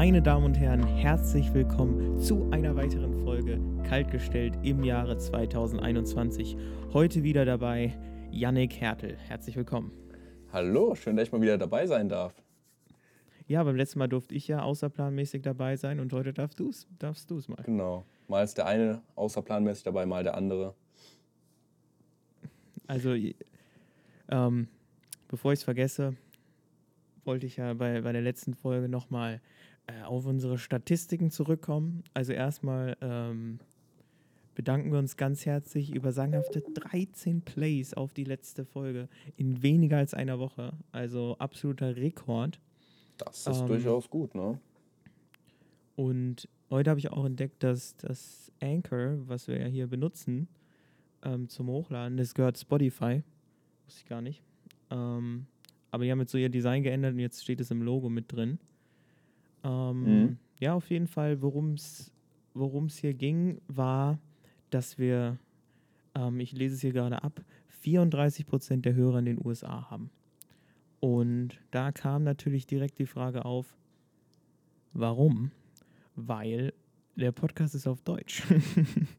Meine 0.00 0.22
Damen 0.22 0.46
und 0.46 0.58
Herren, 0.58 0.86
herzlich 0.86 1.52
willkommen 1.52 2.18
zu 2.22 2.50
einer 2.52 2.74
weiteren 2.74 3.12
Folge 3.22 3.60
Kaltgestellt 3.86 4.56
im 4.62 4.82
Jahre 4.82 5.18
2021. 5.18 6.56
Heute 6.94 7.22
wieder 7.22 7.44
dabei 7.44 7.98
Yannick 8.30 8.80
Hertel. 8.80 9.18
Herzlich 9.18 9.56
willkommen. 9.56 9.92
Hallo, 10.54 10.94
schön, 10.94 11.16
dass 11.16 11.26
ich 11.26 11.32
mal 11.32 11.42
wieder 11.42 11.58
dabei 11.58 11.86
sein 11.86 12.08
darf. 12.08 12.34
Ja, 13.46 13.62
beim 13.62 13.76
letzten 13.76 13.98
Mal 13.98 14.08
durfte 14.08 14.34
ich 14.34 14.48
ja 14.48 14.62
außerplanmäßig 14.62 15.42
dabei 15.42 15.76
sein 15.76 16.00
und 16.00 16.10
heute 16.14 16.32
darfst 16.32 16.58
du 16.60 16.70
es 16.70 16.86
darfst 16.98 17.30
du's 17.30 17.46
mal. 17.48 17.62
Genau. 17.64 18.06
Mal 18.26 18.42
ist 18.42 18.56
der 18.56 18.64
eine 18.64 19.02
außerplanmäßig 19.16 19.84
dabei, 19.84 20.06
mal 20.06 20.24
der 20.24 20.34
andere. 20.34 20.74
Also, 22.86 23.14
ähm, 24.30 24.68
bevor 25.28 25.52
ich 25.52 25.58
es 25.58 25.64
vergesse, 25.64 26.16
wollte 27.26 27.44
ich 27.44 27.58
ja 27.58 27.74
bei, 27.74 28.00
bei 28.00 28.12
der 28.12 28.22
letzten 28.22 28.54
Folge 28.54 28.88
nochmal 28.88 29.42
auf 30.04 30.26
unsere 30.26 30.58
Statistiken 30.58 31.30
zurückkommen. 31.30 32.04
Also 32.14 32.32
erstmal 32.32 32.96
ähm, 33.00 33.60
bedanken 34.54 34.92
wir 34.92 34.98
uns 34.98 35.16
ganz 35.16 35.46
herzlich 35.46 35.94
über 35.94 36.12
sagenhafte 36.12 36.62
13 36.74 37.42
Plays 37.42 37.94
auf 37.94 38.12
die 38.12 38.24
letzte 38.24 38.64
Folge 38.64 39.08
in 39.36 39.62
weniger 39.62 39.98
als 39.98 40.14
einer 40.14 40.38
Woche. 40.38 40.72
Also 40.92 41.36
absoluter 41.38 41.96
Rekord. 41.96 42.60
Das 43.18 43.46
ist 43.46 43.60
ähm, 43.60 43.66
durchaus 43.66 44.10
gut, 44.10 44.34
ne? 44.34 44.58
Und 45.96 46.48
heute 46.70 46.90
habe 46.90 47.00
ich 47.00 47.10
auch 47.10 47.24
entdeckt, 47.24 47.62
dass 47.62 47.96
das 47.96 48.50
Anchor, 48.62 49.18
was 49.28 49.48
wir 49.48 49.58
ja 49.60 49.66
hier 49.66 49.86
benutzen 49.86 50.48
ähm, 51.22 51.48
zum 51.48 51.68
Hochladen, 51.68 52.16
das 52.16 52.34
gehört 52.34 52.58
Spotify. 52.58 53.22
Wusste 53.84 54.00
ich 54.02 54.06
gar 54.06 54.22
nicht. 54.22 54.42
Ähm, 54.90 55.46
aber 55.90 56.04
die 56.04 56.10
haben 56.10 56.20
jetzt 56.20 56.32
so 56.32 56.38
ihr 56.38 56.48
Design 56.48 56.82
geändert 56.82 57.14
und 57.14 57.18
jetzt 57.20 57.42
steht 57.42 57.60
es 57.60 57.70
im 57.70 57.82
Logo 57.82 58.08
mit 58.08 58.32
drin. 58.32 58.58
Ähm, 59.64 60.02
mhm. 60.02 60.36
Ja, 60.58 60.74
auf 60.74 60.90
jeden 60.90 61.06
Fall, 61.06 61.40
worum 61.42 61.74
es 61.74 62.12
hier 62.98 63.14
ging, 63.14 63.60
war, 63.68 64.18
dass 64.70 64.98
wir, 64.98 65.38
ähm, 66.14 66.40
ich 66.40 66.52
lese 66.52 66.74
es 66.74 66.80
hier 66.80 66.92
gerade 66.92 67.22
ab, 67.22 67.42
34 67.68 68.46
Prozent 68.46 68.84
der 68.84 68.94
Hörer 68.94 69.20
in 69.20 69.24
den 69.24 69.44
USA 69.44 69.90
haben. 69.90 70.10
Und 71.00 71.58
da 71.70 71.92
kam 71.92 72.24
natürlich 72.24 72.66
direkt 72.66 72.98
die 72.98 73.06
Frage 73.06 73.44
auf, 73.44 73.74
warum? 74.92 75.50
Weil 76.14 76.74
der 77.16 77.32
Podcast 77.32 77.74
ist 77.74 77.86
auf 77.86 78.02
Deutsch. 78.02 78.42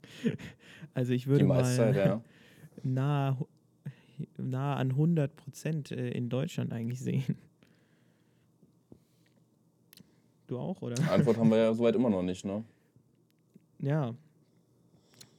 also 0.94 1.14
ich 1.14 1.28
würde 1.28 1.45
mal 1.45 1.95
ja. 1.95 2.22
nahe 2.83 3.38
nah 4.38 4.76
an 4.76 4.92
100 4.92 5.36
Prozent 5.36 5.92
äh, 5.92 6.09
in 6.11 6.30
Deutschland 6.30 6.72
eigentlich 6.73 7.00
sehen. 7.00 7.38
Du 10.52 10.60
auch, 10.60 10.82
oder? 10.82 10.98
Antwort 11.10 11.38
haben 11.38 11.50
wir 11.50 11.60
ja 11.60 11.74
soweit 11.74 11.96
immer 11.96 12.10
noch 12.10 12.24
nicht, 12.24 12.44
ne? 12.44 12.66
Ja. 13.80 14.14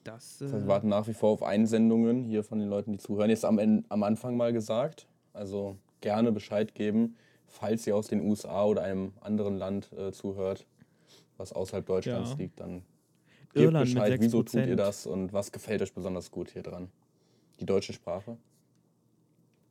Das, 0.05 0.41
äh 0.41 0.45
das 0.45 0.55
heißt, 0.55 0.65
wir 0.65 0.69
warten 0.69 0.89
nach 0.89 1.07
wie 1.07 1.13
vor 1.13 1.29
auf 1.29 1.43
Einsendungen 1.43 2.25
hier 2.25 2.43
von 2.43 2.59
den 2.59 2.71
Leuten, 2.71 2.93
die 2.93 2.99
zuhören. 2.99 3.29
Jetzt 3.29 3.45
am, 3.45 3.85
am 3.91 4.03
Anfang 4.05 4.39
mal 4.39 4.55
gesagt. 4.55 5.07
Also 5.35 5.77
gerne 6.01 6.33
Bescheid 6.33 6.75
geben, 6.75 7.17
falls 7.47 7.87
ihr 7.87 7.95
aus 7.95 8.07
den 8.07 8.23
USA 8.23 8.65
oder 8.65 8.85
einem 8.85 9.13
anderen 9.21 9.59
Land 9.59 9.93
äh, 9.93 10.13
zuhört, 10.13 10.67
was 11.37 11.53
außerhalb 11.53 11.85
Deutschlands 11.85 12.31
ja. 12.31 12.37
liegt, 12.37 12.59
dann 12.59 12.83
gebt 13.53 13.67
Irland 13.67 13.93
Bescheid, 13.93 14.19
wieso 14.19 14.43
tut 14.43 14.65
ihr 14.67 14.77
das 14.77 15.05
und 15.05 15.35
was 15.35 15.53
gefällt 15.53 15.83
euch 15.83 15.93
besonders 15.93 16.31
gut 16.31 16.53
hier 16.53 16.63
dran. 16.63 16.89
Die 17.61 17.67
deutsche 17.67 17.93
Sprache. 17.93 18.39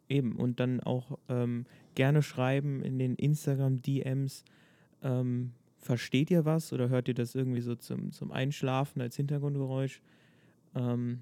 Eben, 0.08 0.36
und 0.36 0.59
dann 0.59 0.81
auch 0.81 1.17
ähm, 1.30 1.66
gerne 1.95 2.22
schreiben 2.22 2.84
in 2.84 3.00
den 3.00 3.16
Instagram-DMs, 3.16 4.44
ähm, 5.03 5.51
versteht 5.78 6.31
ihr 6.31 6.45
was 6.45 6.72
oder 6.73 6.89
hört 6.89 7.07
ihr 7.07 7.13
das 7.13 7.35
irgendwie 7.35 7.62
so 7.62 7.75
zum, 7.75 8.12
zum 8.12 8.31
Einschlafen 8.31 9.01
als 9.01 9.16
Hintergrundgeräusch? 9.16 10.01
Ähm, 10.75 11.22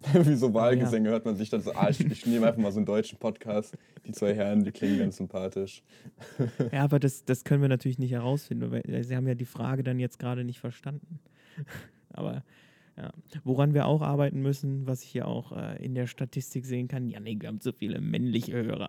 Wie 0.12 0.34
so 0.34 0.52
Wahlgesänge 0.52 1.06
ja. 1.06 1.12
hört 1.12 1.24
man 1.24 1.36
sich 1.36 1.48
dann 1.48 1.62
so, 1.62 1.72
ah, 1.72 1.88
ich, 1.88 2.00
ich 2.00 2.26
nehme 2.26 2.46
einfach 2.46 2.60
mal 2.60 2.70
so 2.70 2.78
einen 2.78 2.86
deutschen 2.86 3.18
Podcast. 3.18 3.76
Die 4.06 4.12
zwei 4.12 4.34
Herren, 4.34 4.62
die 4.62 4.70
klingen 4.70 4.98
ganz 4.98 5.16
sympathisch. 5.16 5.82
Ja, 6.72 6.84
aber 6.84 6.98
das, 6.98 7.24
das 7.24 7.44
können 7.44 7.62
wir 7.62 7.68
natürlich 7.68 7.98
nicht 7.98 8.12
herausfinden, 8.12 8.70
weil 8.70 9.04
sie 9.04 9.16
haben 9.16 9.26
ja 9.26 9.34
die 9.34 9.46
Frage 9.46 9.82
dann 9.82 9.98
jetzt 9.98 10.18
gerade 10.18 10.44
nicht 10.44 10.60
verstanden. 10.60 11.18
aber 12.10 12.44
ja. 12.96 13.12
Woran 13.44 13.74
wir 13.74 13.86
auch 13.86 14.02
arbeiten 14.02 14.40
müssen, 14.40 14.86
was 14.86 15.02
ich 15.02 15.10
hier 15.10 15.28
auch 15.28 15.52
äh, 15.52 15.82
in 15.84 15.94
der 15.94 16.06
Statistik 16.06 16.64
sehen 16.64 16.88
kann, 16.88 17.08
ja, 17.08 17.20
nee, 17.20 17.36
wir 17.38 17.48
haben 17.48 17.60
zu 17.60 17.72
viele 17.72 18.00
männliche 18.00 18.52
Hörer. 18.52 18.88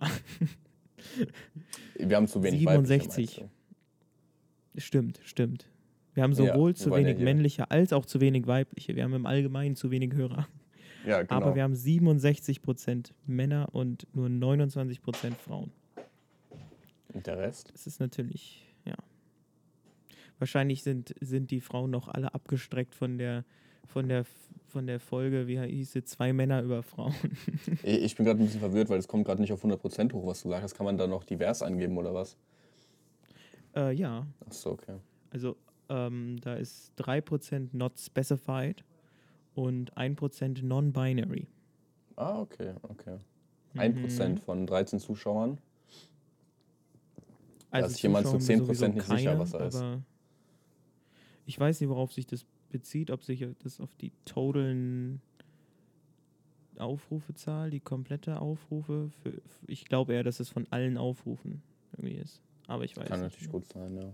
wir 1.97 2.15
haben 2.15 2.27
zu 2.27 2.41
wenig 2.41 2.59
67. 2.59 3.45
Stimmt, 4.77 5.19
stimmt. 5.23 5.69
Wir 6.13 6.23
haben 6.23 6.33
sowohl 6.33 6.71
ja, 6.71 6.75
zu 6.75 6.91
wenig 6.91 7.19
männliche 7.19 7.69
als 7.69 7.93
auch 7.93 8.05
zu 8.05 8.19
wenig 8.19 8.47
weibliche. 8.47 8.95
Wir 8.95 9.03
haben 9.03 9.13
im 9.13 9.25
Allgemeinen 9.25 9.75
zu 9.75 9.91
wenig 9.91 10.13
Hörer. 10.13 10.47
Ja, 11.05 11.21
genau. 11.21 11.35
Aber 11.35 11.55
wir 11.55 11.63
haben 11.63 11.73
67% 11.73 13.11
Männer 13.25 13.69
und 13.71 14.07
nur 14.15 14.27
29% 14.27 15.35
Frauen. 15.35 15.71
Und 17.13 17.27
der 17.27 17.37
Rest? 17.37 17.71
Das 17.73 17.87
ist 17.87 17.99
natürlich, 17.99 18.65
ja. 18.85 18.95
Wahrscheinlich 20.39 20.83
sind, 20.83 21.13
sind 21.21 21.51
die 21.51 21.61
Frauen 21.61 21.91
noch 21.91 22.07
alle 22.07 22.33
abgestreckt 22.33 22.95
von 22.95 23.17
der 23.17 23.45
von 23.87 24.07
der, 24.07 24.25
von 24.67 24.85
der 24.85 24.99
Folge, 24.99 25.47
wie 25.47 25.59
hieß 25.59 25.93
sie, 25.93 26.03
zwei 26.03 26.33
Männer 26.33 26.61
über 26.61 26.83
Frauen. 26.83 27.15
ich 27.83 28.15
bin 28.15 28.25
gerade 28.25 28.39
ein 28.39 28.45
bisschen 28.45 28.59
verwirrt, 28.59 28.89
weil 28.89 28.99
es 28.99 29.07
kommt 29.07 29.25
gerade 29.25 29.41
nicht 29.41 29.51
auf 29.51 29.63
100% 29.63 30.13
hoch, 30.13 30.27
was 30.27 30.43
du 30.43 30.49
sagst. 30.49 30.75
Kann 30.75 30.85
man 30.85 30.97
da 30.97 31.07
noch 31.07 31.23
divers 31.23 31.63
angeben 31.63 31.97
oder 31.97 32.13
was? 32.13 32.37
Äh, 33.77 33.93
ja. 33.93 34.25
Ach 34.47 34.51
so, 34.51 34.71
okay. 34.71 34.95
Also 35.29 35.55
ähm, 35.89 36.37
da 36.41 36.55
ist 36.55 36.91
3% 36.99 37.69
not 37.73 37.99
specified 37.99 38.83
und 39.53 39.93
1% 39.95 40.63
non-binary. 40.63 41.47
Ah, 42.15 42.41
okay, 42.41 42.73
okay. 42.81 43.17
1% 43.75 44.29
mhm. 44.29 44.37
von 44.37 44.65
13 44.65 44.99
Zuschauern. 44.99 45.59
Also 47.69 47.87
da 47.87 47.93
ist 47.93 48.01
jemand 48.01 48.27
zu 48.27 48.37
10% 48.37 48.87
nicht 48.89 49.07
keine, 49.07 49.19
sicher, 49.19 49.39
was 49.39 49.53
er 49.53 49.67
ist. 49.67 49.83
Ich 51.45 51.59
weiß 51.59 51.79
nicht, 51.79 51.89
worauf 51.89 52.11
sich 52.11 52.25
das 52.25 52.45
bezieht, 52.69 53.11
ob 53.11 53.23
sich 53.23 53.45
das 53.59 53.79
auf 53.79 53.93
die 53.95 54.11
totalen 54.25 55.21
Aufrufezahl, 56.77 57.69
die 57.69 57.79
komplette 57.79 58.39
Aufrufe, 58.39 59.09
für, 59.21 59.41
ich 59.67 59.85
glaube 59.85 60.13
eher, 60.13 60.23
dass 60.23 60.39
es 60.39 60.49
von 60.49 60.67
allen 60.71 60.97
Aufrufen 60.97 61.61
irgendwie 61.91 62.15
ist. 62.15 62.41
Aber 62.67 62.83
ich 62.83 62.95
weiß 62.95 63.07
Kann 63.07 63.21
nicht. 63.21 63.31
natürlich 63.31 63.51
gut 63.51 63.65
sein, 63.65 63.95
ja. 63.95 64.13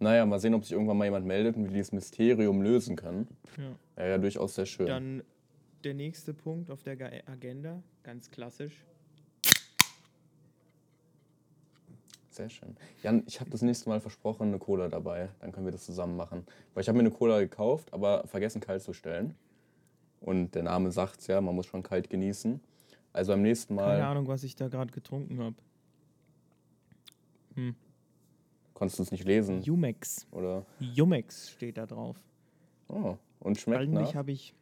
Naja, 0.00 0.26
mal 0.26 0.38
sehen, 0.38 0.54
ob 0.54 0.64
sich 0.64 0.72
irgendwann 0.72 0.96
mal 0.96 1.04
jemand 1.04 1.26
meldet 1.26 1.56
und 1.56 1.64
wir 1.64 1.70
dieses 1.70 1.92
Mysterium 1.92 2.62
lösen 2.62 2.96
können. 2.96 3.28
Ja. 3.56 3.76
Wäre 3.96 4.10
ja 4.10 4.18
durchaus 4.18 4.54
sehr 4.54 4.66
schön. 4.66 4.86
Dann 4.86 5.22
der 5.84 5.94
nächste 5.94 6.34
Punkt 6.34 6.70
auf 6.70 6.82
der 6.82 6.96
Agenda, 7.26 7.82
ganz 8.02 8.30
klassisch. 8.30 8.84
Sehr 12.30 12.48
schön. 12.48 12.76
Jan, 13.02 13.24
ich 13.26 13.40
habe 13.40 13.50
das 13.50 13.62
nächste 13.62 13.88
Mal 13.88 14.00
versprochen, 14.00 14.48
eine 14.48 14.58
Cola 14.58 14.88
dabei. 14.88 15.28
Dann 15.40 15.50
können 15.52 15.66
wir 15.66 15.72
das 15.72 15.84
zusammen 15.84 16.16
machen. 16.16 16.46
Weil 16.72 16.82
ich 16.82 16.88
habe 16.88 16.96
mir 16.96 17.02
eine 17.02 17.10
Cola 17.10 17.40
gekauft, 17.40 17.92
aber 17.92 18.26
vergessen 18.28 18.60
kalt 18.60 18.82
zu 18.82 18.92
stellen. 18.92 19.34
Und 20.20 20.54
der 20.54 20.62
Name 20.62 20.90
sagt 20.92 21.20
es 21.20 21.26
ja, 21.26 21.40
man 21.40 21.54
muss 21.54 21.66
schon 21.66 21.82
kalt 21.82 22.10
genießen. 22.10 22.60
Also 23.12 23.32
beim 23.32 23.42
nächsten 23.42 23.74
Mal. 23.74 23.96
Keine 23.96 24.06
Ahnung, 24.06 24.28
was 24.28 24.44
ich 24.44 24.54
da 24.54 24.68
gerade 24.68 24.92
getrunken 24.92 25.40
habe. 25.40 25.56
Hm. 27.58 27.74
Konntest 28.72 29.00
du 29.00 29.02
es 29.02 29.10
nicht 29.10 29.24
lesen? 29.24 29.60
Jumex. 29.62 30.28
Oder? 30.30 30.64
Jumex 30.78 31.50
steht 31.50 31.76
da 31.76 31.86
drauf. 31.86 32.16
Oh, 32.86 33.16
und 33.40 33.58
schmeckt 33.58 33.82
Eigentlich 33.82 34.14
habe 34.14 34.30
ich. 34.30 34.54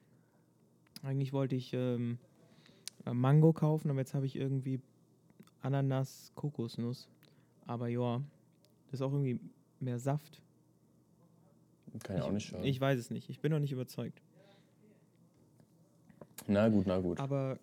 Eigentlich 1.02 1.34
wollte 1.34 1.54
ich 1.54 1.74
ähm, 1.74 2.18
Mango 3.04 3.52
kaufen, 3.52 3.90
aber 3.90 4.00
jetzt 4.00 4.14
habe 4.14 4.24
ich 4.24 4.34
irgendwie 4.34 4.80
Ananas, 5.60 6.32
Kokosnuss. 6.34 7.06
Aber 7.66 7.88
ja, 7.88 8.22
das 8.86 8.94
ist 8.94 9.02
auch 9.02 9.12
irgendwie 9.12 9.38
mehr 9.78 9.98
Saft. 9.98 10.40
Kann 12.02 12.16
ja 12.16 12.24
auch 12.24 12.32
nicht 12.32 12.46
schaden. 12.46 12.64
Ich 12.64 12.80
weiß 12.80 12.98
es 12.98 13.10
nicht. 13.10 13.28
Ich 13.28 13.40
bin 13.40 13.52
noch 13.52 13.58
nicht 13.58 13.72
überzeugt. 13.72 14.22
Na 16.46 16.68
gut, 16.68 16.86
na 16.86 16.98
gut. 16.98 17.20
Aber 17.20 17.58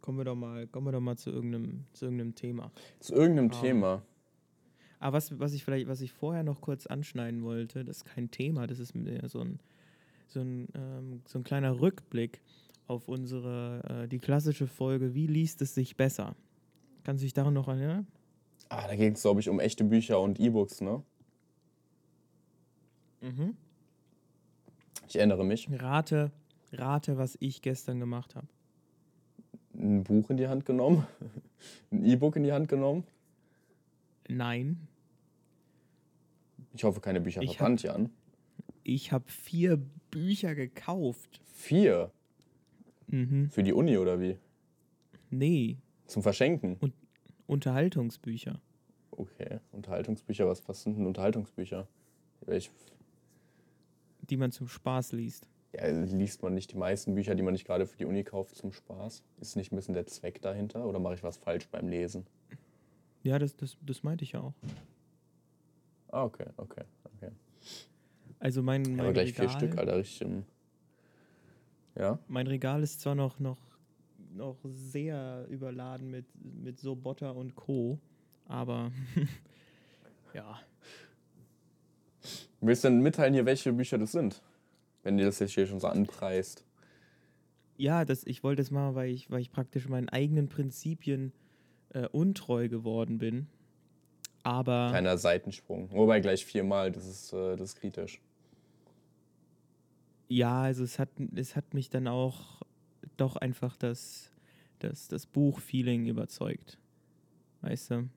kommen 0.00 0.18
wir 0.18 0.24
doch 0.24 0.36
mal, 0.36 0.66
kommen 0.66 0.86
wir 0.86 0.92
doch 0.92 1.00
mal 1.00 1.16
zu 1.16 1.30
irgendeinem, 1.30 1.84
zu 1.92 2.06
irgendeinem 2.06 2.34
Thema. 2.34 2.72
Zu 2.98 3.14
irgendeinem 3.14 3.50
um, 3.50 3.56
ähm, 3.56 3.60
Thema. 3.60 4.02
Aber 4.98 5.16
was, 5.16 5.38
was 5.38 5.52
ich 5.52 5.64
vielleicht, 5.64 5.88
was 5.88 6.00
ich 6.00 6.12
vorher 6.12 6.42
noch 6.42 6.60
kurz 6.60 6.86
anschneiden 6.86 7.42
wollte, 7.42 7.84
das 7.84 7.98
ist 7.98 8.04
kein 8.04 8.30
Thema, 8.30 8.66
das 8.66 8.78
ist 8.78 8.94
so 9.26 9.40
ein, 9.40 9.58
so 10.28 10.40
ein, 10.40 10.68
ähm, 10.74 11.22
so 11.26 11.38
ein 11.38 11.44
kleiner 11.44 11.80
Rückblick 11.80 12.40
auf 12.86 13.08
unsere, 13.08 14.04
äh, 14.04 14.08
die 14.08 14.18
klassische 14.18 14.66
Folge, 14.66 15.14
wie 15.14 15.26
liest 15.26 15.60
es 15.62 15.74
sich 15.74 15.96
besser? 15.96 16.34
Kannst 17.04 17.22
du 17.22 17.26
dich 17.26 17.34
daran 17.34 17.54
noch 17.54 17.68
erinnern? 17.68 18.06
Ah, 18.68 18.86
da 18.88 18.96
ging 18.96 19.12
es, 19.12 19.22
glaube 19.22 19.40
ich, 19.40 19.48
um 19.48 19.60
echte 19.60 19.84
Bücher 19.84 20.20
und 20.20 20.40
E-Books, 20.40 20.80
ne? 20.80 21.02
Mhm. 23.20 23.56
Ich 25.08 25.16
erinnere 25.16 25.44
mich. 25.44 25.68
Rate, 25.70 26.32
rate, 26.72 27.16
was 27.16 27.36
ich 27.40 27.62
gestern 27.62 28.00
gemacht 28.00 28.34
habe. 28.34 28.48
Ein 29.74 30.04
Buch 30.04 30.30
in 30.30 30.36
die 30.36 30.48
Hand 30.48 30.64
genommen? 30.64 31.06
Ein 31.90 32.04
E-Book 32.04 32.36
in 32.36 32.44
die 32.44 32.52
Hand 32.52 32.68
genommen? 32.68 33.04
Nein. 34.28 34.88
Ich 36.74 36.84
hoffe, 36.84 37.00
keine 37.00 37.20
Bücher 37.20 37.42
ich 37.42 37.56
verbrannt, 37.56 37.84
hab, 37.84 37.96
Jan. 37.96 38.10
Ich 38.82 39.12
habe 39.12 39.24
vier 39.28 39.78
Bücher 40.10 40.54
gekauft. 40.54 41.40
Vier? 41.54 42.12
Mhm. 43.08 43.50
Für 43.50 43.62
die 43.62 43.72
Uni 43.72 43.96
oder 43.98 44.20
wie? 44.20 44.38
Nee. 45.30 45.78
Zum 46.06 46.22
Verschenken? 46.22 46.76
Und 46.80 46.92
Unterhaltungsbücher. 47.46 48.60
Okay, 49.10 49.60
Unterhaltungsbücher. 49.72 50.46
Was, 50.46 50.68
was 50.68 50.82
sind 50.82 50.98
denn 50.98 51.06
Unterhaltungsbücher? 51.06 51.88
Welch? 52.42 52.70
Die 54.28 54.36
man 54.36 54.52
zum 54.52 54.68
Spaß 54.68 55.12
liest. 55.12 55.48
Ja, 55.72 55.88
liest 55.88 56.42
man 56.42 56.54
nicht 56.54 56.72
die 56.72 56.76
meisten 56.76 57.14
Bücher, 57.14 57.34
die 57.34 57.42
man 57.42 57.52
nicht 57.52 57.66
gerade 57.66 57.86
für 57.86 57.96
die 57.96 58.04
Uni 58.04 58.24
kauft, 58.24 58.56
zum 58.56 58.72
Spaß? 58.72 59.22
Ist 59.40 59.56
nicht 59.56 59.72
ein 59.72 59.76
bisschen 59.76 59.94
der 59.94 60.06
Zweck 60.06 60.40
dahinter 60.42 60.86
oder 60.86 60.98
mache 60.98 61.14
ich 61.14 61.22
was 61.22 61.36
falsch 61.36 61.68
beim 61.68 61.88
Lesen? 61.88 62.26
Ja, 63.26 63.40
das, 63.40 63.56
das, 63.56 63.76
das 63.80 64.04
meinte 64.04 64.22
ich 64.22 64.32
ja 64.32 64.40
auch. 64.40 64.54
Ah, 66.12 66.22
okay, 66.22 66.46
okay, 66.56 66.84
okay. 67.16 67.32
Also 68.38 68.62
mein, 68.62 68.82
mein 68.82 69.00
aber 69.00 69.12
gleich 69.14 69.30
Regal, 69.30 69.48
vier 69.48 69.58
Stück, 69.58 69.78
Alter, 69.78 69.96
richtig. 69.96 70.28
Ja. 71.96 72.20
Mein 72.28 72.46
Regal 72.46 72.84
ist 72.84 73.00
zwar 73.00 73.16
noch, 73.16 73.40
noch, 73.40 73.58
noch 74.32 74.58
sehr 74.62 75.44
überladen 75.50 76.08
mit, 76.08 76.26
mit 76.40 76.78
so 76.78 76.94
Botter 76.94 77.34
und 77.34 77.56
Co., 77.56 77.98
aber 78.46 78.92
ja. 80.32 80.60
Willst 82.60 82.84
du 82.84 82.88
denn 82.88 83.00
mitteilen 83.00 83.34
hier, 83.34 83.44
welche 83.44 83.72
Bücher 83.72 83.98
das 83.98 84.12
sind? 84.12 84.40
Wenn 85.02 85.16
dir 85.16 85.24
das 85.24 85.40
jetzt 85.40 85.54
hier 85.54 85.66
schon 85.66 85.80
so 85.80 85.88
anpreist. 85.88 86.64
Ja, 87.76 88.04
das, 88.04 88.24
ich 88.24 88.44
wollte 88.44 88.62
das 88.62 88.70
mal, 88.70 88.94
weil 88.94 89.10
ich, 89.10 89.32
weil 89.32 89.40
ich 89.40 89.50
praktisch 89.50 89.88
meinen 89.88 90.08
eigenen 90.08 90.48
Prinzipien 90.48 91.32
äh, 91.90 92.06
untreu 92.08 92.68
geworden 92.68 93.18
bin. 93.18 93.48
Aber. 94.42 94.88
Kleiner 94.90 95.18
Seitensprung. 95.18 95.90
Wobei 95.92 96.20
gleich 96.20 96.44
viermal, 96.44 96.92
das 96.92 97.06
ist, 97.06 97.32
äh, 97.32 97.56
das 97.56 97.70
ist 97.70 97.80
kritisch. 97.80 98.20
Ja, 100.28 100.62
also 100.62 100.84
es 100.84 100.98
hat, 100.98 101.08
es 101.34 101.56
hat 101.56 101.74
mich 101.74 101.90
dann 101.90 102.08
auch 102.08 102.62
doch 103.16 103.36
einfach 103.36 103.76
das, 103.76 104.30
das, 104.78 105.08
das 105.08 105.26
Buch-Feeling 105.26 106.06
überzeugt. 106.06 106.78
Weißt 107.62 107.90
du? 107.90 108.08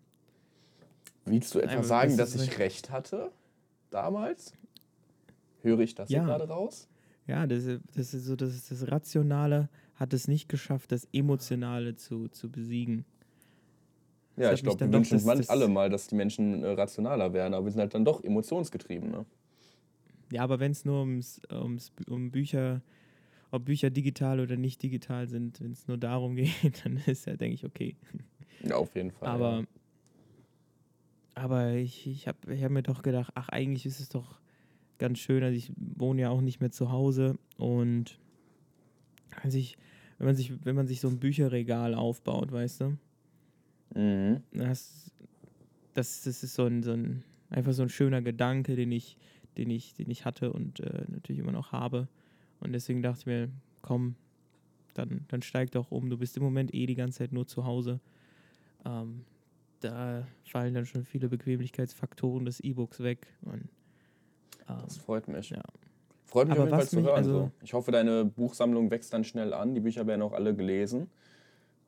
Willst 1.25 1.53
du 1.53 1.59
etwa 1.59 1.71
Einmal, 1.71 1.85
sagen, 1.85 2.17
das 2.17 2.33
dass 2.33 2.41
ich 2.41 2.59
recht 2.59 2.89
hatte? 2.89 3.31
Damals? 3.89 4.53
Höre 5.61 5.79
ich 5.79 5.95
das 5.95 6.09
ja. 6.09 6.23
gerade 6.23 6.47
raus? 6.47 6.87
Ja, 7.27 7.45
das, 7.45 7.65
das 7.95 8.13
ist 8.13 8.25
so, 8.25 8.35
das, 8.35 8.67
das 8.69 8.91
Rationale 8.91 9.69
hat 9.95 10.13
es 10.13 10.27
nicht 10.27 10.49
geschafft, 10.49 10.91
das 10.91 11.07
Emotionale 11.11 11.95
zu, 11.95 12.27
zu 12.29 12.49
besiegen. 12.49 13.05
Ja, 14.39 14.53
ich 14.53 14.63
glaube, 14.63 14.79
wir 14.79 14.93
wünschen 14.93 15.19
uns 15.19 15.49
alle 15.49 15.67
mal, 15.67 15.89
dass 15.89 16.07
die 16.07 16.15
Menschen 16.15 16.63
äh, 16.63 16.69
rationaler 16.69 17.33
werden, 17.33 17.53
aber 17.53 17.65
wir 17.65 17.71
sind 17.71 17.81
halt 17.81 17.93
dann 17.93 18.05
doch 18.05 18.23
emotionsgetrieben. 18.23 19.11
Ne? 19.11 19.25
Ja, 20.31 20.43
aber 20.43 20.61
wenn 20.61 20.71
es 20.71 20.85
nur 20.85 21.01
ums, 21.01 21.41
ums, 21.51 21.91
um 22.07 22.31
Bücher, 22.31 22.81
ob 23.51 23.65
Bücher 23.65 23.89
digital 23.89 24.39
oder 24.39 24.55
nicht 24.55 24.81
digital 24.81 25.27
sind, 25.27 25.59
wenn 25.59 25.73
es 25.73 25.89
nur 25.89 25.97
darum 25.97 26.35
geht, 26.37 26.85
dann 26.85 27.01
ist 27.05 27.25
ja, 27.25 27.35
denke 27.35 27.55
ich, 27.55 27.65
okay. 27.65 27.97
Ja, 28.63 28.75
auf 28.75 28.95
jeden 28.95 29.11
Fall. 29.11 29.27
Aber, 29.27 29.59
ja. 29.59 29.65
aber 31.35 31.73
ich, 31.73 32.07
ich 32.07 32.29
habe 32.29 32.53
ich 32.53 32.63
hab 32.63 32.71
mir 32.71 32.83
doch 32.83 33.01
gedacht, 33.01 33.31
ach, 33.35 33.49
eigentlich 33.49 33.85
ist 33.85 33.99
es 33.99 34.07
doch 34.07 34.39
ganz 34.99 35.19
schön. 35.19 35.43
Also 35.43 35.57
ich 35.57 35.73
wohne 35.75 36.21
ja 36.21 36.29
auch 36.29 36.41
nicht 36.41 36.61
mehr 36.61 36.71
zu 36.71 36.91
Hause 36.91 37.37
und 37.57 38.17
also 39.41 39.57
ich, 39.57 39.77
wenn 40.17 40.27
man 40.27 40.35
sich, 40.35 40.53
wenn 40.65 40.75
man 40.75 40.87
sich 40.87 41.01
so 41.01 41.09
ein 41.09 41.19
Bücherregal 41.19 41.93
aufbaut, 41.93 42.53
weißt 42.53 42.81
du, 42.81 42.97
mhm. 43.93 44.43
das, 44.51 45.11
das, 45.93 46.21
das 46.21 46.43
ist 46.43 46.55
so 46.55 46.65
ein, 46.65 46.83
so 46.83 46.91
ein, 46.91 47.23
einfach 47.49 47.73
so 47.73 47.83
ein 47.83 47.89
schöner 47.89 48.21
Gedanke, 48.21 48.75
den 48.75 48.91
ich, 48.91 49.17
den 49.57 49.69
ich, 49.69 49.93
den 49.93 50.09
ich 50.09 50.25
hatte 50.25 50.53
und 50.53 50.79
äh, 50.79 51.05
natürlich 51.07 51.39
immer 51.39 51.51
noch 51.51 51.71
habe. 51.71 52.07
Und 52.59 52.73
deswegen 52.73 53.01
dachte 53.01 53.19
ich 53.21 53.25
mir, 53.25 53.49
komm, 53.81 54.15
dann, 54.93 55.25
dann 55.29 55.41
steig 55.41 55.71
doch 55.71 55.91
um. 55.91 56.09
Du 56.09 56.17
bist 56.17 56.37
im 56.37 56.43
Moment 56.43 56.73
eh 56.73 56.85
die 56.85 56.95
ganze 56.95 57.19
Zeit 57.19 57.31
nur 57.31 57.47
zu 57.47 57.65
Hause. 57.65 57.99
Ähm, 58.85 59.25
da 59.79 60.27
fallen 60.43 60.73
dann 60.73 60.85
schon 60.85 61.05
viele 61.05 61.29
Bequemlichkeitsfaktoren 61.29 62.45
des 62.45 62.59
E-Books 62.59 63.01
weg. 63.01 63.27
Und, 63.41 63.69
ähm, 64.67 64.81
das 64.83 64.97
freut 64.97 65.27
mich. 65.27 65.51
Ja. 65.51 65.63
Freut 66.25 66.47
mich 66.47 66.57
Aber 66.57 66.63
auf 66.63 66.69
jeden 66.69 66.79
Fall 66.79 66.87
zu 66.87 67.01
hören. 67.01 67.15
Also 67.15 67.51
ich 67.63 67.73
hoffe, 67.73 67.91
deine 67.91 68.25
Buchsammlung 68.25 68.91
wächst 68.91 69.13
dann 69.13 69.23
schnell 69.23 69.53
an. 69.53 69.73
Die 69.73 69.81
Bücher 69.81 70.05
werden 70.05 70.21
auch 70.21 70.33
alle 70.33 70.55
gelesen. 70.55 71.09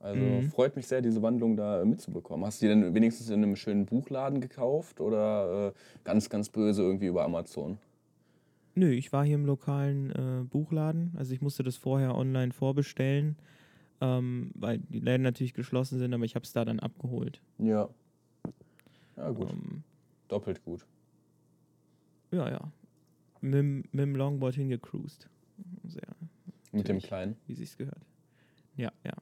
Also 0.01 0.19
mhm. 0.19 0.49
freut 0.49 0.75
mich 0.75 0.87
sehr, 0.87 1.01
diese 1.01 1.21
Wandlung 1.21 1.55
da 1.55 1.85
mitzubekommen. 1.85 2.45
Hast 2.45 2.61
du 2.61 2.65
die 2.65 2.69
denn 2.69 2.95
wenigstens 2.95 3.29
in 3.29 3.43
einem 3.43 3.55
schönen 3.55 3.85
Buchladen 3.85 4.41
gekauft 4.41 4.99
oder 4.99 5.67
äh, 5.67 5.71
ganz, 6.03 6.29
ganz 6.29 6.49
böse 6.49 6.81
irgendwie 6.81 7.05
über 7.05 7.23
Amazon? 7.23 7.77
Nö, 8.73 8.89
ich 8.91 9.13
war 9.13 9.23
hier 9.23 9.35
im 9.35 9.45
lokalen 9.45 10.11
äh, 10.11 10.43
Buchladen. 10.43 11.13
Also 11.17 11.33
ich 11.33 11.41
musste 11.41 11.61
das 11.61 11.77
vorher 11.77 12.15
online 12.15 12.51
vorbestellen, 12.51 13.35
ähm, 13.99 14.51
weil 14.55 14.79
die 14.79 14.99
Läden 14.99 15.21
natürlich 15.21 15.53
geschlossen 15.53 15.99
sind, 15.99 16.13
aber 16.13 16.23
ich 16.23 16.35
habe 16.35 16.43
es 16.43 16.53
da 16.53 16.65
dann 16.65 16.79
abgeholt. 16.79 17.41
Ja. 17.59 17.89
Ja, 19.17 19.29
gut. 19.29 19.51
Ähm, 19.51 19.83
Doppelt 20.29 20.63
gut. 20.63 20.85
Ja, 22.31 22.49
ja. 22.49 22.71
Mit, 23.41 23.93
mit 23.93 24.01
dem 24.01 24.15
Longboard 24.15 24.55
hingecruised. 24.55 25.29
Sehr. 25.83 26.07
Mit 26.71 26.87
dem 26.87 26.99
Kleinen? 26.99 27.35
Wie 27.47 27.53
sich's 27.53 27.77
gehört. 27.77 28.01
Ja, 28.77 28.91
ja. 29.03 29.13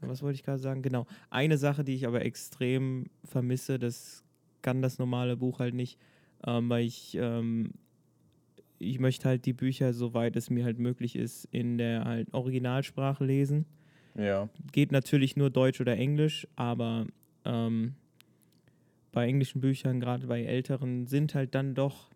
Was 0.00 0.22
wollte 0.22 0.36
ich 0.36 0.42
gerade 0.42 0.58
sagen? 0.58 0.82
Genau. 0.82 1.06
Eine 1.30 1.58
Sache, 1.58 1.84
die 1.84 1.94
ich 1.94 2.06
aber 2.06 2.24
extrem 2.24 3.06
vermisse, 3.24 3.78
das 3.78 4.24
kann 4.62 4.82
das 4.82 4.98
normale 4.98 5.36
Buch 5.36 5.58
halt 5.58 5.74
nicht, 5.74 5.98
ähm, 6.46 6.68
weil 6.68 6.84
ich, 6.84 7.16
ähm, 7.20 7.72
ich 8.78 8.98
möchte 8.98 9.28
halt 9.28 9.46
die 9.46 9.52
Bücher, 9.52 9.92
soweit 9.94 10.36
es 10.36 10.50
mir 10.50 10.64
halt 10.64 10.78
möglich 10.78 11.16
ist, 11.16 11.46
in 11.50 11.78
der 11.78 12.04
halt 12.04 12.32
Originalsprache 12.34 13.24
lesen. 13.24 13.64
Ja. 14.16 14.48
Geht 14.72 14.92
natürlich 14.92 15.36
nur 15.36 15.50
Deutsch 15.50 15.80
oder 15.80 15.96
Englisch, 15.96 16.46
aber 16.56 17.06
ähm, 17.44 17.94
bei 19.12 19.26
englischen 19.26 19.60
Büchern, 19.60 20.00
gerade 20.00 20.26
bei 20.26 20.42
älteren, 20.42 21.06
sind 21.06 21.34
halt 21.34 21.54
dann 21.54 21.74
doch 21.74 22.10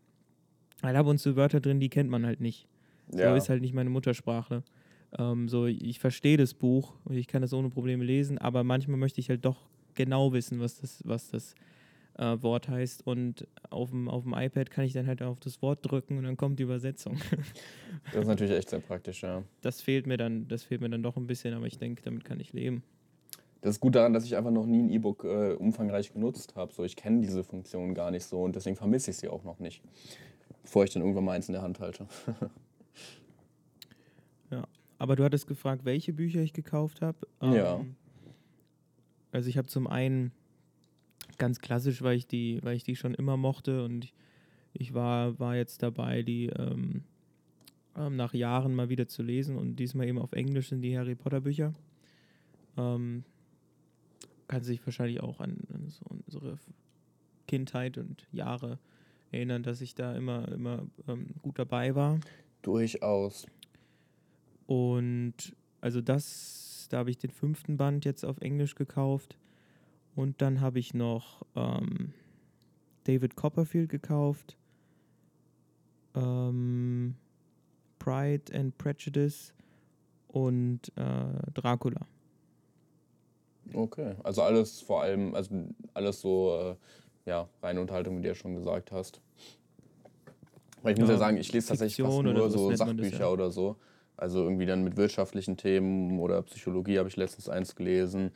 halt 0.82 0.96
ab 0.96 1.06
und 1.06 1.18
zu 1.18 1.36
Wörter 1.36 1.60
drin, 1.60 1.80
die 1.80 1.88
kennt 1.88 2.10
man 2.10 2.26
halt 2.26 2.40
nicht. 2.40 2.66
Ja. 3.14 3.30
So 3.30 3.36
ist 3.36 3.48
halt 3.48 3.62
nicht 3.62 3.74
meine 3.74 3.90
Muttersprache. 3.90 4.62
Ähm, 5.18 5.48
so, 5.48 5.66
ich 5.66 5.98
verstehe 5.98 6.36
das 6.36 6.54
Buch 6.54 6.94
und 7.04 7.16
ich 7.16 7.26
kann 7.26 7.42
das 7.42 7.52
ohne 7.52 7.70
Probleme 7.70 8.04
lesen, 8.04 8.38
aber 8.38 8.64
manchmal 8.64 8.96
möchte 8.96 9.20
ich 9.20 9.28
halt 9.28 9.44
doch 9.44 9.68
genau 9.94 10.32
wissen, 10.32 10.60
was 10.60 10.80
das, 10.80 11.02
was 11.04 11.30
das 11.30 11.54
äh, 12.18 12.36
Wort 12.42 12.68
heißt. 12.68 13.06
Und 13.06 13.46
auf 13.70 13.90
dem, 13.90 14.08
auf 14.08 14.22
dem 14.22 14.34
iPad 14.34 14.70
kann 14.70 14.84
ich 14.84 14.92
dann 14.92 15.06
halt 15.06 15.22
auf 15.22 15.40
das 15.40 15.62
Wort 15.62 15.78
drücken 15.82 16.18
und 16.18 16.24
dann 16.24 16.36
kommt 16.36 16.58
die 16.58 16.62
Übersetzung. 16.62 17.16
das 18.12 18.22
ist 18.22 18.28
natürlich 18.28 18.56
echt 18.56 18.70
sehr 18.70 18.80
praktisch, 18.80 19.22
ja. 19.22 19.42
Das 19.62 19.80
fehlt 19.80 20.06
mir 20.06 20.16
dann, 20.16 20.46
das 20.48 20.62
fehlt 20.62 20.80
mir 20.80 20.90
dann 20.90 21.02
doch 21.02 21.16
ein 21.16 21.26
bisschen, 21.26 21.54
aber 21.54 21.66
ich 21.66 21.78
denke, 21.78 22.02
damit 22.02 22.24
kann 22.24 22.38
ich 22.40 22.52
leben. 22.52 22.82
Das 23.62 23.72
ist 23.76 23.80
gut 23.80 23.94
daran, 23.94 24.14
dass 24.14 24.24
ich 24.24 24.36
einfach 24.36 24.50
noch 24.50 24.64
nie 24.64 24.82
ein 24.82 24.90
E-Book 24.90 25.24
äh, 25.24 25.52
umfangreich 25.52 26.12
genutzt 26.12 26.56
habe. 26.56 26.72
So, 26.72 26.84
ich 26.84 26.96
kenne 26.96 27.20
diese 27.20 27.44
Funktion 27.44 27.94
gar 27.94 28.10
nicht 28.10 28.24
so 28.24 28.42
und 28.42 28.56
deswegen 28.56 28.76
vermisse 28.76 29.10
ich 29.10 29.18
sie 29.18 29.28
auch 29.28 29.44
noch 29.44 29.58
nicht, 29.58 29.82
bevor 30.62 30.84
ich 30.84 30.90
dann 30.90 31.02
irgendwann 31.02 31.24
mal 31.24 31.32
eins 31.32 31.48
in 31.48 31.52
der 31.52 31.62
Hand 31.62 31.80
halte. 31.80 32.06
aber 35.00 35.16
du 35.16 35.24
hattest 35.24 35.46
gefragt, 35.46 35.86
welche 35.86 36.12
Bücher 36.12 36.42
ich 36.42 36.52
gekauft 36.52 37.00
habe. 37.00 37.26
Ähm, 37.40 37.52
ja. 37.54 37.84
Also 39.32 39.48
ich 39.48 39.56
habe 39.56 39.66
zum 39.66 39.86
einen 39.86 40.30
ganz 41.38 41.60
klassisch, 41.60 42.02
weil 42.02 42.18
ich 42.18 42.26
die, 42.26 42.58
weil 42.62 42.76
ich 42.76 42.84
die 42.84 42.96
schon 42.96 43.14
immer 43.14 43.38
mochte 43.38 43.82
und 43.82 44.04
ich, 44.04 44.14
ich 44.74 44.92
war, 44.92 45.38
war 45.38 45.56
jetzt 45.56 45.82
dabei, 45.82 46.22
die 46.22 46.48
ähm, 46.48 47.04
ähm, 47.96 48.16
nach 48.16 48.34
Jahren 48.34 48.74
mal 48.74 48.90
wieder 48.90 49.08
zu 49.08 49.22
lesen 49.22 49.56
und 49.56 49.76
diesmal 49.76 50.06
eben 50.06 50.18
auf 50.18 50.32
Englisch 50.32 50.68
sind 50.68 50.82
die 50.82 50.98
Harry 50.98 51.14
Potter 51.14 51.40
Bücher. 51.40 51.72
Ähm, 52.76 53.24
kann 54.48 54.62
sich 54.62 54.84
wahrscheinlich 54.86 55.22
auch 55.22 55.40
an, 55.40 55.56
an 55.72 55.88
so 55.88 56.04
unsere 56.10 56.58
Kindheit 57.46 57.96
und 57.96 58.26
Jahre 58.32 58.78
erinnern, 59.32 59.62
dass 59.62 59.80
ich 59.80 59.94
da 59.94 60.14
immer, 60.14 60.46
immer 60.48 60.86
ähm, 61.08 61.28
gut 61.40 61.58
dabei 61.58 61.94
war. 61.94 62.20
Durchaus. 62.60 63.46
Und 64.70 65.34
also 65.80 66.00
das, 66.00 66.86
da 66.90 66.98
habe 66.98 67.10
ich 67.10 67.18
den 67.18 67.32
fünften 67.32 67.76
Band 67.76 68.04
jetzt 68.04 68.24
auf 68.24 68.38
Englisch 68.40 68.76
gekauft. 68.76 69.36
Und 70.14 70.40
dann 70.40 70.60
habe 70.60 70.78
ich 70.78 70.94
noch 70.94 71.42
ähm, 71.56 72.12
David 73.02 73.34
Copperfield 73.34 73.88
gekauft. 73.88 74.56
Ähm, 76.14 77.16
Pride 77.98 78.56
and 78.56 78.78
Prejudice 78.78 79.54
und 80.28 80.92
äh, 80.94 81.50
Dracula. 81.52 82.06
Okay, 83.74 84.14
also 84.22 84.42
alles 84.42 84.82
vor 84.82 85.02
allem, 85.02 85.34
also 85.34 85.52
alles 85.94 86.20
so, 86.20 86.76
äh, 87.26 87.28
ja, 87.28 87.48
reine 87.60 87.80
Unterhaltung, 87.80 88.18
wie 88.18 88.22
du 88.22 88.28
ja 88.28 88.36
schon 88.36 88.54
gesagt 88.54 88.92
hast. 88.92 89.20
Weil 90.82 90.92
ich 90.92 91.00
muss 91.00 91.08
ja, 91.08 91.14
ja 91.14 91.18
sagen, 91.18 91.38
ich 91.38 91.52
lese 91.52 91.66
tatsächlich 91.66 92.06
fast 92.06 92.22
nur 92.22 92.50
so 92.50 92.72
Sachbücher 92.72 93.10
das, 93.10 93.18
ja. 93.18 93.28
oder 93.30 93.50
so. 93.50 93.76
Also 94.20 94.42
irgendwie 94.42 94.66
dann 94.66 94.84
mit 94.84 94.98
wirtschaftlichen 94.98 95.56
Themen 95.56 96.20
oder 96.20 96.42
Psychologie 96.42 96.98
habe 96.98 97.08
ich 97.08 97.16
letztens 97.16 97.48
eins 97.48 97.74
gelesen. 97.74 98.32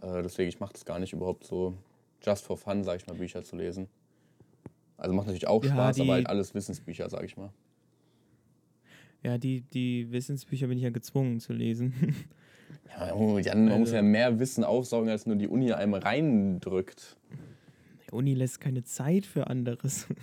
Äh, 0.00 0.22
deswegen, 0.22 0.48
ich 0.48 0.60
mache 0.60 0.72
das 0.72 0.86
gar 0.86 0.98
nicht 0.98 1.12
überhaupt 1.12 1.44
so 1.44 1.74
just 2.22 2.44
for 2.44 2.56
fun, 2.56 2.84
sage 2.84 3.02
ich 3.02 3.06
mal, 3.06 3.16
Bücher 3.16 3.44
zu 3.44 3.54
lesen. 3.54 3.88
Also 4.96 5.14
macht 5.14 5.26
natürlich 5.26 5.46
auch 5.46 5.62
ja, 5.62 5.72
Spaß, 5.72 6.00
aber 6.00 6.14
halt 6.14 6.26
alles 6.26 6.54
Wissensbücher, 6.54 7.10
sag 7.10 7.24
ich 7.24 7.36
mal. 7.36 7.50
Ja, 9.22 9.36
die, 9.36 9.60
die 9.60 10.10
Wissensbücher 10.10 10.68
bin 10.68 10.78
ich 10.78 10.84
ja 10.84 10.90
gezwungen 10.90 11.40
zu 11.40 11.52
lesen. 11.52 11.92
Ja, 12.98 13.14
man 13.14 13.36
also, 13.36 13.78
muss 13.78 13.92
ja 13.92 14.02
mehr 14.02 14.38
Wissen 14.38 14.64
aufsaugen, 14.64 15.08
als 15.08 15.26
nur 15.26 15.36
die 15.36 15.48
Uni 15.48 15.72
einem 15.72 15.94
reindrückt. 15.94 17.16
Die 18.06 18.12
Uni 18.12 18.34
lässt 18.34 18.60
keine 18.60 18.84
Zeit 18.84 19.26
für 19.26 19.48
anderes. 19.48 20.06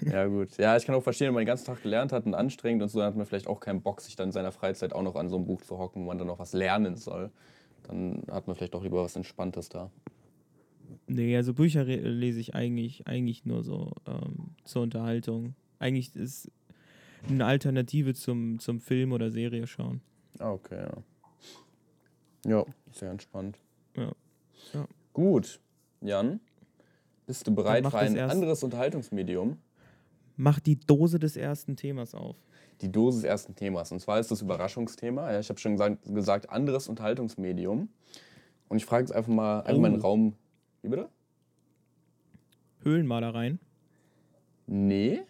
Ja, 0.00 0.26
gut. 0.26 0.56
Ja, 0.56 0.78
ich 0.78 0.86
kann 0.86 0.94
auch 0.94 1.02
verstehen, 1.02 1.26
wenn 1.26 1.34
man 1.34 1.42
den 1.42 1.48
ganzen 1.48 1.66
Tag 1.66 1.82
gelernt 1.82 2.10
hat 2.10 2.24
und 2.24 2.34
anstrengend 2.34 2.82
und 2.82 2.88
so, 2.88 3.00
dann 3.00 3.08
hat 3.08 3.16
man 3.16 3.26
vielleicht 3.26 3.48
auch 3.48 3.60
keinen 3.60 3.82
Bock, 3.82 4.00
sich 4.00 4.16
dann 4.16 4.28
in 4.28 4.32
seiner 4.32 4.50
Freizeit 4.50 4.94
auch 4.94 5.02
noch 5.02 5.14
an 5.14 5.28
so 5.28 5.36
einem 5.36 5.44
Buch 5.44 5.60
zu 5.60 5.76
hocken, 5.78 6.02
wo 6.02 6.06
man 6.06 6.16
dann 6.16 6.26
noch 6.26 6.38
was 6.38 6.54
lernen 6.54 6.96
soll. 6.96 7.30
Dann 7.82 8.22
hat 8.30 8.46
man 8.46 8.56
vielleicht 8.56 8.74
auch 8.74 8.82
lieber 8.82 9.02
was 9.02 9.14
Entspanntes 9.14 9.68
da. 9.68 9.90
Nee, 11.06 11.36
also 11.36 11.52
Bücher 11.52 11.84
lese 11.84 12.40
ich 12.40 12.54
eigentlich, 12.54 13.06
eigentlich 13.06 13.44
nur 13.44 13.62
so 13.62 13.92
ähm, 14.06 14.54
zur 14.64 14.82
Unterhaltung. 14.82 15.54
Eigentlich 15.78 16.16
ist 16.16 16.50
eine 17.28 17.44
Alternative 17.44 18.14
zum, 18.14 18.58
zum 18.58 18.80
Film 18.80 19.12
oder 19.12 19.30
Serie 19.30 19.66
schauen. 19.66 20.00
Ah, 20.38 20.52
okay, 20.52 20.86
ja. 20.86 21.02
Ja, 22.46 22.64
sehr 22.92 23.10
entspannt. 23.10 23.58
Ja. 23.96 24.12
ja. 24.72 24.86
Gut, 25.12 25.60
Jan, 26.00 26.40
bist 27.28 27.46
du 27.46 27.54
bereit 27.54 27.86
für 27.86 27.98
ein 27.98 28.18
anderes 28.18 28.62
Unterhaltungsmedium? 28.62 29.58
Mach 30.38 30.60
die 30.60 30.80
Dose 30.80 31.18
des 31.18 31.36
ersten 31.36 31.76
Themas 31.76 32.14
auf. 32.14 32.36
Die 32.80 32.90
Dose 32.90 33.18
des 33.18 33.24
ersten 33.24 33.54
Themas. 33.54 33.92
Und 33.92 34.00
zwar 34.00 34.18
ist 34.18 34.30
das 34.30 34.40
Überraschungsthema. 34.40 35.30
Ja, 35.30 35.38
ich 35.38 35.50
habe 35.50 35.60
schon 35.60 35.72
gesagt, 35.72 35.98
gesagt, 36.06 36.48
anderes 36.48 36.88
Unterhaltungsmedium. 36.88 37.90
Und 38.68 38.76
ich 38.78 38.86
frage 38.86 39.02
jetzt 39.02 39.12
einfach 39.12 39.30
mal, 39.30 39.60
einfach 39.60 39.74
oh. 39.74 39.78
mal 39.78 39.88
in 39.88 39.94
den 39.94 40.00
Raum. 40.00 40.36
Wie 40.80 40.88
bitte? 40.88 41.10
Höhlenmalereien? 42.82 43.60
Nee. 44.66 45.20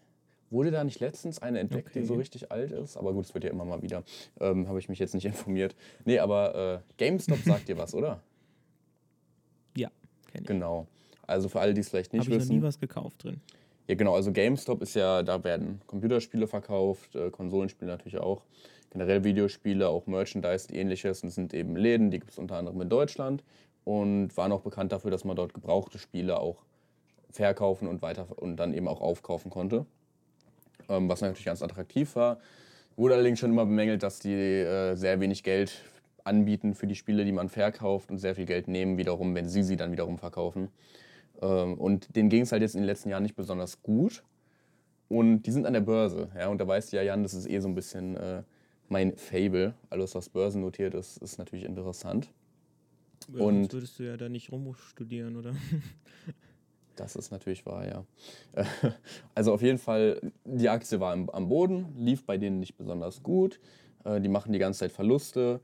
Wurde 0.51 0.71
da 0.71 0.85
nicht 0.85 1.01
letztens 1.01 1.43
eine 1.43 1.59
entdeckt, 1.59 1.89
okay. 1.89 2.01
die 2.01 2.07
so 2.07 2.15
richtig 2.15 2.53
alt 2.53 2.71
ist? 2.71 2.97
Aber 2.97 3.13
gut, 3.13 3.25
es 3.25 3.35
wird 3.35 3.43
ja 3.43 3.51
immer 3.51 3.65
mal 3.65 3.83
wieder. 3.83 4.05
Ähm, 4.39 4.69
Habe 4.69 4.79
ich 4.79 4.89
mich 4.89 5.01
jetzt 5.01 5.15
nicht 5.15 5.25
informiert. 5.27 5.75
Nee, 6.05 6.21
aber 6.21 6.55
äh, 6.55 6.95
GameStop 6.97 7.41
sagt 7.41 7.67
dir 7.67 7.77
was, 7.77 7.93
oder? 7.93 8.23
Ja, 9.77 9.91
kenne 10.31 10.43
ich. 10.43 10.47
Genau. 10.47 10.87
Also 11.29 11.49
für 11.49 11.61
alle, 11.61 11.75
die 11.75 11.81
es 11.81 11.89
vielleicht 11.89 12.13
nicht 12.13 12.23
Hab 12.23 12.29
wissen. 12.29 12.41
Habe 12.41 12.45
ich 12.45 12.51
noch 12.51 12.57
nie 12.57 12.63
was 12.63 12.81
gekauft 12.81 13.25
drin. 13.25 13.41
Ja, 13.87 13.95
genau. 13.95 14.15
Also 14.15 14.33
GameStop 14.33 14.83
ist 14.83 14.95
ja, 14.95 15.23
da 15.23 15.43
werden 15.45 15.81
Computerspiele 15.87 16.47
verkauft, 16.47 17.15
äh, 17.15 17.31
Konsolenspiele 17.31 17.91
natürlich 17.91 18.19
auch. 18.19 18.43
Generell 18.91 19.23
Videospiele, 19.23 19.89
auch 19.89 20.07
Merchandise 20.07 20.69
und 20.69 20.77
ähnliches. 20.77 21.23
Und 21.23 21.31
sind 21.31 21.55
eben 21.55 21.77
Läden, 21.77 22.11
die 22.11 22.19
gibt 22.19 22.33
es 22.33 22.39
unter 22.39 22.57
anderem 22.57 22.81
in 22.81 22.89
Deutschland. 22.89 23.45
Und 23.85 24.37
waren 24.37 24.51
auch 24.53 24.63
bekannt 24.63 24.93
dafür, 24.93 25.11
dass 25.11 25.25
man 25.25 25.37
dort 25.37 25.55
gebrauchte 25.55 25.99
Spiele 25.99 26.41
auch 26.41 26.65
verkaufen 27.31 27.87
und 27.87 28.03
weiter 28.03 28.27
und 28.37 28.57
dann 28.57 28.75
eben 28.75 28.89
auch 28.89 29.01
aufkaufen 29.01 29.51
konnte 29.51 29.87
ähm, 30.89 31.09
was 31.09 31.21
natürlich 31.21 31.45
ganz 31.45 31.63
attraktiv 31.63 32.17
war. 32.17 32.39
Wurde 32.97 33.15
allerdings 33.15 33.39
schon 33.39 33.51
immer 33.51 33.65
bemängelt, 33.65 34.03
dass 34.03 34.19
die 34.19 34.35
äh, 34.35 34.95
sehr 34.97 35.21
wenig 35.21 35.43
Geld 35.43 35.85
anbieten 36.25 36.75
für 36.75 36.87
die 36.87 36.95
Spiele, 36.95 37.25
die 37.25 37.33
man 37.33 37.49
verkauft 37.49 38.11
und 38.11 38.19
sehr 38.19 38.35
viel 38.35 38.45
Geld 38.45 38.69
nehmen 38.69 38.99
wiederum, 38.99 39.35
wenn 39.35 39.49
sie 39.49 39.63
sie 39.63 39.77
dann 39.77 39.93
wiederum 39.93 40.19
verkaufen. 40.19 40.69
Ähm, 41.41 41.75
und 41.75 42.15
denen 42.17 42.29
ging 42.29 42.43
es 42.43 42.53
halt 42.53 42.63
jetzt 42.63 42.75
in 42.75 42.83
den 42.83 42.87
letzten 42.87 43.09
Jahren 43.11 43.23
nicht 43.23 43.37
besonders 43.37 43.83
gut. 43.83 44.23
Und 45.09 45.43
die 45.43 45.51
sind 45.51 45.67
an 45.67 45.73
der 45.73 45.81
Börse. 45.81 46.29
Ja, 46.37 46.49
und 46.49 46.59
da 46.59 46.67
weißt 46.67 46.93
du 46.93 46.97
ja, 46.97 47.03
Jan, 47.03 47.23
das 47.23 47.35
ist 47.35 47.49
eh 47.49 47.61
so 47.61 47.69
ein 47.69 47.75
bisschen 47.75 48.17
äh, 48.17 48.43
mein 48.89 49.17
Fable. 49.17 49.75
Alles, 49.91 50.15
was 50.15 50.29
börsennotiert 50.29 50.95
ist, 50.95 51.19
ist 51.19 51.39
natürlich 51.39 51.65
interessant. 51.65 52.31
Ja, 53.33 53.45
und 53.45 53.73
würdest 53.73 53.99
du 53.99 54.05
ja 54.05 54.17
da 54.17 54.29
nicht 54.29 54.53
rumstudieren, 54.53 55.37
oder? 55.37 55.55
Das 56.97 57.15
ist 57.15 57.31
natürlich 57.31 57.65
wahr, 57.65 57.87
ja. 57.87 58.05
Also 59.37 59.53
auf 59.53 59.63
jeden 59.63 59.79
Fall, 59.79 60.21
die 60.45 60.69
Aktie 60.69 60.99
war 60.99 61.13
am 61.13 61.49
Boden, 61.49 61.95
lief 61.97 62.25
bei 62.27 62.39
denen 62.39 62.59
nicht 62.59 62.77
besonders 62.77 63.23
gut. 63.23 63.61
Äh, 64.05 64.21
die 64.21 64.29
machen 64.29 64.53
die 64.53 64.59
ganze 64.59 64.81
Zeit 64.81 64.91
Verluste. 64.91 65.61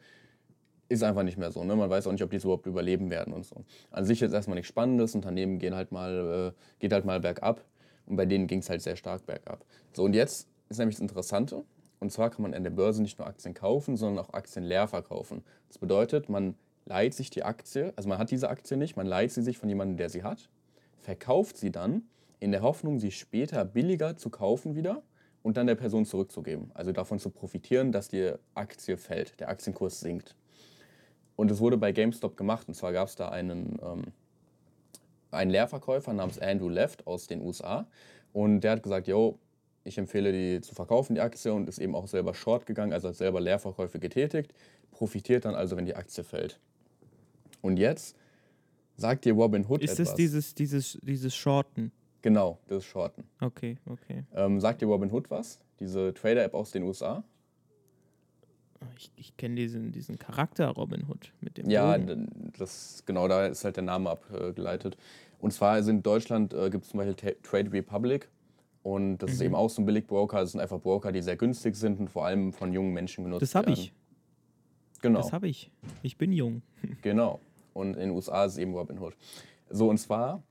Ist 0.89 1.03
einfach 1.03 1.23
nicht 1.23 1.39
mehr 1.39 1.51
so. 1.51 1.65
Ne? 1.65 1.77
Man 1.77 1.89
weiß 1.89 2.07
auch 2.07 2.13
nicht, 2.13 2.23
ob 2.23 2.31
die 2.31 2.37
es 2.37 2.45
überhaupt 2.45 2.67
überleben 2.67 3.11
werden 3.11 3.33
und 3.33 3.45
so. 3.45 3.65
An 3.91 4.05
sich 4.05 4.21
jetzt 4.21 4.33
erstmal 4.33 4.57
nichts 4.57 4.69
Spannendes. 4.69 5.15
Unternehmen 5.15 5.59
gehen 5.59 5.75
halt 5.75 5.93
mal, 5.93 6.53
äh, 6.55 6.79
geht 6.79 6.93
halt 6.93 7.05
mal 7.05 7.21
bergab. 7.21 7.65
Und 8.07 8.17
bei 8.17 8.27
denen 8.27 8.47
ging 8.47 8.59
es 8.59 8.69
halt 8.69 8.83
sehr 8.83 8.97
stark 8.97 9.25
bergab. 9.25 9.65
So, 9.95 10.05
und 10.05 10.15
jetzt 10.15 10.49
ist 10.69 10.79
nämlich 10.79 10.97
das 10.97 11.03
Interessante. 11.03 11.65
Und 12.01 12.13
zwar 12.13 12.31
kann 12.31 12.43
man 12.43 12.53
an 12.53 12.65
der 12.65 12.71
Börse 12.71 13.01
nicht 13.01 13.19
nur 13.19 13.27
Aktien 13.27 13.55
kaufen, 13.55 13.97
sondern 13.97 14.25
auch 14.25 14.35
Aktien 14.35 14.65
leer 14.65 14.87
verkaufen. 14.89 15.43
Das 15.69 15.79
bedeutet, 15.79 16.29
man 16.29 16.55
leiht 16.85 17.15
sich 17.15 17.31
die 17.31 17.45
Aktie, 17.45 17.95
also 17.97 18.11
man 18.11 18.19
hat 18.19 18.31
diese 18.31 18.51
Aktie 18.51 18.77
nicht, 18.77 18.95
man 18.95 19.07
leiht 19.07 19.33
sie 19.33 19.43
sich 19.43 19.57
von 19.57 19.71
jemandem, 19.71 19.97
der 19.97 20.11
sie 20.11 20.23
hat 20.23 20.51
verkauft 21.05 21.57
sie 21.57 21.71
dann 21.71 22.03
in 22.41 22.51
der 22.51 22.63
Hoffnung, 22.63 22.99
sie 22.99 23.13
später 23.13 23.65
billiger 23.65 24.17
zu 24.17 24.31
kaufen 24.31 24.75
wieder 24.75 25.03
und 25.43 25.57
dann 25.57 25.67
der 25.67 25.75
Person 25.75 26.07
zurückzugeben. 26.07 26.71
Also 26.75 26.93
davon 26.93 27.19
zu 27.19 27.31
profitieren, 27.31 27.93
dass 27.93 28.09
die 28.09 28.33
Aktie 28.55 28.97
fällt, 28.97 29.39
der 29.39 29.49
Aktienkurs 29.51 30.01
sinkt. 30.01 30.35
Und 31.37 31.51
es 31.51 31.61
wurde 31.61 31.77
bei 31.77 31.93
GameStop 31.93 32.37
gemacht. 32.37 32.69
Und 32.69 32.75
zwar 32.75 32.93
gab 32.93 33.09
es 33.09 33.17
da 33.17 33.29
einen, 33.29 33.79
ähm, 33.83 34.03
einen 35.31 35.51
Leerverkäufer 35.51 36.13
namens 36.13 36.39
Andrew 36.39 36.69
Left 36.69 37.07
aus 37.07 37.27
den 37.27 37.43
USA. 37.43 37.87
Und 38.33 38.61
der 38.61 38.73
hat 38.73 38.83
gesagt, 38.83 39.09
yo, 39.09 39.39
ich 39.85 39.99
empfehle 39.99 40.33
die 40.33 40.61
zu 40.61 40.75
verkaufen, 40.75 41.15
die 41.15 41.21
Aktie, 41.21 41.53
und 41.53 41.69
ist 41.69 41.79
eben 41.79 41.95
auch 41.95 42.07
selber 42.07 42.35
short 42.35 42.67
gegangen, 42.67 42.93
also 42.93 43.09
hat 43.09 43.17
selber 43.17 43.41
Leerverkäufe 43.41 43.99
getätigt, 43.99 44.55
profitiert 44.91 45.45
dann 45.45 45.55
also, 45.55 45.77
wenn 45.77 45.85
die 45.85 45.95
Aktie 45.95 46.25
fällt. 46.25 46.59
Und 47.61 47.77
jetzt 47.77 48.17
Sagt 48.97 49.25
dir 49.25 49.33
Robin 49.33 49.67
Hood 49.69 49.83
ist 49.83 49.93
etwas? 49.93 50.01
Ist 50.01 50.09
das 50.11 50.17
dieses, 50.17 50.55
dieses, 50.55 50.99
dieses 51.03 51.35
Shorten? 51.35 51.91
Genau, 52.23 52.59
das 52.69 52.85
Shorten. 52.85 53.25
Okay, 53.41 53.77
okay. 53.87 54.25
Ähm, 54.35 54.61
sagt 54.61 54.81
dir 54.81 54.87
Robin 54.87 55.11
Hood 55.11 55.31
was? 55.31 55.61
Diese 55.81 56.15
Trader-App 56.15 56.55
aus 56.55 56.71
den 56.71 56.85
USA? 56.85 57.25
Ich, 58.97 59.11
ich 59.17 59.37
kenne 59.37 59.57
diesen, 59.57 59.93
diesen 59.93 60.19
Charakter 60.19 60.69
Robin 60.69 61.05
Hood 61.09 61.33
mit 61.41 61.59
dem 61.59 61.69
Ja, 61.69 61.99
das, 62.59 63.03
genau, 63.07 63.29
da 63.29 63.47
ist 63.47 63.65
halt 63.65 63.77
der 63.77 63.85
Name 63.85 64.11
abgeleitet. 64.11 64.97
Und 65.39 65.53
zwar 65.53 65.79
in 65.79 66.03
Deutschland 66.03 66.55
äh, 66.55 66.71
gibt 66.71 66.85
es 66.85 66.91
zum 66.91 66.99
Beispiel 66.99 67.37
Trade 67.43 67.73
Republic. 67.73 68.29
Und 68.83 69.19
das 69.19 69.31
mhm. 69.31 69.35
ist 69.35 69.41
eben 69.41 69.55
auch 69.55 69.71
so 69.71 69.83
ein 69.83 69.87
Billigbroker. 69.87 70.41
Das 70.41 70.53
sind 70.53 70.61
einfach 70.61 70.81
Broker, 70.81 71.13
die 71.13 71.23
sehr 71.23 71.37
günstig 71.37 71.77
sind 71.77 72.01
und 72.01 72.09
vor 72.09 72.27
allem 72.27 72.53
von 72.53 72.73
jungen 72.73 72.93
Menschen 72.93 73.25
genutzt 73.25 73.43
das 73.43 73.55
werden. 73.55 73.71
Das 73.71 73.79
habe 73.79 73.87
ich. 73.87 73.93
Genau. 75.01 75.21
Das 75.21 75.33
habe 75.33 75.49
ich. 75.49 75.71
Ich 76.03 76.17
bin 76.17 76.33
jung. 76.33 76.63
Genau 77.03 77.41
und 77.75 77.95
in 77.95 78.01
den 78.01 78.11
USA 78.11 78.47
ist 78.47 78.53
es 78.53 78.59
eben 78.59 78.73
Robinhood. 78.73 79.15
So, 79.69 79.91
und 79.91 79.99
zwar, 79.99 80.43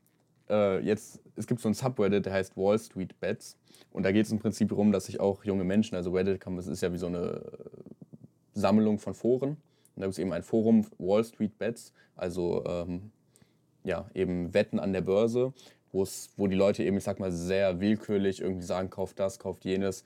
äh, 0.49 0.79
jetzt, 0.85 1.19
es 1.35 1.47
gibt 1.47 1.61
so 1.61 1.69
ein 1.69 1.73
Subreddit, 1.73 2.27
der 2.27 2.33
heißt 2.33 2.55
Wall 2.55 2.77
Street 2.77 3.19
Bets. 3.19 3.57
Und 3.91 4.03
da 4.03 4.11
geht 4.11 4.25
es 4.25 4.31
im 4.31 4.39
Prinzip 4.39 4.69
darum, 4.69 4.91
dass 4.91 5.05
sich 5.05 5.19
auch 5.19 5.43
junge 5.43 5.63
Menschen, 5.63 5.95
also 5.95 6.11
Reddit 6.11 6.45
das 6.45 6.67
ist 6.67 6.81
ja 6.81 6.93
wie 6.93 6.97
so 6.97 7.07
eine 7.07 7.41
Sammlung 8.53 8.99
von 8.99 9.13
Foren. 9.13 9.51
Und 9.51 10.01
da 10.01 10.05
gibt 10.05 10.13
es 10.13 10.19
eben 10.19 10.33
ein 10.33 10.43
Forum, 10.43 10.85
Wall 10.97 11.23
Street 11.23 11.57
Bets, 11.57 11.93
also 12.15 12.63
ähm, 12.65 13.11
ja, 13.83 14.09
eben 14.13 14.53
Wetten 14.53 14.79
an 14.79 14.93
der 14.93 15.01
Börse, 15.01 15.53
wo 15.91 16.47
die 16.47 16.55
Leute 16.55 16.83
eben, 16.83 16.97
ich 16.97 17.03
sag 17.03 17.19
mal, 17.19 17.31
sehr 17.31 17.79
willkürlich 17.79 18.41
irgendwie 18.41 18.65
sagen, 18.65 18.89
kauft 18.89 19.19
das, 19.19 19.37
kauft 19.37 19.63
jenes. 19.65 20.03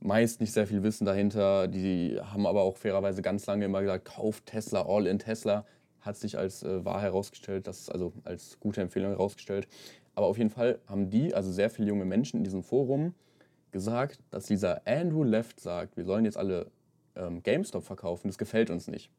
Meist 0.00 0.40
nicht 0.40 0.52
sehr 0.52 0.66
viel 0.66 0.82
Wissen 0.82 1.06
dahinter. 1.06 1.68
Die 1.68 2.18
haben 2.20 2.46
aber 2.46 2.62
auch 2.62 2.76
fairerweise 2.76 3.22
ganz 3.22 3.46
lange 3.46 3.64
immer 3.64 3.80
gesagt, 3.80 4.04
kauft 4.04 4.46
Tesla, 4.46 4.82
all 4.82 5.06
in 5.06 5.18
Tesla 5.18 5.64
hat 6.00 6.16
sich 6.16 6.36
als 6.36 6.64
äh, 6.64 6.84
wahr 6.84 7.00
herausgestellt, 7.00 7.66
das 7.66 7.88
also 7.88 8.12
als 8.24 8.58
gute 8.60 8.80
Empfehlung 8.80 9.10
herausgestellt. 9.10 9.68
Aber 10.14 10.26
auf 10.26 10.36
jeden 10.36 10.50
Fall 10.50 10.80
haben 10.86 11.08
die, 11.08 11.34
also 11.34 11.50
sehr 11.50 11.70
viele 11.70 11.88
junge 11.88 12.04
Menschen 12.04 12.38
in 12.38 12.44
diesem 12.44 12.62
Forum, 12.62 13.14
gesagt, 13.70 14.18
dass 14.30 14.46
dieser 14.46 14.86
Andrew 14.86 15.22
Left 15.22 15.60
sagt, 15.60 15.96
wir 15.96 16.04
sollen 16.04 16.24
jetzt 16.24 16.36
alle 16.36 16.66
ähm, 17.16 17.42
GameStop 17.42 17.84
verkaufen, 17.84 18.28
das 18.28 18.38
gefällt 18.38 18.70
uns 18.70 18.88
nicht. 18.88 19.10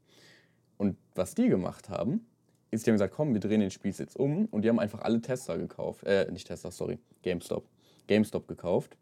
Und 0.77 0.97
was 1.15 1.35
die 1.35 1.47
gemacht 1.47 1.89
haben, 1.89 2.25
ist, 2.71 2.85
die 2.85 2.91
haben 2.91 2.95
gesagt, 2.95 3.13
komm, 3.15 3.33
wir 3.33 3.39
drehen 3.39 3.59
den 3.59 3.71
Spieß 3.71 3.99
jetzt 3.99 4.17
um 4.17 4.45
und 4.45 4.63
die 4.63 4.69
haben 4.69 4.79
einfach 4.79 5.01
alle 5.01 5.21
Tesla 5.21 5.55
gekauft, 5.57 6.03
äh, 6.05 6.29
nicht 6.31 6.47
Tesla, 6.47 6.71
sorry, 6.71 6.97
GameStop, 7.21 7.65
GameStop 8.07 8.47
gekauft. 8.47 8.97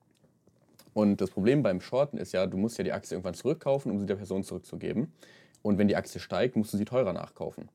Und 0.93 1.21
das 1.21 1.29
Problem 1.29 1.63
beim 1.63 1.79
Shorten 1.79 2.17
ist 2.17 2.33
ja, 2.33 2.47
du 2.47 2.57
musst 2.57 2.77
ja 2.77 2.83
die 2.83 2.91
Aktie 2.91 3.15
irgendwann 3.15 3.33
zurückkaufen, 3.33 3.91
um 3.91 3.99
sie 3.99 4.05
der 4.05 4.17
Person 4.17 4.43
zurückzugeben. 4.43 5.13
Und 5.61 5.77
wenn 5.77 5.87
die 5.87 5.95
Aktie 5.95 6.19
steigt, 6.19 6.55
musst 6.55 6.73
du 6.73 6.77
sie 6.77 6.85
teurer 6.85 7.13
nachkaufen. 7.13 7.69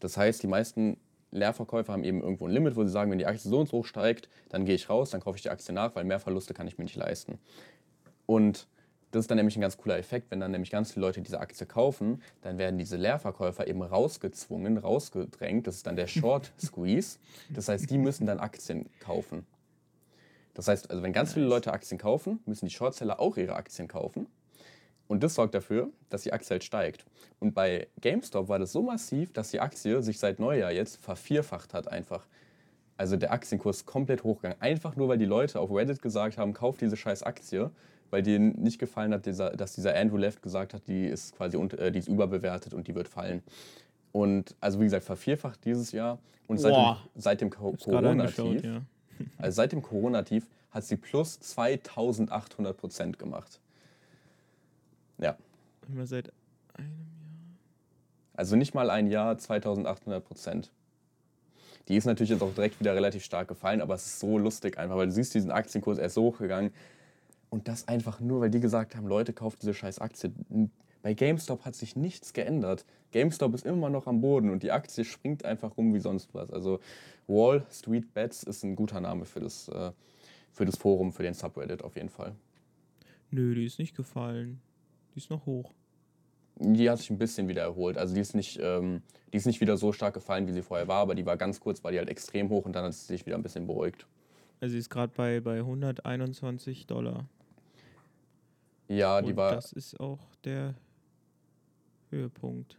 Das 0.00 0.16
heißt, 0.16 0.42
die 0.42 0.48
meisten 0.48 0.98
Leerverkäufer 1.30 1.92
haben 1.92 2.04
eben 2.04 2.20
irgendwo 2.20 2.46
ein 2.46 2.52
Limit, 2.52 2.76
wo 2.76 2.84
sie 2.84 2.90
sagen, 2.90 3.10
wenn 3.10 3.18
die 3.18 3.26
Aktie 3.26 3.50
so 3.50 3.58
und 3.58 3.68
so 3.68 3.82
steigt, 3.82 4.28
dann 4.48 4.64
gehe 4.64 4.74
ich 4.74 4.88
raus, 4.90 5.10
dann 5.10 5.20
kaufe 5.20 5.36
ich 5.36 5.42
die 5.42 5.50
Aktie 5.50 5.74
nach, 5.74 5.94
weil 5.94 6.04
mehr 6.04 6.20
Verluste 6.20 6.54
kann 6.54 6.68
ich 6.68 6.78
mir 6.78 6.84
nicht 6.84 6.96
leisten. 6.96 7.38
Und 8.26 8.68
das 9.10 9.20
ist 9.20 9.30
dann 9.30 9.36
nämlich 9.36 9.56
ein 9.56 9.60
ganz 9.60 9.76
cooler 9.76 9.98
Effekt, 9.98 10.30
wenn 10.30 10.40
dann 10.40 10.50
nämlich 10.50 10.70
ganz 10.70 10.92
viele 10.92 11.06
Leute 11.06 11.22
diese 11.22 11.40
Aktie 11.40 11.66
kaufen, 11.66 12.22
dann 12.42 12.58
werden 12.58 12.78
diese 12.78 12.96
Leerverkäufer 12.96 13.66
eben 13.66 13.82
rausgezwungen, 13.82 14.76
rausgedrängt. 14.76 15.66
Das 15.66 15.76
ist 15.76 15.86
dann 15.86 15.96
der 15.96 16.06
Short 16.06 16.52
Squeeze. 16.62 17.18
Das 17.50 17.68
heißt, 17.68 17.90
die 17.90 17.98
müssen 17.98 18.26
dann 18.26 18.38
Aktien 18.38 18.86
kaufen. 19.00 19.46
Das 20.54 20.68
heißt, 20.68 20.90
also 20.90 21.02
wenn 21.02 21.12
ganz 21.12 21.34
viele 21.34 21.46
Leute 21.46 21.72
Aktien 21.72 21.98
kaufen, 21.98 22.40
müssen 22.44 22.66
die 22.66 22.72
Shortseller 22.72 23.20
auch 23.20 23.36
ihre 23.36 23.54
Aktien 23.54 23.88
kaufen. 23.88 24.26
Und 25.06 25.22
das 25.22 25.34
sorgt 25.34 25.54
dafür, 25.54 25.88
dass 26.10 26.22
die 26.22 26.32
Aktie 26.32 26.50
halt 26.50 26.64
steigt. 26.64 27.06
Und 27.40 27.54
bei 27.54 27.88
GameStop 28.00 28.48
war 28.48 28.58
das 28.58 28.72
so 28.72 28.82
massiv, 28.82 29.32
dass 29.32 29.50
die 29.50 29.60
Aktie 29.60 30.02
sich 30.02 30.18
seit 30.18 30.38
Neujahr 30.38 30.70
jetzt 30.70 30.96
vervierfacht 31.02 31.72
hat 31.72 31.88
einfach. 31.88 32.26
Also 32.98 33.16
der 33.16 33.32
Aktienkurs 33.32 33.86
komplett 33.86 34.24
hochgegangen. 34.24 34.60
Einfach 34.60 34.96
nur, 34.96 35.08
weil 35.08 35.18
die 35.18 35.24
Leute 35.24 35.60
auf 35.60 35.70
Reddit 35.70 36.02
gesagt 36.02 36.36
haben, 36.36 36.52
kauft 36.52 36.80
diese 36.82 36.96
scheiß 36.96 37.22
Aktie, 37.22 37.70
weil 38.10 38.22
denen 38.22 38.52
nicht 38.62 38.78
gefallen 38.78 39.12
hat, 39.12 39.26
dieser, 39.26 39.50
dass 39.50 39.74
dieser 39.74 39.94
Andrew 39.96 40.16
Left 40.16 40.42
gesagt 40.42 40.74
hat, 40.74 40.86
die 40.86 41.06
ist 41.06 41.36
quasi 41.36 41.56
äh, 41.56 41.90
die 41.90 41.98
ist 41.98 42.08
überbewertet 42.08 42.74
und 42.74 42.88
die 42.88 42.94
wird 42.94 43.08
fallen. 43.08 43.42
Und 44.12 44.54
also 44.60 44.80
wie 44.80 44.84
gesagt, 44.84 45.04
vervierfacht 45.04 45.64
dieses 45.64 45.92
Jahr. 45.92 46.18
Und 46.46 46.58
seit 46.58 46.74
dem, 46.74 46.96
seit 47.14 47.40
dem 47.40 47.50
Corona-Tief, 47.50 48.64
ja. 48.64 48.80
also 49.38 49.56
seit 49.56 49.72
dem 49.72 49.82
Corona-Tief 49.82 50.46
hat 50.70 50.84
sie 50.84 50.96
plus 50.96 51.38
2800 51.40 52.76
Prozent 52.76 53.18
gemacht. 53.18 53.60
Ja. 55.18 55.36
Immer 55.88 56.06
seit 56.06 56.32
einem 56.74 56.88
Jahr. 56.88 57.18
Also 58.34 58.56
nicht 58.56 58.74
mal 58.74 58.88
ein 58.88 59.08
Jahr, 59.08 59.36
2800 59.36 60.24
Prozent. 60.24 60.70
Die 61.88 61.96
ist 61.96 62.04
natürlich 62.04 62.30
jetzt 62.30 62.42
auch 62.42 62.54
direkt 62.54 62.78
wieder 62.80 62.94
relativ 62.94 63.24
stark 63.24 63.48
gefallen, 63.48 63.80
aber 63.80 63.94
es 63.94 64.06
ist 64.06 64.20
so 64.20 64.38
lustig 64.38 64.78
einfach, 64.78 64.96
weil 64.96 65.06
du 65.06 65.12
siehst 65.12 65.34
diesen 65.34 65.50
Aktienkurs, 65.50 65.98
er 65.98 66.06
ist 66.06 66.14
so 66.14 66.24
hochgegangen. 66.24 66.70
Und 67.50 67.68
das 67.68 67.88
einfach 67.88 68.20
nur, 68.20 68.40
weil 68.40 68.50
die 68.50 68.60
gesagt 68.60 68.94
haben, 68.94 69.06
Leute, 69.06 69.32
kauft 69.32 69.62
diese 69.62 69.74
scheiß 69.74 70.00
Aktie. 70.00 70.32
Bei 71.02 71.14
GameStop 71.14 71.64
hat 71.64 71.74
sich 71.74 71.96
nichts 71.96 72.32
geändert. 72.32 72.84
GameStop 73.12 73.54
ist 73.54 73.64
immer 73.64 73.88
noch 73.88 74.06
am 74.06 74.20
Boden 74.20 74.50
und 74.50 74.62
die 74.62 74.70
Aktie 74.70 75.04
springt 75.04 75.44
einfach 75.44 75.76
rum 75.76 75.94
wie 75.94 76.00
sonst 76.00 76.34
was. 76.34 76.50
Also 76.50 76.80
Wall 77.26 77.64
Street 77.70 78.12
Bets 78.12 78.42
ist 78.42 78.64
ein 78.64 78.76
guter 78.76 79.00
Name 79.00 79.24
für 79.24 79.40
das, 79.40 79.68
äh, 79.68 79.92
für 80.52 80.66
das 80.66 80.76
Forum, 80.76 81.12
für 81.12 81.22
den 81.22 81.34
Subreddit 81.34 81.82
auf 81.82 81.96
jeden 81.96 82.08
Fall. 82.10 82.34
Nö, 83.30 83.54
die 83.54 83.64
ist 83.64 83.78
nicht 83.78 83.96
gefallen. 83.96 84.60
Die 85.14 85.18
ist 85.18 85.30
noch 85.30 85.46
hoch. 85.46 85.72
Die 86.56 86.90
hat 86.90 86.98
sich 86.98 87.10
ein 87.10 87.18
bisschen 87.18 87.48
wieder 87.48 87.62
erholt. 87.62 87.96
Also 87.96 88.14
die 88.14 88.20
ist 88.20 88.34
nicht, 88.34 88.58
ähm, 88.60 89.02
die 89.32 89.36
ist 89.36 89.46
nicht 89.46 89.60
wieder 89.60 89.76
so 89.76 89.92
stark 89.92 90.14
gefallen, 90.14 90.46
wie 90.48 90.52
sie 90.52 90.62
vorher 90.62 90.88
war, 90.88 91.00
aber 91.00 91.14
die 91.14 91.24
war 91.24 91.36
ganz 91.36 91.60
kurz, 91.60 91.84
war 91.84 91.92
die 91.92 91.98
halt 91.98 92.08
extrem 92.08 92.48
hoch 92.48 92.64
und 92.64 92.74
dann 92.74 92.84
hat 92.84 92.94
sie 92.94 93.06
sich 93.06 93.24
wieder 93.24 93.36
ein 93.36 93.42
bisschen 93.42 93.66
beruhigt. 93.66 94.06
Also 94.60 94.72
sie 94.72 94.78
ist 94.78 94.90
gerade 94.90 95.12
bei, 95.14 95.40
bei 95.40 95.58
121 95.58 96.86
Dollar. 96.86 97.28
Ja, 98.88 99.20
die 99.22 99.30
und 99.30 99.36
war. 99.36 99.54
Das 99.54 99.72
ist 99.72 99.98
auch 100.00 100.18
der 100.44 100.74
Höhepunkt. 102.10 102.78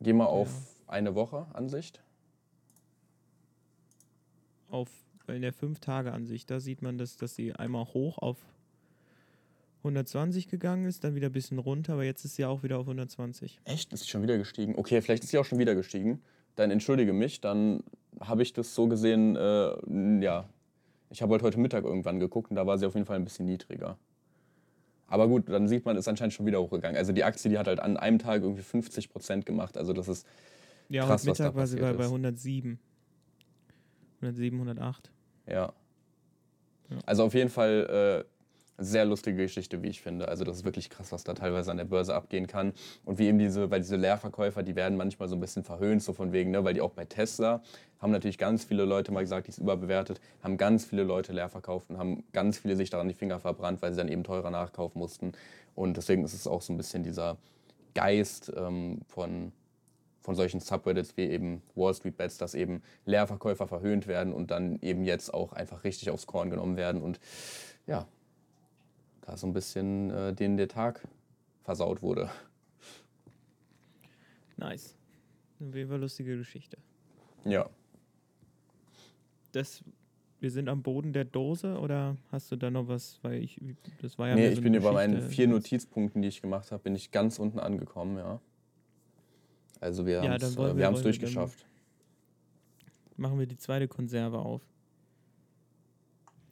Geh 0.00 0.12
mal 0.12 0.26
auf 0.26 0.50
eine 0.86 1.14
Woche 1.14 1.46
Ansicht. 1.54 2.02
Auf 4.70 4.90
in 5.28 5.42
der 5.42 5.54
5-Tage-Ansicht, 5.54 6.50
da 6.50 6.60
sieht 6.60 6.82
man, 6.82 6.98
dass, 6.98 7.16
dass 7.16 7.34
sie 7.34 7.52
einmal 7.52 7.84
hoch 7.86 8.18
auf 8.18 8.36
120 9.78 10.48
gegangen 10.48 10.84
ist, 10.86 11.04
dann 11.04 11.14
wieder 11.14 11.28
ein 11.28 11.32
bisschen 11.32 11.58
runter, 11.58 11.94
aber 11.94 12.04
jetzt 12.04 12.24
ist 12.24 12.36
sie 12.36 12.44
auch 12.44 12.62
wieder 12.62 12.78
auf 12.78 12.86
120. 12.86 13.60
Echt? 13.64 13.92
Ist 13.92 14.04
sie 14.04 14.08
schon 14.08 14.22
wieder 14.22 14.38
gestiegen? 14.38 14.74
Okay, 14.76 15.00
vielleicht 15.00 15.24
ist 15.24 15.30
sie 15.30 15.38
auch 15.38 15.44
schon 15.44 15.58
wieder 15.58 15.74
gestiegen. 15.74 16.22
Dann 16.56 16.70
entschuldige 16.70 17.12
mich, 17.12 17.40
dann 17.40 17.82
habe 18.20 18.42
ich 18.42 18.52
das 18.52 18.74
so 18.74 18.88
gesehen, 18.88 19.36
äh, 19.36 20.24
ja. 20.24 20.48
Ich 21.10 21.22
habe 21.22 21.32
halt 21.32 21.42
heute 21.42 21.60
Mittag 21.60 21.84
irgendwann 21.84 22.18
geguckt 22.18 22.50
und 22.50 22.56
da 22.56 22.66
war 22.66 22.78
sie 22.78 22.86
auf 22.86 22.94
jeden 22.94 23.06
Fall 23.06 23.16
ein 23.16 23.24
bisschen 23.24 23.46
niedriger. 23.46 23.96
Aber 25.08 25.28
gut, 25.28 25.48
dann 25.48 25.68
sieht 25.68 25.84
man, 25.84 25.96
ist 25.96 26.08
anscheinend 26.08 26.34
schon 26.34 26.46
wieder 26.46 26.60
hochgegangen. 26.60 26.96
Also 26.96 27.12
die 27.12 27.24
Aktie, 27.24 27.50
die 27.50 27.58
hat 27.58 27.68
halt 27.68 27.80
an 27.80 27.96
einem 27.96 28.18
Tag 28.18 28.42
irgendwie 28.42 28.62
50 28.62 29.08
Prozent 29.08 29.46
gemacht. 29.46 29.76
Also 29.76 29.92
das 29.92 30.08
ist 30.08 30.26
ja, 30.88 31.04
krass, 31.04 31.22
heute 31.22 31.30
Mittag 31.42 31.54
war 31.54 31.66
sie 31.66 31.78
bei, 31.78 31.92
bei 31.92 32.04
107. 32.04 32.78
107, 34.20 34.56
108. 34.58 35.10
Ja. 35.46 35.54
ja. 35.54 35.72
Also 37.04 37.24
auf 37.24 37.34
jeden 37.34 37.50
Fall 37.50 38.24
äh, 38.26 38.35
sehr 38.78 39.04
lustige 39.04 39.36
Geschichte, 39.38 39.82
wie 39.82 39.88
ich 39.88 40.02
finde. 40.02 40.28
Also 40.28 40.44
das 40.44 40.56
ist 40.56 40.64
wirklich 40.64 40.90
krass, 40.90 41.12
was 41.12 41.24
da 41.24 41.34
teilweise 41.34 41.70
an 41.70 41.78
der 41.78 41.84
Börse 41.84 42.14
abgehen 42.14 42.46
kann. 42.46 42.72
Und 43.04 43.18
wie 43.18 43.26
eben 43.26 43.38
diese, 43.38 43.70
weil 43.70 43.80
diese 43.80 43.96
Leerverkäufer, 43.96 44.62
die 44.62 44.76
werden 44.76 44.96
manchmal 44.96 45.28
so 45.28 45.36
ein 45.36 45.40
bisschen 45.40 45.64
verhöhnt, 45.64 46.02
so 46.02 46.12
von 46.12 46.32
wegen, 46.32 46.50
ne, 46.50 46.64
weil 46.64 46.74
die 46.74 46.80
auch 46.80 46.92
bei 46.92 47.04
Tesla 47.04 47.62
haben 48.00 48.12
natürlich 48.12 48.38
ganz 48.38 48.64
viele 48.64 48.84
Leute 48.84 49.12
mal 49.12 49.22
gesagt, 49.22 49.46
die 49.46 49.50
ist 49.50 49.58
überbewertet, 49.58 50.20
haben 50.42 50.58
ganz 50.58 50.84
viele 50.84 51.02
Leute 51.02 51.32
leer 51.32 51.48
verkauft 51.48 51.88
und 51.88 51.98
haben 51.98 52.24
ganz 52.32 52.58
viele 52.58 52.76
sich 52.76 52.90
daran 52.90 53.08
die 53.08 53.14
Finger 53.14 53.40
verbrannt, 53.40 53.80
weil 53.80 53.92
sie 53.92 53.98
dann 53.98 54.08
eben 54.08 54.24
teurer 54.24 54.50
nachkaufen 54.50 54.98
mussten. 54.98 55.32
Und 55.74 55.96
deswegen 55.96 56.24
ist 56.24 56.34
es 56.34 56.46
auch 56.46 56.62
so 56.62 56.72
ein 56.72 56.76
bisschen 56.76 57.02
dieser 57.02 57.38
Geist 57.94 58.52
ähm, 58.54 59.00
von, 59.06 59.52
von 60.20 60.34
solchen 60.34 60.60
Subreddits 60.60 61.16
wie 61.16 61.24
eben 61.24 61.62
Wall 61.74 61.94
Street 61.94 62.18
Bets, 62.18 62.36
dass 62.36 62.54
eben 62.54 62.82
Leerverkäufer 63.06 63.66
verhöhnt 63.66 64.06
werden 64.06 64.34
und 64.34 64.50
dann 64.50 64.78
eben 64.82 65.04
jetzt 65.04 65.32
auch 65.32 65.54
einfach 65.54 65.84
richtig 65.84 66.10
aufs 66.10 66.26
Korn 66.26 66.50
genommen 66.50 66.76
werden. 66.76 67.00
Und 67.00 67.18
ja, 67.86 68.06
da 69.26 69.36
so 69.36 69.46
ein 69.46 69.52
bisschen 69.52 70.10
äh, 70.10 70.32
denen 70.32 70.56
der 70.56 70.68
Tag 70.68 71.06
versaut 71.62 72.00
wurde. 72.00 72.30
Nice. 74.56 74.94
Eine 75.60 75.76
jeden 75.76 76.00
lustige 76.00 76.36
Geschichte. 76.36 76.78
Ja. 77.44 77.68
Das, 79.52 79.82
wir 80.40 80.50
sind 80.50 80.68
am 80.68 80.82
Boden 80.82 81.12
der 81.12 81.24
Dose 81.24 81.78
oder 81.78 82.16
hast 82.30 82.52
du 82.52 82.56
da 82.56 82.70
noch 82.70 82.88
was? 82.88 83.18
Weil 83.22 83.42
ich, 83.42 83.60
das 84.00 84.18
war 84.18 84.28
ja. 84.28 84.34
Nee, 84.34 84.48
ich 84.48 84.56
so 84.56 84.62
bin 84.62 84.74
über 84.74 84.92
meinen 84.92 85.20
vier 85.22 85.48
Notizpunkten, 85.48 86.22
die 86.22 86.28
ich 86.28 86.40
gemacht 86.40 86.70
habe, 86.72 86.82
bin 86.82 86.94
ich 86.94 87.10
ganz 87.10 87.38
unten 87.38 87.58
angekommen, 87.58 88.18
ja. 88.18 88.40
Also 89.80 90.06
wir 90.06 90.22
ja, 90.22 90.30
haben 90.30 90.42
es 90.42 90.56
äh, 90.56 90.58
wir, 90.58 90.76
wir 90.76 91.02
durchgeschafft. 91.02 91.66
Machen 93.16 93.38
wir 93.38 93.46
die 93.46 93.56
zweite 93.56 93.88
Konserve 93.88 94.38
auf. 94.38 94.62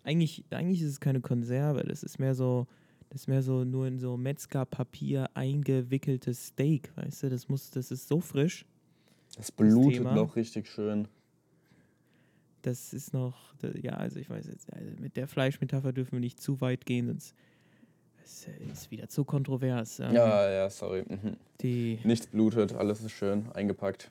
Eigentlich, 0.04 0.44
eigentlich 0.50 0.82
ist 0.82 0.90
es 0.90 1.00
keine 1.00 1.20
Konserve, 1.20 1.82
das 1.82 2.02
ist 2.02 2.18
mehr 2.18 2.34
so, 2.34 2.66
das 3.08 3.22
ist 3.22 3.26
mehr 3.26 3.42
so 3.42 3.64
nur 3.64 3.86
in 3.86 3.98
so 3.98 4.16
Metzgerpapier 4.16 5.30
eingewickeltes 5.34 6.48
Steak, 6.48 6.94
weißt 6.96 7.24
du? 7.24 7.30
Das 7.30 7.48
muss, 7.48 7.70
das 7.70 7.90
ist 7.90 8.06
so 8.06 8.20
frisch. 8.20 8.66
Das 9.36 9.50
blutet 9.50 10.04
das 10.04 10.14
noch 10.14 10.36
richtig 10.36 10.68
schön. 10.68 11.08
Das 12.62 12.92
ist 12.92 13.12
noch, 13.12 13.54
ja, 13.82 13.92
also 13.92 14.20
ich 14.20 14.28
weiß 14.28 14.46
jetzt, 14.46 14.72
also 14.72 14.90
mit 15.00 15.16
der 15.16 15.26
Fleischmetapher 15.26 15.92
dürfen 15.92 16.12
wir 16.12 16.20
nicht 16.20 16.40
zu 16.40 16.60
weit 16.60 16.86
gehen, 16.86 17.06
sonst 17.06 17.34
ist, 18.22 18.48
ist 18.72 18.90
wieder 18.90 19.08
zu 19.08 19.24
kontrovers. 19.24 20.00
Ähm, 20.00 20.12
ja, 20.12 20.50
ja, 20.50 20.70
sorry. 20.70 21.04
Mhm. 21.08 21.36
Die 21.60 21.98
Nichts 22.04 22.26
blutet, 22.26 22.74
alles 22.74 23.02
ist 23.02 23.12
schön 23.12 23.50
eingepackt. 23.52 24.10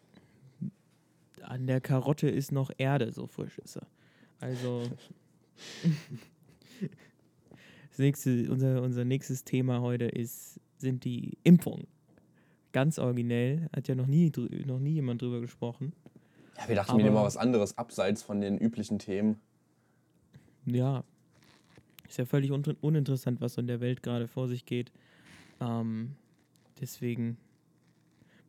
An 1.42 1.68
der 1.68 1.82
Karotte 1.82 2.30
ist 2.30 2.52
noch 2.52 2.72
Erde, 2.78 3.12
so 3.12 3.28
frisch 3.28 3.60
ist 3.60 3.78
er. 3.78 3.88
Also. 4.40 4.84
das 7.90 8.00
nächste, 8.00 8.52
unser, 8.52 8.82
unser 8.82 9.06
nächstes 9.06 9.44
Thema 9.44 9.82
heute 9.82 10.06
ist, 10.06 10.60
sind 10.78 11.04
die 11.04 11.38
Impfungen. 11.44 11.88
Ganz 12.72 12.98
originell, 13.00 13.70
hat 13.76 13.88
ja 13.88 13.96
noch 13.96 14.08
nie, 14.08 14.32
noch 14.66 14.80
nie 14.80 14.94
jemand 14.94 15.22
drüber 15.22 15.42
gesprochen. 15.42 15.94
Ja, 16.58 16.68
wir 16.68 16.76
dachten, 16.76 16.92
Aber, 16.92 17.00
wir 17.00 17.04
nehmen 17.06 17.16
mal 17.16 17.24
was 17.24 17.38
anderes 17.38 17.78
abseits 17.78 18.24
von 18.24 18.42
den 18.42 18.58
üblichen 18.58 19.00
Themen. 19.00 19.40
Ja, 20.66 21.04
ist 22.08 22.18
ja 22.18 22.26
völlig 22.26 22.52
un 22.52 22.64
uninteressant, 22.82 23.42
was 23.42 23.56
so 23.56 23.62
in 23.62 23.68
der 23.68 23.82
Welt 23.82 24.04
gerade 24.04 24.28
vor 24.28 24.48
sich 24.48 24.66
geht. 24.66 24.92
Ähm, 25.60 26.16
deswegen 26.80 27.38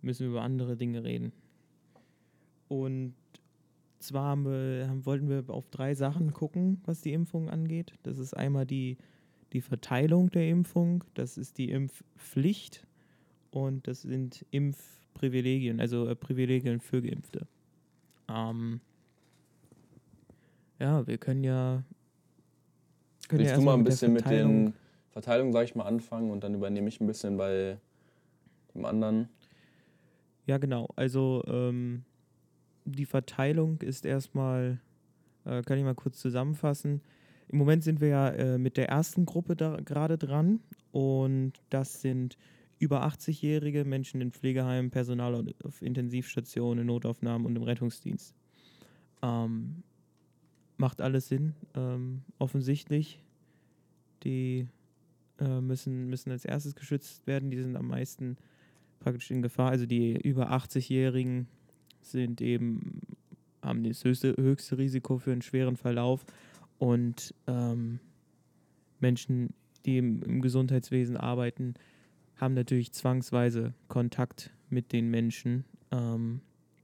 müssen 0.03 0.21
wir 0.21 0.31
über 0.31 0.43
andere 0.43 0.77
Dinge 0.77 1.03
reden. 1.03 1.33
Und 2.69 3.15
zwar 4.05 4.25
haben 4.25 4.45
wir, 4.45 4.89
haben, 4.89 5.07
wollten 5.07 5.29
wir 5.29 5.45
auf 5.49 5.69
drei 5.69 5.95
Sachen 5.95 6.33
gucken, 6.33 6.81
was 6.85 7.01
die 7.01 7.13
Impfung 7.13 7.51
angeht. 7.51 7.95
Das 8.03 8.19
ist 8.19 8.35
einmal 8.35 8.67
die, 8.67 8.97
die 9.53 9.61
Verteilung 9.61 10.31
der 10.31 10.49
Impfung, 10.49 11.05
das 11.15 11.37
ist 11.37 11.59
die 11.59 11.71
Impfpflicht 11.71 12.87
und 13.51 13.87
das 13.87 14.03
sind 14.03 14.45
Impfprivilegien, 14.51 15.81
also 15.81 16.07
äh, 16.07 16.15
Privilegien 16.15 16.81
für 16.81 17.03
Geimpfte. 17.03 17.47
Ähm, 18.29 18.81
ja, 20.79 21.07
wir 21.07 21.19
können 21.19 21.45
ja. 21.45 21.83
Können 23.29 23.41
Willst 23.41 23.53
ja 23.53 23.59
du 23.59 23.65
mal 23.65 23.75
ein 23.75 23.85
bisschen 23.85 24.13
mit 24.13 24.29
den 24.29 24.75
Verteilungen, 25.11 25.53
sag 25.53 25.65
ich 25.65 25.75
mal, 25.75 25.85
anfangen 25.85 26.31
und 26.31 26.45
dann 26.45 26.55
übernehme 26.55 26.89
ich 26.89 27.01
ein 27.01 27.07
bisschen 27.07 27.37
bei 27.37 27.79
dem 28.75 28.85
anderen? 28.85 29.29
Ja, 30.47 30.59
genau. 30.59 30.89
Also 30.97 31.43
ähm, 31.47 32.05
die 32.85 33.07
Verteilung 33.07 33.81
ist 33.81 34.05
erstmal, 34.05 34.81
äh, 35.45 35.63
kann 35.63 35.79
ich 35.79 35.85
mal 35.85 35.95
kurz 35.95 36.19
zusammenfassen. 36.21 37.01
Im 37.49 37.59
Moment 37.59 37.85
sind 37.85 38.01
wir 38.01 38.09
ja 38.09 38.29
äh, 38.31 38.59
mit 38.59 38.77
der 38.77 38.89
ersten 38.89 39.27
Gruppe 39.27 39.57
gerade 39.57 40.19
dran 40.19 40.61
und 40.93 41.53
das 41.71 42.01
sind 42.01 42.37
über 42.79 43.07
80-jährige 43.07 43.85
Menschen 43.85 44.21
in 44.21 44.33
Pflegeheimen, 44.33 44.91
Personal 44.91 45.45
auf 45.63 45.83
Intensivstationen, 45.83 46.87
Notaufnahmen 46.87 47.47
und 47.47 47.57
im 47.57 47.63
Rettungsdienst. 47.63 48.35
Ähm, 49.23 49.83
macht 50.77 51.01
alles 51.01 51.29
Sinn, 51.29 51.55
ähm, 51.75 52.23
offensichtlich. 52.39 53.23
Die 54.25 54.67
äh, 55.39 55.61
müssen, 55.61 56.09
müssen 56.09 56.31
als 56.31 56.45
erstes 56.45 56.75
geschützt 56.75 57.27
werden, 57.27 57.51
die 57.51 57.63
sind 57.63 57.77
am 57.77 57.89
meisten 57.89 58.37
praktisch 59.01 59.31
in 59.31 59.43
Gefahr. 59.43 59.71
Also 59.71 59.87
die 59.87 60.17
über 60.21 60.51
80-Jährigen 60.53 61.47
sind 62.11 62.41
eben, 62.41 63.01
haben 63.63 63.85
das 63.85 64.05
höchste, 64.05 64.37
höchste 64.37 64.79
Risiko 64.79 65.19
für 65.19 65.33
einen 65.33 65.43
schweren 65.43 65.77
Verlauf 65.77 66.25
und 66.79 67.35
ähm, 67.47 68.01
Menschen, 69.01 69.55
die 69.85 69.99
im, 69.99 70.23
im, 70.23 70.41
Gesundheitswesen 70.41 71.17
arbeiten, 71.17 71.75
haben 72.37 72.55
natürlich 72.55 72.93
zwangsweise 72.93 73.75
Kontakt 73.89 74.51
mit 74.71 74.93
den 74.93 75.11
Menschen. 75.11 75.65
Ähm, 75.91 76.41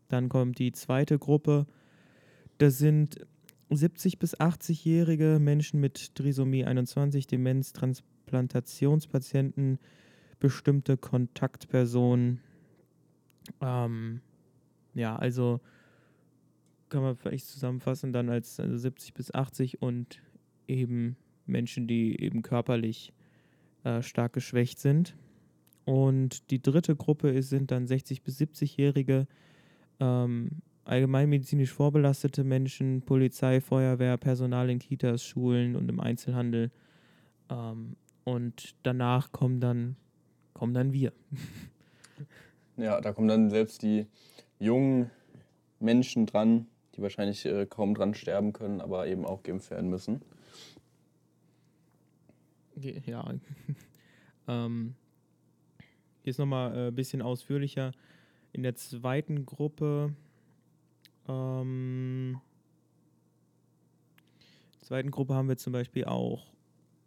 dann 0.09 0.28
kommt 0.28 0.59
die 0.59 0.72
zweite 0.72 1.18
Gruppe. 1.18 1.66
Das 2.59 2.78
sind 2.78 3.26
70 3.70 4.18
bis 4.18 4.38
80-jährige 4.38 5.38
Menschen 5.40 5.80
mit 5.80 6.14
Trisomie 6.14 6.64
21, 6.64 7.26
Demenz, 7.26 7.72
Transplantationspatienten, 7.72 9.78
bestimmte 10.40 10.96
Kontaktpersonen. 10.96 12.40
Ähm, 13.61 14.20
ja, 14.94 15.16
also 15.16 15.61
kann 16.88 17.03
man 17.03 17.16
vielleicht 17.16 17.46
zusammenfassen 17.46 18.12
dann 18.12 18.29
als 18.29 18.59
also 18.59 18.76
70 18.76 19.14
bis 19.14 19.33
80 19.33 19.81
und 19.81 20.20
eben 20.66 21.16
Menschen, 21.46 21.87
die 21.87 22.20
eben 22.20 22.42
körperlich 22.42 23.12
äh, 23.85 24.03
stark 24.03 24.33
geschwächt 24.33 24.79
sind. 24.79 25.16
Und 25.85 26.50
die 26.50 26.61
dritte 26.61 26.94
Gruppe 26.96 27.31
ist, 27.31 27.48
sind 27.48 27.70
dann 27.70 27.87
60 27.87 28.22
bis 28.22 28.40
70-Jährige, 28.40 29.26
ähm, 29.98 30.50
allgemeinmedizinisch 30.85 31.72
vorbelastete 31.72 32.44
Menschen, 32.44 33.03
Polizei, 33.03 33.61
Feuerwehr, 33.61 34.16
Personal 34.16 34.70
in 34.70 34.79
Kitas, 34.79 35.24
Schulen 35.24 35.76
und 35.76 35.88
im 35.88 36.00
Einzelhandel. 36.00 36.70
Ähm, 37.48 37.96
und 38.24 38.74
danach 38.83 39.33
kommen 39.33 39.61
dann, 39.61 39.96
kommen 40.53 40.74
dann 40.74 40.92
wir. 40.92 41.12
Ja, 42.76 43.00
da 43.00 43.12
kommen 43.12 43.29
dann 43.29 43.50
selbst 43.50 43.83
die 43.83 44.07
jungen 44.61 45.11
Menschen 45.81 46.27
dran, 46.27 46.68
die 46.94 47.03
wahrscheinlich 47.03 47.44
äh, 47.46 47.66
kaum 47.66 47.94
dran 47.94 48.14
sterben 48.14 48.53
können, 48.53 48.81
aber 48.81 49.09
eben 49.09 49.25
auch 49.25 49.42
geimpft 49.42 49.70
werden 49.70 49.90
müssen. 49.90 50.23
Ja. 52.77 53.35
ähm, 54.49 54.94
hier 56.23 56.31
ist 56.31 56.38
nochmal 56.38 56.73
ein 56.73 56.88
äh, 56.88 56.90
bisschen 56.92 57.20
ausführlicher. 57.20 57.90
In 58.53 58.62
der 58.62 58.77
zweiten 58.77 59.44
Gruppe 59.44 60.14
ähm, 61.29 62.40
zweiten 64.90 65.12
Gruppe 65.12 65.35
haben 65.35 65.49
wir 65.49 65.57
zum 65.57 65.73
Beispiel 65.73 66.05
auch 66.05 66.53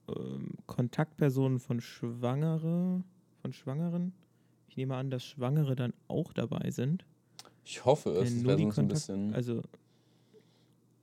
ähm, 0.07 0.53
Kontaktpersonen 0.67 1.59
von 1.59 1.81
Schwangere, 1.81 3.03
von 3.41 3.51
Schwangeren. 3.51 4.13
Ich 4.69 4.77
nehme 4.77 4.95
an, 4.95 5.09
dass 5.09 5.25
Schwangere 5.25 5.75
dann 5.75 5.93
auch 6.07 6.31
dabei 6.31 6.71
sind. 6.71 7.05
Ich 7.65 7.85
hoffe 7.85 8.09
es. 8.11 8.33
Das 8.33 8.43
wäre 8.43 8.57
sonst 8.57 8.79
ein 8.79 8.87
bisschen. 8.87 9.33
Also 9.33 9.61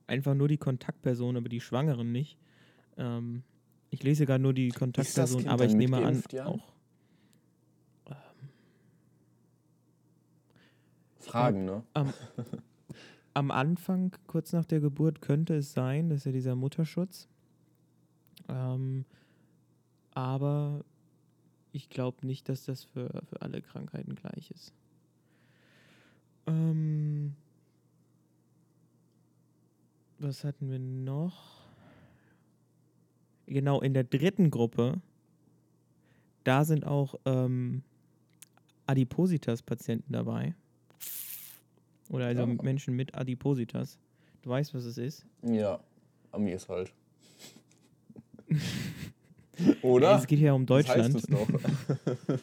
einfach 0.07 0.35
nur 0.35 0.47
die 0.47 0.57
Kontaktpersonen, 0.57 1.37
aber 1.37 1.49
die 1.49 1.61
Schwangeren 1.61 2.11
nicht. 2.11 2.37
Ähm, 2.97 3.43
ich 3.89 4.03
lese 4.03 4.25
gar 4.25 4.37
nur 4.37 4.53
die 4.53 4.69
Kontaktpersonen, 4.69 5.47
aber 5.47 5.65
ich 5.65 5.73
nehme 5.73 5.97
an, 5.97 6.23
ja? 6.31 6.45
auch. 6.45 6.73
Ähm, 8.07 8.15
Fragen, 11.19 11.65
ne? 11.65 11.83
Am, 11.93 12.13
am, 13.33 13.51
Anfang, 13.51 14.15
kurz 14.27 14.53
nach 14.53 14.65
der 14.65 14.81
Geburt, 14.81 15.21
könnte 15.21 15.55
es 15.55 15.73
sein, 15.73 16.09
dass 16.09 16.25
ja 16.25 16.31
dieser 16.31 16.55
Mutterschutz. 16.55 17.27
Ähm, 18.47 19.05
aber 20.13 20.83
ich 21.71 21.89
glaube 21.89 22.25
nicht, 22.27 22.49
dass 22.49 22.65
das 22.65 22.83
für, 22.83 23.09
für 23.29 23.41
alle 23.41 23.61
Krankheiten 23.61 24.15
gleich 24.15 24.51
ist. 24.51 24.73
Ähm, 26.51 27.35
was 30.19 30.43
hatten 30.43 30.69
wir 30.69 30.79
noch? 30.79 31.61
Genau, 33.47 33.81
in 33.81 33.93
der 33.93 34.03
dritten 34.03 34.49
Gruppe, 34.49 35.01
da 36.43 36.63
sind 36.63 36.85
auch 36.85 37.15
ähm, 37.25 37.83
Adipositas-Patienten 38.85 40.13
dabei. 40.13 40.55
Oder 42.09 42.27
also 42.27 42.43
ja. 42.43 42.53
Menschen 42.61 42.95
mit 42.95 43.15
Adipositas. 43.15 43.97
Du 44.41 44.49
weißt, 44.49 44.73
was 44.73 44.85
es 44.85 44.97
ist? 44.97 45.25
Ja, 45.43 45.79
Ami 46.31 46.51
ist 46.51 46.67
halt. 46.69 46.93
Oder? 49.81 50.17
Es 50.17 50.27
geht 50.27 50.39
ja 50.39 50.53
um 50.53 50.65
Deutschland. 50.65 51.15
Das 51.15 51.15
heißt 51.15 51.29
es, 51.29 51.29
doch. 51.29 51.47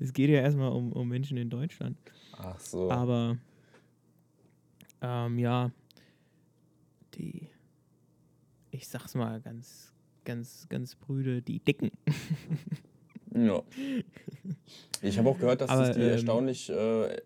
es 0.00 0.12
geht 0.12 0.30
ja 0.30 0.40
erstmal 0.40 0.70
um, 0.72 0.92
um 0.92 1.08
Menschen 1.08 1.36
in 1.36 1.50
Deutschland. 1.50 1.96
Ach 2.36 2.58
so. 2.60 2.90
Aber 2.90 3.38
ähm, 5.00 5.38
ja, 5.38 5.70
die, 7.14 7.48
ich 8.70 8.88
sag's 8.88 9.14
mal 9.14 9.40
ganz, 9.40 9.92
ganz, 10.24 10.66
ganz 10.68 10.94
brüde, 10.94 11.42
die 11.42 11.60
Dicken. 11.60 11.90
ja. 13.34 13.62
Ich 15.02 15.18
habe 15.18 15.28
auch 15.28 15.38
gehört, 15.38 15.60
dass 15.60 15.70
Aber, 15.70 15.90
die 15.90 16.00
ähm, 16.00 16.10
erstaunlich, 16.10 16.70
äh, 16.70 17.16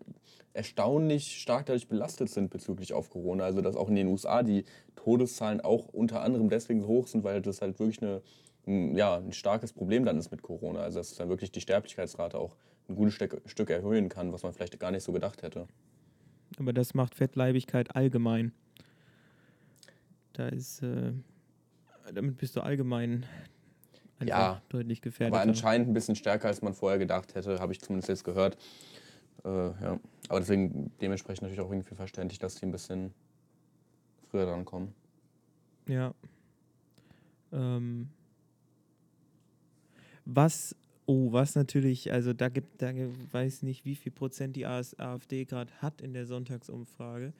erstaunlich 0.53 1.39
stark 1.41 1.65
dadurch 1.65 1.87
belastet 1.87 2.29
sind 2.29 2.49
bezüglich 2.49 2.93
auf 2.93 3.09
Corona. 3.09 3.43
Also 3.45 3.61
dass 3.61 3.75
auch 3.75 3.89
in 3.89 3.95
den 3.95 4.07
USA 4.07 4.43
die 4.43 4.65
Todeszahlen 4.95 5.61
auch 5.61 5.87
unter 5.87 6.21
anderem 6.21 6.49
deswegen 6.49 6.81
so 6.81 6.87
hoch 6.87 7.07
sind, 7.07 7.23
weil 7.23 7.41
das 7.41 7.61
halt 7.61 7.79
wirklich 7.79 8.01
eine, 8.01 8.21
ein, 8.67 8.95
ja, 8.95 9.17
ein 9.17 9.31
starkes 9.31 9.73
Problem 9.73 10.05
dann 10.05 10.17
ist 10.17 10.31
mit 10.31 10.41
Corona. 10.41 10.81
Also 10.81 10.99
dass 10.99 11.11
es 11.11 11.17
dann 11.17 11.29
wirklich 11.29 11.51
die 11.51 11.61
Sterblichkeitsrate 11.61 12.37
auch 12.37 12.55
ein 12.89 12.95
gutes 12.95 13.13
Stück, 13.13 13.41
Stück 13.45 13.69
erhöhen 13.69 14.09
kann, 14.09 14.33
was 14.33 14.43
man 14.43 14.53
vielleicht 14.53 14.79
gar 14.79 14.91
nicht 14.91 15.03
so 15.03 15.11
gedacht 15.11 15.43
hätte. 15.43 15.67
Aber 16.59 16.73
das 16.73 16.93
macht 16.93 17.15
Fettleibigkeit 17.15 17.95
allgemein. 17.95 18.51
Da 20.33 20.47
ist, 20.47 20.81
äh, 20.81 21.13
damit 22.13 22.37
bist 22.37 22.55
du 22.55 22.61
allgemein 22.61 23.25
ja, 24.23 24.61
deutlich 24.69 25.01
gefährdet. 25.01 25.33
Aber 25.33 25.41
anscheinend 25.41 25.89
ein 25.89 25.93
bisschen 25.93 26.15
stärker, 26.15 26.47
als 26.47 26.61
man 26.61 26.73
vorher 26.73 26.99
gedacht 26.99 27.35
hätte, 27.35 27.59
habe 27.59 27.73
ich 27.73 27.81
zumindest 27.81 28.09
jetzt 28.09 28.23
gehört. 28.23 28.57
Äh, 29.43 29.49
ja. 29.49 29.99
Aber 30.29 30.39
deswegen 30.39 30.91
dementsprechend 31.01 31.43
natürlich 31.43 31.61
auch 31.61 31.71
irgendwie 31.71 31.95
verständlich, 31.95 32.39
dass 32.39 32.55
die 32.55 32.65
ein 32.65 32.71
bisschen 32.71 33.13
früher 34.29 34.45
dran 34.45 34.65
kommen. 34.65 34.93
Ja. 35.87 36.13
Ähm, 37.51 38.09
was, 40.25 40.75
oh, 41.05 41.31
was 41.31 41.55
natürlich, 41.55 42.11
also 42.11 42.33
da 42.33 42.49
gibt, 42.49 42.81
da 42.81 42.91
weiß 43.31 43.63
nicht, 43.63 43.85
wie 43.85 43.95
viel 43.95 44.11
Prozent 44.11 44.55
die 44.55 44.65
AfD 44.65 45.45
gerade 45.45 45.73
hat 45.81 46.01
in 46.01 46.13
der 46.13 46.25
Sonntagsumfrage. 46.25 47.33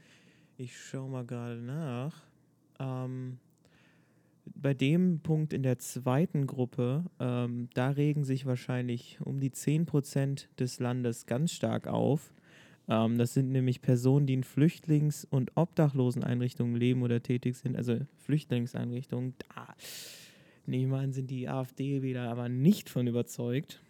Ich 0.57 0.77
schaue 0.77 1.09
mal 1.09 1.25
gerade 1.25 1.61
nach. 1.61 2.23
Ähm, 2.79 3.37
bei 4.55 4.73
dem 4.73 5.19
Punkt 5.21 5.53
in 5.53 5.63
der 5.63 5.79
zweiten 5.79 6.47
Gruppe, 6.47 7.05
ähm, 7.19 7.69
da 7.73 7.89
regen 7.89 8.23
sich 8.23 8.45
wahrscheinlich 8.45 9.19
um 9.21 9.39
die 9.39 9.51
10% 9.51 10.47
des 10.59 10.79
Landes 10.79 11.25
ganz 11.25 11.51
stark 11.51 11.87
auf. 11.87 12.33
Ähm, 12.87 13.17
das 13.17 13.33
sind 13.33 13.51
nämlich 13.51 13.81
Personen, 13.81 14.27
die 14.27 14.33
in 14.33 14.43
Flüchtlings- 14.43 15.25
und 15.29 15.51
Obdachloseneinrichtungen 15.55 16.75
leben 16.75 17.03
oder 17.03 17.21
tätig 17.21 17.57
sind, 17.57 17.75
also 17.75 17.99
Flüchtlingseinrichtungen. 18.17 19.35
Da 19.49 19.75
nehme 20.65 20.97
an, 20.97 21.13
sind 21.13 21.29
die 21.29 21.47
AfD-Wähler 21.47 22.29
aber 22.29 22.49
nicht 22.49 22.89
von 22.89 23.07
überzeugt. 23.07 23.81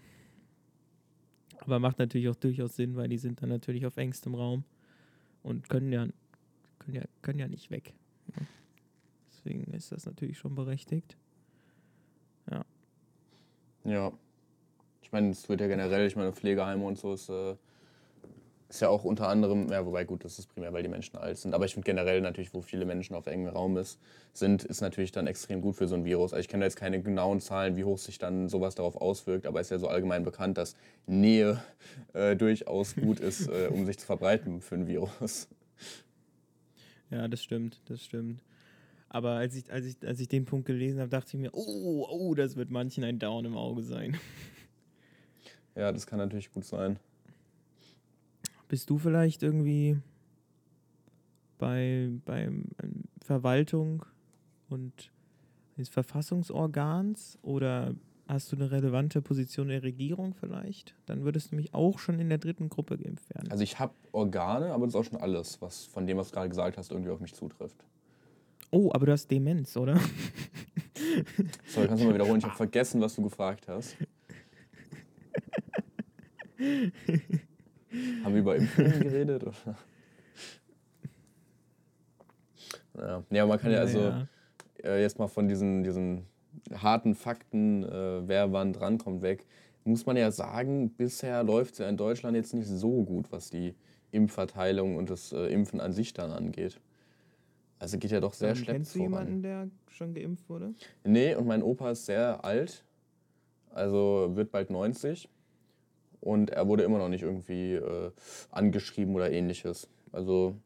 Aber 1.59 1.79
macht 1.79 1.99
natürlich 1.99 2.27
auch 2.29 2.35
durchaus 2.35 2.75
Sinn, 2.75 2.95
weil 2.95 3.07
die 3.07 3.17
sind 3.17 3.41
dann 3.41 3.49
natürlich 3.49 3.85
auf 3.85 3.97
engstem 3.97 4.33
Raum 4.33 4.63
und 5.43 5.69
können 5.69 5.91
ja, 5.91 6.07
können 6.79 6.95
ja, 6.95 7.03
können 7.21 7.39
ja 7.39 7.47
nicht 7.47 7.69
weg. 7.69 7.93
Ja. 8.35 8.41
Deswegen 9.43 9.63
ist 9.73 9.91
das 9.91 10.05
natürlich 10.05 10.37
schon 10.37 10.55
berechtigt. 10.55 11.17
Ja. 12.49 12.63
Ja. 13.83 14.11
Ich 15.01 15.11
meine, 15.11 15.31
es 15.31 15.49
wird 15.49 15.61
ja 15.61 15.67
generell, 15.67 16.05
ich 16.05 16.15
meine, 16.15 16.31
Pflegeheime 16.31 16.85
und 16.85 16.97
so 16.97 17.13
ist, 17.13 17.29
äh, 17.29 17.55
ist 18.69 18.81
ja 18.81 18.87
auch 18.87 19.03
unter 19.03 19.27
anderem, 19.27 19.69
ja, 19.69 19.85
wobei 19.85 20.05
gut, 20.05 20.23
das 20.23 20.39
ist 20.39 20.47
primär, 20.47 20.71
weil 20.71 20.83
die 20.83 20.89
Menschen 20.89 21.17
alt 21.17 21.37
sind. 21.37 21.53
Aber 21.53 21.65
ich 21.65 21.73
finde 21.73 21.85
generell 21.85 22.21
natürlich, 22.21 22.53
wo 22.53 22.61
viele 22.61 22.85
Menschen 22.85 23.15
auf 23.15 23.27
engem 23.27 23.49
Raum 23.49 23.77
ist, 23.77 23.99
sind, 24.31 24.63
ist 24.63 24.79
natürlich 24.79 25.11
dann 25.11 25.27
extrem 25.27 25.59
gut 25.61 25.75
für 25.75 25.87
so 25.87 25.95
ein 25.95 26.05
Virus. 26.05 26.33
Also 26.33 26.41
ich 26.41 26.47
kenne 26.47 26.61
da 26.61 26.67
jetzt 26.67 26.77
keine 26.77 27.01
genauen 27.01 27.41
Zahlen, 27.41 27.75
wie 27.75 27.83
hoch 27.83 27.97
sich 27.97 28.19
dann 28.19 28.47
sowas 28.47 28.75
darauf 28.75 28.95
auswirkt, 28.95 29.45
aber 29.45 29.59
es 29.59 29.67
ist 29.67 29.71
ja 29.71 29.79
so 29.79 29.87
allgemein 29.87 30.23
bekannt, 30.23 30.57
dass 30.57 30.77
Nähe 31.07 31.61
äh, 32.13 32.35
durchaus 32.35 32.95
gut 32.95 33.19
ist, 33.19 33.47
äh, 33.47 33.69
um 33.69 33.85
sich 33.85 33.97
zu 33.99 34.05
verbreiten 34.05 34.61
für 34.61 34.75
ein 34.75 34.87
Virus. 34.87 35.49
Ja, 37.09 37.27
das 37.27 37.43
stimmt, 37.43 37.81
das 37.85 38.05
stimmt. 38.05 38.41
Aber 39.13 39.31
als 39.31 39.55
ich, 39.55 39.69
als 39.69 39.85
ich, 39.85 40.07
als 40.07 40.21
ich 40.21 40.29
den 40.29 40.45
Punkt 40.45 40.65
gelesen 40.65 41.01
habe, 41.01 41.09
dachte 41.09 41.35
ich 41.35 41.41
mir, 41.41 41.49
oh, 41.53 42.07
oh, 42.09 42.33
das 42.33 42.55
wird 42.55 42.71
manchen 42.71 43.03
ein 43.03 43.19
Down 43.19 43.43
im 43.43 43.57
Auge 43.57 43.83
sein. 43.83 44.17
Ja, 45.73 45.93
das 45.93 46.05
kann 46.05 46.19
natürlich 46.19 46.51
gut 46.51 46.65
sein. 46.65 46.99
Bist 48.67 48.89
du 48.89 48.97
vielleicht 48.97 49.41
irgendwie 49.41 49.97
bei, 51.57 52.09
bei 52.25 52.41
ähm, 52.43 52.65
Verwaltung 53.21 54.05
und 54.67 55.13
des 55.77 55.87
Verfassungsorgans 55.87 57.39
oder 57.41 57.95
hast 58.27 58.51
du 58.51 58.57
eine 58.57 58.69
relevante 58.69 59.21
Position 59.21 59.67
in 59.67 59.75
der 59.75 59.83
Regierung 59.83 60.33
vielleicht? 60.33 60.93
Dann 61.05 61.23
würdest 61.23 61.53
du 61.53 61.55
mich 61.55 61.73
auch 61.73 61.99
schon 61.99 62.19
in 62.19 62.27
der 62.27 62.37
dritten 62.37 62.67
Gruppe 62.67 62.97
geimpft 62.97 63.33
werden. 63.33 63.49
Also 63.49 63.63
ich 63.63 63.79
habe 63.79 63.93
Organe, 64.11 64.73
aber 64.73 64.87
das 64.87 64.93
ist 64.93 64.99
auch 64.99 65.09
schon 65.09 65.21
alles, 65.21 65.61
was 65.61 65.85
von 65.85 66.05
dem, 66.05 66.17
was 66.17 66.27
du 66.27 66.33
gerade 66.33 66.49
gesagt 66.49 66.77
hast, 66.77 66.91
irgendwie 66.91 67.11
auf 67.11 67.21
mich 67.21 67.33
zutrifft. 67.33 67.85
Oh, 68.71 68.89
aber 68.93 69.05
du 69.05 69.11
hast 69.11 69.29
Demenz, 69.29 69.75
oder? 69.75 69.99
Sorry, 71.67 71.87
kannst 71.87 72.03
du 72.03 72.07
mal 72.07 72.13
wiederholen? 72.13 72.39
Ich 72.39 72.45
habe 72.45 72.55
vergessen, 72.55 73.01
was 73.01 73.15
du 73.15 73.23
gefragt 73.23 73.67
hast. 73.67 73.97
Haben 78.23 78.33
wir 78.33 78.39
über 78.39 78.55
Impfungen 78.55 79.01
geredet? 79.01 79.43
Oder? 79.43 79.75
Ja, 82.97 83.23
ja 83.29 83.45
man 83.45 83.59
kann 83.59 83.71
ja, 83.71 83.79
also 83.79 83.99
ja. 83.99 84.27
Äh, 84.83 85.01
jetzt 85.01 85.19
mal 85.19 85.27
von 85.27 85.47
diesen, 85.47 85.83
diesen 85.83 86.25
harten 86.73 87.15
Fakten, 87.15 87.83
äh, 87.83 88.27
wer 88.27 88.51
wann 88.51 88.73
drankommt, 88.73 89.21
weg. 89.21 89.45
Muss 89.83 90.05
man 90.05 90.15
ja 90.15 90.31
sagen, 90.31 90.91
bisher 90.91 91.43
läuft 91.43 91.73
es 91.73 91.79
ja 91.79 91.89
in 91.89 91.97
Deutschland 91.97 92.35
jetzt 92.35 92.53
nicht 92.53 92.67
so 92.67 93.03
gut, 93.03 93.31
was 93.31 93.49
die 93.49 93.75
Impfverteilung 94.11 94.95
und 94.95 95.09
das 95.09 95.31
äh, 95.31 95.47
Impfen 95.47 95.79
an 95.79 95.93
sich 95.93 96.13
dann 96.13 96.31
angeht. 96.31 96.79
Also 97.81 97.97
geht 97.97 98.11
ja 98.11 98.19
doch 98.19 98.33
sehr 98.33 98.49
ähm, 98.49 98.55
schlecht 98.57 98.71
Kennst 98.71 98.93
du 98.93 98.99
jemanden, 98.99 99.41
der 99.41 99.67
schon 99.87 100.13
geimpft 100.13 100.47
wurde? 100.47 100.75
Nee, 101.03 101.33
und 101.33 101.47
mein 101.47 101.63
Opa 101.63 101.89
ist 101.89 102.05
sehr 102.05 102.45
alt, 102.45 102.85
also 103.71 104.29
wird 104.35 104.51
bald 104.51 104.69
90 104.69 105.27
und 106.19 106.51
er 106.51 106.67
wurde 106.67 106.83
immer 106.83 106.99
noch 106.99 107.09
nicht 107.09 107.23
irgendwie 107.23 107.73
äh, 107.73 108.11
angeschrieben 108.51 109.15
oder 109.15 109.31
ähnliches. 109.31 109.89
Also 110.11 110.57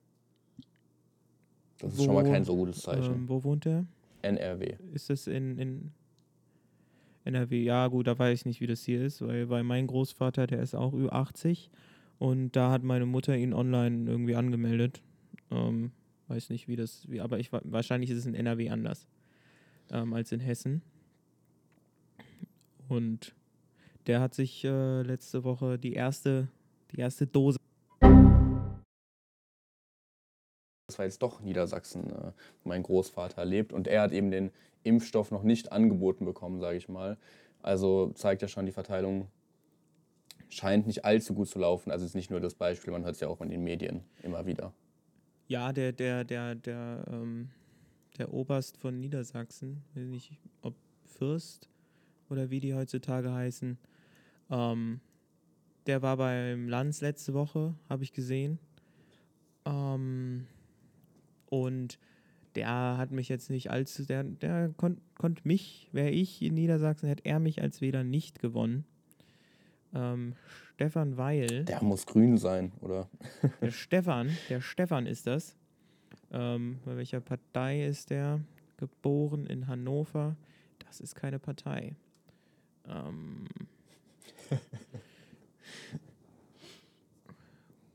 das 1.79 1.93
ist 1.93 1.99
wo, 1.99 2.03
schon 2.03 2.15
mal 2.15 2.25
kein 2.25 2.43
so 2.43 2.53
gutes 2.53 2.81
Zeichen. 2.81 3.13
Ähm, 3.13 3.29
wo 3.29 3.45
wohnt 3.45 3.65
er? 3.65 3.85
NRW. 4.21 4.75
Ist 4.91 5.09
das 5.09 5.27
in, 5.27 5.57
in 5.57 5.91
NRW? 7.23 7.63
Ja, 7.63 7.87
gut, 7.87 8.07
da 8.07 8.19
weiß 8.19 8.39
ich 8.39 8.45
nicht, 8.45 8.59
wie 8.59 8.67
das 8.67 8.83
hier 8.83 9.01
ist, 9.01 9.21
weil, 9.21 9.47
weil 9.47 9.63
mein 9.63 9.87
Großvater, 9.87 10.47
der 10.47 10.61
ist 10.61 10.75
auch 10.75 10.91
über 10.91 11.13
80 11.13 11.71
und 12.19 12.57
da 12.57 12.71
hat 12.71 12.83
meine 12.83 13.05
Mutter 13.05 13.37
ihn 13.37 13.53
online 13.53 14.11
irgendwie 14.11 14.35
angemeldet. 14.35 15.01
Ähm, 15.49 15.93
weiß 16.27 16.49
nicht, 16.49 16.67
wie 16.67 16.75
das, 16.75 17.09
wie, 17.09 17.21
aber 17.21 17.39
ich 17.39 17.51
wahrscheinlich 17.51 18.09
ist 18.09 18.17
es 18.17 18.25
in 18.25 18.35
NRW 18.35 18.69
anders 18.69 19.07
ähm, 19.91 20.13
als 20.13 20.31
in 20.31 20.39
Hessen. 20.39 20.81
Und 22.87 23.35
der 24.07 24.21
hat 24.21 24.33
sich 24.33 24.63
äh, 24.63 25.01
letzte 25.01 25.43
Woche 25.43 25.79
die 25.79 25.93
erste, 25.93 26.47
die 26.91 26.99
erste 26.99 27.25
Dose. 27.25 27.57
Das 30.87 30.99
war 30.99 31.05
jetzt 31.05 31.21
doch 31.23 31.41
Niedersachsen, 31.41 32.11
äh, 32.11 32.31
wo 32.63 32.69
mein 32.69 32.83
Großvater 32.83 33.43
lebt. 33.43 33.73
Und 33.73 33.87
er 33.87 34.01
hat 34.01 34.11
eben 34.11 34.29
den 34.29 34.51
Impfstoff 34.83 35.31
noch 35.31 35.43
nicht 35.43 35.71
angeboten 35.71 36.25
bekommen, 36.25 36.59
sage 36.59 36.77
ich 36.77 36.87
mal. 36.87 37.17
Also 37.63 38.11
zeigt 38.13 38.43
ja 38.43 38.47
schon, 38.47 38.67
die 38.67 38.71
Verteilung 38.71 39.27
scheint 40.49 40.85
nicht 40.85 41.03
allzu 41.03 41.33
gut 41.33 41.49
zu 41.49 41.57
laufen. 41.57 41.89
Also 41.89 42.05
es 42.05 42.11
ist 42.11 42.15
nicht 42.15 42.29
nur 42.29 42.39
das 42.39 42.53
Beispiel, 42.53 42.93
man 42.93 43.03
hört 43.03 43.15
es 43.15 43.21
ja 43.21 43.27
auch 43.27 43.41
in 43.41 43.49
den 43.49 43.63
Medien 43.63 44.03
immer 44.21 44.45
wieder. 44.45 44.71
Ja, 45.47 45.71
der, 45.73 45.91
der, 45.91 46.23
der, 46.23 46.55
der, 46.55 47.05
ähm, 47.07 47.49
der 48.17 48.33
Oberst 48.33 48.77
von 48.77 48.99
Niedersachsen, 48.99 49.83
weiß 49.93 50.07
nicht, 50.07 50.37
ob 50.61 50.75
Fürst 51.05 51.69
oder 52.29 52.49
wie 52.49 52.59
die 52.59 52.73
heutzutage 52.73 53.31
heißen, 53.31 53.77
ähm, 54.49 55.01
der 55.85 56.01
war 56.01 56.17
beim 56.17 56.67
Lanz 56.67 57.01
letzte 57.01 57.33
Woche, 57.33 57.75
habe 57.89 58.03
ich 58.03 58.11
gesehen. 58.11 58.57
Ähm, 59.65 60.47
und 61.47 61.99
der 62.55 62.97
hat 62.97 63.11
mich 63.11 63.29
jetzt 63.29 63.49
nicht 63.49 63.69
allzu, 63.69 64.05
der, 64.05 64.23
der 64.23 64.69
konnte 64.69 65.01
konnt 65.15 65.45
mich, 65.45 65.89
wäre 65.91 66.09
ich 66.09 66.41
in 66.41 66.55
Niedersachsen, 66.55 67.07
hätte 67.07 67.25
er 67.25 67.39
mich 67.39 67.61
als 67.61 67.81
Wähler 67.81 68.03
nicht 68.03 68.39
gewonnen. 68.39 68.85
Ähm, 69.93 70.35
Stefan 70.75 71.15
Weil. 71.15 71.63
Der 71.63 71.81
muss 71.81 72.05
grün 72.05 72.37
sein, 72.37 72.73
oder? 72.81 73.09
der 73.61 73.71
Stefan, 73.71 74.35
der 74.49 74.59
Stefan 74.59 75.05
ist 75.05 75.25
das. 75.25 75.55
Ähm, 76.31 76.79
bei 76.83 76.97
welcher 76.97 77.21
Partei 77.21 77.85
ist 77.85 78.09
der? 78.09 78.41
Geboren 78.75 79.45
in 79.45 79.67
Hannover. 79.67 80.35
Das 80.79 80.99
ist 80.99 81.15
keine 81.15 81.39
Partei. 81.39 81.95
Ähm, 82.89 83.45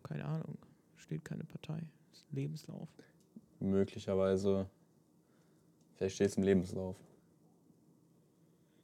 keine 0.03 0.25
Ahnung. 0.25 0.57
Steht 0.97 1.23
keine 1.23 1.45
Partei. 1.45 1.83
Lebenslauf. 2.31 2.89
Möglicherweise. 3.59 4.71
Vielleicht 5.97 6.15
steht 6.15 6.29
es 6.29 6.39
im 6.39 6.45
Lebenslauf. 6.45 6.97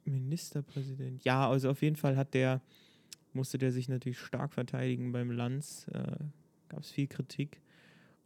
Ministerpräsident. 0.05 1.25
Ja, 1.25 1.49
also 1.49 1.71
auf 1.71 1.81
jeden 1.81 1.95
Fall 1.95 2.15
hat 2.15 2.35
der, 2.35 2.61
musste 3.37 3.57
der 3.57 3.71
sich 3.71 3.87
natürlich 3.87 4.19
stark 4.19 4.53
verteidigen 4.53 5.13
beim 5.13 5.31
Lanz. 5.31 5.87
Äh, 5.93 6.17
Gab 6.67 6.81
es 6.81 6.91
viel 6.91 7.07
Kritik. 7.07 7.61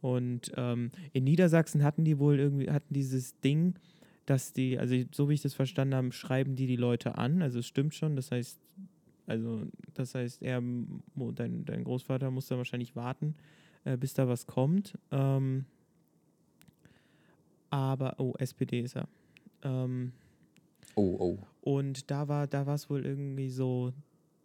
Und 0.00 0.50
ähm, 0.56 0.90
in 1.12 1.22
Niedersachsen 1.22 1.84
hatten 1.84 2.04
die 2.04 2.18
wohl 2.18 2.40
irgendwie, 2.40 2.68
hatten 2.68 2.92
dieses 2.92 3.38
Ding, 3.38 3.74
dass 4.26 4.52
die, 4.52 4.78
also 4.78 4.96
so 5.12 5.28
wie 5.28 5.34
ich 5.34 5.42
das 5.42 5.54
verstanden 5.54 5.94
habe, 5.94 6.12
schreiben 6.12 6.56
die 6.56 6.66
die 6.66 6.76
Leute 6.76 7.18
an. 7.18 7.40
Also 7.40 7.60
es 7.60 7.66
stimmt 7.68 7.94
schon. 7.94 8.16
Das 8.16 8.32
heißt, 8.32 8.58
also 9.26 9.62
das 9.94 10.16
heißt, 10.16 10.42
er, 10.42 10.60
dein, 10.60 11.64
dein 11.64 11.84
Großvater 11.84 12.32
muss 12.32 12.48
da 12.48 12.56
wahrscheinlich 12.56 12.96
warten, 12.96 13.36
äh, 13.84 13.96
bis 13.96 14.14
da 14.14 14.26
was 14.26 14.46
kommt. 14.46 14.98
Ähm, 15.12 15.66
aber, 17.70 18.18
oh, 18.18 18.34
SPD 18.38 18.80
ist 18.80 18.96
er. 18.96 19.08
Ähm, 19.62 20.12
oh, 20.96 21.16
oh. 21.18 21.38
Und 21.62 22.10
da 22.10 22.26
war 22.28 22.46
da 22.46 22.74
es 22.74 22.90
wohl 22.90 23.06
irgendwie 23.06 23.48
so, 23.48 23.92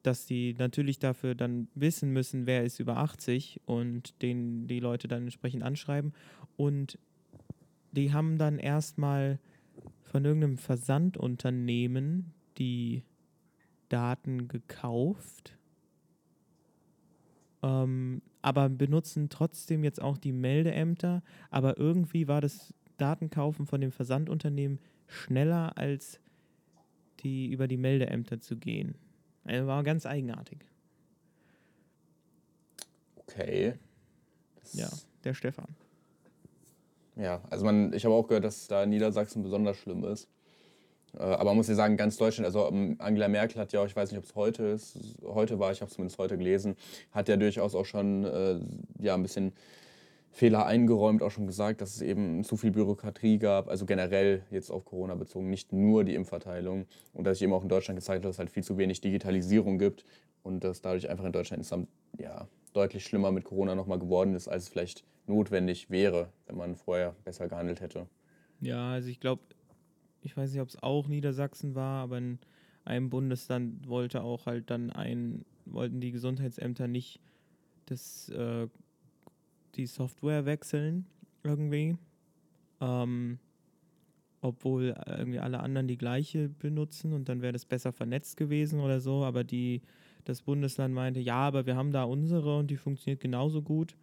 dass 0.07 0.25
die 0.25 0.55
natürlich 0.57 0.99
dafür 0.99 1.35
dann 1.35 1.67
wissen 1.75 2.11
müssen, 2.11 2.47
wer 2.47 2.63
ist 2.63 2.79
über 2.79 2.97
80 2.97 3.61
und 3.65 4.21
den 4.21 4.65
die 4.65 4.79
Leute 4.79 5.09
dann 5.09 5.23
entsprechend 5.23 5.63
anschreiben. 5.63 6.13
Und 6.55 6.97
die 7.91 8.13
haben 8.13 8.37
dann 8.37 8.57
erstmal 8.57 9.37
von 10.03 10.23
irgendeinem 10.23 10.57
Versandunternehmen 10.57 12.33
die 12.57 13.03
Daten 13.89 14.47
gekauft, 14.47 15.57
ähm, 17.61 18.21
aber 18.41 18.69
benutzen 18.69 19.27
trotzdem 19.27 19.83
jetzt 19.83 20.01
auch 20.01 20.17
die 20.17 20.31
Meldeämter. 20.31 21.21
Aber 21.49 21.77
irgendwie 21.77 22.29
war 22.29 22.39
das 22.39 22.73
Datenkaufen 22.95 23.65
von 23.65 23.81
dem 23.81 23.91
Versandunternehmen 23.91 24.79
schneller 25.05 25.77
als 25.77 26.21
die 27.19 27.51
über 27.51 27.67
die 27.67 27.77
Meldeämter 27.77 28.39
zu 28.39 28.55
gehen. 28.55 28.95
Also 29.47 29.67
war 29.67 29.83
ganz 29.83 30.05
eigenartig. 30.05 30.59
Okay. 33.15 33.75
Das 34.61 34.73
ja, 34.73 34.89
der 35.23 35.33
Stefan. 35.33 35.67
Ja, 37.15 37.41
also 37.49 37.65
man, 37.65 37.93
ich 37.93 38.05
habe 38.05 38.13
auch 38.13 38.27
gehört, 38.27 38.43
dass 38.43 38.67
da 38.67 38.83
in 38.83 38.89
Niedersachsen 38.89 39.41
besonders 39.41 39.77
schlimm 39.77 40.03
ist. 40.03 40.27
Äh, 41.17 41.23
aber 41.23 41.45
man 41.45 41.57
muss 41.57 41.67
ja 41.67 41.75
sagen, 41.75 41.97
ganz 41.97 42.17
Deutschland, 42.17 42.45
also 42.45 42.67
ähm, 42.67 42.95
Angela 42.99 43.27
Merkel 43.27 43.59
hat 43.59 43.73
ja 43.73 43.83
ich 43.85 43.95
weiß 43.95 44.11
nicht, 44.11 44.19
ob 44.19 44.25
es 44.25 44.35
heute 44.35 44.63
ist, 44.63 44.97
heute 45.23 45.57
war, 45.59 45.71
ich 45.71 45.81
habe 45.81 45.89
es 45.89 45.95
zumindest 45.95 46.19
heute 46.19 46.37
gelesen, 46.37 46.75
hat 47.11 47.27
ja 47.27 47.37
durchaus 47.37 47.73
auch 47.73 47.85
schon 47.85 48.25
äh, 48.25 48.59
ja, 48.99 49.15
ein 49.15 49.23
bisschen 49.23 49.53
Fehler 50.31 50.65
eingeräumt, 50.65 51.23
auch 51.23 51.31
schon 51.31 51.47
gesagt, 51.47 51.81
dass 51.81 51.95
es 51.95 52.01
eben 52.01 52.43
zu 52.43 52.57
viel 52.57 52.71
Bürokratie 52.71 53.39
gab, 53.39 53.69
also 53.69 53.85
generell 53.85 54.43
jetzt 54.51 54.69
auf 54.69 54.85
Corona 54.85 55.15
bezogen, 55.15 55.49
nicht 55.49 55.73
nur 55.73 56.03
die 56.03 56.13
Impfverteilung 56.13 56.85
und 57.13 57.23
dass 57.23 57.37
sich 57.37 57.45
eben 57.45 57.53
auch 57.53 57.63
in 57.63 57.69
Deutschland 57.69 57.99
gezeigt 57.99 58.23
hat, 58.23 58.29
dass 58.29 58.35
es 58.35 58.39
halt 58.39 58.51
viel 58.51 58.63
zu 58.63 58.77
wenig 58.77 59.01
Digitalisierung 59.01 59.79
gibt 59.79 60.05
und 60.43 60.63
dass 60.63 60.81
dadurch 60.81 61.09
einfach 61.09 61.25
in 61.25 61.31
Deutschland 61.31 61.59
insgesamt 61.59 61.87
ja, 62.19 62.47
deutlich 62.73 63.03
schlimmer 63.03 63.31
mit 63.31 63.45
Corona 63.45 63.75
nochmal 63.75 63.99
geworden 63.99 64.35
ist, 64.35 64.47
als 64.47 64.63
es 64.63 64.69
vielleicht 64.69 65.03
notwendig 65.25 65.89
wäre, 65.89 66.31
wenn 66.45 66.57
man 66.57 66.75
vorher 66.75 67.15
besser 67.23 67.47
gehandelt 67.47 67.81
hätte. 67.81 68.07
Ja, 68.61 68.91
also 68.91 69.09
ich 69.09 69.19
glaube, 69.19 69.41
ich 70.21 70.35
weiß 70.35 70.51
nicht, 70.51 70.61
ob 70.61 70.69
es 70.69 70.81
auch 70.81 71.07
Niedersachsen 71.07 71.75
war, 71.75 72.03
aber 72.03 72.17
in 72.17 72.39
einem 72.85 73.09
Bundesland 73.09 73.87
wollte 73.87 74.23
auch 74.23 74.45
halt 74.45 74.69
dann 74.69 74.91
ein, 74.91 75.45
wollten 75.65 75.99
die 75.99 76.11
Gesundheitsämter 76.11 76.87
nicht 76.87 77.19
das 77.85 78.29
äh, 78.29 78.67
die 79.77 79.85
Software 79.85 80.45
wechseln 80.45 81.05
irgendwie. 81.43 81.97
Ähm, 82.81 83.39
obwohl 84.41 84.95
irgendwie 85.07 85.39
alle 85.39 85.59
anderen 85.59 85.87
die 85.87 85.97
gleiche 85.97 86.49
benutzen 86.49 87.13
und 87.13 87.27
dann 87.27 87.41
wäre 87.41 87.53
das 87.53 87.65
besser 87.65 87.91
vernetzt 87.91 88.37
gewesen 88.37 88.79
oder 88.79 88.99
so, 88.99 89.23
aber 89.23 89.43
die, 89.43 89.81
das 90.25 90.41
Bundesland 90.41 90.93
meinte, 90.93 91.19
ja, 91.19 91.39
aber 91.39 91.65
wir 91.65 91.75
haben 91.75 91.91
da 91.91 92.03
unsere 92.03 92.57
und 92.57 92.69
die 92.69 92.77
funktioniert 92.77 93.19
genauso 93.19 93.61
gut. 93.61 93.95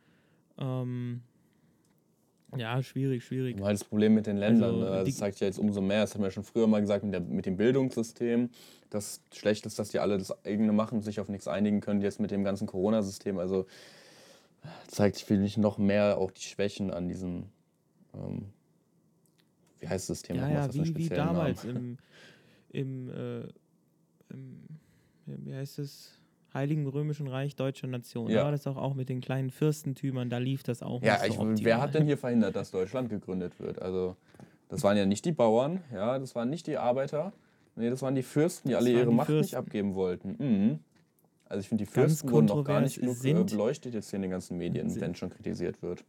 Ähm, 0.59 1.23
ja, 2.57 2.83
schwierig, 2.83 3.25
schwierig. 3.25 3.61
Halt 3.61 3.81
das 3.81 3.85
Problem 3.85 4.15
mit 4.15 4.27
den 4.27 4.37
Ländern, 4.37 4.75
also, 4.75 4.85
ne? 4.85 5.05
das 5.05 5.17
zeigt 5.17 5.41
ja 5.41 5.47
jetzt 5.47 5.59
umso 5.59 5.81
mehr. 5.81 6.03
Das 6.03 6.15
haben 6.15 6.21
wir 6.21 6.29
ja 6.29 6.33
schon 6.33 6.45
früher 6.45 6.67
mal 6.67 6.81
gesagt 6.81 7.05
mit, 7.05 7.13
der, 7.13 7.21
mit 7.21 7.47
dem 7.47 7.57
Bildungssystem, 7.57 8.51
dass 8.91 9.23
schlecht 9.33 9.67
ist, 9.67 9.79
dass 9.79 9.89
die 9.89 9.99
alle 9.99 10.19
das 10.19 10.45
eigene 10.45 10.73
machen, 10.73 11.03
sich 11.03 11.21
auf 11.21 11.29
nichts 11.29 11.49
einigen 11.49 11.81
können, 11.81 12.01
jetzt 12.01 12.21
mit 12.21 12.31
dem 12.31 12.45
ganzen 12.45 12.67
Corona-System. 12.67 13.39
Also 13.39 13.67
zeigt, 14.89 15.19
finde 15.19 15.47
ich, 15.47 15.57
noch 15.57 15.79
mehr 15.79 16.19
auch 16.19 16.31
die 16.31 16.43
Schwächen 16.43 16.91
an 16.91 17.09
diesem, 17.09 17.45
ähm, 18.15 18.47
wie 19.81 19.89
heißt 19.89 20.11
das 20.11 20.23
Thema? 20.23 20.49
Ja, 20.49 20.67
ja, 20.67 20.75
wie, 20.75 20.97
wie 20.97 21.09
damals 21.09 21.65
im, 21.65 21.99
im, 22.71 23.09
äh, 23.11 23.41
im, 24.31 24.65
wie 25.27 25.55
heißt 25.55 25.79
es? 25.79 26.19
Heiligen 26.55 26.87
Römischen 26.87 27.27
Reich 27.27 27.57
Deutscher 27.57 27.89
Nation. 27.89 28.31
Ja. 28.31 28.39
Da 28.39 28.45
war 28.45 28.53
das 28.53 28.65
auch, 28.69 28.77
auch 28.77 28.95
mit 28.95 29.09
den 29.09 29.21
kleinen 29.21 29.51
Fürstentümern, 29.51 30.31
da 30.31 30.39
lief 30.39 30.63
das 30.63 30.85
auch. 30.85 31.03
Ja, 31.03 31.25
ich, 31.27 31.37
wer 31.65 31.81
hat 31.81 31.95
denn 31.95 32.05
hier 32.05 32.17
verhindert, 32.17 32.55
dass 32.55 32.71
Deutschland 32.71 33.11
gegründet 33.11 33.59
wird? 33.59 33.83
Also, 33.83 34.17
das 34.69 34.85
waren 34.85 34.97
ja 34.97 35.05
nicht 35.05 35.25
die 35.25 35.33
Bauern, 35.33 35.83
ja, 35.93 36.17
das 36.19 36.37
waren 36.37 36.51
nicht 36.51 36.69
die 36.69 36.77
Arbeiter. 36.77 37.33
Nee, 37.75 37.91
das 37.91 38.03
waren 38.03 38.15
die 38.15 38.23
Fürsten, 38.23 38.69
die 38.69 38.75
das 38.75 38.83
alle 38.85 38.93
ihre 38.93 39.13
Macht 39.13 39.27
Fürsten. 39.27 39.47
nicht 39.47 39.57
abgeben 39.57 39.97
wollten. 39.97 40.37
Mhm. 40.39 40.79
Also 41.55 41.63
ich 41.63 41.69
finde, 41.69 41.85
die 41.85 41.91
Fürsten 41.91 42.33
wurden 42.33 42.47
noch 42.47 42.65
gar 42.65 42.81
nicht 42.81 42.99
genug 42.99 43.25
äh, 43.25 43.45
beleuchtet 43.45 43.95
jetzt 43.95 44.11
hier 44.11 44.17
in 44.17 44.23
den 44.23 44.33
ganzen 44.33 44.59
Medien, 44.59 44.93
wenn 45.01 45.15
schon 45.15 45.31
kritisiert 45.31 45.83
wird. 45.83 46.05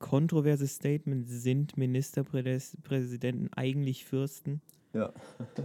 kontroverses 0.00 0.74
Statement. 0.74 1.28
Sind 1.28 1.76
Ministerpräsidenten 1.76 3.52
eigentlich 3.54 4.04
Fürsten? 4.04 4.60
Ja. 4.92 5.12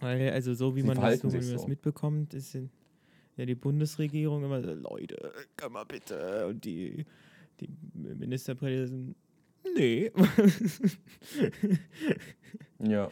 Weil, 0.00 0.30
also 0.30 0.54
so 0.54 0.74
wie 0.74 0.80
Sie 0.80 0.86
man 0.86 0.98
das, 0.98 1.20
so, 1.20 1.30
wie 1.30 1.42
so. 1.42 1.68
mitbekommt, 1.68 2.32
ist 2.32 2.56
ja 3.36 3.44
die 3.44 3.54
Bundesregierung 3.54 4.42
immer 4.42 4.62
so, 4.62 4.72
Leute, 4.72 5.34
kann 5.58 5.72
mal 5.72 5.84
bitte. 5.84 6.46
Und 6.46 6.64
die, 6.64 7.04
die 7.60 7.68
Ministerpräsidenten, 7.92 9.14
nee. 9.76 10.10
ja. 12.78 13.10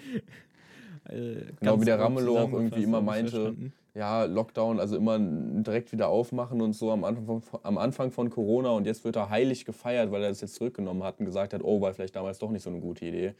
Also, 1.04 1.40
genau 1.60 1.80
wie 1.80 1.84
der 1.84 1.98
Ramelow 1.98 2.38
auch 2.38 2.52
irgendwie 2.52 2.82
immer 2.82 3.00
meinte, 3.00 3.54
ja, 3.94 4.24
Lockdown, 4.24 4.80
also 4.80 4.96
immer 4.96 5.18
direkt 5.18 5.92
wieder 5.92 6.08
aufmachen 6.08 6.60
und 6.60 6.72
so 6.72 6.90
am 6.90 7.04
Anfang, 7.04 7.42
von, 7.42 7.60
am 7.62 7.78
Anfang 7.78 8.10
von 8.10 8.30
Corona 8.30 8.70
und 8.70 8.86
jetzt 8.86 9.04
wird 9.04 9.16
er 9.16 9.30
heilig 9.30 9.64
gefeiert, 9.64 10.10
weil 10.10 10.22
er 10.22 10.30
das 10.30 10.40
jetzt 10.40 10.56
zurückgenommen 10.56 11.04
hat 11.04 11.20
und 11.20 11.26
gesagt 11.26 11.54
hat, 11.54 11.62
oh, 11.62 11.80
war 11.80 11.94
vielleicht 11.94 12.16
damals 12.16 12.38
doch 12.38 12.50
nicht 12.50 12.62
so 12.62 12.70
eine 12.70 12.80
gute 12.80 13.04
Idee. 13.04 13.34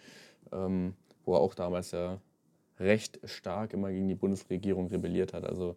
Ähm, 0.53 0.94
wo 1.24 1.35
er 1.35 1.40
auch 1.40 1.55
damals 1.55 1.90
ja 1.92 2.18
recht 2.79 3.18
stark 3.24 3.72
immer 3.72 3.90
gegen 3.90 4.09
die 4.09 4.14
Bundesregierung 4.14 4.88
rebelliert 4.88 5.33
hat. 5.33 5.44
Also 5.44 5.77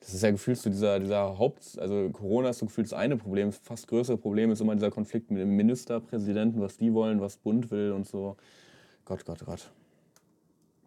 das 0.00 0.14
ist 0.14 0.22
ja 0.22 0.30
gefühlt 0.30 0.58
so 0.58 0.70
dieser, 0.70 1.00
dieser 1.00 1.38
Haupt, 1.38 1.78
also 1.78 2.08
Corona 2.10 2.50
ist 2.50 2.58
so 2.58 2.66
gefühlt 2.66 2.86
das 2.86 2.92
eine 2.92 3.16
Problem, 3.16 3.48
das 3.48 3.58
fast 3.58 3.88
größere 3.88 4.16
Problem 4.16 4.50
ist 4.50 4.60
immer 4.60 4.74
dieser 4.74 4.90
Konflikt 4.90 5.30
mit 5.30 5.40
dem 5.40 5.56
Ministerpräsidenten, 5.56 6.60
was 6.60 6.76
die 6.76 6.92
wollen, 6.94 7.20
was 7.20 7.36
Bund 7.36 7.70
will 7.70 7.92
und 7.92 8.06
so. 8.06 8.36
Gott, 9.04 9.24
Gott, 9.24 9.44
Gott. 9.44 9.70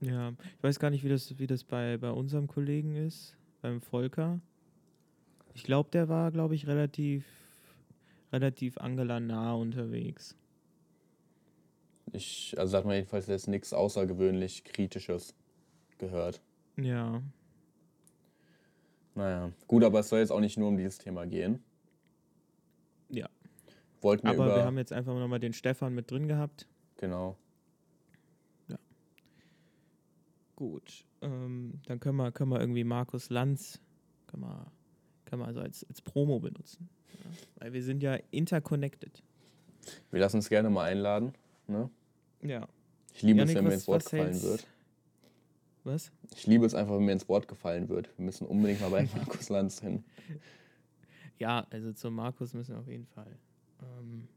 Ja, 0.02 0.34
ich 0.58 0.64
weiß 0.64 0.80
gar 0.80 0.90
nicht, 0.90 1.04
wie 1.04 1.10
das, 1.10 1.38
wie 1.38 1.48
das 1.48 1.64
bei, 1.64 1.98
bei 1.98 2.12
unserem 2.12 2.48
Kollegen 2.48 2.96
ist, 2.96 3.38
beim 3.62 3.82
Volker. 3.82 4.40
Ich 5.54 5.64
glaube, 5.64 5.90
der 5.92 6.10
war, 6.10 6.32
glaube 6.32 6.56
ich, 6.56 6.68
relativ, 6.68 7.26
relativ 8.32 8.78
Angela 8.78 9.20
nah 9.20 9.54
unterwegs. 9.54 10.36
Ich, 12.14 12.56
also 12.58 12.78
hat 12.78 12.86
man 12.86 12.96
jedenfalls 12.96 13.28
jetzt 13.28 13.48
nichts 13.48 13.74
außergewöhnlich 13.74 14.64
Kritisches 14.64 15.36
gehört. 15.98 16.42
Ja. 16.78 17.22
Naja, 19.16 19.52
gut, 19.68 19.84
aber 19.84 20.00
es 20.00 20.10
soll 20.10 20.20
jetzt 20.20 20.32
auch 20.32 20.40
nicht 20.40 20.58
nur 20.58 20.70
um 20.70 20.78
dieses 20.78 20.98
Thema 20.98 21.26
gehen. 21.26 21.64
Ja. 23.10 23.30
Wollten 24.02 24.26
wir 24.26 24.32
aber 24.32 24.56
wir 24.56 24.64
haben 24.64 24.78
jetzt 24.78 24.94
einfach 24.94 25.14
nochmal 25.14 25.40
den 25.40 25.54
Stefan 25.54 25.94
mit 25.94 26.10
drin 26.10 26.28
gehabt. 26.28 26.68
Genau. 26.98 27.38
Ja. 28.68 28.78
Gut. 30.62 31.06
Ähm, 31.24 31.80
dann 31.88 32.00
können 32.00 32.18
wir, 32.18 32.32
können 32.32 32.52
wir 32.52 32.60
irgendwie 32.60 32.84
Markus 32.84 33.32
Lanz 33.32 33.82
können 34.28 34.44
wir, 34.44 34.72
können 35.26 35.42
wir 35.42 35.48
also 35.48 35.60
als, 35.60 35.84
als 35.90 36.04
Promo 36.04 36.40
benutzen. 36.40 36.88
Ja? 37.14 37.30
Weil 37.56 37.74
wir 37.74 37.82
sind 37.82 38.04
ja 38.04 38.14
interconnected. 38.30 39.24
Wir 40.12 40.20
lassen 40.20 40.36
uns 40.36 40.50
gerne 40.50 40.70
mal 40.70 40.84
einladen. 40.84 41.34
Ne? 41.66 41.90
Ja. 42.44 42.68
Ich 43.12 43.24
liebe 43.24 43.40
Janik, 43.40 43.56
es, 43.56 43.58
wenn 43.58 43.66
mir 43.70 43.74
ins 43.74 43.88
Wort 43.88 44.04
gefallen 44.04 44.40
wird. 44.44 44.68
Was? 45.84 46.12
Ich 46.36 46.46
liebe 46.46 46.64
es 46.64 46.76
einfach, 46.76 46.94
wenn 46.94 47.06
mir 47.06 47.14
ins 47.14 47.28
Wort 47.28 47.48
gefallen 47.48 47.90
wird. 47.90 48.16
Wir 48.20 48.26
müssen 48.26 48.46
unbedingt 48.46 48.82
mal 48.82 48.92
bei 48.92 49.10
Markus 49.16 49.50
Lanz 49.50 49.82
hin. 49.82 50.04
Ja, 51.40 51.66
also 51.72 51.92
zu 51.92 52.12
Markus 52.12 52.54
müssen 52.54 52.76
wir 52.76 52.82
auf 52.82 52.88
jeden 52.88 53.08
Fall. 53.08 53.36
Ähm, 53.82 54.28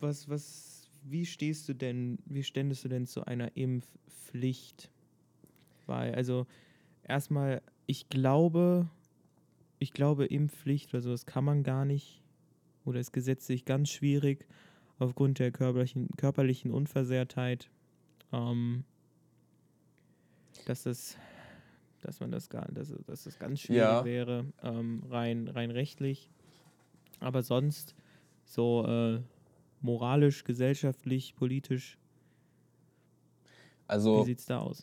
was, 0.00 0.28
was, 0.28 0.83
wie 1.04 1.26
stehst 1.26 1.68
du 1.68 1.74
denn, 1.74 2.18
wie 2.24 2.42
ständest 2.42 2.84
du 2.84 2.88
denn 2.88 3.06
zu 3.06 3.24
einer 3.26 3.56
Impfpflicht? 3.56 4.90
Weil, 5.86 6.14
also 6.14 6.46
erstmal, 7.02 7.62
ich 7.86 8.08
glaube, 8.08 8.88
ich 9.78 9.92
glaube, 9.92 10.24
Impfpflicht 10.24 10.94
oder 10.94 11.02
sowas 11.02 11.26
kann 11.26 11.44
man 11.44 11.62
gar 11.62 11.84
nicht 11.84 12.22
oder 12.84 13.00
ist 13.00 13.12
gesetzlich 13.12 13.64
ganz 13.64 13.90
schwierig 13.90 14.46
aufgrund 14.98 15.38
der 15.38 15.52
körperlichen, 15.52 16.08
körperlichen 16.16 16.70
Unversehrtheit, 16.70 17.70
ähm, 18.32 18.84
dass 20.66 20.84
das 20.84 21.16
dass 22.00 22.20
man 22.20 22.30
das 22.30 22.50
gar 22.50 22.66
dass, 22.70 22.92
dass 23.06 23.24
das 23.24 23.38
ganz 23.38 23.60
schwierig 23.60 23.80
ja. 23.80 24.04
wäre, 24.04 24.44
ähm, 24.62 25.02
rein, 25.08 25.48
rein 25.48 25.70
rechtlich. 25.70 26.28
Aber 27.18 27.42
sonst 27.42 27.94
so 28.44 28.84
äh, 28.86 29.22
moralisch, 29.84 30.44
gesellschaftlich, 30.44 31.36
politisch. 31.36 31.98
Also, 33.86 34.22
wie 34.22 34.30
sieht's 34.30 34.46
da 34.46 34.60
aus? 34.60 34.82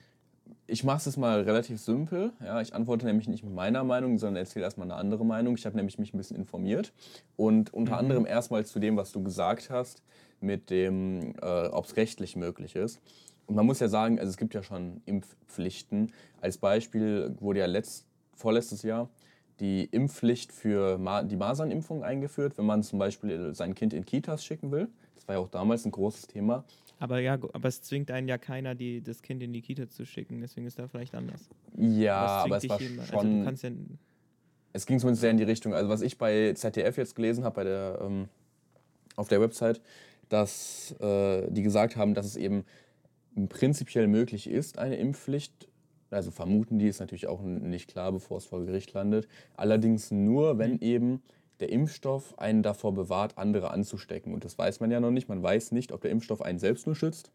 Ich 0.67 0.83
mache 0.83 1.09
es 1.09 1.17
mal 1.17 1.41
relativ 1.41 1.81
simpel. 1.81 2.31
Ja, 2.39 2.61
ich 2.61 2.73
antworte 2.73 3.05
nämlich 3.05 3.27
nicht 3.27 3.43
mit 3.43 3.53
meiner 3.53 3.83
Meinung, 3.83 4.17
sondern 4.17 4.37
erzähle 4.37 4.63
erstmal 4.63 4.85
eine 4.85 4.95
andere 4.95 5.25
Meinung. 5.25 5.55
Ich 5.57 5.65
habe 5.65 5.75
nämlich 5.75 5.97
mich 5.97 6.13
ein 6.13 6.17
bisschen 6.17 6.37
informiert 6.37 6.93
und 7.35 7.73
unter 7.73 7.93
mhm. 7.93 7.99
anderem 7.99 8.25
erstmal 8.25 8.65
zu 8.65 8.79
dem, 8.79 8.95
was 8.95 9.11
du 9.11 9.23
gesagt 9.23 9.69
hast, 9.69 10.03
mit 10.39 10.69
dem, 10.69 11.33
äh, 11.41 11.67
ob 11.67 11.85
es 11.85 11.97
rechtlich 11.97 12.35
möglich 12.35 12.75
ist. 12.75 13.01
Und 13.47 13.55
man 13.55 13.65
muss 13.65 13.79
ja 13.79 13.89
sagen, 13.89 14.19
also 14.19 14.29
es 14.29 14.37
gibt 14.37 14.53
ja 14.53 14.63
schon 14.63 15.01
Impfpflichten. 15.05 16.13
Als 16.39 16.57
Beispiel 16.57 17.35
wurde 17.39 17.59
ja 17.59 17.65
letzt, 17.65 18.05
vorletztes 18.35 18.83
Jahr 18.83 19.09
die 19.61 19.85
Impfpflicht 19.85 20.51
für 20.51 20.97
Ma 20.97 21.23
die 21.23 21.37
Masernimpfung 21.37 22.03
eingeführt, 22.03 22.57
wenn 22.57 22.65
man 22.65 22.83
zum 22.83 22.99
Beispiel 22.99 23.55
sein 23.55 23.75
Kind 23.75 23.93
in 23.93 24.05
Kitas 24.05 24.43
schicken 24.43 24.71
will. 24.71 24.89
Das 25.15 25.27
war 25.27 25.35
ja 25.35 25.41
auch 25.41 25.49
damals 25.49 25.85
ein 25.85 25.91
großes 25.91 26.27
Thema. 26.27 26.65
Aber 26.99 27.19
ja, 27.19 27.33
aber 27.33 27.67
es 27.69 27.81
zwingt 27.81 28.11
einen 28.11 28.27
ja 28.27 28.37
keiner, 28.37 28.75
die, 28.75 29.01
das 29.01 29.21
Kind 29.21 29.41
in 29.41 29.53
die 29.53 29.61
Kita 29.61 29.87
zu 29.87 30.05
schicken, 30.05 30.41
deswegen 30.41 30.67
ist 30.67 30.77
da 30.77 30.87
vielleicht 30.87 31.15
anders. 31.15 31.49
Ja, 31.77 32.43
aber 32.43 32.57
es 32.57 32.69
war 32.69 32.79
schon. 32.79 33.47
Also 33.47 33.67
ja 33.67 33.73
es 34.73 34.85
ging 34.85 34.99
zumindest 34.99 35.21
sehr 35.21 35.31
in 35.31 35.37
die 35.37 35.43
Richtung. 35.43 35.73
Also 35.73 35.89
was 35.89 36.01
ich 36.01 36.17
bei 36.17 36.53
ZDF 36.53 36.97
jetzt 36.97 37.15
gelesen 37.15 37.43
habe, 37.43 37.55
bei 37.55 37.63
der 37.63 37.99
ähm, 38.01 38.29
auf 39.15 39.27
der 39.27 39.41
Website, 39.41 39.81
dass 40.29 40.95
äh, 40.99 41.49
die 41.49 41.61
gesagt 41.61 41.95
haben, 41.95 42.13
dass 42.13 42.25
es 42.25 42.37
eben 42.37 42.63
prinzipiell 43.49 44.07
möglich 44.07 44.47
ist, 44.49 44.77
eine 44.77 44.95
Impfpflicht. 44.95 45.67
Also 46.11 46.29
vermuten 46.31 46.77
die, 46.77 46.87
ist 46.87 46.99
natürlich 46.99 47.27
auch 47.27 47.41
nicht 47.41 47.89
klar, 47.89 48.11
bevor 48.11 48.37
es 48.37 48.45
vor 48.45 48.65
Gericht 48.65 48.93
landet. 48.93 49.27
Allerdings 49.55 50.11
nur, 50.11 50.57
wenn 50.57 50.73
mhm. 50.73 50.81
eben 50.81 51.21
der 51.61 51.69
Impfstoff 51.69 52.37
einen 52.37 52.63
davor 52.63 52.93
bewahrt, 52.93 53.37
andere 53.37 53.71
anzustecken. 53.71 54.33
Und 54.33 54.43
das 54.43 54.57
weiß 54.57 54.79
man 54.79 54.91
ja 54.91 54.99
noch 54.99 55.11
nicht. 55.11 55.29
Man 55.29 55.41
weiß 55.41 55.71
nicht, 55.71 55.91
ob 55.91 56.01
der 56.01 56.11
Impfstoff 56.11 56.41
einen 56.41 56.59
selbst 56.59 56.85
nur 56.85 56.95
schützt 56.95 57.31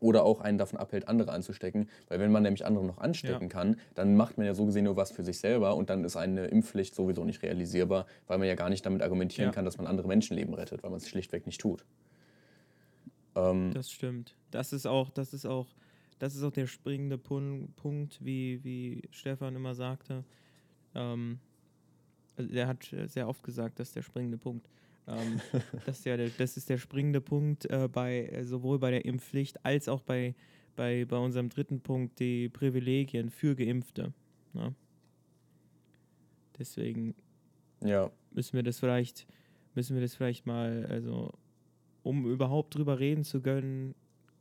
oder 0.00 0.24
auch 0.24 0.40
einen 0.40 0.56
davon 0.56 0.78
abhält, 0.78 1.08
andere 1.08 1.32
anzustecken. 1.32 1.88
Weil 2.08 2.20
wenn 2.20 2.32
man 2.32 2.42
nämlich 2.42 2.64
andere 2.64 2.84
noch 2.86 2.98
anstecken 2.98 3.44
ja. 3.44 3.48
kann, 3.48 3.76
dann 3.94 4.16
macht 4.16 4.38
man 4.38 4.46
ja 4.46 4.54
so 4.54 4.64
gesehen 4.64 4.84
nur 4.84 4.96
was 4.96 5.10
für 5.10 5.24
sich 5.24 5.38
selber 5.38 5.76
und 5.76 5.90
dann 5.90 6.04
ist 6.04 6.16
eine 6.16 6.46
Impfpflicht 6.46 6.94
sowieso 6.94 7.24
nicht 7.24 7.42
realisierbar, 7.42 8.06
weil 8.26 8.38
man 8.38 8.48
ja 8.48 8.54
gar 8.54 8.70
nicht 8.70 8.86
damit 8.86 9.02
argumentieren 9.02 9.48
ja. 9.48 9.52
kann, 9.52 9.64
dass 9.64 9.76
man 9.76 9.86
andere 9.86 10.08
Menschenleben 10.08 10.54
rettet, 10.54 10.82
weil 10.82 10.90
man 10.90 10.98
es 10.98 11.08
schlichtweg 11.08 11.44
nicht 11.46 11.60
tut. 11.60 11.84
Ähm, 13.34 13.72
das 13.74 13.90
stimmt. 13.90 14.34
Das 14.50 14.72
ist 14.72 14.86
auch, 14.86 15.10
das 15.10 15.34
ist 15.34 15.44
auch, 15.44 15.66
das 16.20 16.36
ist 16.36 16.42
auch 16.42 16.52
der 16.52 16.66
springende 16.66 17.16
Punkt, 17.18 18.24
wie, 18.24 18.62
wie 18.62 19.02
Stefan 19.10 19.56
immer 19.56 19.74
sagte. 19.74 20.22
Ähm, 20.94 21.40
also 22.36 22.52
der 22.52 22.68
hat 22.68 22.94
sehr 23.06 23.26
oft 23.26 23.42
gesagt, 23.42 23.80
das 23.80 23.88
ist 23.88 23.96
der 23.96 24.02
springende 24.02 24.36
Punkt. 24.36 24.68
Ähm, 25.08 25.40
das, 25.86 26.00
ist 26.00 26.04
ja 26.04 26.18
der, 26.18 26.28
das 26.28 26.58
ist 26.58 26.68
der 26.68 26.76
springende 26.76 27.22
Punkt 27.22 27.64
äh, 27.70 27.88
bei 27.90 28.26
äh, 28.26 28.44
sowohl 28.44 28.78
bei 28.78 28.90
der 28.90 29.06
Impfpflicht 29.06 29.64
als 29.64 29.88
auch 29.88 30.02
bei, 30.02 30.34
bei, 30.76 31.06
bei 31.06 31.16
unserem 31.16 31.48
dritten 31.48 31.80
Punkt, 31.80 32.20
die 32.20 32.50
Privilegien 32.50 33.30
für 33.30 33.56
Geimpfte. 33.56 34.12
Ne? 34.52 34.74
Deswegen 36.58 37.14
ja. 37.82 38.10
müssen 38.32 38.52
wir 38.56 38.62
das 38.62 38.78
vielleicht, 38.78 39.26
müssen 39.74 39.96
wir 39.96 40.02
das 40.02 40.14
vielleicht 40.14 40.44
mal, 40.44 40.84
also 40.84 41.32
um 42.02 42.30
überhaupt 42.30 42.74
drüber 42.74 42.98
reden 42.98 43.24
zu 43.24 43.40
können, 43.40 43.94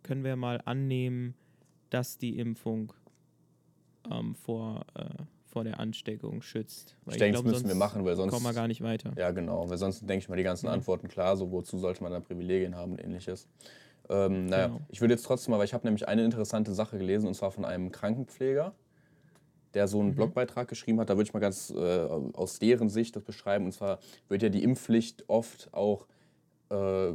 können 0.03 0.25
wir 0.25 0.35
mal 0.35 0.61
annehmen, 0.65 1.35
dass 1.89 2.17
die 2.17 2.37
Impfung 2.37 2.93
ähm, 4.09 4.35
vor 4.35 4.85
äh, 4.95 5.23
vor 5.49 5.63
der 5.63 5.79
Ansteckung 5.79 6.41
schützt. 6.41 6.95
Weil 7.05 7.15
ich, 7.15 7.19
denke, 7.19 7.37
das 7.37 7.43
müssen 7.43 7.67
wir 7.67 7.75
machen, 7.75 8.05
weil 8.05 8.15
sonst 8.15 8.31
kommen 8.31 8.45
wir 8.45 8.53
gar 8.53 8.67
nicht 8.67 8.81
weiter. 8.81 9.13
Ja, 9.17 9.31
genau, 9.31 9.69
weil 9.69 9.77
sonst 9.77 10.01
denke 10.01 10.19
ich 10.19 10.29
mal 10.29 10.35
die 10.35 10.43
ganzen 10.43 10.67
ja. 10.67 10.71
Antworten 10.71 11.07
klar, 11.07 11.35
so 11.37 11.51
wozu 11.51 11.77
sollte 11.77 12.03
man 12.03 12.11
da 12.11 12.19
Privilegien 12.19 12.75
haben 12.75 12.93
und 12.93 13.03
ähnliches. 13.03 13.47
Ähm, 14.09 14.45
naja, 14.45 14.67
genau. 14.67 14.81
ich 14.89 15.01
würde 15.01 15.15
jetzt 15.15 15.25
trotzdem 15.25 15.51
mal, 15.51 15.57
weil 15.57 15.65
ich 15.65 15.73
habe 15.73 15.85
nämlich 15.85 16.07
eine 16.07 16.23
interessante 16.23 16.73
Sache 16.73 16.97
gelesen 16.97 17.27
und 17.27 17.33
zwar 17.33 17.51
von 17.51 17.65
einem 17.65 17.91
Krankenpfleger, 17.91 18.73
der 19.73 19.87
so 19.87 19.99
einen 19.99 20.09
mhm. 20.09 20.15
Blogbeitrag 20.15 20.67
geschrieben 20.67 20.99
hat. 20.99 21.09
Da 21.09 21.15
würde 21.15 21.27
ich 21.27 21.33
mal 21.33 21.39
ganz 21.39 21.71
äh, 21.71 21.77
aus 21.79 22.59
deren 22.59 22.89
Sicht 22.89 23.15
das 23.15 23.23
beschreiben. 23.23 23.65
Und 23.65 23.71
zwar 23.71 23.99
wird 24.27 24.43
ja 24.43 24.49
die 24.49 24.63
Impfpflicht 24.63 25.25
oft 25.27 25.73
auch 25.73 26.05
äh, 26.69 27.11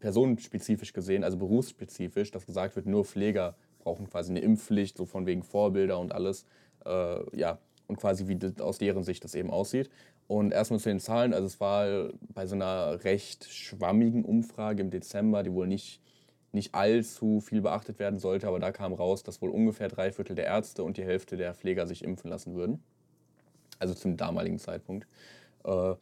personenspezifisch 0.00 0.92
gesehen, 0.92 1.22
also 1.22 1.36
berufsspezifisch, 1.36 2.32
dass 2.32 2.46
gesagt 2.46 2.74
wird, 2.74 2.86
nur 2.86 3.04
Pfleger 3.04 3.56
brauchen 3.86 4.10
quasi 4.10 4.32
eine 4.32 4.40
Impfpflicht, 4.40 4.96
so 4.96 5.06
von 5.06 5.26
wegen 5.26 5.44
Vorbilder 5.44 6.00
und 6.00 6.12
alles. 6.12 6.44
Äh, 6.84 7.38
ja, 7.38 7.58
und 7.86 7.96
quasi 7.96 8.26
wie 8.26 8.34
das 8.34 8.60
aus 8.60 8.78
deren 8.78 9.04
Sicht 9.04 9.22
das 9.22 9.36
eben 9.36 9.48
aussieht. 9.50 9.88
Und 10.26 10.52
erstmal 10.52 10.80
zu 10.80 10.88
den 10.88 10.98
Zahlen, 10.98 11.32
also 11.32 11.46
es 11.46 11.60
war 11.60 12.10
bei 12.34 12.46
so 12.46 12.56
einer 12.56 13.04
recht 13.04 13.44
schwammigen 13.44 14.24
Umfrage 14.24 14.82
im 14.82 14.90
Dezember, 14.90 15.44
die 15.44 15.52
wohl 15.52 15.68
nicht, 15.68 16.00
nicht 16.50 16.74
allzu 16.74 17.40
viel 17.40 17.60
beachtet 17.60 18.00
werden 18.00 18.18
sollte, 18.18 18.48
aber 18.48 18.58
da 18.58 18.72
kam 18.72 18.92
raus, 18.92 19.22
dass 19.22 19.40
wohl 19.40 19.50
ungefähr 19.50 19.86
drei 19.86 20.10
Viertel 20.10 20.34
der 20.34 20.46
Ärzte 20.46 20.82
und 20.82 20.96
die 20.96 21.04
Hälfte 21.04 21.36
der 21.36 21.54
Pfleger 21.54 21.86
sich 21.86 22.02
impfen 22.02 22.28
lassen 22.28 22.56
würden. 22.56 22.82
Also 23.78 23.94
zum 23.94 24.16
damaligen 24.16 24.58
Zeitpunkt. 24.58 25.06
Äh, 25.64 25.94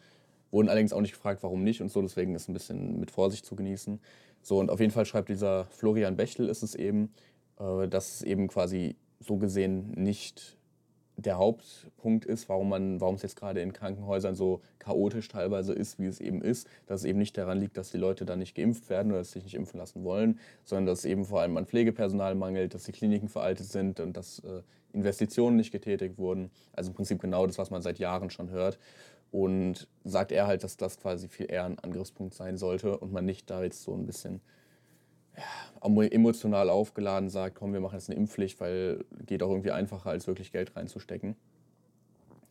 wurden 0.51 0.69
allerdings 0.71 0.95
auch 0.95 1.03
nicht 1.03 1.13
gefragt, 1.13 1.43
warum 1.43 1.65
nicht 1.65 1.83
und 1.83 1.91
so, 1.91 2.01
deswegen 2.01 2.35
ist 2.35 2.49
ein 2.49 2.55
bisschen 2.55 2.99
mit 2.99 3.11
Vorsicht 3.11 3.45
zu 3.45 3.57
genießen. 3.57 4.01
So, 4.41 4.59
und 4.59 4.71
auf 4.71 4.81
jeden 4.81 4.93
Fall 4.93 5.05
schreibt 5.05 5.29
dieser 5.29 5.67
Florian 5.67 6.17
Bechtel 6.17 6.49
ist 6.49 6.63
es 6.63 6.75
eben, 6.75 7.13
äh, 7.59 7.89
dass 7.89 8.17
es 8.17 8.23
eben 8.23 8.49
quasi 8.49 8.97
so 9.21 9.37
gesehen 9.37 9.93
nicht 9.93 10.57
der 11.17 11.39
Hauptpunkt 11.39 12.25
ist, 12.25 12.49
warum 12.49 12.69
man, 12.69 13.01
warum 13.01 13.15
es 13.15 13.23
jetzt 13.23 13.37
gerade 13.37 13.61
in 13.61 13.73
Krankenhäusern 13.73 14.35
so 14.35 14.63
chaotisch 14.79 15.29
teilweise 15.29 15.73
ist, 15.73 15.99
wie 15.99 16.07
es 16.07 16.21
eben 16.21 16.43
ist, 16.43 16.69
dass 16.87 17.01
es 17.01 17.05
eben 17.05 17.19
nicht 17.19 17.39
daran 17.39 17.61
liegt, 17.61 17.77
dass 17.77 17.93
die 17.93 17.99
Leute 17.99 18.25
da 18.25 18.37
nicht 18.37 18.55
geimpft 18.55 18.91
werden 18.91 19.13
oder 19.13 19.21
dass 19.21 19.29
sie 19.29 19.35
sich 19.35 19.45
nicht 19.45 19.55
impfen 19.55 19.79
lassen 19.79 20.03
wollen, 20.03 20.41
sondern 20.65 20.87
dass 20.87 21.01
es 21.01 21.05
eben 21.05 21.25
vor 21.25 21.41
allem 21.41 21.57
an 21.57 21.67
Pflegepersonal 21.67 22.35
mangelt, 22.35 22.75
dass 22.75 22.85
die 22.85 22.93
Kliniken 22.93 23.29
veraltet 23.29 23.67
sind 23.67 24.01
und 24.01 24.17
dass 24.17 24.41
äh, 24.41 24.63
Investitionen 24.93 25.57
nicht 25.57 25.71
getätigt 25.71 26.19
wurden. 26.19 26.51
Also 26.73 26.91
im 26.91 26.95
Prinzip 26.95 27.21
genau 27.21 27.47
das, 27.47 27.59
was 27.59 27.71
man 27.71 27.83
seit 27.83 27.99
Jahren 27.99 28.31
schon 28.31 28.51
hört. 28.51 28.79
Und 29.31 29.89
sagt 30.05 30.31
er 30.31 30.47
halt, 30.47 30.63
dass 30.63 30.77
das 30.77 30.99
quasi 30.99 31.29
viel 31.29 31.51
eher 31.51 31.65
ein 31.65 31.79
Angriffspunkt 31.81 32.35
sein 32.35 32.57
sollte 32.57 32.97
und 32.99 33.13
man 33.13 33.25
nicht 33.25 33.51
da 33.51 33.65
jetzt 33.65 33.83
so 33.83 33.93
ein 33.93 34.07
bisschen 34.07 34.41
emotional 35.83 36.71
aufgeladen 36.71 37.29
sagt, 37.29 37.57
komm, 37.57 37.73
wir 37.73 37.81
machen 37.81 37.95
jetzt 37.95 38.11
eine 38.11 38.19
Impfpflicht, 38.19 38.61
weil 38.61 39.05
geht 39.27 39.43
auch 39.43 39.51
irgendwie 39.51 39.71
einfacher, 39.71 40.11
als 40.11 40.27
wirklich 40.27 40.53
Geld 40.53 40.77
reinzustecken. 40.77 41.37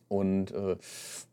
Und 0.08 0.52
äh, 0.52 0.76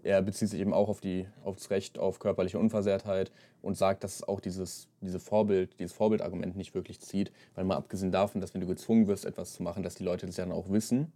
er 0.01 0.21
bezieht 0.21 0.49
sich 0.49 0.59
eben 0.59 0.73
auch 0.73 0.89
auf, 0.89 1.01
die, 1.01 1.27
auf 1.43 1.55
das 1.55 1.69
Recht 1.69 1.99
auf 1.99 2.19
körperliche 2.19 2.57
Unversehrtheit 2.57 3.31
und 3.61 3.77
sagt, 3.77 4.03
dass 4.03 4.27
auch 4.27 4.39
dieses, 4.39 4.87
diese 5.01 5.19
Vorbild, 5.19 5.79
dieses 5.79 5.93
Vorbildargument 5.93 6.55
nicht 6.55 6.73
wirklich 6.73 6.99
zieht, 6.99 7.31
weil 7.53 7.65
mal 7.65 7.75
abgesehen 7.75 8.11
davon, 8.11 8.41
dass 8.41 8.53
wenn 8.53 8.61
du 8.61 8.67
gezwungen 8.67 9.07
wirst, 9.07 9.25
etwas 9.25 9.53
zu 9.53 9.61
machen, 9.61 9.83
dass 9.83 9.95
die 9.95 10.03
Leute 10.03 10.25
das 10.25 10.37
ja 10.37 10.45
dann 10.45 10.53
auch 10.53 10.69
wissen 10.69 11.11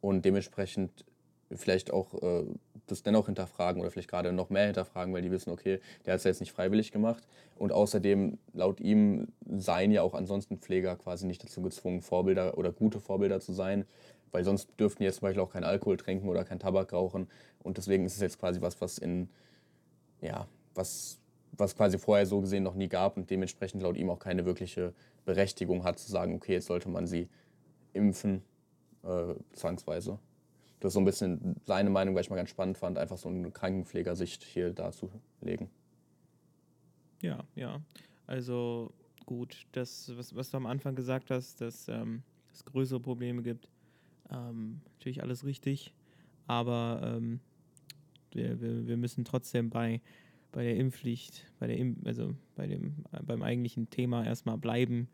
und 0.00 0.24
dementsprechend 0.24 1.04
vielleicht 1.56 1.92
auch 1.92 2.14
äh, 2.22 2.44
das 2.86 3.02
dennoch 3.02 3.26
hinterfragen 3.26 3.80
oder 3.80 3.90
vielleicht 3.90 4.10
gerade 4.10 4.32
noch 4.32 4.50
mehr 4.50 4.66
hinterfragen, 4.66 5.12
weil 5.14 5.22
die 5.22 5.30
wissen, 5.30 5.50
okay, 5.50 5.80
der 6.04 6.14
hat 6.14 6.18
es 6.18 6.24
jetzt 6.24 6.40
nicht 6.40 6.52
freiwillig 6.52 6.92
gemacht. 6.92 7.26
Und 7.56 7.72
außerdem, 7.72 8.38
laut 8.52 8.80
ihm, 8.80 9.28
seien 9.46 9.92
ja 9.92 10.02
auch 10.02 10.14
ansonsten 10.14 10.58
Pfleger 10.58 10.96
quasi 10.96 11.26
nicht 11.26 11.42
dazu 11.42 11.62
gezwungen, 11.62 12.02
Vorbilder 12.02 12.58
oder 12.58 12.72
gute 12.72 13.00
Vorbilder 13.00 13.40
zu 13.40 13.52
sein, 13.52 13.84
weil 14.30 14.44
sonst 14.44 14.68
dürften 14.78 15.02
die 15.02 15.04
jetzt 15.04 15.16
zum 15.16 15.26
Beispiel 15.26 15.42
auch 15.42 15.52
keinen 15.52 15.64
Alkohol 15.64 15.96
trinken 15.96 16.28
oder 16.28 16.44
keinen 16.44 16.60
Tabak 16.60 16.92
rauchen. 16.92 17.28
Und 17.62 17.76
deswegen 17.76 18.04
ist 18.04 18.14
es 18.14 18.20
jetzt 18.20 18.38
quasi 18.38 18.60
was, 18.60 18.80
was 18.80 18.98
in, 18.98 19.28
ja, 20.20 20.46
was, 20.74 21.18
was 21.52 21.76
quasi 21.76 21.98
vorher 21.98 22.26
so 22.26 22.40
gesehen 22.40 22.62
noch 22.62 22.74
nie 22.74 22.88
gab 22.88 23.16
und 23.16 23.30
dementsprechend 23.30 23.82
laut 23.82 23.96
ihm 23.96 24.10
auch 24.10 24.18
keine 24.18 24.44
wirkliche 24.44 24.92
Berechtigung 25.24 25.84
hat 25.84 25.98
zu 25.98 26.10
sagen, 26.10 26.34
okay, 26.34 26.54
jetzt 26.54 26.66
sollte 26.66 26.88
man 26.88 27.06
sie 27.06 27.28
impfen, 27.92 28.42
äh, 29.04 29.34
zwangsweise 29.52 30.18
das 30.82 30.90
ist 30.90 30.94
so 30.94 31.00
ein 31.00 31.04
bisschen 31.04 31.54
seine 31.64 31.90
Meinung, 31.90 32.16
weil 32.16 32.22
ich 32.22 32.30
mal 32.30 32.34
ganz 32.34 32.50
spannend 32.50 32.76
fand, 32.76 32.98
einfach 32.98 33.16
so 33.16 33.28
eine 33.28 33.52
Krankenpflegersicht 33.52 34.42
hier 34.42 34.72
darzulegen. 34.72 35.70
Ja, 37.22 37.44
ja. 37.54 37.80
Also 38.26 38.92
gut, 39.24 39.68
das, 39.70 40.10
was, 40.16 40.34
was 40.34 40.50
du 40.50 40.56
am 40.56 40.66
Anfang 40.66 40.96
gesagt 40.96 41.30
hast, 41.30 41.60
dass 41.60 41.86
ähm, 41.86 42.24
es 42.52 42.64
größere 42.64 42.98
Probleme 42.98 43.42
gibt, 43.42 43.68
ähm, 44.28 44.80
natürlich 44.94 45.22
alles 45.22 45.44
richtig, 45.44 45.94
aber 46.48 47.00
ähm, 47.16 47.38
wir, 48.32 48.60
wir, 48.60 48.88
wir 48.88 48.96
müssen 48.96 49.24
trotzdem 49.24 49.70
bei, 49.70 50.00
bei 50.50 50.64
der 50.64 50.76
Impfpflicht, 50.76 51.46
bei 51.60 51.68
der 51.68 51.76
Imp 51.76 52.04
also 52.04 52.34
bei 52.56 52.66
dem, 52.66 53.04
beim 53.24 53.42
eigentlichen 53.42 53.88
Thema 53.88 54.24
erstmal 54.24 54.58
bleiben. 54.58 55.06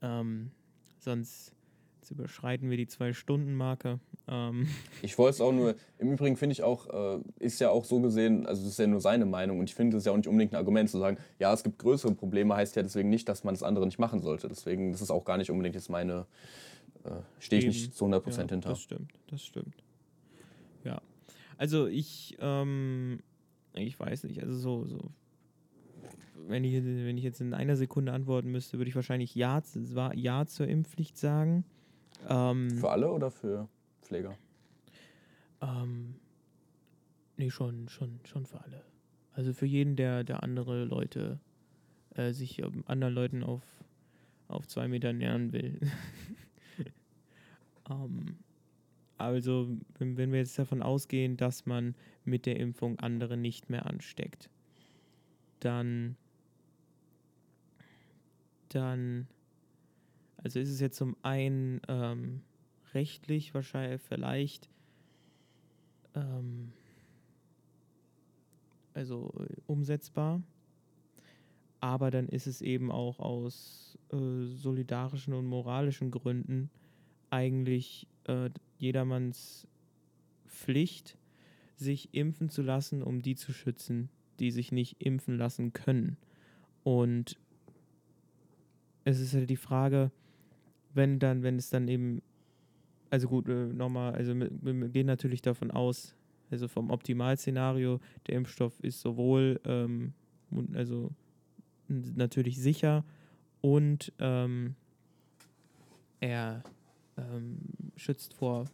Ähm, 0.00 0.50
sonst 0.98 1.54
Jetzt 2.02 2.10
überschreiten 2.10 2.68
wir 2.68 2.76
die 2.76 2.88
Zwei-Stunden-Marke. 2.88 4.00
Ähm. 4.26 4.66
Ich 5.02 5.16
wollte 5.18 5.34
es 5.36 5.40
auch 5.40 5.52
nur, 5.52 5.76
im 5.98 6.10
Übrigen 6.10 6.36
finde 6.36 6.52
ich 6.52 6.64
auch, 6.64 6.88
äh, 6.88 7.20
ist 7.38 7.60
ja 7.60 7.70
auch 7.70 7.84
so 7.84 8.00
gesehen, 8.00 8.44
also 8.44 8.60
das 8.64 8.72
ist 8.72 8.78
ja 8.80 8.88
nur 8.88 9.00
seine 9.00 9.24
Meinung 9.24 9.60
und 9.60 9.70
ich 9.70 9.76
finde 9.76 9.98
es 9.98 10.04
ja 10.04 10.10
auch 10.10 10.16
nicht 10.16 10.26
unbedingt 10.26 10.52
ein 10.52 10.56
Argument 10.56 10.90
zu 10.90 10.98
sagen, 10.98 11.16
ja, 11.38 11.52
es 11.52 11.62
gibt 11.62 11.78
größere 11.78 12.12
Probleme, 12.12 12.56
heißt 12.56 12.74
ja 12.74 12.82
deswegen 12.82 13.08
nicht, 13.08 13.28
dass 13.28 13.44
man 13.44 13.54
das 13.54 13.62
andere 13.62 13.86
nicht 13.86 14.00
machen 14.00 14.20
sollte. 14.20 14.48
Deswegen, 14.48 14.90
das 14.90 15.00
ist 15.00 15.12
auch 15.12 15.24
gar 15.24 15.38
nicht 15.38 15.52
unbedingt 15.52 15.76
jetzt 15.76 15.90
meine, 15.90 16.26
äh, 17.04 17.10
stehe 17.38 17.60
ich 17.60 17.68
nicht 17.68 17.94
zu 17.94 18.06
100% 18.06 18.30
ja, 18.30 18.48
hinter. 18.48 18.70
Das 18.70 18.80
stimmt, 18.80 19.12
das 19.28 19.44
stimmt. 19.44 19.76
Ja, 20.82 21.00
also 21.56 21.86
ich, 21.86 22.36
ähm, 22.40 23.20
ich 23.74 24.00
weiß 24.00 24.24
nicht, 24.24 24.42
also 24.42 24.56
so, 24.56 24.86
so 24.86 24.98
wenn 26.48 26.64
ich, 26.64 26.74
wenn 26.74 27.16
ich 27.16 27.22
jetzt 27.22 27.40
in 27.40 27.54
einer 27.54 27.76
Sekunde 27.76 28.12
antworten 28.12 28.50
müsste, 28.50 28.78
würde 28.78 28.88
ich 28.88 28.96
wahrscheinlich 28.96 29.36
Ja, 29.36 29.62
ja 30.16 30.46
zur 30.46 30.66
Impfpflicht 30.66 31.16
sagen. 31.16 31.64
Ähm, 32.28 32.70
für 32.70 32.90
alle 32.90 33.10
oder 33.10 33.30
für 33.30 33.68
Pfleger? 34.02 34.36
Ähm, 35.60 36.16
nee, 37.36 37.50
schon, 37.50 37.88
schon, 37.88 38.20
schon 38.24 38.46
für 38.46 38.60
alle. 38.62 38.82
Also 39.32 39.52
für 39.52 39.66
jeden, 39.66 39.96
der, 39.96 40.24
der 40.24 40.42
andere 40.42 40.84
Leute, 40.84 41.40
äh, 42.14 42.32
sich 42.32 42.58
ähm, 42.58 42.84
anderen 42.86 43.14
Leuten 43.14 43.42
auf, 43.42 43.62
auf 44.48 44.66
zwei 44.66 44.88
Meter 44.88 45.12
nähern 45.12 45.52
will. 45.52 45.80
ähm, 47.90 48.36
also, 49.16 49.68
wenn, 49.98 50.16
wenn 50.16 50.32
wir 50.32 50.40
jetzt 50.40 50.58
davon 50.58 50.82
ausgehen, 50.82 51.36
dass 51.36 51.64
man 51.64 51.94
mit 52.24 52.44
der 52.44 52.58
Impfung 52.58 52.98
andere 52.98 53.36
nicht 53.36 53.70
mehr 53.70 53.86
ansteckt, 53.86 54.50
dann, 55.60 56.16
dann 58.68 59.28
also 60.42 60.58
ist 60.58 60.70
es 60.70 60.80
jetzt 60.80 60.96
zum 60.96 61.16
einen 61.22 61.80
ähm, 61.88 62.42
rechtlich 62.94 63.54
wahrscheinlich 63.54 64.00
vielleicht 64.02 64.68
ähm, 66.14 66.72
also 68.94 69.32
äh, 69.38 69.54
umsetzbar, 69.66 70.42
aber 71.80 72.10
dann 72.10 72.28
ist 72.28 72.46
es 72.46 72.60
eben 72.60 72.90
auch 72.90 73.18
aus 73.18 73.98
äh, 74.12 74.44
solidarischen 74.54 75.34
und 75.34 75.46
moralischen 75.46 76.10
Gründen 76.10 76.70
eigentlich 77.30 78.06
äh, 78.24 78.50
jedermanns 78.78 79.66
Pflicht, 80.46 81.16
sich 81.76 82.14
impfen 82.14 82.48
zu 82.48 82.62
lassen, 82.62 83.02
um 83.02 83.22
die 83.22 83.34
zu 83.34 83.52
schützen, 83.52 84.10
die 84.38 84.50
sich 84.50 84.70
nicht 84.70 85.02
impfen 85.02 85.36
lassen 85.36 85.72
können. 85.72 86.16
Und 86.84 87.38
es 89.04 89.18
ist 89.18 89.34
halt 89.34 89.50
die 89.50 89.56
Frage, 89.56 90.12
wenn 90.94 91.18
dann, 91.18 91.42
wenn 91.42 91.56
es 91.56 91.70
dann 91.70 91.88
eben, 91.88 92.22
also 93.10 93.28
gut, 93.28 93.48
äh, 93.48 93.66
nochmal, 93.66 94.14
also 94.14 94.34
wir, 94.34 94.88
gehen 94.88 95.06
natürlich 95.06 95.42
davon 95.42 95.70
aus, 95.70 96.14
also 96.50 96.68
vom 96.68 96.90
Optimalszenario, 96.90 98.00
der 98.26 98.36
Impfstoff 98.36 98.78
ist 98.80 99.00
sowohl 99.00 99.60
ähm, 99.64 100.12
also 100.74 101.10
natürlich 101.88 102.58
sicher 102.58 103.04
und 103.60 104.12
ähm, 104.18 104.74
er 106.20 106.62
ähm, 107.16 107.58
schützt 107.96 108.34
vor, 108.34 108.66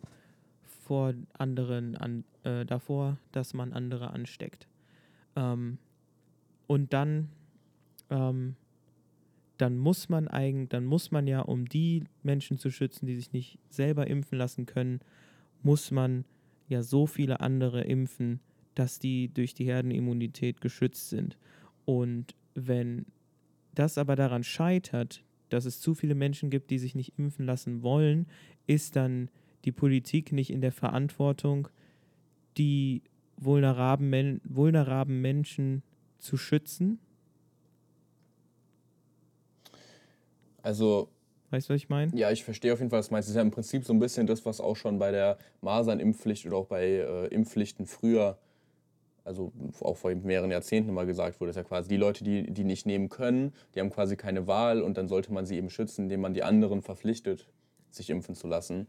vor 0.63 1.15
anderen 1.35 1.97
an, 1.97 2.25
äh, 2.45 2.65
davor, 2.65 3.19
dass 3.33 3.55
man 3.55 3.73
andere 3.73 4.11
ansteckt. 4.11 4.69
Ähm, 5.37 5.79
und 6.67 6.93
dann 6.93 7.29
ähm, 8.11 8.57
dann 9.59 9.77
muss 9.77 10.09
man 10.09 10.29
eigentlich, 10.29 10.69
dann 10.71 10.85
muss 10.85 11.11
man 11.11 11.27
ja, 11.27 11.41
um 11.41 11.69
die 11.69 12.05
Menschen 12.23 12.59
zu 12.59 12.71
schützen, 12.71 13.07
die 13.07 13.17
sich 13.17 13.33
nicht 13.33 13.59
selber 13.69 14.07
impfen 14.07 14.39
lassen 14.39 14.67
können, 14.67 15.01
muss 15.63 15.91
man 15.91 16.25
ja 16.69 16.83
so 16.83 17.07
viele 17.07 17.41
andere 17.41 17.83
impfen, 17.83 18.41
dass 18.75 19.01
die 19.01 19.29
durch 19.29 19.55
die 19.55 19.65
Herdenimmunität 19.65 20.61
geschützt 20.61 21.11
sind. 21.11 21.37
Und 21.85 22.37
wenn 22.55 23.07
das 23.75 23.99
aber 23.99 24.15
daran 24.15 24.45
scheitert, 24.45 25.25
dass 25.49 25.65
es 25.65 25.81
zu 25.81 25.95
viele 25.95 26.15
Menschen 26.15 26.51
gibt, 26.51 26.71
die 26.71 26.79
sich 26.79 26.95
nicht 26.95 27.19
impfen 27.19 27.45
lassen 27.45 27.83
wollen, 27.83 28.27
ist 28.67 28.97
dann 28.97 29.29
die 29.65 29.73
Politik 29.73 30.31
nicht 30.31 30.51
in 30.51 30.61
der 30.61 30.73
Verantwortung, 30.73 31.69
die 32.57 33.03
vulnerablen, 33.37 34.41
vulnerablen 34.45 35.21
Menschen 35.21 35.83
zu 36.19 36.37
schützen 36.37 37.01
Also. 40.69 41.09
Weißt 41.51 41.71
du, 41.71 41.73
was 41.73 41.81
ich 41.81 41.89
meine? 41.89 42.15
Ja, 42.15 42.31
ich 42.31 42.45
verstehe 42.45 42.75
auf 42.75 42.79
jeden 42.79 42.91
Fall, 42.91 42.99
was 42.99 43.09
du 43.09 43.15
meinst. 43.15 43.27
Das 43.27 43.31
ist 43.31 43.37
ja 43.37 43.43
im 43.43 43.51
Prinzip 43.51 43.87
so 43.87 43.95
ein 43.95 43.99
bisschen 43.99 44.27
das, 44.27 44.45
was 44.45 44.61
auch 44.61 44.77
schon 44.77 44.99
bei 44.99 45.11
der 45.11 45.39
Masernimpfpflicht 45.63 46.45
oder 46.45 46.59
auch 46.59 46.67
bei 46.67 46.85
äh, 46.85 47.27
Impfpflichten 47.29 47.87
früher, 47.87 48.37
also 49.25 49.51
auch 49.81 49.97
vor 49.97 50.15
mehreren 50.15 50.51
Jahrzehnten 50.51 50.93
mal 50.93 51.07
gesagt 51.07 51.41
wurde, 51.41 51.49
Das 51.49 51.57
ist 51.57 51.63
ja 51.63 51.69
quasi 51.69 51.89
die 51.89 51.97
Leute, 51.97 52.23
die, 52.23 52.51
die 52.51 52.65
nicht 52.65 52.85
nehmen 52.85 53.09
können, 53.09 53.55
die 53.75 53.81
haben 53.81 53.89
quasi 53.89 54.15
keine 54.15 54.47
Wahl 54.47 54.83
und 54.83 54.99
dann 54.99 55.09
sollte 55.09 55.33
man 55.33 55.47
sie 55.47 55.57
eben 55.57 55.71
schützen, 55.71 56.03
indem 56.03 56.21
man 56.21 56.35
die 56.35 56.43
anderen 56.43 56.83
verpflichtet, 56.83 57.49
sich 57.91 58.11
impfen 58.11 58.35
zu 58.35 58.47
lassen. 58.47 58.89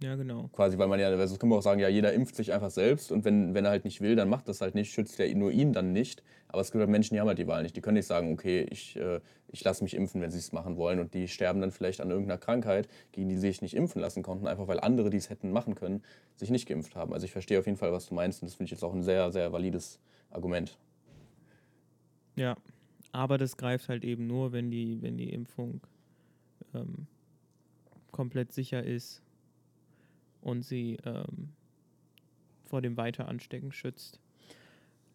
Ja, 0.00 0.14
genau. 0.14 0.48
Quasi, 0.52 0.78
weil 0.78 0.86
man 0.86 1.00
ja, 1.00 1.08
also 1.08 1.36
können 1.38 1.50
wir 1.50 1.56
auch 1.56 1.62
sagen, 1.62 1.80
ja, 1.80 1.88
jeder 1.88 2.12
impft 2.12 2.36
sich 2.36 2.52
einfach 2.52 2.70
selbst 2.70 3.10
und 3.10 3.24
wenn, 3.24 3.54
wenn 3.54 3.64
er 3.64 3.72
halt 3.72 3.84
nicht 3.84 4.00
will, 4.00 4.14
dann 4.14 4.28
macht 4.28 4.46
das 4.46 4.60
halt 4.60 4.76
nicht, 4.76 4.92
schützt 4.92 5.18
ja 5.18 5.26
nur 5.34 5.50
ihn 5.50 5.72
dann 5.72 5.92
nicht. 5.92 6.22
Aber 6.46 6.62
es 6.62 6.70
gibt 6.70 6.80
halt 6.80 6.90
Menschen, 6.90 7.14
die 7.14 7.20
haben 7.20 7.26
halt 7.26 7.38
die 7.38 7.48
Wahl 7.48 7.64
nicht. 7.64 7.76
Die 7.76 7.80
können 7.80 7.96
nicht 7.96 8.06
sagen, 8.06 8.32
okay, 8.32 8.64
ich, 8.70 8.96
äh, 8.96 9.20
ich 9.48 9.64
lasse 9.64 9.82
mich 9.82 9.94
impfen, 9.94 10.20
wenn 10.20 10.30
sie 10.30 10.38
es 10.38 10.52
machen 10.52 10.76
wollen 10.76 11.00
und 11.00 11.14
die 11.14 11.26
sterben 11.26 11.60
dann 11.60 11.72
vielleicht 11.72 12.00
an 12.00 12.10
irgendeiner 12.10 12.38
Krankheit, 12.38 12.88
gegen 13.10 13.28
die 13.28 13.34
sie 13.34 13.48
sich 13.48 13.60
nicht 13.60 13.74
impfen 13.74 14.00
lassen 14.00 14.22
konnten, 14.22 14.46
einfach 14.46 14.68
weil 14.68 14.78
andere, 14.78 15.10
die 15.10 15.16
es 15.16 15.30
hätten 15.30 15.50
machen 15.50 15.74
können, 15.74 16.02
sich 16.36 16.50
nicht 16.50 16.68
geimpft 16.68 16.94
haben. 16.94 17.12
Also 17.12 17.24
ich 17.24 17.32
verstehe 17.32 17.58
auf 17.58 17.66
jeden 17.66 17.76
Fall, 17.76 17.92
was 17.92 18.06
du 18.06 18.14
meinst 18.14 18.40
und 18.40 18.46
das 18.46 18.54
finde 18.54 18.66
ich 18.66 18.70
jetzt 18.70 18.84
auch 18.84 18.94
ein 18.94 19.02
sehr, 19.02 19.32
sehr 19.32 19.52
valides 19.52 19.98
Argument. 20.30 20.78
Ja, 22.36 22.56
aber 23.10 23.36
das 23.36 23.56
greift 23.56 23.88
halt 23.88 24.04
eben 24.04 24.28
nur, 24.28 24.52
wenn 24.52 24.70
die, 24.70 25.02
wenn 25.02 25.16
die 25.16 25.32
Impfung 25.32 25.80
ähm, 26.72 27.08
komplett 28.12 28.52
sicher 28.52 28.84
ist 28.84 29.22
und 30.40 30.62
sie 30.62 30.98
ähm, 31.04 31.50
vor 32.64 32.82
dem 32.82 32.96
Weiteranstecken 32.96 33.72
schützt. 33.72 34.20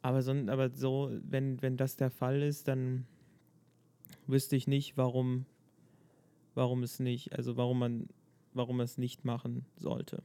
Aber 0.01 0.21
so, 0.21 0.33
aber 0.47 0.69
so 0.69 1.11
wenn, 1.23 1.61
wenn 1.61 1.77
das 1.77 1.95
der 1.95 2.09
Fall 2.09 2.41
ist, 2.41 2.67
dann 2.67 3.05
wüsste 4.27 4.55
ich 4.55 4.67
nicht, 4.67 4.97
warum, 4.97 5.45
warum 6.55 6.83
es 6.83 6.99
nicht, 6.99 7.33
also 7.33 7.57
warum 7.57 7.79
man, 7.79 8.09
warum 8.53 8.79
es 8.81 8.97
nicht 8.97 9.23
machen 9.23 9.65
sollte. 9.77 10.23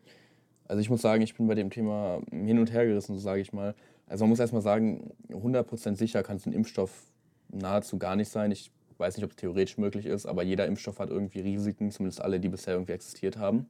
Also 0.66 0.80
ich 0.80 0.90
muss 0.90 1.00
sagen, 1.00 1.22
ich 1.22 1.34
bin 1.34 1.46
bei 1.46 1.54
dem 1.54 1.70
Thema 1.70 2.20
hin 2.30 2.58
und 2.58 2.72
her 2.72 2.86
gerissen, 2.86 3.14
so 3.14 3.20
sage 3.20 3.40
ich 3.40 3.52
mal. 3.52 3.74
Also 4.06 4.24
man 4.24 4.30
muss 4.30 4.40
erstmal 4.40 4.62
sagen, 4.62 5.12
100% 5.30 5.96
sicher 5.96 6.22
kann 6.22 6.36
es 6.36 6.46
ein 6.46 6.52
Impfstoff 6.52 7.10
nahezu 7.48 7.98
gar 7.98 8.16
nicht 8.16 8.28
sein. 8.28 8.50
Ich 8.50 8.70
weiß 8.98 9.16
nicht, 9.16 9.24
ob 9.24 9.30
es 9.30 9.36
theoretisch 9.36 9.78
möglich 9.78 10.06
ist, 10.06 10.26
aber 10.26 10.42
jeder 10.42 10.66
Impfstoff 10.66 10.98
hat 10.98 11.10
irgendwie 11.10 11.40
Risiken, 11.40 11.90
zumindest 11.90 12.20
alle, 12.20 12.40
die 12.40 12.48
bisher 12.48 12.74
irgendwie 12.74 12.92
existiert 12.92 13.36
haben. 13.38 13.66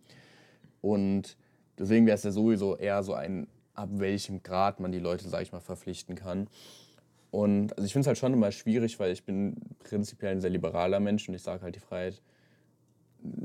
Und 0.81 1.37
deswegen 1.79 2.07
wäre 2.07 2.17
es 2.17 2.23
ja 2.23 2.31
sowieso 2.31 2.77
eher 2.77 3.03
so 3.03 3.15
ein, 3.15 3.47
ab 3.75 3.91
welchem 3.93 4.43
Grad 4.43 4.81
man 4.81 4.93
die 4.93 4.99
Leute, 4.99 5.29
sage 5.29 5.43
ich 5.43 5.53
mal, 5.53 5.61
verpflichten 5.61 6.15
kann. 6.15 6.49
Und 7.31 7.77
also 7.77 7.85
ich 7.85 7.93
finde 7.93 8.03
es 8.03 8.07
halt 8.07 8.19
schon 8.19 8.33
immer 8.33 8.53
schwierig, 8.53 8.99
weil 8.99 9.13
ich 9.13 9.25
bin 9.25 9.57
prinzipiell 9.81 10.33
ein 10.33 10.41
sehr 10.41 10.51
liberaler 10.51 11.01
Mensch 11.01 11.29
und 11.29 11.35
ich 11.35 11.43
sage 11.43 11.63
halt, 11.63 11.77
die 11.77 11.81
Freiheit 11.81 12.23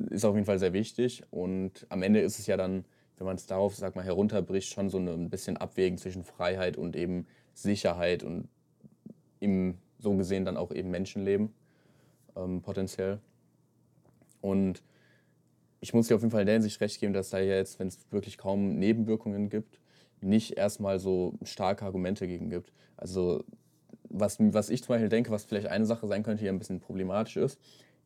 ist 0.10 0.26
auf 0.26 0.36
jeden 0.36 0.46
Fall 0.46 0.60
sehr 0.60 0.74
wichtig. 0.74 1.24
Und 1.32 1.86
am 1.90 2.02
Ende 2.02 2.22
ist 2.22 2.40
es 2.40 2.48
ja 2.48 2.58
dann, 2.58 2.86
wenn 3.18 3.26
man 3.26 3.36
es 3.36 3.46
darauf, 3.46 3.76
sag 3.76 3.96
mal, 3.96 4.06
herunterbricht, 4.06 4.72
schon 4.72 4.90
so 4.90 4.98
ein 4.98 5.30
bisschen 5.30 5.58
Abwägen 5.58 5.98
zwischen 5.98 6.24
Freiheit 6.24 6.78
und 6.78 6.96
eben 6.96 7.28
Sicherheit 7.54 8.24
und 8.24 8.48
im 9.40 9.78
so 10.00 10.16
gesehen 10.16 10.46
dann 10.46 10.58
auch 10.58 10.72
eben 10.72 10.92
Menschenleben 10.92 11.54
ähm, 12.36 12.62
potenziell. 12.62 13.20
Und 14.42 14.84
ich 15.84 15.94
muss 15.94 16.08
dir 16.08 16.16
auf 16.16 16.22
jeden 16.22 16.32
Fall 16.32 16.42
in 16.42 16.46
der 16.46 16.56
Hinsicht 16.56 16.80
recht 16.80 16.98
geben, 17.02 17.12
dass 17.12 17.30
da 17.30 17.40
jetzt, 17.40 17.78
wenn 17.78 17.90
es 17.90 18.00
wirklich 18.10 18.38
kaum 18.38 18.80
Nebenwirkungen 18.80 19.50
gibt, 19.50 19.82
nicht 20.22 20.58
erstmal 20.58 20.98
so 20.98 21.34
starke 21.44 21.84
Argumente 21.84 22.26
gegen 22.26 22.50
gibt. 22.50 22.72
Also 22.96 23.44
was, 24.10 24.38
was 24.40 24.70
ich 24.70 24.82
zum 24.82 24.94
Beispiel 24.94 25.10
denke, 25.10 25.30
was 25.32 25.44
vielleicht 25.44 25.68
eine 25.68 25.86
Sache 25.86 26.08
sein 26.08 26.24
könnte, 26.24 26.42
die 26.42 26.50
ein 26.50 26.58
bisschen 26.58 26.80
problematisch 26.80 27.36
ist, 27.36 27.60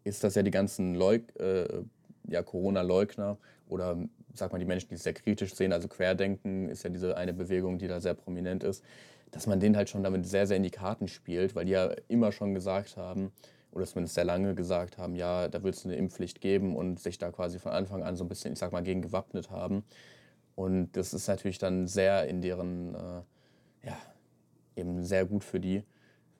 ist, 0.04 0.24
dass 0.24 0.34
ja 0.34 0.42
die 0.42 0.50
ganzen 0.50 0.96
Leug 0.96 1.22
äh, 1.40 1.84
ja, 2.28 2.42
Corona-Leugner 2.42 3.38
oder 3.70 3.96
sag 4.34 4.52
mal 4.52 4.58
die 4.58 4.66
Menschen, 4.66 4.90
die 4.90 4.96
es 4.96 5.04
sehr 5.04 5.14
kritisch 5.14 5.54
sehen, 5.54 5.72
also 5.72 5.88
Querdenken 5.88 6.70
ist 6.70 6.82
ja 6.82 6.90
diese 6.90 7.16
eine 7.16 7.34
Bewegung, 7.34 7.78
die 7.78 7.88
da 7.88 8.00
sehr 8.00 8.16
prominent 8.16 8.64
ist, 8.64 8.84
dass 9.30 9.46
man 9.46 9.60
denen 9.60 9.78
halt 9.78 9.90
schon 9.90 10.02
damit 10.02 10.26
sehr, 10.26 10.48
sehr 10.48 10.58
in 10.58 10.64
die 10.64 10.72
Karten 10.72 11.08
spielt, 11.08 11.54
weil 11.54 11.66
die 11.66 11.74
ja 11.74 11.92
immer 12.08 12.32
schon 12.32 12.56
gesagt 12.56 12.98
haben, 12.98 13.32
oder 13.78 13.86
zumindest 13.86 14.16
sehr 14.16 14.26
lange 14.26 14.56
gesagt 14.56 14.98
haben, 14.98 15.16
ja, 15.16 15.48
da 15.48 15.64
wird 15.64 15.76
es 15.76 15.86
eine 15.86 15.96
Impfpflicht 15.96 16.42
geben 16.42 16.76
und 16.76 17.00
sich 17.00 17.18
da 17.18 17.32
quasi 17.32 17.60
von 17.60 17.72
Anfang 17.72 18.04
an 18.04 18.16
so 18.16 18.26
ein 18.26 18.28
bisschen, 18.28 18.54
ich 18.54 18.60
sag 18.60 18.72
mal, 18.72 18.82
gegen 18.82 19.02
gewappnet 19.02 19.52
haben. 19.52 19.84
Und 20.56 20.92
das 20.94 21.14
ist 21.14 21.28
natürlich 21.28 21.60
dann 21.60 21.88
sehr 21.88 22.28
in 22.28 22.42
deren, 22.42 22.96
äh, 22.96 23.22
ja, 23.88 23.98
eben 24.76 25.04
sehr 25.04 25.26
gut 25.26 25.44
für 25.44 25.60
die, 25.60 25.84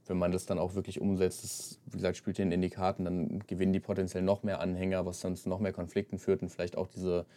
wenn 0.08 0.18
man 0.18 0.32
das 0.32 0.48
dann 0.48 0.58
auch 0.58 0.74
wirklich 0.74 1.00
umsetzt. 1.00 1.44
Das, 1.44 1.80
wie 1.86 1.98
gesagt, 1.98 2.18
spielt 2.18 2.40
denen 2.40 2.52
in 2.52 2.62
die 2.62 2.72
Karten, 2.72 3.06
dann 3.06 3.44
gewinnen 3.46 3.74
die 3.74 3.80
potenziell 3.80 4.24
noch 4.24 4.42
mehr 4.42 4.60
Anhänger, 4.60 5.06
was 5.06 5.22
sonst 5.22 5.46
noch 5.46 5.60
mehr 5.60 5.74
Konflikten 5.74 6.18
führt 6.18 6.42
und 6.42 6.50
vielleicht 6.50 6.76
auch 6.76 6.88
diese, 6.88 7.28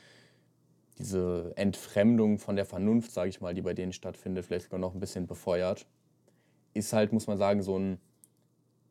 diese 0.99 1.53
Entfremdung 1.57 2.39
von 2.39 2.57
der 2.57 2.65
Vernunft, 2.65 3.13
sage 3.13 3.29
ich 3.29 3.43
mal, 3.43 3.53
die 3.53 3.63
bei 3.63 3.75
denen 3.75 3.93
stattfindet, 3.93 4.47
vielleicht 4.47 4.65
sogar 4.65 4.81
noch 4.81 4.95
ein 4.95 5.01
bisschen 5.01 5.27
befeuert. 5.27 5.87
Ist 6.73 6.95
halt, 6.95 7.13
muss 7.13 7.27
man 7.27 7.37
sagen, 7.37 7.63
so 7.63 7.79
ein 7.79 7.99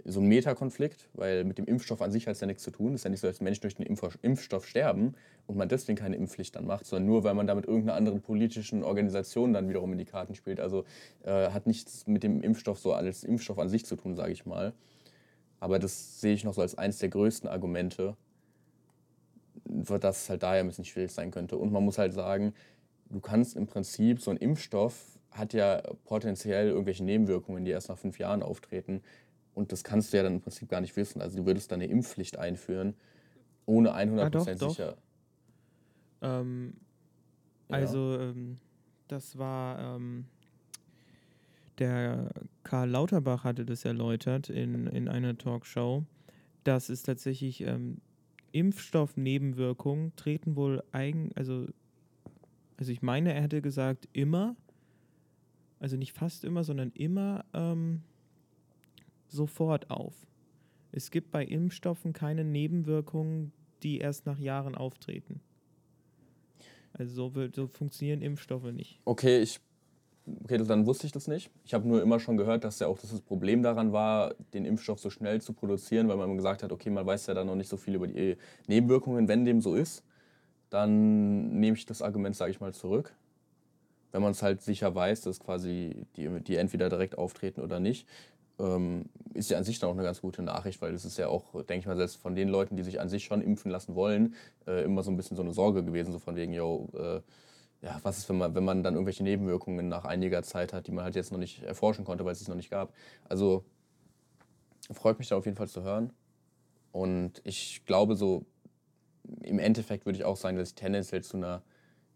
so 0.05 0.21
ein 0.21 0.27
Metakonflikt, 0.27 1.09
weil 1.13 1.43
mit 1.43 1.57
dem 1.57 1.65
Impfstoff 1.65 2.01
an 2.01 2.11
sich 2.11 2.27
hat 2.27 2.35
es 2.35 2.41
ja 2.41 2.47
nichts 2.47 2.63
zu 2.63 2.71
tun. 2.71 2.93
Es 2.93 3.01
ist 3.01 3.03
ja 3.03 3.09
nicht 3.09 3.19
so, 3.19 3.27
dass 3.27 3.41
Menschen 3.41 3.61
durch 3.61 3.75
den 3.75 3.85
Impfstoff 3.85 4.65
sterben 4.65 5.15
und 5.45 5.57
man 5.57 5.67
deswegen 5.67 5.97
keine 5.97 6.15
Impfpflicht 6.15 6.55
dann 6.55 6.65
macht, 6.65 6.85
sondern 6.85 7.07
nur, 7.07 7.23
weil 7.23 7.33
man 7.33 7.47
da 7.47 7.55
mit 7.55 7.65
irgendeiner 7.65 7.95
anderen 7.95 8.21
politischen 8.21 8.83
Organisation 8.83 9.53
dann 9.53 9.67
wiederum 9.67 9.91
in 9.91 9.97
die 9.97 10.05
Karten 10.05 10.35
spielt. 10.35 10.59
Also 10.59 10.85
äh, 11.23 11.49
hat 11.49 11.67
nichts 11.67 12.07
mit 12.07 12.23
dem 12.23 12.41
Impfstoff 12.41 12.79
so 12.79 12.93
als 12.93 13.23
Impfstoff 13.23 13.59
an 13.59 13.69
sich 13.69 13.85
zu 13.85 13.95
tun, 13.95 14.15
sage 14.15 14.31
ich 14.31 14.45
mal. 14.45 14.73
Aber 15.59 15.79
das 15.79 16.21
sehe 16.21 16.33
ich 16.33 16.43
noch 16.43 16.53
so 16.53 16.61
als 16.61 16.77
eines 16.77 16.99
der 16.99 17.09
größten 17.09 17.49
Argumente, 17.49 18.15
dass 19.65 20.23
es 20.23 20.29
halt 20.29 20.43
daher 20.43 20.61
ein 20.61 20.67
bisschen 20.67 20.85
schwierig 20.85 21.11
sein 21.11 21.31
könnte. 21.31 21.57
Und 21.57 21.71
man 21.71 21.83
muss 21.83 21.97
halt 21.97 22.13
sagen, 22.13 22.53
du 23.09 23.19
kannst 23.19 23.57
im 23.57 23.67
Prinzip, 23.67 24.21
so 24.21 24.31
ein 24.31 24.37
Impfstoff 24.37 25.19
hat 25.31 25.53
ja 25.53 25.81
potenziell 26.05 26.69
irgendwelche 26.69 27.03
Nebenwirkungen, 27.03 27.65
die 27.65 27.71
erst 27.71 27.89
nach 27.89 27.97
fünf 27.97 28.17
Jahren 28.19 28.41
auftreten. 28.41 29.01
Und 29.59 29.73
das 29.73 29.83
kannst 29.83 30.13
du 30.13 30.17
ja 30.17 30.23
dann 30.23 30.35
im 30.35 30.41
Prinzip 30.41 30.69
gar 30.69 30.79
nicht 30.79 30.95
wissen. 30.95 31.21
Also 31.21 31.39
du 31.39 31.45
würdest 31.45 31.69
dann 31.69 31.81
eine 31.81 31.91
Impfpflicht 31.91 32.37
einführen, 32.37 32.95
ohne 33.65 33.93
100% 33.93 34.19
ah, 34.21 34.29
doch, 34.29 34.69
sicher. 34.69 34.95
Doch. 36.21 36.39
Ähm, 36.41 36.75
ja. 37.67 37.75
Also 37.75 38.17
ähm, 38.21 38.55
das 39.09 39.37
war, 39.37 39.97
ähm, 39.97 40.27
der 41.77 42.29
Karl 42.63 42.89
Lauterbach 42.89 43.43
hatte 43.43 43.65
das 43.65 43.83
erläutert 43.83 44.49
in, 44.49 44.87
in 44.87 45.09
einer 45.09 45.37
Talkshow, 45.37 46.05
dass 46.63 46.87
es 46.87 47.03
tatsächlich 47.03 47.59
ähm, 47.59 47.99
Impfstoffnebenwirkungen 48.53 50.15
treten 50.15 50.55
wohl 50.55 50.81
eigen, 50.93 51.31
also, 51.35 51.67
also 52.77 52.93
ich 52.93 53.01
meine, 53.01 53.33
er 53.33 53.41
hätte 53.41 53.61
gesagt, 53.61 54.07
immer, 54.13 54.55
also 55.81 55.97
nicht 55.97 56.13
fast 56.13 56.45
immer, 56.45 56.63
sondern 56.63 56.91
immer 56.91 57.43
ähm, 57.53 58.03
sofort 59.31 59.89
auf. 59.89 60.13
Es 60.91 61.11
gibt 61.11 61.31
bei 61.31 61.45
Impfstoffen 61.45 62.13
keine 62.13 62.43
Nebenwirkungen, 62.43 63.51
die 63.83 63.99
erst 63.99 64.25
nach 64.25 64.39
Jahren 64.39 64.75
auftreten. 64.75 65.41
Also 66.93 67.31
so, 67.31 67.47
so 67.55 67.67
funktionieren 67.67 68.21
Impfstoffe 68.21 68.71
nicht. 68.71 68.99
Okay, 69.05 69.39
ich, 69.39 69.59
okay, 70.43 70.57
dann 70.57 70.85
wusste 70.85 71.05
ich 71.05 71.13
das 71.13 71.27
nicht. 71.27 71.51
Ich 71.63 71.73
habe 71.73 71.87
nur 71.87 72.01
immer 72.01 72.19
schon 72.19 72.35
gehört, 72.35 72.63
dass 72.63 72.79
ja 72.79 72.87
auch 72.87 72.97
das 72.97 73.21
Problem 73.21 73.61
daran 73.61 73.93
war, 73.93 74.33
den 74.53 74.65
Impfstoff 74.65 74.99
so 74.99 75.09
schnell 75.09 75.41
zu 75.41 75.53
produzieren, 75.53 76.07
weil 76.07 76.17
man 76.17 76.35
gesagt 76.35 76.63
hat, 76.63 76.71
okay, 76.71 76.89
man 76.89 77.05
weiß 77.05 77.27
ja 77.27 77.33
dann 77.35 77.47
noch 77.47 77.55
nicht 77.55 77.69
so 77.69 77.77
viel 77.77 77.95
über 77.95 78.07
die 78.07 78.37
Nebenwirkungen. 78.67 79.27
Wenn 79.27 79.45
dem 79.45 79.61
so 79.61 79.75
ist, 79.75 80.03
dann 80.69 81.59
nehme 81.59 81.77
ich 81.77 81.85
das 81.85 82.01
Argument, 82.01 82.35
sage 82.35 82.51
ich 82.51 82.59
mal, 82.59 82.73
zurück. 82.73 83.15
Wenn 84.11 84.23
man 84.23 84.31
es 84.31 84.41
halt 84.41 84.63
sicher 84.63 84.93
weiß, 84.93 85.21
dass 85.21 85.39
quasi 85.39 86.07
die, 86.15 86.27
die 86.41 86.55
entweder 86.55 86.89
direkt 86.89 87.17
auftreten 87.17 87.61
oder 87.61 87.79
nicht 87.79 88.07
ist 89.33 89.49
ja 89.49 89.57
an 89.57 89.63
sich 89.63 89.79
dann 89.79 89.89
auch 89.89 89.93
eine 89.93 90.03
ganz 90.03 90.21
gute 90.21 90.41
Nachricht, 90.41 90.81
weil 90.81 90.91
das 90.91 91.05
ist 91.05 91.17
ja 91.17 91.27
auch, 91.27 91.53
denke 91.53 91.79
ich 91.79 91.85
mal, 91.85 91.95
selbst 91.95 92.17
von 92.17 92.35
den 92.35 92.49
Leuten, 92.49 92.75
die 92.75 92.83
sich 92.83 92.99
an 92.99 93.07
sich 93.07 93.23
schon 93.23 93.41
impfen 93.41 93.71
lassen 93.71 93.95
wollen, 93.95 94.35
äh, 94.67 94.83
immer 94.83 95.01
so 95.01 95.11
ein 95.11 95.17
bisschen 95.17 95.37
so 95.37 95.43
eine 95.43 95.53
Sorge 95.53 95.83
gewesen, 95.83 96.11
so 96.11 96.19
von 96.19 96.35
wegen, 96.35 96.53
yo, 96.53 96.89
äh, 96.93 97.21
ja, 97.81 97.97
was 98.03 98.17
ist, 98.17 98.29
wenn 98.29 98.37
man, 98.37 98.55
wenn 98.55 98.65
man 98.65 98.83
dann 98.83 98.95
irgendwelche 98.95 99.23
Nebenwirkungen 99.23 99.87
nach 99.87 100.03
einiger 100.03 100.43
Zeit 100.43 100.73
hat, 100.73 100.87
die 100.87 100.91
man 100.91 101.05
halt 101.05 101.15
jetzt 101.15 101.31
noch 101.31 101.39
nicht 101.39 101.63
erforschen 101.63 102.03
konnte, 102.03 102.25
weil 102.25 102.33
es 102.33 102.41
es 102.41 102.49
noch 102.49 102.57
nicht 102.57 102.69
gab. 102.69 102.93
Also 103.29 103.63
freut 104.91 105.19
mich 105.19 105.29
da 105.29 105.37
auf 105.37 105.45
jeden 105.45 105.55
Fall 105.55 105.69
zu 105.69 105.83
hören. 105.83 106.11
Und 106.91 107.41
ich 107.45 107.85
glaube 107.85 108.15
so, 108.17 108.45
im 109.43 109.59
Endeffekt 109.59 110.05
würde 110.05 110.17
ich 110.17 110.25
auch 110.25 110.35
sagen, 110.35 110.57
dass 110.57 110.69
ich 110.69 110.75
tendenziell 110.75 111.23
zu 111.23 111.37
einer 111.37 111.61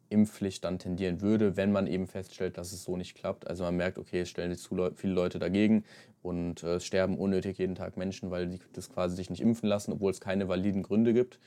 Impfpflicht 0.10 0.64
dann 0.64 0.80
tendieren 0.80 1.22
würde, 1.22 1.56
wenn 1.56 1.72
man 1.72 1.88
eben 1.88 2.08
feststellt, 2.08 2.58
dass 2.58 2.72
es 2.72 2.84
so 2.84 2.98
nicht 2.98 3.16
klappt. 3.16 3.48
Also 3.48 3.64
man 3.64 3.78
merkt, 3.78 3.98
okay, 3.98 4.22
es 4.22 4.30
stellen 4.30 4.54
sich 4.54 4.62
zu 4.62 4.92
viele 4.96 5.14
Leute 5.14 5.40
dagegen 5.40 5.86
und 6.24 6.64
äh, 6.64 6.76
es 6.76 6.86
sterben 6.86 7.18
unnötig 7.18 7.60
jeden 7.60 7.76
Tag 7.76 7.98
Menschen, 7.98 8.32
weil 8.32 8.48
die 8.48 8.60
das 8.74 8.90
quasi 8.90 9.16
sich 9.16 9.30
nicht 9.30 9.42
impfen 9.42 9.70
lassen, 9.70 9.92
obwohl 9.92 10.12
es 10.12 10.22
keine 10.22 10.48
validen 10.48 10.82
Gründe 10.82 11.14
gibt. 11.14 11.40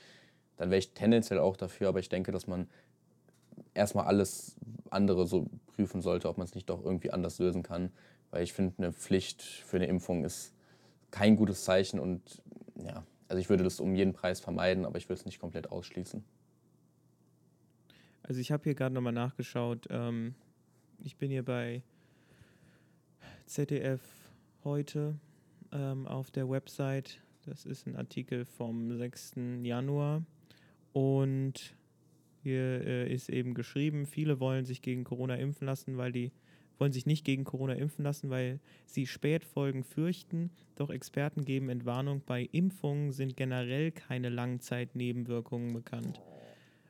Dann 0.55 0.69
wäre 0.69 0.79
ich 0.79 0.93
tendenziell 0.93 1.39
auch 1.39 1.57
dafür, 1.57 1.89
aber 1.89 1.99
ich 1.99 2.09
denke, 2.09 2.31
dass 2.31 2.47
man 2.47 2.67
erstmal 3.73 4.05
alles 4.05 4.55
andere 4.89 5.27
so 5.27 5.47
prüfen 5.67 6.01
sollte, 6.01 6.29
ob 6.29 6.37
man 6.37 6.45
es 6.45 6.55
nicht 6.55 6.69
doch 6.69 6.83
irgendwie 6.83 7.11
anders 7.11 7.39
lösen 7.39 7.63
kann. 7.63 7.91
Weil 8.31 8.43
ich 8.43 8.53
finde, 8.53 8.75
eine 8.77 8.93
Pflicht 8.93 9.41
für 9.41 9.77
eine 9.77 9.87
Impfung 9.87 10.23
ist 10.23 10.53
kein 11.11 11.35
gutes 11.35 11.63
Zeichen 11.63 11.99
und 11.99 12.43
ja, 12.75 13.03
also 13.29 13.39
ich 13.39 13.49
würde 13.49 13.63
das 13.63 13.79
um 13.79 13.95
jeden 13.95 14.13
Preis 14.13 14.39
vermeiden, 14.39 14.85
aber 14.85 14.97
ich 14.97 15.09
würde 15.09 15.19
es 15.19 15.25
nicht 15.25 15.39
komplett 15.39 15.71
ausschließen. 15.71 16.23
Also 18.23 18.41
ich 18.41 18.51
habe 18.51 18.63
hier 18.63 18.75
gerade 18.75 18.93
nochmal 18.93 19.13
nachgeschaut. 19.13 19.87
Ähm, 19.89 20.35
ich 21.03 21.17
bin 21.17 21.31
hier 21.31 21.43
bei 21.43 21.81
ZDF 23.45 24.01
heute 24.63 25.19
ähm, 25.71 26.07
auf 26.07 26.31
der 26.31 26.49
Website. 26.49 27.19
Das 27.45 27.65
ist 27.65 27.87
ein 27.87 27.95
Artikel 27.95 28.45
vom 28.45 28.97
6. 28.97 29.35
Januar. 29.63 30.23
Und 30.93 31.75
Hier 32.43 32.81
äh, 32.85 33.13
ist 33.13 33.29
eben 33.29 33.53
geschrieben, 33.53 34.05
viele 34.05 34.39
wollen 34.39 34.63
sich 34.63 34.81
gegen 34.81 35.03
Corona 35.03 35.35
impfen 35.35 35.65
lassen, 35.65 35.97
weil 35.97 36.13
die 36.13 36.31
wollen 36.79 36.93
sich 36.93 37.05
nicht 37.05 37.25
gegen 37.25 37.43
Corona 37.43 37.73
impfen 37.73 38.05
lassen, 38.05 38.29
weil 38.29 38.59
sie 38.85 39.05
Spätfolgen 39.05 39.83
fürchten. 39.83 40.51
Doch 40.75 40.89
Experten 40.89 41.43
geben 41.43 41.69
Entwarnung, 41.69 42.21
bei 42.25 42.43
Impfungen 42.51 43.11
sind 43.11 43.35
generell 43.35 43.91
keine 43.91 44.29
Langzeitnebenwirkungen 44.29 45.73
bekannt. 45.73 46.21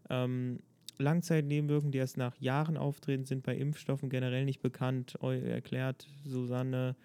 Ähm, 0.09 0.59
Langzeitnebenwirkungen, 0.99 1.91
die 1.91 1.99
erst 1.99 2.17
nach 2.17 2.39
Jahren 2.39 2.77
auftreten, 2.77 3.25
sind 3.25 3.43
bei 3.43 3.55
Impfstoffen 3.55 4.09
generell 4.09 4.45
nicht 4.45 4.61
bekannt, 4.61 5.15
erklärt 5.21 6.07
Susanne 6.23 6.95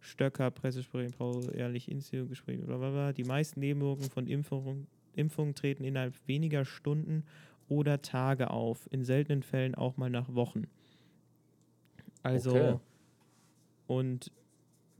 Stöcker, 0.00 0.50
Pressesprecherin, 0.50 1.12
Paul 1.12 1.50
Ehrlich, 1.54 1.90
Institutgespräch, 1.90 2.60
blablabla. 2.60 3.12
Die 3.12 3.24
meisten 3.24 3.60
Nebenwirkungen 3.60 4.10
von 4.10 4.26
Impfungen, 4.26 4.86
Impfungen 5.14 5.54
treten 5.54 5.84
innerhalb 5.84 6.14
weniger 6.26 6.64
Stunden 6.64 7.24
oder 7.68 8.02
Tage 8.02 8.50
auf, 8.50 8.88
in 8.92 9.04
seltenen 9.04 9.42
Fällen 9.42 9.74
auch 9.74 9.96
mal 9.96 10.10
nach 10.10 10.34
Wochen. 10.34 10.68
Also, 12.22 12.54
okay. 12.54 12.78
und 13.86 14.32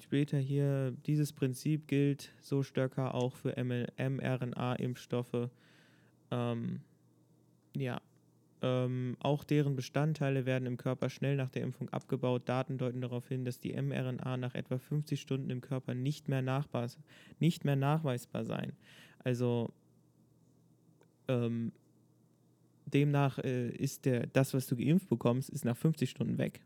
später 0.01 0.39
hier, 0.39 0.93
dieses 1.07 1.33
Prinzip 1.33 1.87
gilt 1.87 2.33
so 2.41 2.63
Stöcker 2.63 3.15
auch 3.15 3.35
für 3.35 3.55
mRNA-Impfstoffe. 3.57 5.51
Ähm, 6.31 6.81
ja, 7.77 8.01
ähm, 8.63 9.17
auch 9.21 9.45
deren 9.45 9.77
Bestandteile 9.77 10.47
werden 10.47 10.67
im 10.67 10.77
Körper 10.77 11.11
schnell 11.11 11.37
nach 11.37 11.51
der 11.51 11.63
Impfung 11.63 11.89
abgebaut. 11.91 12.49
Daten 12.49 12.79
deuten 12.79 13.01
darauf 13.01 13.29
hin, 13.29 13.45
dass 13.45 13.61
die 13.61 13.81
mRNA 13.81 14.37
nach 14.37 14.55
etwa 14.55 14.79
50 14.79 15.21
Stunden 15.21 15.51
im 15.51 15.61
Körper 15.61 15.95
nicht 15.95 16.29
mehr, 16.29 16.43
nachbar, 16.43 16.89
nicht 17.39 17.65
mehr 17.65 17.77
nachweisbar 17.77 18.45
seien. 18.45 18.73
Also 19.23 19.73
ähm, 21.29 21.73
demnach 22.87 23.39
äh, 23.39 23.69
ist 23.69 24.05
der, 24.07 24.27
das, 24.27 24.55
was 24.55 24.67
du 24.67 24.77
geimpft 24.77 25.09
bekommst, 25.09 25.51
ist 25.51 25.65
nach 25.65 25.77
50 25.77 26.09
Stunden 26.09 26.39
weg. 26.39 26.61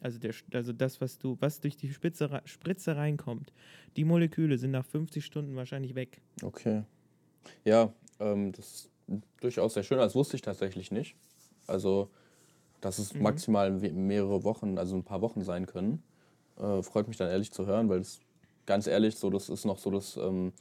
Also, 0.00 0.18
der, 0.18 0.32
also 0.52 0.72
das, 0.72 1.00
was 1.00 1.18
du, 1.18 1.36
was 1.40 1.60
durch 1.60 1.76
die 1.76 1.92
Spitze, 1.92 2.40
Spritze 2.44 2.96
reinkommt, 2.96 3.52
die 3.96 4.04
Moleküle 4.04 4.58
sind 4.58 4.70
nach 4.70 4.84
50 4.84 5.24
Stunden 5.24 5.56
wahrscheinlich 5.56 5.94
weg. 5.94 6.20
Okay. 6.42 6.84
Ja, 7.64 7.92
ähm, 8.20 8.52
das 8.52 8.90
durchaus 9.40 9.74
sehr 9.74 9.82
schön. 9.82 9.98
Das 9.98 10.14
wusste 10.14 10.36
ich 10.36 10.42
tatsächlich 10.42 10.90
nicht. 10.90 11.16
Also, 11.66 12.10
dass 12.80 12.98
es 12.98 13.14
mhm. 13.14 13.22
maximal 13.22 13.70
mehrere 13.70 14.44
Wochen, 14.44 14.78
also 14.78 14.96
ein 14.96 15.04
paar 15.04 15.20
Wochen 15.20 15.42
sein 15.42 15.66
können. 15.66 16.02
Äh, 16.58 16.82
freut 16.82 17.08
mich 17.08 17.16
dann 17.16 17.28
ehrlich 17.28 17.52
zu 17.52 17.66
hören, 17.66 17.88
weil 17.88 18.00
es 18.00 18.20
ganz 18.66 18.86
ehrlich 18.86 19.16
so, 19.16 19.30
das 19.30 19.48
ist 19.48 19.64
noch 19.64 19.78
so 19.78 19.90
das, 19.90 20.16
ähm, 20.16 20.52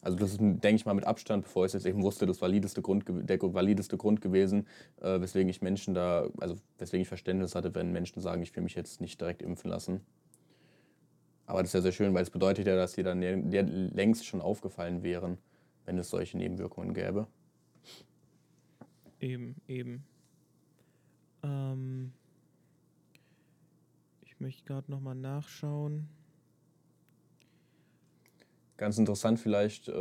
also 0.00 0.16
das 0.16 0.32
ist, 0.32 0.38
denke 0.40 0.74
ich 0.76 0.86
mal, 0.86 0.94
mit 0.94 1.06
Abstand, 1.06 1.44
bevor 1.44 1.64
ich 1.64 1.70
es 1.70 1.72
jetzt 1.74 1.86
eben 1.86 2.02
wusste, 2.02 2.26
das 2.26 2.40
valideste 2.40 2.82
Grund, 2.82 3.04
der 3.08 3.38
valideste 3.40 3.96
Grund 3.96 4.20
gewesen, 4.20 4.66
äh, 5.00 5.20
weswegen 5.20 5.48
ich 5.48 5.60
Menschen 5.60 5.94
da, 5.94 6.28
also 6.38 6.56
weswegen 6.78 7.02
ich 7.02 7.08
Verständnis 7.08 7.54
hatte, 7.54 7.74
wenn 7.74 7.92
Menschen 7.92 8.20
sagen, 8.20 8.42
ich 8.42 8.54
will 8.54 8.62
mich 8.62 8.74
jetzt 8.74 9.00
nicht 9.00 9.20
direkt 9.20 9.42
impfen 9.42 9.70
lassen. 9.70 10.00
Aber 11.46 11.62
das 11.62 11.70
ist 11.70 11.74
ja 11.74 11.80
sehr 11.80 11.92
schön, 11.92 12.14
weil 12.14 12.22
es 12.22 12.30
bedeutet 12.30 12.66
ja, 12.66 12.76
dass 12.76 12.92
sie 12.92 13.02
dann 13.02 13.22
längst 13.22 14.26
schon 14.26 14.42
aufgefallen 14.42 15.02
wären, 15.02 15.38
wenn 15.86 15.96
es 15.96 16.10
solche 16.10 16.36
Nebenwirkungen 16.36 16.92
gäbe. 16.92 17.26
Eben, 19.20 19.56
eben. 19.66 20.04
Ähm, 21.42 22.12
ich 24.22 24.38
möchte 24.40 24.64
gerade 24.64 24.90
nochmal 24.90 25.16
nachschauen. 25.16 26.08
Ganz 28.76 28.96
interessant 28.96 29.40
vielleicht, 29.40 29.88
äh, 29.88 29.92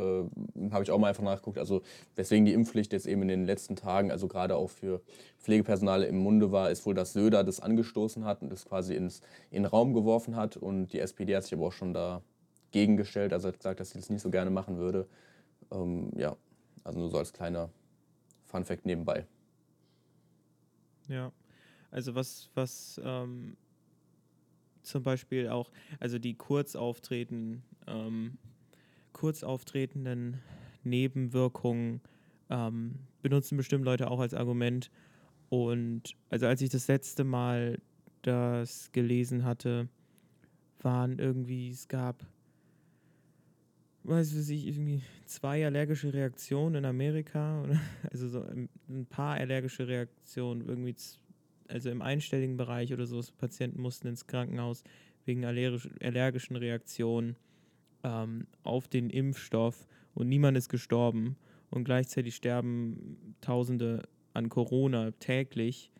habe 0.70 0.84
ich 0.84 0.92
auch 0.92 1.00
mal 1.00 1.08
einfach 1.08 1.24
nachgeguckt, 1.24 1.58
also 1.58 1.82
weswegen 2.16 2.46
die 2.46 2.54
Impfpflicht 2.54 2.94
jetzt 2.94 3.08
eben 3.08 3.24
in 3.24 3.28
den 3.30 3.46
letzten 3.46 3.76
Tagen, 3.76 4.12
also 4.12 4.28
gerade 4.28 4.56
auch 4.56 4.70
für 4.70 5.02
Pflegepersonal 5.40 6.04
im 6.04 6.20
Munde 6.20 6.52
war, 6.52 6.70
ist 6.70 6.86
wohl, 6.86 6.94
dass 6.94 7.14
Söder 7.14 7.44
das 7.44 7.60
angestoßen 7.60 8.24
hat 8.24 8.44
und 8.44 8.52
das 8.52 8.66
quasi 8.66 8.94
ins, 8.94 9.22
in 9.50 9.64
den 9.64 9.66
Raum 9.66 9.96
geworfen 9.96 10.36
hat 10.36 10.58
und 10.58 10.94
die 10.94 11.00
SPD 11.00 11.36
hat 11.36 11.44
sich 11.44 11.56
aber 11.56 11.66
auch 11.66 11.72
schon 11.72 11.92
dagegen 11.92 12.98
gestellt, 12.98 13.34
also 13.34 13.48
hat 13.48 13.58
gesagt, 13.58 13.80
dass 13.80 13.90
sie 13.90 13.98
das 13.98 14.12
nicht 14.12 14.22
so 14.22 14.30
gerne 14.30 14.52
machen 14.52 14.78
würde. 14.78 15.08
Ähm, 15.72 16.12
ja, 16.16 16.38
also 16.84 17.00
nur 17.00 17.10
so 17.10 17.18
als 17.18 17.34
kleiner 17.34 17.72
Fun 18.48 18.66
Fact 18.66 18.86
nebenbei. 18.86 19.28
Ja, 21.08 21.32
also 21.92 22.16
was, 22.16 22.50
was 22.56 23.00
ähm, 23.04 23.56
zum 24.82 25.04
Beispiel 25.04 25.50
auch, 25.50 25.72
also 26.00 26.18
die 26.18 26.34
kurz 26.34 26.76
auftreten, 26.76 27.64
ähm, 27.88 28.38
kurz 29.14 29.44
auftretenden 29.44 30.42
Nebenwirkungen 30.84 32.02
ähm, 32.50 32.96
benutzen 33.22 33.58
bestimmt 33.58 33.86
Leute 33.86 34.10
auch 34.10 34.20
als 34.20 34.34
Argument. 34.34 34.90
Und 35.50 36.16
also 36.30 36.48
als 36.48 36.62
ich 36.62 36.70
das 36.70 36.88
letzte 36.88 37.24
Mal 37.24 37.80
das 38.22 38.92
gelesen 38.92 39.44
hatte, 39.44 39.90
waren 40.82 41.20
irgendwie, 41.20 41.70
es 41.70 41.88
gab, 41.88 42.26
weiß 44.08 44.50
ich, 44.50 44.68
irgendwie 44.68 45.02
zwei 45.26 45.66
allergische 45.66 46.14
Reaktionen 46.14 46.76
in 46.76 46.86
Amerika, 46.86 47.64
oder? 47.64 47.80
also 48.12 48.28
so 48.28 48.42
ein 48.42 49.06
paar 49.10 49.36
allergische 49.36 49.88
Reaktionen, 49.88 50.68
irgendwie, 50.68 50.96
also 51.68 51.90
im 51.90 52.02
einstelligen 52.02 52.58
Bereich 52.58 52.94
oder 52.94 53.06
so, 53.06 53.22
Patienten 53.38 53.82
mussten 53.82 54.08
ins 54.08 54.28
Krankenhaus 54.28 54.84
wegen 55.26 55.46
allergischen 55.46 56.56
Reaktionen 56.56 57.36
ähm, 58.04 58.48
auf 58.64 58.88
den 58.88 59.10
Impfstoff 59.10 59.86
und 60.14 60.30
niemand 60.30 60.58
ist 60.58 60.70
gestorben. 60.70 61.36
Und 61.70 61.84
gleichzeitig 61.84 62.36
sterben 62.36 63.36
Tausende 63.42 64.08
an 64.34 64.50
Corona 64.50 65.12
täglich. 65.12 65.92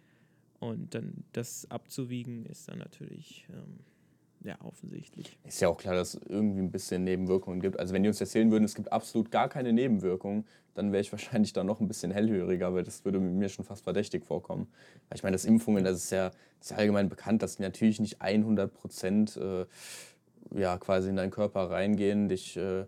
Und 0.60 0.96
dann 0.96 1.26
das 1.34 1.70
abzuwiegen 1.70 2.46
ist 2.46 2.70
dann 2.70 2.80
natürlich 2.80 3.48
ähm, 3.52 3.80
ja 4.44 4.58
offensichtlich. 4.64 5.38
Ist 5.44 5.62
ja 5.62 5.68
auch 5.68 5.78
klar, 5.78 5.96
dass 5.96 6.16
es 6.16 6.22
irgendwie 6.28 6.62
ein 6.62 6.72
bisschen 6.72 7.04
Nebenwirkungen 7.04 7.60
gibt. 7.60 7.80
Also 7.80 7.94
wenn 7.94 8.04
die 8.04 8.10
uns 8.10 8.22
erzählen 8.22 8.52
würden, 8.52 8.64
es 8.64 8.76
gibt 8.76 8.92
absolut 8.92 9.32
gar 9.32 9.50
keine 9.50 9.74
Nebenwirkungen, 9.74 10.46
dann 10.74 10.92
wäre 10.92 11.02
ich 11.02 11.12
wahrscheinlich 11.12 11.54
da 11.54 11.64
noch 11.64 11.80
ein 11.80 11.88
bisschen 11.88 12.12
hellhöriger, 12.12 12.74
weil 12.74 12.84
das 12.84 13.04
würde 13.06 13.20
mir 13.20 13.50
schon 13.50 13.66
fast 13.66 13.84
verdächtig 13.84 14.26
vorkommen. 14.26 14.68
Weil 15.10 15.18
ich 15.18 15.24
meine, 15.24 15.36
das 15.36 15.46
Impfungen, 15.46 15.84
das 15.84 15.98
ist 15.98 16.12
ja, 16.12 16.30
das 16.60 16.72
ist 16.72 16.78
allgemein 16.78 17.10
bekannt, 17.10 17.42
dass 17.42 17.60
natürlich 17.60 18.00
nicht 18.00 18.22
100 18.22 18.74
Prozent 18.74 19.38
äh, 19.38 19.66
ja, 20.56 20.78
quasi 20.78 21.10
in 21.10 21.16
deinen 21.16 21.32
Körper 21.32 21.70
reingehen, 21.70 22.30
dich 22.30 22.58
äh, 22.58 22.86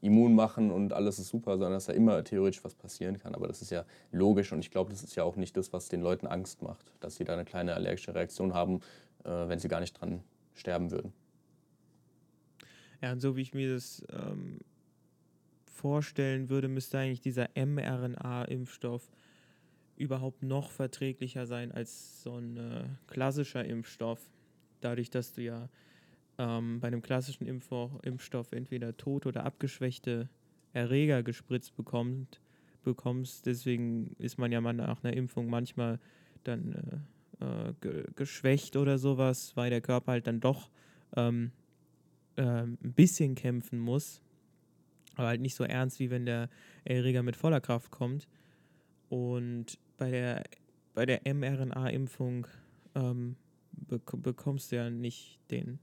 immun 0.00 0.34
machen 0.34 0.70
und 0.70 0.92
alles 0.92 1.18
ist 1.18 1.28
super, 1.28 1.52
sondern 1.52 1.74
dass 1.74 1.86
da 1.86 1.92
immer 1.92 2.24
theoretisch 2.24 2.64
was 2.64 2.74
passieren 2.74 3.18
kann. 3.18 3.34
Aber 3.34 3.46
das 3.46 3.62
ist 3.62 3.70
ja 3.70 3.84
logisch 4.12 4.52
und 4.52 4.60
ich 4.60 4.70
glaube, 4.70 4.90
das 4.90 5.02
ist 5.02 5.14
ja 5.14 5.24
auch 5.24 5.36
nicht 5.36 5.56
das, 5.56 5.72
was 5.72 5.88
den 5.88 6.00
Leuten 6.00 6.26
Angst 6.26 6.62
macht, 6.62 6.90
dass 7.00 7.16
sie 7.16 7.24
da 7.24 7.34
eine 7.34 7.44
kleine 7.44 7.74
allergische 7.74 8.14
Reaktion 8.14 8.54
haben, 8.54 8.80
äh, 9.24 9.28
wenn 9.28 9.58
sie 9.58 9.68
gar 9.68 9.80
nicht 9.80 10.00
dran 10.00 10.22
sterben 10.54 10.90
würden. 10.90 11.12
Ja, 13.00 13.12
und 13.12 13.20
so 13.20 13.36
wie 13.36 13.42
ich 13.42 13.54
mir 13.54 13.72
das 13.72 14.04
ähm, 14.10 14.60
vorstellen 15.64 16.48
würde, 16.50 16.68
müsste 16.68 16.98
eigentlich 16.98 17.20
dieser 17.20 17.48
mRNA-Impfstoff 17.54 19.10
überhaupt 19.96 20.42
noch 20.42 20.70
verträglicher 20.70 21.46
sein 21.46 21.72
als 21.72 22.22
so 22.22 22.36
ein 22.36 22.56
äh, 22.56 22.84
klassischer 23.06 23.64
Impfstoff. 23.64 24.30
Dadurch, 24.80 25.10
dass 25.10 25.34
du 25.34 25.42
ja 25.42 25.68
ähm, 26.38 26.80
bei 26.80 26.88
einem 26.88 27.02
klassischen 27.02 27.46
Impf 27.46 27.70
Impfstoff 28.02 28.52
entweder 28.52 28.96
tot 28.96 29.26
oder 29.26 29.44
abgeschwächte 29.44 30.28
Erreger 30.72 31.22
gespritzt 31.22 31.76
bekommt, 31.76 32.40
bekommst. 32.82 33.46
Deswegen 33.46 34.14
ist 34.18 34.38
man 34.38 34.52
ja 34.52 34.60
nach 34.60 35.04
einer 35.04 35.14
Impfung 35.14 35.48
manchmal 35.48 35.98
dann 36.44 36.72
äh, 36.72 37.19
äh, 37.40 37.72
ge 37.80 38.04
geschwächt 38.16 38.76
oder 38.76 38.98
sowas, 38.98 39.56
weil 39.56 39.70
der 39.70 39.80
Körper 39.80 40.12
halt 40.12 40.26
dann 40.26 40.40
doch 40.40 40.70
ähm, 41.16 41.52
äh, 42.36 42.42
ein 42.42 42.78
bisschen 42.94 43.34
kämpfen 43.34 43.78
muss. 43.78 44.22
Aber 45.16 45.28
halt 45.28 45.40
nicht 45.40 45.54
so 45.54 45.64
ernst, 45.64 45.98
wie 45.98 46.10
wenn 46.10 46.24
der 46.24 46.48
Erreger 46.84 47.22
mit 47.22 47.36
voller 47.36 47.60
Kraft 47.60 47.90
kommt. 47.90 48.28
Und 49.08 49.78
bei 49.96 50.10
der, 50.10 50.44
bei 50.94 51.04
der 51.04 51.20
mRNA-Impfung 51.34 52.46
ähm, 52.94 53.36
bekommst 53.72 54.72
du 54.72 54.76
ja 54.76 54.88
nicht 54.88 55.40
den 55.50 55.80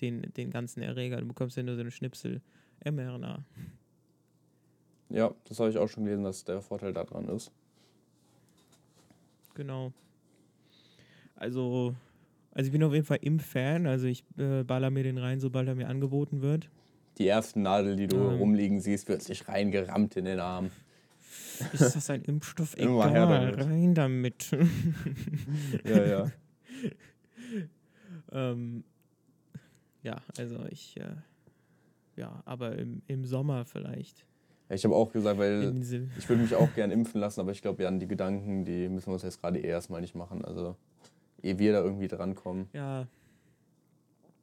den, 0.00 0.32
den 0.36 0.50
ganzen 0.50 0.82
Erreger. 0.82 1.18
Du 1.18 1.26
bekommst 1.26 1.56
ja 1.56 1.62
nur 1.62 1.74
so 1.74 1.80
eine 1.80 1.90
Schnipsel 1.90 2.40
mRNA. 2.84 3.44
Ja, 5.10 5.34
das 5.44 5.58
habe 5.58 5.70
ich 5.70 5.78
auch 5.78 5.88
schon 5.88 6.04
gelesen, 6.04 6.24
dass 6.24 6.44
der 6.44 6.62
Vorteil 6.62 6.92
daran 6.92 7.28
ist. 7.28 7.52
Genau. 9.54 9.92
Also, 11.40 11.94
also 12.52 12.68
ich 12.68 12.72
bin 12.72 12.84
auf 12.84 12.92
jeden 12.92 13.06
Fall 13.06 13.18
im 13.22 13.40
Fan. 13.40 13.86
Also 13.86 14.06
ich 14.06 14.24
äh, 14.38 14.62
baller 14.62 14.90
mir 14.90 15.02
den 15.02 15.18
rein, 15.18 15.40
sobald 15.40 15.66
er 15.66 15.74
mir 15.74 15.88
angeboten 15.88 16.42
wird. 16.42 16.70
Die 17.18 17.26
ersten 17.26 17.62
Nadel, 17.62 17.96
die 17.96 18.06
du 18.06 18.16
ähm. 18.16 18.38
rumliegen 18.38 18.80
siehst, 18.80 19.08
wird 19.08 19.22
sich 19.22 19.48
reingerammt 19.48 20.16
in 20.16 20.26
den 20.26 20.38
Arm. 20.38 20.70
Ist 21.72 21.96
das 21.96 22.10
ein 22.10 22.22
Impfstoff? 22.22 22.74
Egal, 22.76 23.14
damit. 23.14 23.64
rein 23.64 23.94
damit. 23.94 24.50
ja, 25.84 26.06
ja. 26.06 26.32
ähm, 28.32 28.84
ja, 30.02 30.16
also 30.36 30.64
ich, 30.70 30.98
äh, 30.98 31.16
ja, 32.16 32.42
aber 32.44 32.76
im, 32.76 33.02
im 33.06 33.24
Sommer 33.24 33.64
vielleicht. 33.64 34.26
Ja, 34.68 34.76
ich 34.76 34.84
habe 34.84 34.94
auch 34.94 35.10
gesagt, 35.10 35.38
weil 35.38 35.74
ich 36.18 36.28
würde 36.28 36.42
mich 36.42 36.54
auch 36.54 36.72
gern 36.74 36.90
impfen 36.90 37.20
lassen, 37.20 37.40
aber 37.40 37.52
ich 37.52 37.62
glaube, 37.62 37.82
Jan, 37.82 37.98
die 37.98 38.08
Gedanken, 38.08 38.64
die 38.64 38.88
müssen 38.88 39.08
wir 39.08 39.14
uns 39.14 39.22
jetzt 39.22 39.40
gerade 39.40 39.58
eh 39.58 39.66
erstmal 39.66 40.00
nicht 40.02 40.14
machen. 40.14 40.44
Also, 40.44 40.76
ehe 41.42 41.58
wir 41.58 41.72
da 41.72 41.82
irgendwie 41.82 42.08
drankommen. 42.08 42.68
Ja, 42.72 43.06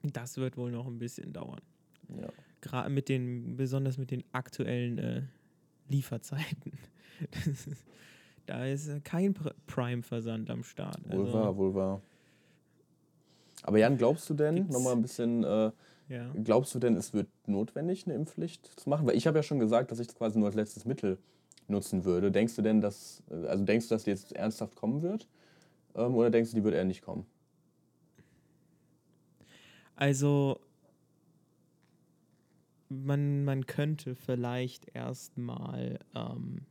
das 0.03 0.37
wird 0.37 0.57
wohl 0.57 0.71
noch 0.71 0.87
ein 0.87 0.99
bisschen 0.99 1.33
dauern. 1.33 1.61
Ja. 2.09 2.29
Gerade 2.61 2.89
mit 2.89 3.09
den, 3.09 3.57
besonders 3.57 3.97
mit 3.97 4.11
den 4.11 4.23
aktuellen 4.31 4.97
äh, 4.97 5.21
Lieferzeiten. 5.89 6.73
ist, 7.45 7.69
da 8.45 8.65
ist 8.65 8.87
äh, 8.87 8.99
kein 9.01 9.33
Prime-Versand 9.67 10.49
am 10.49 10.63
Start. 10.63 10.99
Wohl 11.11 11.25
also, 11.25 11.33
wahr, 11.33 11.57
wohl 11.57 11.75
wahr. 11.75 12.01
Aber 13.63 13.79
Jan, 13.79 13.97
glaubst 13.97 14.29
du 14.29 14.33
denn, 14.33 14.67
nochmal 14.67 14.93
ein 14.93 15.01
bisschen 15.01 15.43
äh, 15.43 15.71
ja. 16.09 16.31
Glaubst 16.43 16.73
du 16.73 16.79
denn, 16.79 16.95
es 16.95 17.13
wird 17.13 17.27
notwendig, 17.47 18.05
eine 18.05 18.15
Impfpflicht 18.15 18.79
zu 18.79 18.89
machen? 18.89 19.05
Weil 19.07 19.17
ich 19.17 19.27
habe 19.27 19.37
ja 19.37 19.43
schon 19.43 19.59
gesagt, 19.59 19.91
dass 19.91 19.99
ich 19.99 20.07
es 20.07 20.15
quasi 20.15 20.37
nur 20.37 20.47
als 20.47 20.55
letztes 20.55 20.85
Mittel 20.85 21.17
nutzen 21.67 22.05
würde. 22.05 22.31
Denkst 22.31 22.55
du 22.55 22.61
denn, 22.61 22.79
dass, 22.79 23.21
also 23.29 23.65
denkst 23.65 23.89
du, 23.89 23.95
dass 23.95 24.05
die 24.05 24.11
jetzt 24.11 24.33
ernsthaft 24.33 24.75
kommen 24.75 25.01
wird? 25.01 25.27
Ähm, 25.97 26.15
oder 26.15 26.29
denkst 26.29 26.51
du, 26.51 26.57
die 26.57 26.63
wird 26.63 26.75
eher 26.75 26.85
nicht 26.85 27.01
kommen? 27.01 27.25
Also, 29.95 30.59
man, 32.89 33.43
man 33.43 33.65
könnte 33.65 34.15
vielleicht 34.15 34.95
erstmal, 34.95 35.99
ähm, 36.15 36.61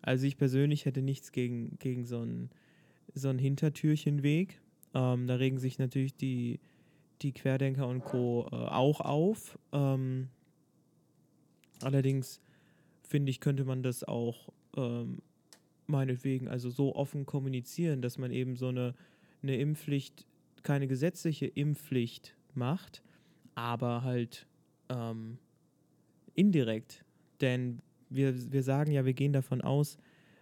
also 0.00 0.26
ich 0.26 0.38
persönlich 0.38 0.86
hätte 0.86 1.02
nichts 1.02 1.32
gegen, 1.32 1.78
gegen 1.78 2.04
so 2.04 2.20
einen 2.20 2.50
so 3.14 3.30
Hintertürchenweg. 3.30 4.60
Ähm, 4.94 5.26
da 5.26 5.34
regen 5.36 5.58
sich 5.58 5.78
natürlich 5.78 6.16
die, 6.16 6.60
die 7.20 7.32
Querdenker 7.32 7.86
und 7.86 8.04
Co. 8.04 8.48
Äh, 8.50 8.56
auch 8.56 9.00
auf. 9.00 9.58
Ähm, 9.72 10.28
allerdings 11.82 12.40
finde 13.02 13.30
ich, 13.30 13.40
könnte 13.40 13.64
man 13.64 13.82
das 13.82 14.02
auch 14.02 14.48
ähm, 14.76 15.20
meinetwegen 15.88 16.48
also 16.48 16.70
so 16.70 16.94
offen 16.94 17.26
kommunizieren, 17.26 18.02
dass 18.02 18.18
man 18.18 18.30
eben 18.30 18.56
so 18.56 18.68
eine, 18.68 18.94
eine 19.42 19.56
Impfpflicht, 19.56 20.26
keine 20.62 20.86
gesetzliche 20.86 21.46
Impfpflicht 21.46 22.36
macht, 22.54 23.02
aber 23.54 24.02
halt 24.02 24.46
ähm, 24.88 25.38
indirekt. 26.34 27.04
Denn 27.40 27.80
wir, 28.10 28.52
wir 28.52 28.62
sagen 28.62 28.92
ja, 28.92 29.04
wir 29.04 29.14
gehen 29.14 29.32
davon 29.32 29.60
aus 29.60 29.98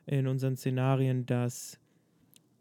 in 0.07 0.27
unseren 0.27 0.57
Szenarien, 0.57 1.27
dass 1.27 1.79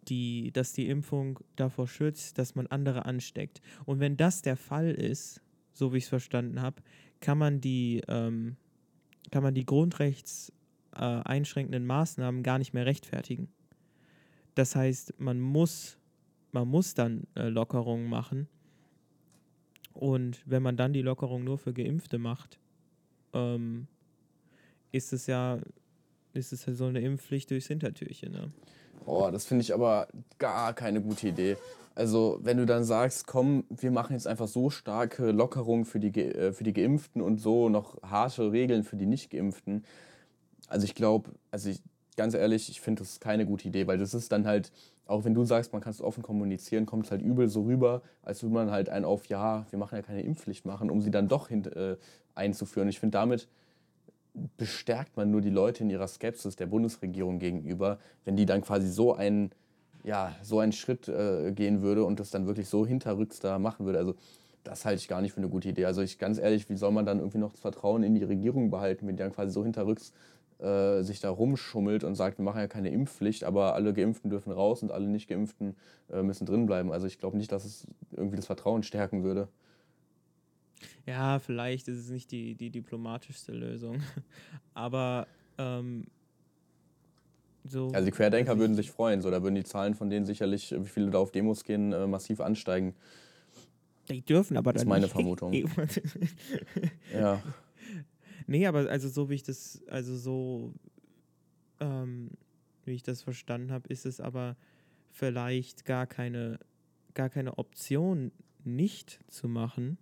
die, 0.07 0.51
dass 0.51 0.73
die 0.73 0.87
Impfung 0.87 1.39
davor 1.55 1.87
schützt, 1.87 2.37
dass 2.37 2.55
man 2.55 2.67
andere 2.67 3.05
ansteckt. 3.05 3.61
Und 3.85 3.99
wenn 3.99 4.17
das 4.17 4.41
der 4.41 4.55
Fall 4.55 4.91
ist, 4.91 5.41
so 5.73 5.93
wie 5.93 5.97
ich 5.97 6.03
es 6.03 6.09
verstanden 6.09 6.61
habe, 6.61 6.81
kann 7.21 7.37
man 7.37 7.61
die, 7.61 8.01
ähm, 8.07 8.55
kann 9.31 9.43
man 9.43 9.55
die 9.55 9.65
grundrechtseinschränkenden 9.65 10.64
äh, 10.97 11.79
Maßnahmen 11.79 12.43
gar 12.43 12.59
nicht 12.59 12.73
mehr 12.73 12.85
rechtfertigen. 12.85 13.47
Das 14.55 14.75
heißt, 14.75 15.19
man 15.19 15.39
muss, 15.39 15.97
man 16.51 16.67
muss 16.67 16.93
dann 16.93 17.27
äh, 17.35 17.49
Lockerungen 17.49 18.09
machen. 18.09 18.47
Und 19.93 20.41
wenn 20.45 20.63
man 20.63 20.77
dann 20.77 20.93
die 20.93 21.01
Lockerung 21.01 21.43
nur 21.43 21.57
für 21.57 21.73
Geimpfte 21.73 22.17
macht, 22.17 22.59
ähm, 23.33 23.87
ist 24.91 25.13
es 25.13 25.27
ja, 25.27 25.59
ist 26.33 26.53
es 26.53 26.65
ja 26.65 26.73
so 26.73 26.85
eine 26.85 27.01
Impfpflicht 27.01 27.51
durchs 27.51 27.67
Hintertürchen. 27.67 28.31
Ne? 28.31 28.51
Oh, 29.05 29.29
das 29.31 29.45
finde 29.45 29.61
ich 29.61 29.73
aber 29.73 30.07
gar 30.37 30.73
keine 30.73 31.01
gute 31.01 31.27
Idee. 31.27 31.57
Also, 31.95 32.39
wenn 32.43 32.57
du 32.57 32.65
dann 32.65 32.83
sagst, 32.83 33.25
komm, 33.25 33.63
wir 33.69 33.89
machen 33.89 34.13
jetzt 34.13 34.27
einfach 34.27 34.49
so 34.49 34.69
starke 34.69 35.31
Lockerungen 35.31 35.85
für 35.85 35.99
die, 35.99 36.11
äh, 36.19 36.51
für 36.51 36.65
die 36.65 36.73
Geimpften 36.73 37.21
und 37.21 37.39
so 37.39 37.69
noch 37.69 38.01
harte 38.03 38.51
Regeln 38.51 38.83
für 38.83 38.97
die 38.97 39.05
Nicht-Geimpften. 39.05 39.85
Also, 40.67 40.85
ich 40.85 40.95
glaube, 40.95 41.31
also 41.51 41.69
ich, 41.69 41.81
ganz 42.15 42.33
ehrlich, 42.33 42.69
ich 42.69 42.81
finde 42.81 43.03
das 43.03 43.19
keine 43.19 43.45
gute 43.45 43.67
Idee, 43.67 43.87
weil 43.87 43.97
das 43.97 44.13
ist 44.13 44.31
dann 44.31 44.45
halt, 44.45 44.71
auch 45.05 45.23
wenn 45.23 45.33
du 45.33 45.45
sagst, 45.45 45.73
man 45.73 45.81
kann 45.81 45.91
es 45.91 46.01
offen 46.01 46.23
kommunizieren, 46.23 46.85
kommt 46.85 47.05
es 47.05 47.11
halt 47.11 47.21
übel 47.21 47.47
so 47.47 47.63
rüber, 47.63 48.01
als 48.23 48.41
würde 48.41 48.55
man 48.55 48.71
halt 48.71 48.89
einen 48.89 49.05
auf, 49.05 49.27
ja, 49.27 49.65
wir 49.69 49.79
machen 49.79 49.95
ja 49.95 50.01
keine 50.01 50.21
Impfpflicht 50.21 50.65
machen, 50.65 50.89
um 50.89 51.01
sie 51.01 51.11
dann 51.11 51.27
doch 51.27 51.49
hin, 51.49 51.65
äh, 51.65 51.97
einzuführen. 52.33 52.89
Ich 52.89 52.99
finde, 52.99 53.17
damit 53.17 53.47
bestärkt 54.57 55.15
man 55.15 55.31
nur 55.31 55.41
die 55.41 55.49
Leute 55.49 55.83
in 55.83 55.89
ihrer 55.89 56.07
Skepsis 56.07 56.55
der 56.55 56.65
Bundesregierung 56.65 57.39
gegenüber, 57.39 57.99
wenn 58.25 58.35
die 58.35 58.45
dann 58.45 58.61
quasi 58.61 58.89
so 58.89 59.13
einen, 59.13 59.51
ja, 60.03 60.35
so 60.41 60.59
einen 60.59 60.71
Schritt 60.71 61.07
äh, 61.07 61.51
gehen 61.51 61.81
würde 61.81 62.03
und 62.03 62.19
das 62.19 62.31
dann 62.31 62.45
wirklich 62.45 62.67
so 62.67 62.85
hinterrücks 62.85 63.39
da 63.39 63.59
machen 63.59 63.85
würde. 63.85 63.99
Also 63.99 64.15
das 64.63 64.83
halte 64.83 64.99
ich 64.99 65.07
gar 65.07 65.21
nicht 65.21 65.33
für 65.33 65.37
eine 65.37 65.49
gute 65.49 65.69
Idee. 65.69 65.85
Also 65.85 66.01
ich 66.01 66.17
ganz 66.17 66.37
ehrlich, 66.37 66.69
wie 66.69 66.75
soll 66.75 66.91
man 66.91 67.05
dann 67.05 67.19
irgendwie 67.19 67.37
noch 67.37 67.51
das 67.51 67.61
Vertrauen 67.61 68.03
in 68.03 68.15
die 68.15 68.23
Regierung 68.23 68.71
behalten, 68.71 69.07
wenn 69.07 69.15
die 69.15 69.23
dann 69.23 69.31
quasi 69.31 69.51
so 69.51 69.63
hinterrücks 69.63 70.11
äh, 70.59 71.01
sich 71.03 71.19
da 71.19 71.29
rumschummelt 71.29 72.03
und 72.03 72.15
sagt, 72.15 72.37
wir 72.37 72.45
machen 72.45 72.59
ja 72.59 72.67
keine 72.67 72.89
Impfpflicht, 72.89 73.43
aber 73.43 73.75
alle 73.75 73.93
Geimpften 73.93 74.29
dürfen 74.29 74.51
raus 74.51 74.83
und 74.83 74.91
alle 74.91 75.07
Nicht-Geimpften 75.07 75.75
äh, 76.11 76.23
müssen 76.23 76.45
drin 76.45 76.65
bleiben. 76.65 76.91
Also 76.91 77.07
ich 77.07 77.19
glaube 77.19 77.37
nicht, 77.37 77.51
dass 77.51 77.65
es 77.65 77.87
irgendwie 78.11 78.37
das 78.37 78.45
Vertrauen 78.45 78.83
stärken 78.83 79.23
würde. 79.23 79.49
Ja, 81.05 81.39
vielleicht 81.39 81.87
ist 81.87 81.99
es 81.99 82.09
nicht 82.09 82.31
die, 82.31 82.55
die 82.55 82.69
diplomatischste 82.69 83.51
Lösung. 83.51 84.01
Aber 84.73 85.27
ähm, 85.57 86.05
so. 87.63 87.89
Also 87.93 88.05
die 88.05 88.11
Querdenker 88.11 88.57
würden 88.57 88.75
sich 88.75 88.91
freuen, 88.91 89.21
so 89.21 89.31
da 89.31 89.41
würden 89.41 89.55
die 89.55 89.63
Zahlen 89.63 89.95
von 89.95 90.09
denen 90.09 90.25
sicherlich, 90.25 90.73
wie 90.77 90.87
viele 90.87 91.09
da 91.09 91.17
auf 91.19 91.31
Demos 91.31 91.63
gehen, 91.63 91.93
äh, 91.93 92.07
massiv 92.07 92.39
ansteigen. 92.39 92.93
Die 94.09 94.21
dürfen 94.21 94.55
aber 94.55 94.71
dann. 94.71 94.75
Das 94.75 94.83
ist 94.83 94.89
meine 94.89 95.07
Vermutung. 95.07 95.53
ja. 97.13 97.41
Nee, 98.47 98.67
aber 98.67 98.89
also 98.89 99.09
so 99.09 99.29
wie 99.29 99.35
ich 99.35 99.43
das, 99.43 99.83
also 99.87 100.15
so 100.15 100.73
ähm, 101.79 102.31
wie 102.83 102.93
ich 102.93 103.03
das 103.03 103.21
verstanden 103.21 103.71
habe, 103.71 103.89
ist 103.89 104.05
es 104.05 104.19
aber 104.19 104.55
vielleicht 105.11 105.85
gar 105.85 106.07
keine, 106.07 106.59
gar 107.13 107.29
keine 107.29 107.57
Option, 107.57 108.31
nicht 108.63 109.19
zu 109.27 109.47
machen, 109.47 109.97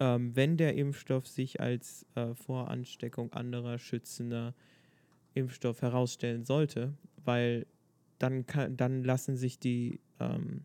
ähm, 0.00 0.34
wenn 0.34 0.56
der 0.56 0.74
Impfstoff 0.74 1.26
sich 1.26 1.60
als 1.60 2.06
äh, 2.14 2.34
Voransteckung 2.34 3.32
anderer 3.32 3.78
schützender 3.78 4.54
Impfstoff 5.34 5.82
herausstellen 5.82 6.44
sollte, 6.44 6.94
weil 7.24 7.66
dann, 8.18 8.46
kann, 8.46 8.76
dann 8.76 9.04
lassen 9.04 9.36
sich 9.36 9.58
die, 9.58 10.00
ähm, 10.18 10.64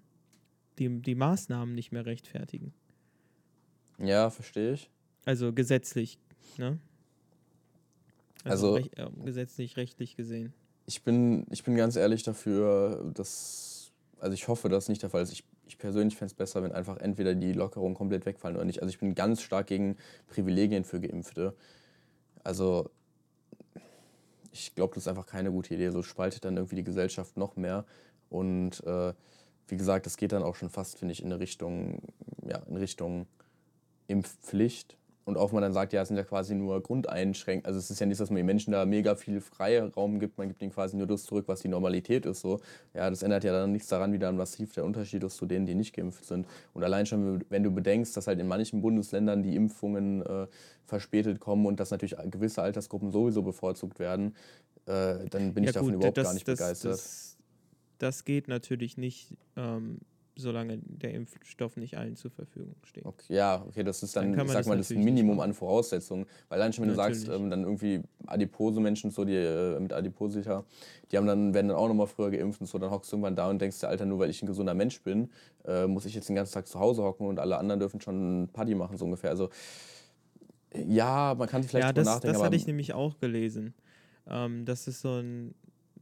die, 0.79 1.01
die 1.01 1.15
Maßnahmen 1.15 1.75
nicht 1.75 1.91
mehr 1.91 2.05
rechtfertigen. 2.05 2.73
Ja, 3.97 4.29
verstehe 4.29 4.73
ich. 4.73 4.89
Also 5.25 5.53
gesetzlich, 5.53 6.17
ne? 6.57 6.79
Also, 8.45 8.75
also 8.75 8.75
recht, 8.75 8.97
äh, 8.97 9.25
gesetzlich, 9.25 9.77
rechtlich 9.77 10.15
gesehen. 10.15 10.53
Ich 10.85 11.03
bin, 11.03 11.45
ich 11.49 11.63
bin 11.63 11.75
ganz 11.75 11.95
ehrlich 11.95 12.23
dafür, 12.23 13.11
dass, 13.13 13.91
also 14.19 14.33
ich 14.33 14.47
hoffe, 14.47 14.69
dass 14.69 14.87
nicht 14.87 15.01
der 15.01 15.09
Fall 15.09 15.23
ist. 15.23 15.33
Ich 15.33 15.43
ich 15.67 15.77
persönlich 15.77 16.15
fände 16.15 16.31
es 16.31 16.33
besser, 16.33 16.63
wenn 16.63 16.71
einfach 16.71 16.97
entweder 16.97 17.35
die 17.35 17.53
Lockerungen 17.53 17.95
komplett 17.95 18.25
wegfallen 18.25 18.55
oder 18.55 18.65
nicht. 18.65 18.81
Also 18.81 18.89
ich 18.89 18.99
bin 18.99 19.15
ganz 19.15 19.41
stark 19.41 19.67
gegen 19.67 19.97
Privilegien 20.27 20.83
für 20.83 20.99
Geimpfte. 20.99 21.55
Also 22.43 22.89
ich 24.51 24.75
glaube, 24.75 24.93
das 24.93 25.03
ist 25.03 25.07
einfach 25.07 25.25
keine 25.25 25.51
gute 25.51 25.73
Idee. 25.73 25.89
So 25.89 26.03
spaltet 26.03 26.45
dann 26.45 26.57
irgendwie 26.57 26.75
die 26.75 26.83
Gesellschaft 26.83 27.37
noch 27.37 27.55
mehr. 27.55 27.85
Und 28.29 28.83
äh, 28.85 29.13
wie 29.67 29.77
gesagt, 29.77 30.05
das 30.05 30.17
geht 30.17 30.31
dann 30.31 30.43
auch 30.43 30.55
schon 30.55 30.69
fast, 30.69 30.97
finde 30.97 31.13
ich, 31.13 31.21
in 31.21 31.31
eine 31.31 31.39
Richtung, 31.39 31.99
ja, 32.47 32.59
in 32.59 32.77
Richtung 32.77 33.27
Impfpflicht. 34.07 34.97
Und 35.25 35.37
auch 35.37 35.49
wenn 35.49 35.55
man 35.55 35.63
dann 35.63 35.73
sagt, 35.73 35.91
ja, 35.91 36.03
es 36.03 36.07
sind 36.07 36.17
ja 36.17 36.23
quasi 36.23 36.53
nur 36.53 36.81
Grundeinschränkungen. 36.81 37.65
Also 37.65 37.79
es 37.79 37.89
ist 37.89 37.99
ja 37.99 38.05
nicht, 38.05 38.21
dass 38.21 38.29
man 38.29 38.37
den 38.37 38.45
Menschen 38.45 38.71
da 38.71 38.85
mega 38.85 39.15
viel 39.15 39.41
Freiraum 39.41 40.19
gibt, 40.19 40.37
man 40.37 40.47
gibt 40.47 40.61
ihnen 40.61 40.71
quasi 40.71 40.95
nur 40.95 41.07
das 41.07 41.23
zurück, 41.23 41.45
was 41.47 41.61
die 41.61 41.67
Normalität 41.67 42.27
ist. 42.27 42.41
So. 42.41 42.59
Ja, 42.93 43.09
das 43.09 43.23
ändert 43.23 43.43
ja 43.43 43.51
dann 43.51 43.71
nichts 43.71 43.87
daran, 43.87 44.13
wie 44.13 44.19
dann 44.19 44.37
massiv 44.37 44.73
der 44.73 44.85
Unterschied 44.85 45.23
ist 45.23 45.37
zu 45.37 45.47
denen, 45.47 45.65
die 45.65 45.73
nicht 45.73 45.95
geimpft 45.95 46.25
sind. 46.25 46.45
Und 46.73 46.83
allein 46.83 47.07
schon, 47.07 47.43
wenn 47.49 47.63
du 47.63 47.71
bedenkst, 47.71 48.15
dass 48.15 48.27
halt 48.27 48.39
in 48.39 48.47
manchen 48.47 48.81
Bundesländern 48.81 49.41
die 49.41 49.55
Impfungen 49.55 50.21
äh, 50.21 50.45
verspätet 50.85 51.39
kommen 51.39 51.65
und 51.65 51.79
dass 51.79 51.89
natürlich 51.89 52.15
gewisse 52.29 52.61
Altersgruppen 52.61 53.11
sowieso 53.11 53.41
bevorzugt 53.41 53.97
werden, 53.97 54.35
äh, 54.85 55.25
dann 55.29 55.55
bin 55.55 55.63
ja, 55.63 55.69
ich 55.69 55.73
davon 55.73 55.87
gut, 55.87 55.95
überhaupt 55.95 56.17
das, 56.17 56.25
gar 56.25 56.33
nicht 56.35 56.47
das, 56.47 56.59
begeistert. 56.59 56.93
Das, 56.93 57.37
das 57.97 58.25
geht 58.25 58.47
natürlich 58.47 58.95
nicht. 58.97 59.33
Ähm 59.57 60.01
solange 60.37 60.79
der 60.83 61.13
Impfstoff 61.13 61.77
nicht 61.77 61.97
allen 61.97 62.15
zur 62.15 62.31
Verfügung 62.31 62.75
steht. 62.83 63.05
Okay, 63.05 63.35
ja, 63.35 63.63
okay, 63.67 63.83
das 63.83 64.03
ist 64.03 64.15
dann, 64.15 64.33
dann 64.33 64.45
ich 64.45 64.51
sag 64.51 64.65
mal, 64.65 64.77
das 64.77 64.89
Minimum 64.89 65.39
an 65.39 65.53
Voraussetzungen. 65.53 66.25
Weil 66.49 66.59
schon, 66.73 66.85
wenn 66.85 66.93
natürlich. 66.93 67.15
du 67.15 67.25
sagst, 67.25 67.41
ähm, 67.41 67.49
dann 67.49 67.63
irgendwie 67.63 68.01
adipose 68.27 68.79
Menschen, 68.79 69.11
so 69.11 69.23
die 69.23 69.35
äh, 69.35 69.79
mit 69.79 69.93
Adiposita, 69.93 70.65
die 71.11 71.17
haben 71.17 71.27
dann, 71.27 71.53
werden 71.53 71.69
dann 71.69 71.77
auch 71.77 71.87
nochmal 71.87 72.07
früher 72.07 72.31
geimpft 72.31 72.61
und 72.61 72.67
so, 72.67 72.77
dann 72.77 72.91
hockst 72.91 73.11
du 73.11 73.15
irgendwann 73.15 73.35
da 73.35 73.49
und 73.49 73.61
denkst 73.61 73.79
dir, 73.79 73.87
Alter, 73.87 74.05
nur 74.05 74.19
weil 74.19 74.29
ich 74.29 74.41
ein 74.41 74.47
gesunder 74.47 74.73
Mensch 74.73 75.01
bin, 75.01 75.29
äh, 75.65 75.87
muss 75.87 76.05
ich 76.05 76.13
jetzt 76.15 76.27
den 76.29 76.35
ganzen 76.35 76.53
Tag 76.53 76.67
zu 76.67 76.79
Hause 76.79 77.03
hocken 77.03 77.27
und 77.27 77.39
alle 77.39 77.57
anderen 77.57 77.79
dürfen 77.79 78.01
schon 78.01 78.49
Party 78.51 78.75
machen, 78.75 78.97
so 78.97 79.05
ungefähr. 79.05 79.29
Also 79.29 79.49
ja, 80.87 81.35
man 81.37 81.47
kann 81.47 81.61
sich 81.61 81.71
vielleicht 81.71 81.87
ja, 81.87 81.93
das, 81.93 82.05
nachdenken. 82.05 82.33
Das 82.33 82.43
hatte 82.43 82.55
ich 82.55 82.67
nämlich 82.67 82.93
auch 82.93 83.17
gelesen. 83.19 83.73
Ähm, 84.27 84.65
das 84.65 84.87
ist 84.87 85.01
so 85.01 85.19
ein, 85.19 85.55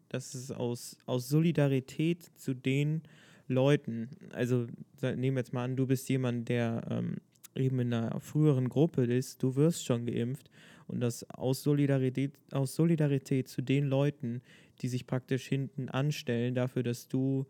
das 0.10 0.36
ist 0.36 0.52
aus, 0.52 0.98
aus 1.06 1.30
Solidarität 1.30 2.24
zu 2.36 2.54
denen, 2.54 3.04
Leuten, 3.48 4.10
also 4.32 4.68
nehmen 5.02 5.36
wir 5.36 5.42
jetzt 5.42 5.54
mal 5.54 5.66
an, 5.66 5.76
du 5.76 5.86
bist 5.86 6.08
jemand, 6.10 6.50
der 6.50 6.82
ähm, 6.90 7.18
eben 7.56 7.80
in 7.80 7.94
einer 7.94 8.20
früheren 8.20 8.70
Gruppe 8.70 9.06
ist, 9.06 9.44
du 9.44 9.56
wirst 9.56 9.86
schon 9.86 10.06
geimpft 10.06 10.50
und 10.88 11.02
das 11.02 11.30
aus 11.30 11.64
Solidarität, 11.64 12.34
aus 12.52 12.76
Solidarität 12.76 13.48
zu 13.48 13.62
den 13.62 13.86
Leuten, 13.86 14.42
die 14.82 14.88
sich 14.88 15.06
praktisch 15.06 15.48
hinten 15.48 15.90
anstellen, 15.90 16.56
dafür, 16.56 16.84
dass 16.84 17.08
du 17.08 17.46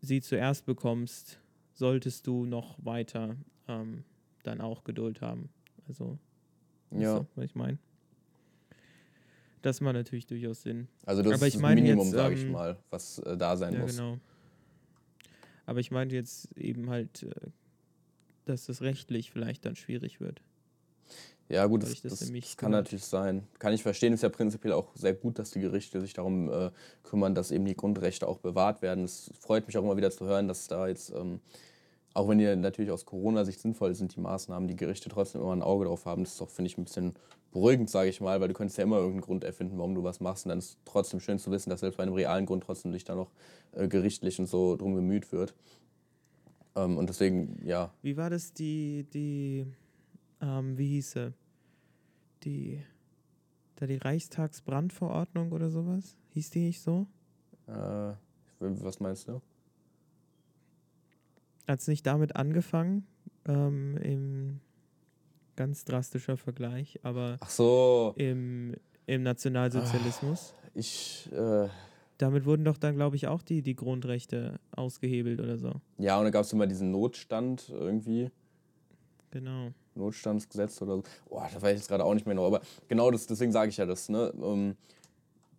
sie 0.00 0.20
zuerst 0.20 0.66
bekommst, 0.66 1.40
solltest 1.72 2.26
du 2.26 2.44
noch 2.44 2.76
weiter 2.84 3.36
ähm, 3.68 4.04
dann 4.42 4.60
auch 4.60 4.84
Geduld 4.84 5.20
haben. 5.20 5.48
Also, 5.86 6.18
ja. 6.90 7.26
Was 7.34 7.44
ich 7.44 7.54
meine. 7.54 7.78
Das 9.62 9.80
macht 9.80 9.94
natürlich 9.94 10.26
durchaus 10.26 10.62
Sinn. 10.62 10.88
Also 11.04 11.22
das 11.22 11.34
Aber 11.34 11.46
ist 11.46 11.56
das 11.56 11.62
Minimum, 11.62 12.08
sage 12.10 12.34
ich 12.34 12.42
ähm, 12.42 12.52
mal, 12.52 12.76
was 12.90 13.18
äh, 13.18 13.36
da 13.36 13.56
sein 13.56 13.74
ja, 13.74 13.80
muss. 13.80 13.96
Genau. 13.96 14.18
Aber 15.68 15.80
ich 15.80 15.90
meinte 15.90 16.16
jetzt 16.16 16.56
eben 16.56 16.88
halt, 16.88 17.24
äh, 17.24 17.50
dass 18.46 18.64
das 18.64 18.80
rechtlich 18.80 19.30
vielleicht 19.30 19.66
dann 19.66 19.76
schwierig 19.76 20.18
wird. 20.18 20.40
Ja, 21.50 21.66
gut, 21.66 21.82
das, 21.82 22.00
das, 22.00 22.20
das 22.20 22.56
kann 22.56 22.70
natürlich 22.70 23.04
sein. 23.04 23.46
Kann 23.58 23.74
ich 23.74 23.82
verstehen, 23.82 24.14
ist 24.14 24.22
ja 24.22 24.30
prinzipiell 24.30 24.72
auch 24.72 24.96
sehr 24.96 25.12
gut, 25.12 25.38
dass 25.38 25.50
die 25.50 25.60
Gerichte 25.60 26.00
sich 26.00 26.14
darum 26.14 26.50
äh, 26.50 26.70
kümmern, 27.02 27.34
dass 27.34 27.50
eben 27.50 27.66
die 27.66 27.76
Grundrechte 27.76 28.26
auch 28.26 28.38
bewahrt 28.38 28.80
werden. 28.80 29.04
Es 29.04 29.30
freut 29.38 29.66
mich 29.66 29.76
auch 29.76 29.82
immer 29.82 29.98
wieder 29.98 30.10
zu 30.10 30.24
hören, 30.24 30.48
dass 30.48 30.68
da 30.68 30.88
jetzt 30.88 31.10
ähm, 31.10 31.40
auch 32.18 32.28
wenn 32.28 32.38
die 32.38 32.56
natürlich 32.56 32.90
aus 32.90 33.06
Corona-Sicht 33.06 33.60
sinnvoll 33.60 33.94
sind, 33.94 34.16
die 34.16 34.20
Maßnahmen, 34.20 34.66
die 34.66 34.74
Gerichte 34.74 35.08
trotzdem 35.08 35.40
immer 35.40 35.52
ein 35.52 35.62
Auge 35.62 35.84
drauf 35.84 36.04
haben, 36.04 36.24
das 36.24 36.32
ist 36.32 36.40
doch, 36.40 36.50
finde 36.50 36.68
ich, 36.68 36.76
ein 36.76 36.82
bisschen 36.84 37.14
beruhigend, 37.52 37.88
sage 37.88 38.10
ich 38.10 38.20
mal, 38.20 38.40
weil 38.40 38.48
du 38.48 38.54
könntest 38.54 38.76
ja 38.76 38.84
immer 38.84 38.96
irgendeinen 38.96 39.20
Grund 39.20 39.44
erfinden, 39.44 39.78
warum 39.78 39.94
du 39.94 40.02
was 40.02 40.18
machst. 40.18 40.44
Und 40.44 40.50
dann 40.50 40.58
ist 40.58 40.70
es 40.70 40.76
trotzdem 40.84 41.20
schön 41.20 41.38
zu 41.38 41.52
wissen, 41.52 41.70
dass 41.70 41.78
selbst 41.78 41.96
bei 41.96 42.02
einem 42.02 42.14
realen 42.14 42.44
Grund 42.44 42.64
trotzdem 42.64 42.92
sich 42.92 43.04
da 43.04 43.14
noch 43.14 43.30
äh, 43.72 43.86
gerichtlich 43.86 44.40
und 44.40 44.46
so 44.46 44.76
drum 44.76 44.94
bemüht 44.94 45.30
wird. 45.30 45.54
Ähm, 46.74 46.98
und 46.98 47.08
deswegen, 47.08 47.64
ja. 47.64 47.92
Wie 48.02 48.16
war 48.16 48.30
das, 48.30 48.52
die, 48.52 49.06
die, 49.14 49.64
ähm, 50.42 50.76
wie 50.76 50.88
hieß 50.88 51.12
sie? 51.12 51.32
Die, 52.42 52.82
da 53.76 53.86
die 53.86 53.96
Reichstagsbrandverordnung 53.96 55.52
oder 55.52 55.70
sowas? 55.70 56.16
Hieß 56.30 56.50
die 56.50 56.66
nicht 56.66 56.82
so? 56.82 57.06
Äh, 57.68 58.14
was 58.58 58.98
meinst 58.98 59.28
du? 59.28 59.40
Hat 61.68 61.80
es 61.80 61.86
nicht 61.86 62.06
damit 62.06 62.34
angefangen, 62.34 63.06
ähm, 63.46 63.98
im 63.98 64.60
ganz 65.54 65.84
drastischer 65.84 66.36
Vergleich, 66.36 66.98
aber 67.02 67.36
so. 67.46 68.14
im, 68.16 68.74
im 69.06 69.22
Nationalsozialismus. 69.22 70.54
Ach, 70.56 70.70
ich. 70.74 71.30
Äh, 71.32 71.68
damit 72.16 72.46
wurden 72.46 72.64
doch 72.64 72.78
dann, 72.78 72.96
glaube 72.96 73.14
ich, 73.14 73.28
auch 73.28 73.42
die, 73.42 73.62
die 73.62 73.76
Grundrechte 73.76 74.58
ausgehebelt 74.72 75.40
oder 75.40 75.56
so. 75.56 75.74
Ja, 75.98 76.18
und 76.18 76.24
dann 76.24 76.32
gab 76.32 76.44
es 76.44 76.52
immer 76.52 76.66
diesen 76.66 76.90
Notstand 76.90 77.68
irgendwie. 77.68 78.30
Genau. 79.30 79.68
Notstandsgesetz 79.94 80.80
oder 80.82 80.96
so. 80.96 81.02
Boah, 81.28 81.48
da 81.52 81.62
weiß 81.62 81.72
ich 81.72 81.78
jetzt 81.78 81.88
gerade 81.88 82.04
auch 82.04 82.14
nicht 82.14 82.26
mehr 82.26 82.34
genau. 82.34 82.46
Aber 82.46 82.60
genau 82.88 83.10
das, 83.10 83.26
deswegen 83.26 83.52
sage 83.52 83.68
ich 83.68 83.76
ja 83.76 83.86
das, 83.86 84.08
ne? 84.08 84.32
Um, 84.32 84.74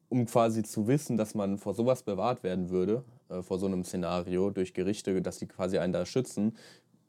um 0.09 0.25
quasi 0.25 0.63
zu 0.63 0.87
wissen, 0.87 1.17
dass 1.17 1.35
man 1.35 1.57
vor 1.57 1.73
sowas 1.73 2.03
bewahrt 2.03 2.43
werden 2.43 2.69
würde, 2.69 3.03
äh, 3.29 3.41
vor 3.41 3.59
so 3.59 3.65
einem 3.65 3.83
Szenario 3.83 4.49
durch 4.49 4.73
Gerichte, 4.73 5.21
dass 5.21 5.39
die 5.39 5.47
quasi 5.47 5.77
einen 5.77 5.93
da 5.93 6.05
schützen, 6.05 6.57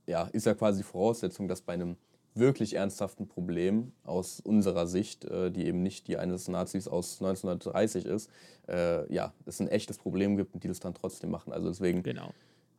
ja, 0.06 0.24
ist 0.32 0.46
ja 0.46 0.54
quasi 0.54 0.78
die 0.78 0.84
Voraussetzung, 0.84 1.48
dass 1.48 1.62
bei 1.62 1.74
einem 1.74 1.96
wirklich 2.34 2.74
ernsthaften 2.74 3.26
Problem 3.26 3.92
aus 4.04 4.40
unserer 4.40 4.86
Sicht, 4.86 5.24
äh, 5.24 5.50
die 5.50 5.66
eben 5.66 5.82
nicht 5.82 6.08
die 6.08 6.16
eines 6.16 6.48
Nazis 6.48 6.88
aus 6.88 7.20
1930 7.20 8.06
ist, 8.06 8.30
äh, 8.68 9.12
ja, 9.12 9.32
es 9.46 9.60
ein 9.60 9.68
echtes 9.68 9.98
Problem 9.98 10.36
gibt 10.36 10.54
und 10.54 10.64
die 10.64 10.68
das 10.68 10.80
dann 10.80 10.94
trotzdem 10.94 11.30
machen. 11.30 11.52
Also 11.52 11.68
deswegen, 11.68 12.02
genau. 12.02 12.32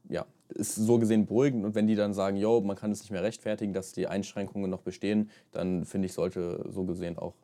ja, 0.10 0.26
ist 0.50 0.76
so 0.76 1.00
gesehen 1.00 1.26
beruhigend 1.26 1.66
und 1.66 1.76
wenn 1.76 1.88
die 1.88 1.96
dann 1.96 2.14
sagen, 2.14 2.38
jo, 2.38 2.62
man 2.62 2.76
kann 2.76 2.92
es 2.92 3.02
nicht 3.02 3.12
mehr 3.12 3.24
rechtfertigen, 3.24 3.74
dass 3.74 3.92
die 3.92 4.08
Einschränkungen 4.08 4.70
noch 4.70 4.82
bestehen, 4.82 5.30
dann 5.52 5.86
finde 5.86 6.06
ich, 6.08 6.14
sollte 6.14 6.66
so 6.70 6.86
gesehen 6.86 7.18
auch 7.18 7.36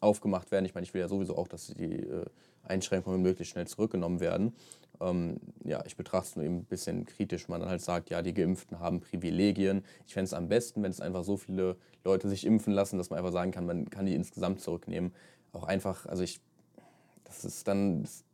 aufgemacht 0.00 0.50
werden. 0.50 0.66
Ich 0.66 0.74
meine, 0.74 0.84
ich 0.84 0.94
will 0.94 1.00
ja 1.00 1.08
sowieso 1.08 1.36
auch, 1.36 1.48
dass 1.48 1.68
die 1.68 1.94
äh, 1.94 2.24
Einschränkungen 2.64 3.22
möglichst 3.22 3.52
schnell 3.52 3.66
zurückgenommen 3.66 4.20
werden. 4.20 4.54
Ähm, 5.00 5.40
ja, 5.64 5.84
ich 5.86 5.96
betrachte 5.96 6.28
es 6.28 6.36
nur 6.36 6.44
eben 6.44 6.58
ein 6.58 6.64
bisschen 6.64 7.04
kritisch, 7.06 7.48
man 7.48 7.60
dann 7.60 7.68
halt 7.68 7.82
sagt, 7.82 8.10
ja, 8.10 8.22
die 8.22 8.34
Geimpften 8.34 8.80
haben 8.80 9.00
Privilegien. 9.00 9.84
Ich 10.06 10.14
fände 10.14 10.26
es 10.26 10.32
am 10.32 10.48
besten, 10.48 10.82
wenn 10.82 10.90
es 10.90 11.00
einfach 11.00 11.24
so 11.24 11.36
viele 11.36 11.76
Leute 12.04 12.28
sich 12.28 12.46
impfen 12.46 12.72
lassen, 12.72 12.98
dass 12.98 13.10
man 13.10 13.18
einfach 13.18 13.32
sagen 13.32 13.50
kann, 13.50 13.66
man 13.66 13.90
kann 13.90 14.06
die 14.06 14.14
insgesamt 14.14 14.60
zurücknehmen. 14.60 15.12
Auch 15.52 15.64
einfach, 15.64 16.06
also 16.06 16.22
ich, 16.22 16.40
das 17.24 17.44
ist 17.44 17.66
dann, 17.68 18.02
das, 18.02 18.24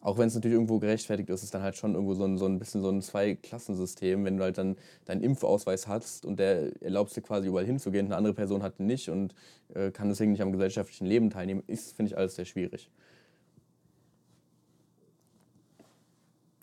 auch 0.00 0.18
wenn 0.18 0.26
es 0.26 0.34
natürlich 0.34 0.54
irgendwo 0.54 0.80
gerechtfertigt 0.80 1.30
ist, 1.30 1.44
ist 1.44 1.54
dann 1.54 1.62
halt 1.62 1.76
schon 1.76 1.94
irgendwo 1.94 2.14
so 2.14 2.24
ein, 2.24 2.36
so 2.36 2.46
ein 2.46 2.58
bisschen 2.58 2.82
so 2.82 2.90
ein 2.90 3.00
Zweiklassensystem, 3.00 4.24
wenn 4.24 4.36
du 4.36 4.42
halt 4.42 4.58
dann 4.58 4.76
deinen 5.04 5.22
Impfausweis 5.22 5.86
hast 5.86 6.26
und 6.26 6.40
der 6.40 6.82
erlaubt 6.82 7.14
dir 7.14 7.22
quasi 7.22 7.48
überall 7.48 7.64
hinzugehen, 7.64 8.06
eine 8.06 8.16
andere 8.16 8.34
Person 8.34 8.62
hat 8.62 8.80
den 8.80 8.86
nicht 8.86 9.08
und 9.08 9.34
äh, 9.74 9.92
kann 9.92 10.08
deswegen 10.08 10.32
nicht 10.32 10.42
am 10.42 10.50
gesellschaftlichen 10.50 11.06
Leben 11.06 11.30
teilnehmen, 11.30 11.62
ist, 11.68 11.94
finde 11.94 12.10
ich, 12.10 12.18
alles 12.18 12.34
sehr 12.34 12.44
schwierig. 12.44 12.90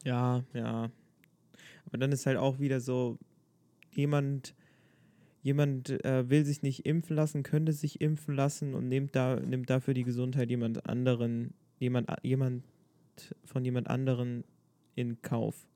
Ja, 0.04 0.44
ja. 0.54 0.92
Aber 1.86 1.98
dann 1.98 2.12
ist 2.12 2.26
halt 2.26 2.38
auch 2.38 2.60
wieder 2.60 2.80
so, 2.80 3.18
jemand, 3.92 4.56
jemand 5.42 5.90
äh, 6.06 6.30
will 6.30 6.46
sich 6.46 6.62
nicht 6.62 6.86
impfen 6.86 7.16
lassen, 7.16 7.44
könnte 7.44 7.74
sich 7.74 8.02
impfen 8.02 8.36
lassen 8.36 8.74
und 8.74 8.88
nimmt, 8.88 9.16
da, 9.16 9.38
nimmt 9.38 9.70
dafür 9.70 9.94
die 9.94 10.04
Gesundheit 10.04 10.50
jemand 10.50 10.88
anderen, 10.88 11.54
jemand, 11.80 12.10
jemand 12.24 12.64
von 13.46 13.66
jemand 13.66 13.90
anderen 13.90 14.44
in 14.96 15.22
Kauf. 15.22 15.68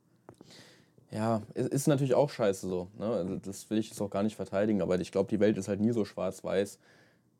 Ja, 1.11 1.43
ist 1.53 1.87
natürlich 1.87 2.15
auch 2.15 2.29
scheiße 2.29 2.67
so. 2.67 2.87
Ne? 2.97 3.05
Also 3.05 3.35
das 3.37 3.69
will 3.69 3.77
ich 3.77 3.89
jetzt 3.89 4.01
auch 4.01 4.09
gar 4.09 4.23
nicht 4.23 4.35
verteidigen, 4.35 4.81
aber 4.81 4.99
ich 4.99 5.11
glaube, 5.11 5.29
die 5.29 5.39
Welt 5.39 5.57
ist 5.57 5.67
halt 5.67 5.79
nie 5.79 5.91
so 5.91 6.05
schwarz-weiß, 6.05 6.79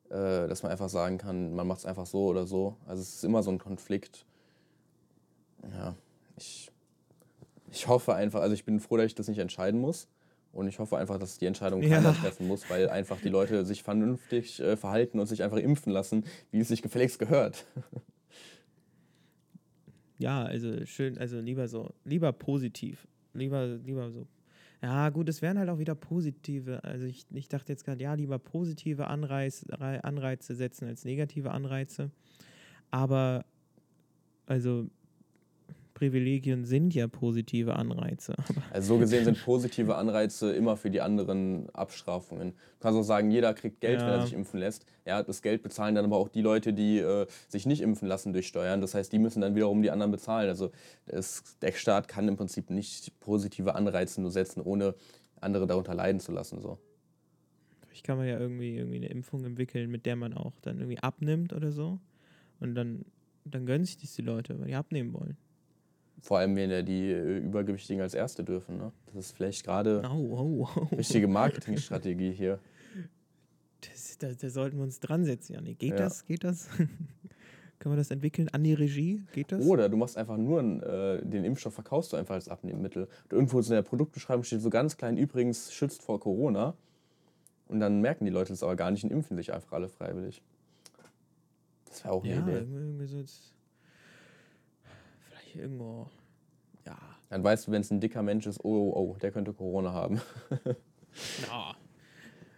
äh, 0.10 0.48
dass 0.48 0.62
man 0.62 0.72
einfach 0.72 0.90
sagen 0.90 1.18
kann, 1.18 1.56
man 1.56 1.66
macht 1.66 1.80
es 1.80 1.86
einfach 1.86 2.06
so 2.06 2.26
oder 2.28 2.46
so. 2.46 2.78
Also 2.86 3.02
es 3.02 3.16
ist 3.16 3.24
immer 3.24 3.42
so 3.42 3.50
ein 3.50 3.58
Konflikt. 3.58 4.26
Ja, 5.72 5.96
ich 6.38 6.73
ich 7.74 7.88
hoffe 7.88 8.14
einfach, 8.14 8.42
also 8.42 8.54
ich 8.54 8.66
bin 8.66 8.80
froh, 8.80 8.98
dass 8.98 9.08
ich 9.08 9.16
das 9.16 9.28
nicht 9.28 9.40
entscheiden 9.40 9.80
muss. 9.80 10.08
Und 10.52 10.68
ich 10.68 10.78
hoffe 10.78 10.98
einfach, 10.98 11.18
dass 11.18 11.40
die 11.40 11.48
Entscheidung 11.48 11.82
keiner 11.82 12.10
ja. 12.10 12.12
treffen 12.12 12.48
muss, 12.48 12.70
weil 12.70 12.88
einfach 12.88 13.20
die 13.20 13.30
Leute 13.30 13.66
sich 13.66 13.82
vernünftig 13.82 14.60
äh, 14.60 14.78
verhalten 14.78 15.20
und 15.20 15.26
sich 15.26 15.42
einfach 15.42 15.58
impfen 15.58 15.92
lassen, 15.92 16.26
wie 16.52 16.60
es 16.60 16.68
sich 16.68 16.84
gefälligst 16.84 17.18
gehört. 17.18 17.66
Ja, 20.20 20.44
also 20.44 20.86
schön, 20.86 21.18
also 21.18 21.40
lieber 21.40 21.68
so, 21.68 21.92
lieber 22.06 22.32
positiv. 22.32 23.08
Lieber, 23.34 23.66
lieber 23.84 24.12
so. 24.12 24.28
Ja, 24.82 25.10
gut, 25.10 25.28
es 25.28 25.42
wären 25.42 25.58
halt 25.58 25.70
auch 25.70 25.80
wieder 25.80 25.96
positive. 25.96 26.84
Also 26.84 27.08
ich, 27.08 27.26
ich 27.34 27.50
dachte 27.50 27.74
jetzt 27.74 27.84
gerade, 27.84 28.04
ja, 28.04 28.14
lieber 28.14 28.38
positive 28.38 29.08
Anreiz, 29.08 29.66
Anreize 29.72 30.56
setzen 30.56 30.88
als 30.88 31.04
negative 31.04 31.52
Anreize. 31.52 32.12
Aber 32.92 33.44
also 34.46 34.88
Privilegien 36.04 36.66
sind 36.66 36.94
ja 36.94 37.08
positive 37.08 37.78
Anreize. 37.78 38.36
Also 38.72 38.96
so 38.96 39.00
gesehen 39.00 39.24
sind 39.24 39.42
positive 39.44 39.96
Anreize 39.96 40.52
immer 40.52 40.76
für 40.76 40.90
die 40.90 41.00
anderen 41.00 41.70
Abstrafungen. 41.70 42.50
Du 42.52 42.80
kannst 42.82 43.00
auch 43.00 43.04
sagen, 43.04 43.32
jeder 43.32 43.54
kriegt 43.54 43.80
Geld, 43.80 44.02
ja. 44.02 44.08
wenn 44.08 44.14
er 44.14 44.22
sich 44.24 44.34
impfen 44.34 44.60
lässt. 44.60 44.86
Ja, 45.06 45.24
das 45.24 45.42
Geld 45.42 45.62
bezahlen 45.62 45.96
dann 45.96 46.06
aber 46.06 46.18
auch 46.18 46.28
die 46.28 46.42
Leute, 46.42 46.74
die 46.74 46.98
äh, 46.98 47.26
sich 47.48 47.66
nicht 47.66 47.82
impfen 47.82 48.08
lassen 48.08 48.34
durch 48.34 48.48
Steuern. 48.48 48.82
Das 48.82 48.96
heißt, 48.96 49.14
die 49.14 49.20
müssen 49.20 49.40
dann 49.42 49.56
wiederum 49.56 49.82
die 49.82 49.92
anderen 49.92 50.12
bezahlen. 50.12 50.50
Also 50.50 50.72
das, 51.06 51.44
der 51.62 51.72
Staat 51.72 52.08
kann 52.08 52.28
im 52.28 52.36
Prinzip 52.36 52.70
nicht 52.70 53.18
positive 53.22 53.76
Anreize 53.76 54.22
nur 54.22 54.32
setzen, 54.32 54.62
ohne 54.62 54.96
andere 55.40 55.68
darunter 55.68 55.94
leiden 55.94 56.20
zu 56.20 56.34
lassen. 56.34 56.60
So. 56.60 56.80
Vielleicht 57.88 58.06
kann 58.06 58.18
man 58.18 58.28
ja 58.28 58.38
irgendwie, 58.40 58.76
irgendwie 58.76 58.98
eine 58.98 59.08
Impfung 59.08 59.46
entwickeln, 59.46 59.90
mit 59.90 60.06
der 60.06 60.16
man 60.16 60.34
auch 60.34 60.60
dann 60.62 60.80
irgendwie 60.80 61.00
abnimmt 61.00 61.54
oder 61.54 61.72
so. 61.72 62.00
Und 62.60 62.76
dann, 62.76 63.06
dann 63.46 63.66
gönnen 63.66 63.86
sich 63.86 63.98
das 63.98 64.14
die 64.16 64.24
Leute, 64.24 64.60
weil 64.60 64.68
die 64.68 64.76
abnehmen 64.76 65.14
wollen. 65.14 65.38
Vor 66.24 66.38
allem, 66.38 66.56
wenn 66.56 66.72
ja 66.72 66.82
die 66.82 67.12
äh, 67.12 67.40
Übergewichtigen 67.40 68.02
als 68.02 68.14
Erste 68.14 68.46
dürfen. 68.46 68.78
Ne? 68.78 68.94
Das 69.08 69.26
ist 69.26 69.32
vielleicht 69.34 69.66
gerade 69.66 70.02
oh, 70.10 70.16
oh, 70.16 70.70
oh. 70.74 70.96
richtige 70.96 71.28
Marketingstrategie 71.28 72.32
hier. 72.32 72.60
Das, 73.82 74.18
da, 74.20 74.30
da, 74.32 74.50
sollten 74.50 74.78
wir 74.78 74.86
uns 74.86 75.02
dran 75.02 75.26
setzen, 75.26 75.56
Janik. 75.56 75.80
Geht 75.80 75.92
ja. 75.92 75.98
das? 75.98 76.26
Geht 76.26 76.46
das? 76.46 76.70
Können 77.80 77.96
wir 77.96 77.98
das 77.98 78.10
entwickeln 78.10 78.48
an 78.54 78.64
die 78.64 78.74
Regie? 78.74 79.22
Geht 79.34 79.52
das? 79.52 79.66
Oder 79.66 79.90
du 79.90 79.98
machst 79.98 80.18
einfach 80.18 80.38
nur 80.38 80.62
äh, 80.62 81.22
den 81.26 81.44
Impfstoff, 81.44 81.74
verkaufst 81.74 82.14
du 82.14 82.16
einfach 82.16 82.36
als 82.36 82.48
Abnehmmittel. 82.48 83.10
Und 83.26 83.34
irgendwo 83.34 83.60
in 83.60 83.66
der 83.68 83.82
Produktbeschreibung 83.82 84.46
steht 84.46 84.62
so 84.62 84.70
ganz 84.70 84.96
klein, 84.96 85.18
übrigens 85.18 85.74
schützt 85.74 86.04
vor 86.04 86.22
Corona. 86.22 86.74
Und 87.68 87.82
dann 87.82 88.00
merken 88.00 88.24
die 88.24 88.32
Leute 88.32 88.54
das 88.54 88.64
aber 88.64 88.78
gar 88.78 88.92
nicht 88.92 89.04
und 89.04 89.12
impfen 89.12 89.36
sich 89.36 89.52
einfach 89.52 89.74
alle 89.74 89.90
freiwillig. 89.90 90.42
Das 91.84 92.06
wäre 92.06 92.14
auch 92.14 92.24
eine 92.24 92.34
ja, 92.34 92.40
Idee. 92.40 92.60
Irgendwie 92.60 93.08
so 93.08 93.22
irgendwo, 95.56 96.10
ja. 96.86 96.98
Dann 97.30 97.44
weißt 97.44 97.68
du, 97.68 97.72
wenn 97.72 97.82
es 97.82 97.92
ein 97.92 98.00
dicker 98.00 98.22
Mensch 98.22 98.46
ist, 98.46 98.64
oh, 98.64 98.92
oh, 98.94 99.12
oh, 99.12 99.18
der 99.18 99.32
könnte 99.32 99.54
Corona 99.54 99.92
haben. 99.94 100.22
ja. 101.48 101.76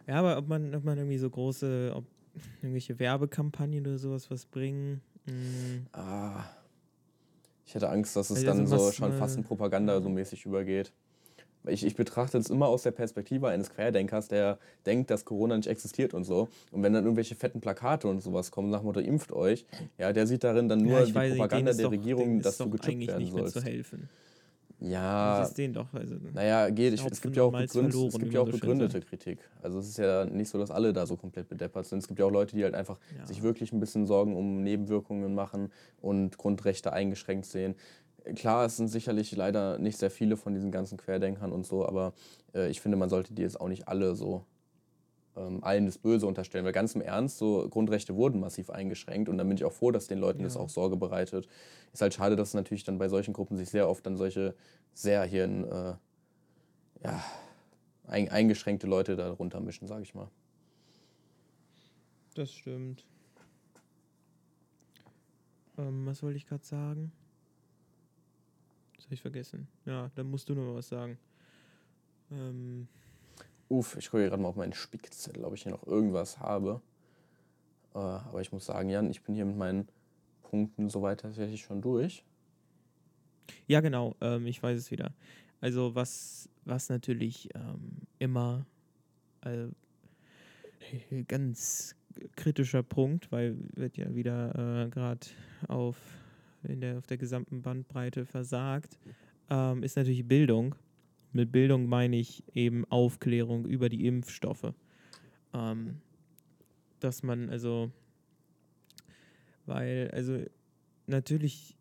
ja, 0.08 0.16
aber 0.16 0.38
ob 0.38 0.48
man, 0.48 0.74
ob 0.76 0.84
man 0.84 0.98
irgendwie 0.98 1.18
so 1.18 1.30
große, 1.30 1.94
ob 1.96 2.06
irgendwelche 2.62 3.00
Werbekampagnen 3.00 3.86
oder 3.86 3.98
sowas 3.98 4.30
was 4.30 4.46
bringen. 4.46 5.02
Mh. 5.26 5.32
Hm. 5.32 5.86
Ah. 5.94 6.44
Ich 7.66 7.74
hätte 7.74 7.90
Angst, 7.90 8.16
dass 8.16 8.30
es 8.30 8.38
also 8.38 8.48
dann 8.48 8.68
so 8.68 8.92
schon 8.92 9.12
fast 9.14 9.38
in 9.38 9.44
Propaganda 9.44 10.00
so 10.00 10.10
mäßig 10.10 10.46
übergeht. 10.46 10.94
Ich, 11.68 11.86
ich 11.86 11.96
betrachte 11.96 12.38
es 12.38 12.50
immer 12.50 12.68
aus 12.68 12.84
der 12.84 12.92
Perspektive 12.92 13.48
eines 13.48 13.70
Querdenkers, 13.70 14.28
der 14.28 14.58
denkt, 14.86 15.10
dass 15.10 15.26
Corona 15.26 15.58
nicht 15.58 15.68
existiert 15.68 16.14
und 16.14 16.24
so. 16.24 16.50
Und 16.72 16.84
wenn 16.84 16.94
dann 16.94 17.04
irgendwelche 17.04 17.36
fetten 17.36 17.62
Plakate 17.62 18.08
und 18.08 18.22
sowas 18.22 18.52
kommen, 18.52 18.70
nach 18.70 18.80
dem 18.80 18.86
Motto, 18.86 19.00
impft 19.00 19.32
euch, 19.32 19.66
ja, 19.98 20.14
der 20.14 20.28
sieht 20.28 20.44
darin 20.44 20.70
dann 20.70 20.82
nur 20.82 21.00
ja, 21.00 21.06
die 21.06 21.16
weiß, 21.16 21.32
Propaganda 21.34 21.74
der 21.74 21.86
doch, 21.86 21.92
Regierung, 21.92 22.42
dass 22.42 22.58
du 22.58 22.70
gechippt 22.70 23.08
werden 23.08 23.32
sollst. 23.32 23.58
Ja. 24.80 25.40
Das 25.40 25.50
ist 25.50 25.58
denen 25.58 25.74
doch. 25.74 25.92
Also, 25.94 26.16
naja, 26.34 26.70
geht. 26.70 26.94
Ich, 26.94 27.06
es 27.06 27.22
gibt 27.22 27.36
ja 27.36 27.44
auch, 27.44 27.52
begründet, 27.52 27.96
es 27.96 28.20
gibt 28.20 28.34
ja 28.34 28.42
auch 28.42 28.50
begründete 28.50 29.02
Kritik. 29.02 29.40
Also 29.62 29.80
es 29.80 29.88
ist 29.88 29.98
ja 29.98 30.26
nicht 30.26 30.50
so, 30.50 30.58
dass 30.58 30.70
alle 30.70 30.94
da 30.94 31.06
so 31.06 31.16
komplett 31.16 31.48
bedeppert 31.48 31.86
sind. 31.86 32.00
Es 32.00 32.08
gibt 32.08 32.20
ja 32.20 32.26
auch 32.26 32.32
Leute, 32.32 32.56
die 32.56 32.64
halt 32.64 32.76
einfach 32.76 33.00
ja. 33.18 33.26
sich 33.26 33.42
wirklich 33.42 33.72
ein 33.72 33.80
bisschen 33.80 34.06
Sorgen 34.06 34.36
um 34.36 34.64
Nebenwirkungen 34.64 35.34
machen 35.34 35.72
und 36.02 36.38
Grundrechte 36.38 36.92
eingeschränkt 36.94 37.46
sehen. 37.46 37.76
Klar, 38.34 38.66
es 38.66 38.78
sind 38.78 38.88
sicherlich 38.88 39.36
leider 39.36 39.78
nicht 39.78 39.98
sehr 39.98 40.10
viele 40.10 40.36
von 40.38 40.54
diesen 40.54 40.72
ganzen 40.72 40.98
Querdenkern 40.98 41.52
und 41.52 41.66
so, 41.66 41.86
aber 41.86 42.14
äh, 42.54 42.70
ich 42.70 42.82
finde, 42.82 42.98
man 42.98 43.10
sollte 43.10 43.34
die 43.34 43.44
jetzt 43.44 43.60
auch 43.62 43.68
nicht 43.68 43.88
alle 43.88 44.16
so 44.16 44.46
ähm, 45.36 45.64
allen 45.64 45.86
das 45.86 45.98
Böse 45.98 46.26
unterstellen. 46.28 46.66
Weil 46.66 46.72
ganz 46.72 46.96
im 46.96 47.02
Ernst, 47.02 47.38
so 47.38 47.68
Grundrechte 47.70 48.16
wurden 48.16 48.40
massiv 48.40 48.70
eingeschränkt 48.70 49.30
und 49.30 49.38
dann 49.38 49.48
bin 49.48 49.58
ich 49.58 49.66
auch 49.66 49.74
froh, 49.74 49.92
dass 49.92 50.08
den 50.08 50.20
Leuten 50.20 50.40
ja. 50.40 50.46
das 50.46 50.58
auch 50.58 50.70
Sorge 50.70 50.98
bereitet. 50.98 51.48
Ist 51.94 52.02
halt 52.02 52.14
schade, 52.14 52.36
dass 52.36 52.54
natürlich 52.54 52.84
dann 52.84 52.98
bei 52.98 53.10
solchen 53.10 53.34
Gruppen 53.34 53.58
sich 53.58 53.70
sehr 53.70 53.90
oft 53.90 54.06
dann 54.06 54.18
solche 54.18 54.56
sehr 54.94 55.24
hier 55.24 55.46
in, 55.46 55.64
äh, 55.66 55.94
ja, 57.04 57.24
ein, 58.08 58.30
eingeschränkte 58.30 58.88
Leute 58.88 59.16
darunter 59.16 59.60
mischen, 59.60 59.88
sage 59.88 60.04
ich 60.04 60.16
mal. 60.16 60.30
Das 62.36 62.52
stimmt. 62.52 63.06
Ähm, 65.78 66.06
was 66.06 66.24
wollte 66.24 66.38
ich 66.38 66.48
gerade 66.48 66.66
sagen? 66.66 67.12
Habe 69.06 69.14
ich 69.14 69.22
vergessen. 69.22 69.68
Ja, 69.86 70.12
dann 70.16 70.30
musst 70.30 70.50
du 70.50 70.56
noch 70.56 70.76
was 70.76 70.90
sagen. 70.90 71.18
Ähm, 72.32 72.88
Uff, 73.70 73.96
ich 73.98 74.10
gucke 74.10 74.28
gerade 74.28 74.42
mal 74.42 74.50
auf 74.50 74.56
meinen 74.56 74.74
Spickzettel, 74.74 75.44
ob 75.44 75.54
ich 75.54 75.64
hier 75.64 75.72
noch 75.72 75.86
irgendwas 75.86 76.40
habe. 76.40 76.82
Äh, 77.94 78.00
aber 78.00 78.42
ich 78.42 78.52
muss 78.52 78.66
sagen, 78.66 78.90
Jan, 78.90 79.10
ich 79.10 79.22
bin 79.22 79.36
hier 79.36 79.46
mit 79.46 79.58
meinen 79.58 79.88
Punkten 80.44 80.90
soweit 80.90 81.22
tatsächlich 81.22 81.62
schon 81.62 81.82
durch. 81.82 82.24
Ja, 83.68 83.82
genau, 83.82 84.16
ähm, 84.22 84.46
ich 84.48 84.62
weiß 84.62 84.78
es 84.78 84.92
wieder. 84.92 85.14
Also 85.62 85.96
was, 85.96 86.50
was 86.64 86.90
natürlich 86.90 87.50
ähm, 87.56 88.02
immer 88.20 88.66
äh, 89.42 89.68
ganz 91.28 91.96
kritischer 92.36 92.84
Punkt, 92.84 93.32
weil 93.32 93.58
wird 93.76 93.98
ja 93.98 94.14
wieder 94.14 94.86
äh, 94.86 94.90
gerade 94.90 95.28
auf, 95.68 95.98
der, 96.68 96.98
auf 96.98 97.08
der 97.08 97.18
gesamten 97.18 97.62
Bandbreite 97.62 98.26
versagt, 98.26 98.98
ähm, 99.50 99.84
ist 99.84 99.98
natürlich 99.98 100.28
Bildung. 100.28 100.76
Mit 101.32 101.52
Bildung 101.52 101.88
meine 101.88 102.18
ich 102.18 102.44
eben 102.54 102.86
Aufklärung 102.86 103.66
über 103.66 103.90
die 103.90 104.06
Impfstoffe. 104.06 104.74
Ähm, 105.54 106.02
dass 107.00 107.24
man 107.24 107.50
also, 107.50 107.92
weil, 109.66 110.10
also 110.12 110.44
natürlich 111.08 111.76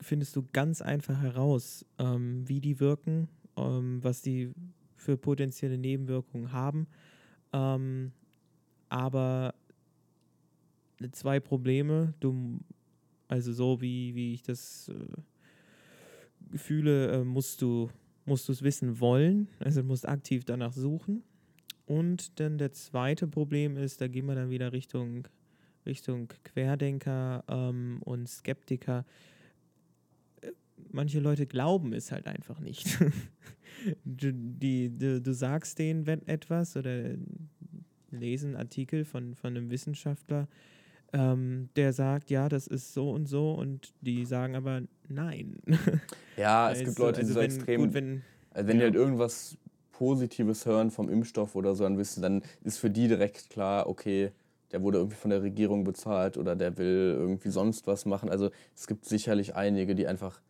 findest 0.00 0.34
du 0.34 0.46
ganz 0.52 0.82
einfach 0.82 1.20
heraus, 1.20 1.84
ähm, 1.98 2.48
wie 2.48 2.60
die 2.60 2.80
wirken, 2.80 3.28
ähm, 3.56 4.02
was 4.02 4.22
die 4.22 4.52
für 4.96 5.16
potenzielle 5.16 5.78
Nebenwirkungen 5.78 6.52
haben. 6.52 6.86
Ähm, 7.52 8.12
aber 8.88 9.54
zwei 11.12 11.40
Probleme, 11.40 12.14
du, 12.20 12.60
also 13.30 13.52
so 13.52 13.80
wie, 13.80 14.14
wie 14.14 14.34
ich 14.34 14.42
das 14.42 14.88
äh, 14.88 16.58
fühle, 16.58 17.12
äh, 17.12 17.24
musst 17.24 17.62
du 17.62 17.90
musst 18.26 18.48
du 18.48 18.52
es 18.52 18.62
wissen 18.62 19.00
wollen, 19.00 19.48
also 19.58 19.82
musst 19.82 20.08
aktiv 20.08 20.44
danach 20.44 20.72
suchen. 20.72 21.22
Und 21.86 22.38
dann 22.38 22.58
der 22.58 22.72
zweite 22.72 23.26
Problem 23.26 23.76
ist, 23.76 24.00
da 24.00 24.06
gehen 24.06 24.26
wir 24.26 24.36
dann 24.36 24.50
wieder 24.50 24.72
Richtung, 24.72 25.26
Richtung 25.84 26.28
Querdenker 26.44 27.42
ähm, 27.48 28.00
und 28.04 28.28
Skeptiker. 28.28 29.04
Äh, 30.42 30.52
manche 30.92 31.18
Leute 31.18 31.46
glauben 31.46 31.92
es 31.92 32.12
halt 32.12 32.28
einfach 32.28 32.60
nicht. 32.60 32.98
du, 34.04 34.32
die, 34.32 34.96
du, 34.96 35.20
du 35.20 35.34
sagst 35.34 35.78
denen 35.80 36.06
etwas 36.26 36.76
oder 36.76 37.16
lesen 38.12 38.54
Artikel 38.54 39.04
von, 39.04 39.34
von 39.34 39.56
einem 39.56 39.70
Wissenschaftler, 39.70 40.46
ähm, 41.12 41.68
der 41.76 41.92
sagt, 41.92 42.30
ja, 42.30 42.48
das 42.48 42.66
ist 42.66 42.94
so 42.94 43.10
und 43.10 43.26
so 43.26 43.52
und 43.52 43.92
die 44.00 44.24
sagen 44.24 44.54
aber 44.54 44.82
nein. 45.08 45.58
Ja, 46.36 46.70
es 46.70 46.78
also, 46.78 46.84
gibt 46.84 46.98
Leute, 46.98 47.20
die 47.20 47.26
also 47.26 47.34
so 47.34 47.40
wenn, 47.40 47.46
extrem. 47.46 47.80
Gut, 47.82 47.94
wenn, 47.94 48.22
also 48.52 48.68
wenn 48.68 48.76
ja. 48.76 48.80
die 48.80 48.84
halt 48.86 48.94
irgendwas 48.94 49.58
Positives 49.92 50.64
hören 50.64 50.90
vom 50.90 51.10
Impfstoff 51.10 51.54
oder 51.54 51.74
so, 51.74 51.84
dann 51.84 51.98
wissen, 51.98 52.22
dann 52.22 52.42
ist 52.64 52.78
für 52.78 52.88
die 52.88 53.08
direkt 53.08 53.50
klar, 53.50 53.86
okay, 53.88 54.32
der 54.72 54.82
wurde 54.82 54.98
irgendwie 54.98 55.16
von 55.16 55.30
der 55.30 55.42
Regierung 55.42 55.84
bezahlt 55.84 56.38
oder 56.38 56.56
der 56.56 56.78
will 56.78 57.16
irgendwie 57.18 57.50
sonst 57.50 57.86
was 57.86 58.06
machen. 58.06 58.30
Also 58.30 58.50
es 58.74 58.86
gibt 58.86 59.04
sicherlich 59.04 59.56
einige, 59.56 59.94
die 59.94 60.06
einfach 60.06 60.40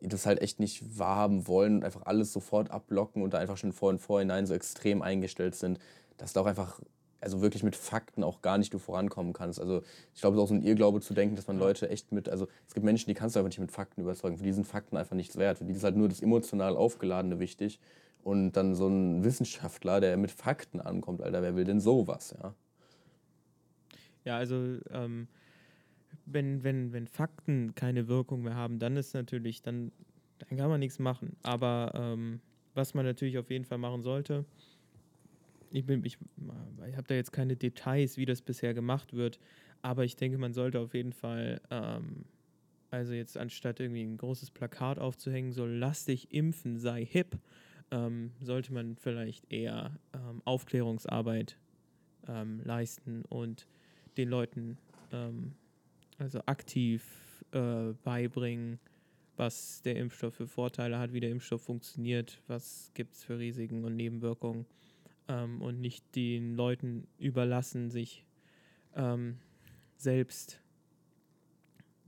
das 0.00 0.26
halt 0.26 0.40
echt 0.40 0.60
nicht 0.60 0.98
wahrhaben 0.98 1.46
wollen 1.46 1.76
und 1.76 1.84
einfach 1.84 2.06
alles 2.06 2.32
sofort 2.32 2.70
abblocken 2.70 3.22
und 3.22 3.34
da 3.34 3.38
einfach 3.38 3.56
schon 3.56 3.72
vor 3.72 3.90
und 3.90 3.98
vorhinein 3.98 4.46
so 4.46 4.54
extrem 4.54 5.02
eingestellt 5.02 5.54
sind, 5.54 5.78
dass 6.16 6.32
da 6.32 6.40
auch 6.42 6.46
einfach 6.46 6.80
also 7.20 7.40
wirklich 7.40 7.62
mit 7.62 7.76
Fakten 7.76 8.22
auch 8.22 8.42
gar 8.42 8.58
nicht 8.58 8.72
du 8.72 8.78
vorankommen 8.78 9.32
kannst. 9.32 9.60
Also 9.60 9.82
ich 10.14 10.20
glaube, 10.20 10.36
es 10.36 10.40
ist 10.40 10.44
auch 10.44 10.48
so 10.48 10.54
ein 10.54 10.62
Irrglaube 10.62 11.00
zu 11.00 11.14
denken, 11.14 11.36
dass 11.36 11.46
man 11.46 11.58
Leute 11.58 11.88
echt 11.88 12.12
mit, 12.12 12.28
also 12.28 12.46
es 12.66 12.74
gibt 12.74 12.84
Menschen, 12.84 13.08
die 13.08 13.14
kannst 13.14 13.36
du 13.36 13.40
einfach 13.40 13.48
nicht 13.48 13.58
mit 13.58 13.72
Fakten 13.72 14.00
überzeugen. 14.02 14.36
Für 14.36 14.44
die 14.44 14.52
sind 14.52 14.66
Fakten 14.66 14.96
einfach 14.96 15.16
nichts 15.16 15.36
wert. 15.36 15.58
Für 15.58 15.64
die 15.64 15.72
ist 15.72 15.84
halt 15.84 15.96
nur 15.96 16.08
das 16.08 16.20
emotional 16.20 16.76
Aufgeladene 16.76 17.38
wichtig. 17.38 17.80
Und 18.22 18.52
dann 18.52 18.74
so 18.74 18.88
ein 18.88 19.24
Wissenschaftler, 19.24 20.00
der 20.00 20.16
mit 20.16 20.30
Fakten 20.30 20.80
ankommt, 20.80 21.22
Alter, 21.22 21.42
wer 21.42 21.54
will 21.54 21.64
denn 21.64 21.80
sowas, 21.80 22.34
ja? 22.42 22.54
Ja, 24.24 24.36
also 24.38 24.78
ähm, 24.90 25.28
wenn, 26.24 26.64
wenn, 26.64 26.92
wenn 26.92 27.06
Fakten 27.06 27.74
keine 27.76 28.08
Wirkung 28.08 28.42
mehr 28.42 28.56
haben, 28.56 28.80
dann 28.80 28.96
ist 28.96 29.14
natürlich, 29.14 29.62
dann, 29.62 29.92
dann 30.38 30.58
kann 30.58 30.68
man 30.68 30.80
nichts 30.80 30.98
machen. 30.98 31.36
Aber 31.44 31.92
ähm, 31.94 32.40
was 32.74 32.94
man 32.94 33.04
natürlich 33.06 33.38
auf 33.38 33.50
jeden 33.50 33.64
Fall 33.64 33.78
machen 33.78 34.02
sollte, 34.02 34.44
ich, 35.76 35.88
ich, 35.88 36.18
ich 36.88 36.96
habe 36.96 37.06
da 37.06 37.14
jetzt 37.14 37.32
keine 37.32 37.56
Details, 37.56 38.16
wie 38.16 38.24
das 38.24 38.40
bisher 38.40 38.72
gemacht 38.72 39.12
wird, 39.12 39.38
aber 39.82 40.04
ich 40.04 40.16
denke, 40.16 40.38
man 40.38 40.54
sollte 40.54 40.80
auf 40.80 40.94
jeden 40.94 41.12
Fall, 41.12 41.60
ähm, 41.70 42.24
also 42.90 43.12
jetzt 43.12 43.36
anstatt 43.36 43.78
irgendwie 43.80 44.02
ein 44.02 44.16
großes 44.16 44.50
Plakat 44.50 44.98
aufzuhängen, 44.98 45.52
so 45.52 45.66
lass 45.66 46.06
dich 46.06 46.32
impfen, 46.32 46.78
sei 46.78 47.04
hip, 47.04 47.38
ähm, 47.90 48.32
sollte 48.40 48.72
man 48.72 48.96
vielleicht 48.96 49.52
eher 49.52 49.98
ähm, 50.14 50.40
Aufklärungsarbeit 50.44 51.58
ähm, 52.26 52.60
leisten 52.64 53.22
und 53.28 53.66
den 54.16 54.30
Leuten 54.30 54.78
ähm, 55.12 55.52
also 56.16 56.40
aktiv 56.46 57.44
äh, 57.52 57.92
beibringen, 58.02 58.80
was 59.36 59.82
der 59.82 59.96
Impfstoff 59.96 60.34
für 60.34 60.46
Vorteile 60.46 60.98
hat, 60.98 61.12
wie 61.12 61.20
der 61.20 61.30
Impfstoff 61.30 61.60
funktioniert, 61.60 62.40
was 62.46 62.90
gibt 62.94 63.14
es 63.14 63.24
für 63.24 63.38
Risiken 63.38 63.84
und 63.84 63.94
Nebenwirkungen 63.94 64.64
ähm, 65.28 65.60
und 65.60 65.80
nicht 65.80 66.14
den 66.14 66.54
Leuten 66.54 67.06
überlassen, 67.18 67.90
sich 67.90 68.26
ähm, 68.94 69.38
selbst, 69.96 70.60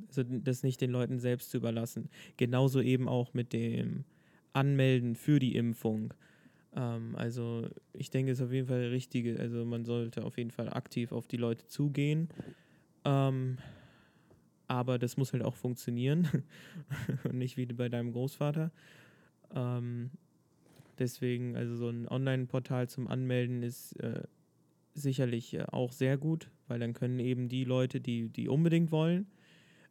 also 0.09 0.23
das 0.25 0.63
nicht 0.63 0.81
den 0.81 0.91
Leuten 0.91 1.19
selbst 1.19 1.51
zu 1.51 1.57
überlassen. 1.57 2.09
Genauso 2.37 2.81
eben 2.81 3.09
auch 3.09 3.35
mit 3.35 3.53
dem 3.53 4.05
Anmelden 4.53 5.15
für 5.15 5.39
die 5.39 5.57
Impfung. 5.57 6.15
Ähm, 6.75 7.15
also 7.17 7.69
ich 7.93 8.11
denke, 8.11 8.33
es 8.33 8.39
ist 8.39 8.47
auf 8.47 8.53
jeden 8.53 8.69
Fall 8.69 8.87
richtige, 8.87 9.39
also 9.39 9.65
man 9.65 9.85
sollte 9.85 10.25
auf 10.25 10.39
jeden 10.39 10.51
Fall 10.51 10.69
aktiv 10.73 11.13
auf 11.13 11.27
die 11.27 11.37
Leute 11.37 11.67
zugehen. 11.67 12.29
Ähm, 13.05 13.59
aber 14.67 14.99
das 14.99 15.17
muss 15.17 15.33
halt 15.33 15.43
auch 15.43 15.57
funktionieren 15.57 16.29
und 17.25 17.39
nicht 17.39 17.57
wie 17.57 17.67
bei 17.67 17.89
deinem 17.89 18.13
Großvater. 18.13 18.71
Ähm, 19.55 20.11
Deswegen, 20.99 21.57
also 21.57 21.77
so 21.77 21.89
ein 21.89 22.09
Online-Portal 22.09 22.89
zum 22.89 23.09
Anmelden 23.09 23.63
ist 23.63 23.93
äh, 24.01 24.23
sicherlich 24.95 25.55
äh, 25.55 25.65
auch 25.71 25.93
sehr 25.93 26.17
gut, 26.19 26.51
weil 26.67 26.81
dann 26.81 26.95
können 26.95 27.19
eben 27.21 27.49
die 27.49 27.65
Leute, 27.65 28.01
die, 28.01 28.29
die 28.29 28.49
unbedingt 28.49 28.91
wollen, 28.91 29.27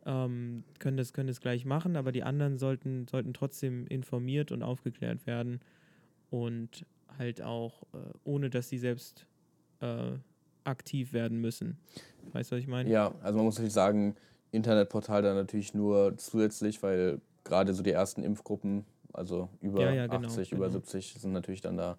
ähm, 0.05 0.63
können, 0.79 0.97
das, 0.97 1.13
können 1.13 1.27
das 1.27 1.41
gleich 1.41 1.65
machen, 1.65 1.95
aber 1.95 2.11
die 2.11 2.23
anderen 2.23 2.57
sollten, 2.57 3.07
sollten 3.07 3.33
trotzdem 3.33 3.87
informiert 3.87 4.51
und 4.51 4.63
aufgeklärt 4.63 5.25
werden 5.25 5.61
und 6.29 6.85
halt 7.17 7.41
auch, 7.41 7.83
äh, 7.93 7.97
ohne 8.23 8.49
dass 8.49 8.69
sie 8.69 8.77
selbst 8.77 9.25
äh, 9.79 10.11
aktiv 10.63 11.13
werden 11.13 11.39
müssen. 11.39 11.77
Weißt 12.33 12.51
du, 12.51 12.55
was 12.55 12.61
ich 12.61 12.67
meine? 12.67 12.89
Ja, 12.89 13.15
also 13.21 13.37
man 13.37 13.45
muss 13.45 13.55
natürlich 13.55 13.73
sagen, 13.73 14.15
Internetportal 14.51 15.21
da 15.21 15.33
natürlich 15.33 15.73
nur 15.73 16.17
zusätzlich, 16.17 16.83
weil 16.83 17.21
gerade 17.43 17.73
so 17.73 17.83
die 17.83 17.91
ersten 17.91 18.23
Impfgruppen 18.23 18.85
also 19.13 19.49
über 19.61 19.81
ja, 19.81 19.93
ja, 19.93 20.07
genau, 20.07 20.27
80, 20.27 20.49
genau. 20.49 20.63
über 20.63 20.71
70 20.71 21.13
sind 21.13 21.31
natürlich 21.31 21.61
dann 21.61 21.77
da 21.77 21.97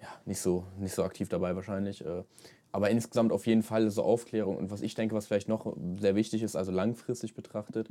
ja, 0.00 0.08
nicht, 0.24 0.40
so, 0.40 0.64
nicht 0.78 0.94
so 0.94 1.04
aktiv 1.04 1.28
dabei 1.28 1.54
wahrscheinlich. 1.54 2.04
Äh. 2.04 2.24
Aber 2.72 2.90
insgesamt 2.90 3.32
auf 3.32 3.46
jeden 3.46 3.62
Fall 3.62 3.90
so 3.90 4.02
Aufklärung. 4.02 4.56
Und 4.56 4.70
was 4.70 4.80
ich 4.80 4.94
denke, 4.94 5.14
was 5.14 5.26
vielleicht 5.26 5.48
noch 5.48 5.76
sehr 5.98 6.14
wichtig 6.14 6.42
ist, 6.42 6.56
also 6.56 6.72
langfristig 6.72 7.34
betrachtet, 7.34 7.88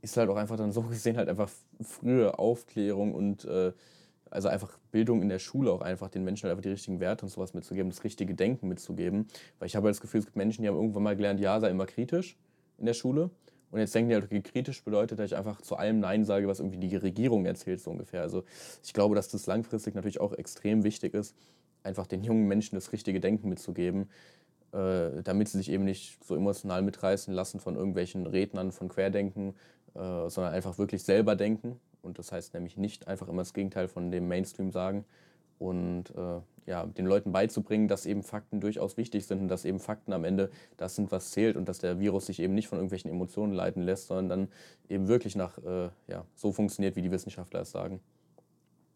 ist 0.00 0.16
halt 0.16 0.28
auch 0.30 0.36
einfach 0.36 0.56
dann 0.56 0.72
so 0.72 0.82
gesehen 0.82 1.16
halt 1.16 1.28
einfach 1.28 1.50
frühe 1.80 2.38
Aufklärung 2.38 3.14
und 3.14 3.44
äh, 3.44 3.72
also 4.30 4.48
einfach 4.48 4.78
Bildung 4.90 5.20
in 5.20 5.28
der 5.28 5.38
Schule 5.38 5.70
auch 5.70 5.82
einfach 5.82 6.08
den 6.08 6.24
Menschen 6.24 6.44
halt 6.44 6.52
einfach 6.52 6.62
die 6.62 6.70
richtigen 6.70 7.00
Werte 7.00 7.26
und 7.26 7.28
sowas 7.28 7.52
mitzugeben, 7.52 7.90
das 7.90 8.02
richtige 8.02 8.34
Denken 8.34 8.68
mitzugeben. 8.68 9.28
Weil 9.58 9.66
ich 9.66 9.76
habe 9.76 9.86
halt 9.86 9.94
das 9.94 10.00
Gefühl, 10.00 10.20
es 10.20 10.26
gibt 10.26 10.36
Menschen, 10.36 10.62
die 10.62 10.68
haben 10.68 10.76
irgendwann 10.76 11.02
mal 11.02 11.16
gelernt, 11.16 11.38
ja, 11.38 11.60
sei 11.60 11.68
immer 11.70 11.86
kritisch 11.86 12.38
in 12.78 12.86
der 12.86 12.94
Schule. 12.94 13.30
Und 13.72 13.80
jetzt 13.80 13.94
denken 13.94 14.10
die 14.10 14.14
halt, 14.14 14.24
okay, 14.24 14.42
kritisch 14.42 14.84
bedeutet, 14.84 15.18
dass 15.18 15.32
ich 15.32 15.36
einfach 15.36 15.62
zu 15.62 15.76
allem 15.76 15.98
Nein 15.98 16.24
sage, 16.24 16.46
was 16.46 16.60
irgendwie 16.60 16.78
die 16.78 16.94
Regierung 16.94 17.46
erzählt, 17.46 17.80
so 17.80 17.90
ungefähr. 17.90 18.20
Also 18.20 18.44
ich 18.84 18.92
glaube, 18.92 19.14
dass 19.14 19.28
das 19.28 19.46
langfristig 19.46 19.94
natürlich 19.94 20.20
auch 20.20 20.34
extrem 20.34 20.84
wichtig 20.84 21.14
ist, 21.14 21.34
einfach 21.82 22.06
den 22.06 22.22
jungen 22.22 22.46
Menschen 22.46 22.74
das 22.74 22.92
richtige 22.92 23.18
Denken 23.18 23.48
mitzugeben, 23.48 24.10
äh, 24.72 25.22
damit 25.24 25.48
sie 25.48 25.56
sich 25.56 25.70
eben 25.70 25.84
nicht 25.84 26.22
so 26.22 26.36
emotional 26.36 26.82
mitreißen 26.82 27.32
lassen 27.32 27.60
von 27.60 27.74
irgendwelchen 27.74 28.26
Rednern 28.26 28.72
von 28.72 28.90
Querdenken, 28.90 29.54
äh, 29.94 30.28
sondern 30.28 30.52
einfach 30.52 30.76
wirklich 30.76 31.02
selber 31.02 31.34
denken 31.34 31.80
und 32.02 32.18
das 32.18 32.30
heißt 32.30 32.52
nämlich 32.52 32.76
nicht 32.76 33.08
einfach 33.08 33.28
immer 33.28 33.40
das 33.40 33.54
Gegenteil 33.54 33.88
von 33.88 34.10
dem 34.10 34.28
Mainstream 34.28 34.70
sagen 34.70 35.06
und 35.62 36.10
äh, 36.16 36.40
ja, 36.66 36.86
den 36.86 37.06
Leuten 37.06 37.32
beizubringen, 37.32 37.88
dass 37.88 38.04
eben 38.04 38.22
Fakten 38.22 38.60
durchaus 38.60 38.96
wichtig 38.96 39.26
sind 39.26 39.40
und 39.40 39.48
dass 39.48 39.64
eben 39.64 39.78
Fakten 39.78 40.12
am 40.12 40.24
Ende 40.24 40.50
das 40.76 40.96
sind, 40.96 41.12
was 41.12 41.30
zählt 41.30 41.56
und 41.56 41.68
dass 41.68 41.78
der 41.78 42.00
Virus 42.00 42.26
sich 42.26 42.40
eben 42.40 42.54
nicht 42.54 42.68
von 42.68 42.78
irgendwelchen 42.78 43.10
Emotionen 43.10 43.52
leiten 43.52 43.82
lässt, 43.82 44.08
sondern 44.08 44.28
dann 44.28 44.48
eben 44.88 45.08
wirklich 45.08 45.36
nach 45.36 45.58
äh, 45.58 45.88
ja, 46.08 46.24
so 46.34 46.52
funktioniert, 46.52 46.96
wie 46.96 47.02
die 47.02 47.10
Wissenschaftler 47.10 47.60
es 47.60 47.70
sagen. 47.70 48.00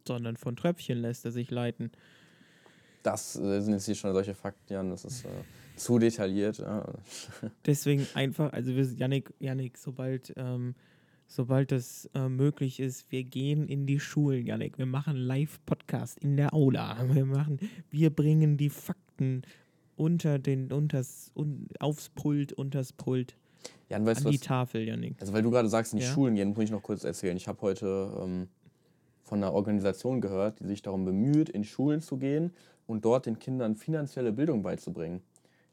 Sondern 0.07 0.37
von 0.37 0.57
Tröpfchen 0.57 0.99
lässt 0.99 1.25
er 1.25 1.33
sich 1.33 1.51
leiten. 1.51 1.91
Das 3.03 3.37
äh, 3.37 3.61
sind 3.61 3.75
jetzt 3.75 3.87
hier 3.87 3.95
schon 3.95 4.12
solche 4.12 4.35
Fakten, 4.35 4.73
Jan, 4.73 4.91
das 4.91 5.05
ist 5.05 5.25
äh, 5.25 5.29
zu 5.77 5.99
detailliert. 5.99 6.64
Deswegen 7.67 8.07
einfach, 8.14 8.53
also 8.53 8.75
wir, 8.75 8.85
Janik, 8.85 9.33
Janik 9.39 9.79
sobald 9.79 10.33
ähm, 10.37 10.75
sobald 11.27 11.72
das 11.72 12.09
äh, 12.14 12.29
möglich 12.29 12.81
ist, 12.81 13.11
wir 13.11 13.24
gehen 13.24 13.68
in 13.68 13.87
die 13.87 14.01
Schulen, 14.01 14.47
Janik. 14.47 14.79
Wir 14.79 14.87
machen 14.87 15.16
Live-Podcast 15.16 16.18
in 16.18 16.37
der 16.37 16.55
Aula. 16.55 16.97
Wir 17.12 17.24
machen, 17.24 17.59
wir 17.91 18.11
bringen 18.11 18.57
die 18.57 18.70
Fakten 18.70 19.43
unter 19.97 20.39
den, 20.39 20.72
unters, 20.72 21.31
un, 21.35 21.68
aufs 21.81 22.11
Pult, 22.11 22.53
unters 22.53 22.93
Pult. 22.93 23.37
Jan, 23.89 24.05
weißt 24.05 24.27
an 24.27 24.33
die 24.33 24.39
was? 24.39 24.47
Tafel, 24.47 24.83
Janik. 24.83 25.16
Also 25.20 25.33
weil 25.33 25.43
du 25.43 25.51
gerade 25.51 25.68
sagst, 25.68 25.93
in 25.93 25.99
die 25.99 26.05
ja? 26.05 26.11
Schulen 26.11 26.35
gehen, 26.35 26.51
muss 26.51 26.64
ich 26.64 26.70
noch 26.70 26.83
kurz 26.83 27.05
erzählen. 27.05 27.37
Ich 27.37 27.49
habe 27.49 27.61
heute 27.62 28.12
ähm, 28.22 28.49
von 29.22 29.43
einer 29.43 29.53
Organisation 29.53 30.20
gehört, 30.20 30.61
die 30.61 30.66
sich 30.66 30.83
darum 30.83 31.05
bemüht, 31.05 31.49
in 31.49 31.64
Schulen 31.64 32.01
zu 32.01 32.16
gehen 32.16 32.53
und 32.87 33.05
dort 33.05 33.27
den 33.27 33.39
Kindern 33.39 33.77
finanzielle 33.77 34.33
Bildung 34.33 34.62
beizubringen. 34.62 35.22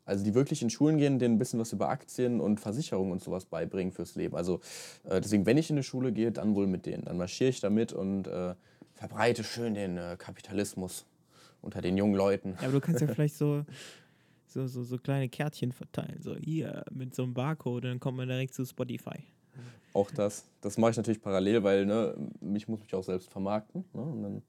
Also 0.05 0.23
die 0.23 0.33
wirklich 0.33 0.61
in 0.61 0.69
Schulen 0.69 0.97
gehen, 0.97 1.19
denen 1.19 1.35
ein 1.35 1.39
bisschen 1.39 1.59
was 1.59 1.71
über 1.71 1.89
Aktien 1.89 2.41
und 2.41 2.59
Versicherungen 2.59 3.11
und 3.11 3.21
sowas 3.21 3.45
beibringen 3.45 3.93
fürs 3.93 4.15
Leben. 4.15 4.35
Also 4.35 4.59
äh, 5.05 5.21
deswegen, 5.21 5.45
wenn 5.45 5.57
ich 5.57 5.69
in 5.69 5.77
die 5.77 5.83
Schule 5.83 6.11
gehe, 6.11 6.31
dann 6.31 6.55
wohl 6.55 6.67
mit 6.67 6.85
denen. 6.85 7.05
Dann 7.05 7.17
marschiere 7.17 7.49
ich 7.49 7.61
damit 7.61 7.93
und 7.93 8.27
äh, 8.27 8.55
verbreite 8.95 9.43
schön 9.43 9.73
den 9.75 9.97
äh, 9.97 10.15
Kapitalismus 10.17 11.05
unter 11.61 11.81
den 11.81 11.97
jungen 11.97 12.15
Leuten. 12.15 12.55
Ja, 12.59 12.67
aber 12.67 12.73
du 12.73 12.81
kannst 12.81 13.01
ja 13.01 13.07
vielleicht 13.13 13.35
so, 13.35 13.65
so, 14.47 14.67
so, 14.67 14.83
so 14.83 14.97
kleine 14.97 15.29
Kärtchen 15.29 15.71
verteilen. 15.71 16.21
So 16.21 16.35
hier 16.35 16.83
mit 16.91 17.15
so 17.15 17.23
einem 17.23 17.33
Barcode, 17.33 17.85
dann 17.85 17.99
kommt 17.99 18.17
man 18.17 18.27
direkt 18.27 18.53
zu 18.53 18.65
Spotify. 18.65 19.23
Auch 19.93 20.09
das. 20.11 20.45
Das 20.61 20.77
mache 20.77 20.91
ich 20.91 20.97
natürlich 20.97 21.21
parallel, 21.21 21.63
weil 21.63 21.85
ne, 21.85 22.15
mich 22.41 22.67
muss 22.67 22.81
mich 22.81 22.93
auch 22.95 23.03
selbst 23.03 23.29
vermarkten. 23.29 23.85
Ne? 23.93 24.01
Und 24.01 24.23
dann 24.23 24.41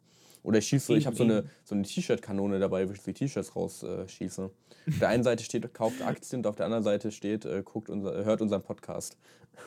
oder 0.45 0.59
ich 0.59 0.69
schieße, 0.69 0.95
ich 0.95 1.07
habe 1.07 1.17
so 1.17 1.25
eine, 1.25 1.49
so 1.65 1.75
eine 1.75 1.85
T-Shirt-Kanone 1.85 2.59
dabei, 2.59 2.87
wo 2.87 2.93
ich 2.93 3.03
die 3.03 3.15
T-Shirts 3.15 3.57
rausschieße. 3.57 4.43
Äh, 4.43 4.91
auf 4.91 4.99
der 4.99 5.09
einen 5.09 5.25
Seite 5.25 5.43
steht, 5.43 5.73
kauft 5.73 6.03
Aktien 6.03 6.41
und 6.41 6.47
auf 6.47 6.57
der 6.57 6.67
anderen 6.67 6.85
Seite 6.85 7.11
steht, 7.13 7.47
äh, 7.47 7.63
guckt 7.65 7.89
unser, 7.89 8.25
hört 8.25 8.43
unseren 8.43 8.63
Podcast. 8.63 9.17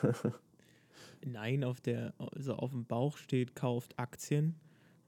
Nein, 1.25 1.63
auf, 1.63 1.81
der, 1.81 2.13
also 2.19 2.53
auf 2.53 2.71
dem 2.71 2.85
Bauch 2.85 3.17
steht, 3.17 3.55
kauft 3.55 3.97
Aktien. 3.97 4.55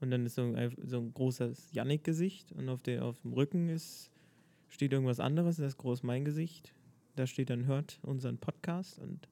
Und 0.00 0.10
dann 0.10 0.26
ist 0.26 0.34
so 0.34 0.42
ein, 0.42 0.74
so 0.84 0.98
ein 0.98 1.14
großes 1.14 1.70
Yannick-Gesicht. 1.72 2.50
Und 2.50 2.68
auf, 2.68 2.82
der, 2.82 3.04
auf 3.04 3.20
dem 3.20 3.32
Rücken 3.32 3.68
ist, 3.68 4.10
steht 4.68 4.92
irgendwas 4.92 5.20
anderes, 5.20 5.58
das 5.58 5.68
ist 5.68 5.78
groß 5.78 6.02
mein 6.02 6.24
Gesicht. 6.24 6.74
Da 7.14 7.28
steht 7.28 7.48
dann, 7.48 7.66
hört 7.66 8.00
unseren 8.02 8.38
Podcast. 8.38 8.98
Und 8.98 9.28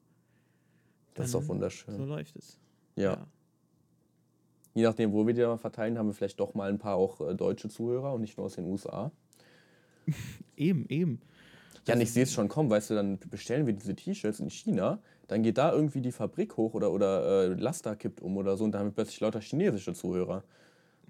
das 1.15 1.27
ist 1.27 1.35
doch 1.35 1.49
wunderschön. 1.49 1.97
So 1.97 2.05
läuft 2.05 2.37
es. 2.37 2.61
ja. 2.95 3.15
ja 3.15 3.27
je 4.79 4.85
nachdem, 4.85 5.13
wo 5.13 5.27
wir 5.27 5.35
die 5.35 5.43
mal 5.43 5.59
verteilen, 5.59 5.99
haben 5.99 6.07
wir 6.07 6.15
vielleicht 6.15 6.39
doch 6.39 6.55
mal 6.55 6.69
ein 6.69 6.79
paar 6.79 6.95
auch 6.95 7.21
äh, 7.21 7.35
deutsche 7.35 7.69
Zuhörer 7.69 8.15
und 8.15 8.21
nicht 8.21 8.37
nur 8.37 8.47
aus 8.47 8.55
den 8.55 8.65
USA. 8.65 9.11
eben, 10.57 10.87
eben. 10.89 11.21
Ja, 11.87 11.95
und 11.95 12.01
ich 12.01 12.13
sehe 12.13 12.23
es 12.23 12.33
schon 12.33 12.49
kommen, 12.49 12.71
weißt 12.71 12.91
du, 12.91 12.95
dann 12.95 13.19
bestellen 13.31 13.67
wir 13.67 13.73
diese 13.73 13.97
T-Shirts 13.97 14.39
in 14.39 14.51
China, 14.51 15.01
dann 15.27 15.43
geht 15.43 15.59
da 15.59 15.73
irgendwie 15.73 16.01
die 16.01 16.13
Fabrik 16.13 16.57
hoch 16.57 16.75
oder, 16.75 16.93
oder 16.93 17.45
äh, 17.45 17.55
Laster 17.55 17.97
kippt 17.97 18.21
um 18.21 18.37
oder 18.37 18.57
so 18.57 18.65
und 18.65 18.73
dann 18.73 18.81
haben 18.81 18.89
wir 18.89 18.95
plötzlich 18.95 19.19
lauter 19.21 19.41
chinesische 19.41 19.95
Zuhörer. 19.95 20.45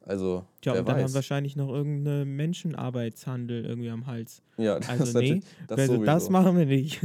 Also, 0.06 0.46
ja, 0.64 0.72
und 0.72 0.88
dann 0.88 0.96
weiß. 0.96 1.04
haben 1.04 1.14
wahrscheinlich 1.14 1.56
noch 1.56 1.68
irgendeinen 1.68 2.34
Menschenarbeitshandel 2.36 3.66
irgendwie 3.66 3.90
am 3.90 4.06
Hals. 4.06 4.40
Ja, 4.56 4.76
das, 4.78 4.88
also, 4.88 5.18
nee, 5.18 5.42
das, 5.66 5.78
also 5.80 6.04
das 6.04 6.30
machen 6.30 6.56
wir 6.56 6.64
nicht. 6.64 7.02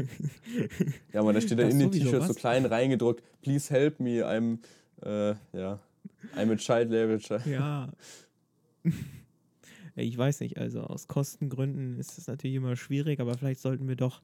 ja, 1.11 1.20
aber 1.20 1.34
da 1.34 1.41
steht 1.41 1.59
dann 1.59 1.72
in 1.72 1.80
den 1.80 1.91
T-Shirts 1.91 2.28
so 2.28 2.34
klein 2.34 2.66
reingedruckt, 2.66 3.22
please 3.41 3.74
help 3.74 3.99
me, 3.99 4.26
I'm, 4.26 4.59
äh, 5.03 5.36
ja. 5.51 5.80
Ein 6.36 6.49
mit 6.49 6.59
Child-Label. 6.59 7.19
Ja. 7.45 7.91
Ich 9.95 10.17
weiß 10.17 10.39
nicht, 10.39 10.57
also 10.57 10.82
aus 10.82 11.07
Kostengründen 11.07 11.99
ist 11.99 12.17
es 12.17 12.26
natürlich 12.26 12.55
immer 12.55 12.76
schwierig, 12.76 13.19
aber 13.19 13.38
vielleicht 13.38 13.61
sollten 13.61 13.88
wir 13.88 13.95
doch 13.95 14.24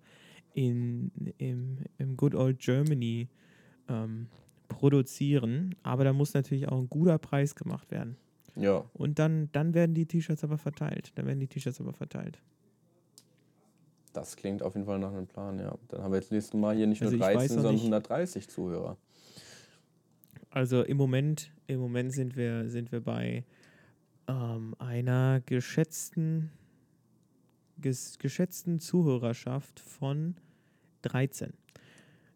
in, 0.55 1.11
im, 1.37 1.77
im 1.99 2.17
Good 2.17 2.33
Old 2.33 2.57
Germany 2.59 3.27
ähm, 3.87 4.27
produzieren. 4.67 5.75
Aber 5.83 6.03
da 6.03 6.13
muss 6.13 6.33
natürlich 6.33 6.67
auch 6.67 6.79
ein 6.79 6.89
guter 6.89 7.17
Preis 7.19 7.53
gemacht 7.53 7.91
werden. 7.91 8.17
Ja. 8.55 8.83
Und 8.93 9.19
dann, 9.19 9.49
dann 9.51 9.73
werden 9.73 9.93
die 9.93 10.05
T-Shirts 10.05 10.43
aber 10.43 10.57
verteilt. 10.57 11.11
Dann 11.15 11.27
werden 11.27 11.39
die 11.39 11.47
T-Shirts 11.47 11.79
aber 11.79 11.93
verteilt. 11.93 12.39
Das 14.13 14.35
klingt 14.35 14.63
auf 14.63 14.73
jeden 14.73 14.87
Fall 14.87 14.99
nach 14.99 15.11
einem 15.11 15.27
Plan, 15.27 15.59
ja. 15.59 15.75
Dann 15.89 16.01
haben 16.01 16.11
wir 16.11 16.19
jetzt 16.19 16.31
nächstes 16.31 16.59
Mal 16.59 16.75
hier 16.75 16.87
nicht 16.87 17.01
also 17.01 17.15
nur 17.15 17.25
13, 17.25 17.47
sondern 17.49 17.73
nicht, 17.73 17.83
130 17.83 18.49
Zuhörer. 18.49 18.97
Also 20.49 20.83
im 20.83 20.97
Moment, 20.97 21.51
im 21.67 21.79
Moment 21.79 22.11
sind 22.11 22.35
wir, 22.35 22.69
sind 22.69 22.91
wir 22.91 23.01
bei 23.01 23.43
ähm, 24.27 24.75
einer 24.79 25.41
geschätzten, 25.45 26.49
ges, 27.77 28.17
geschätzten 28.17 28.79
Zuhörerschaft 28.79 29.79
von 29.79 30.35
13. 31.03 31.53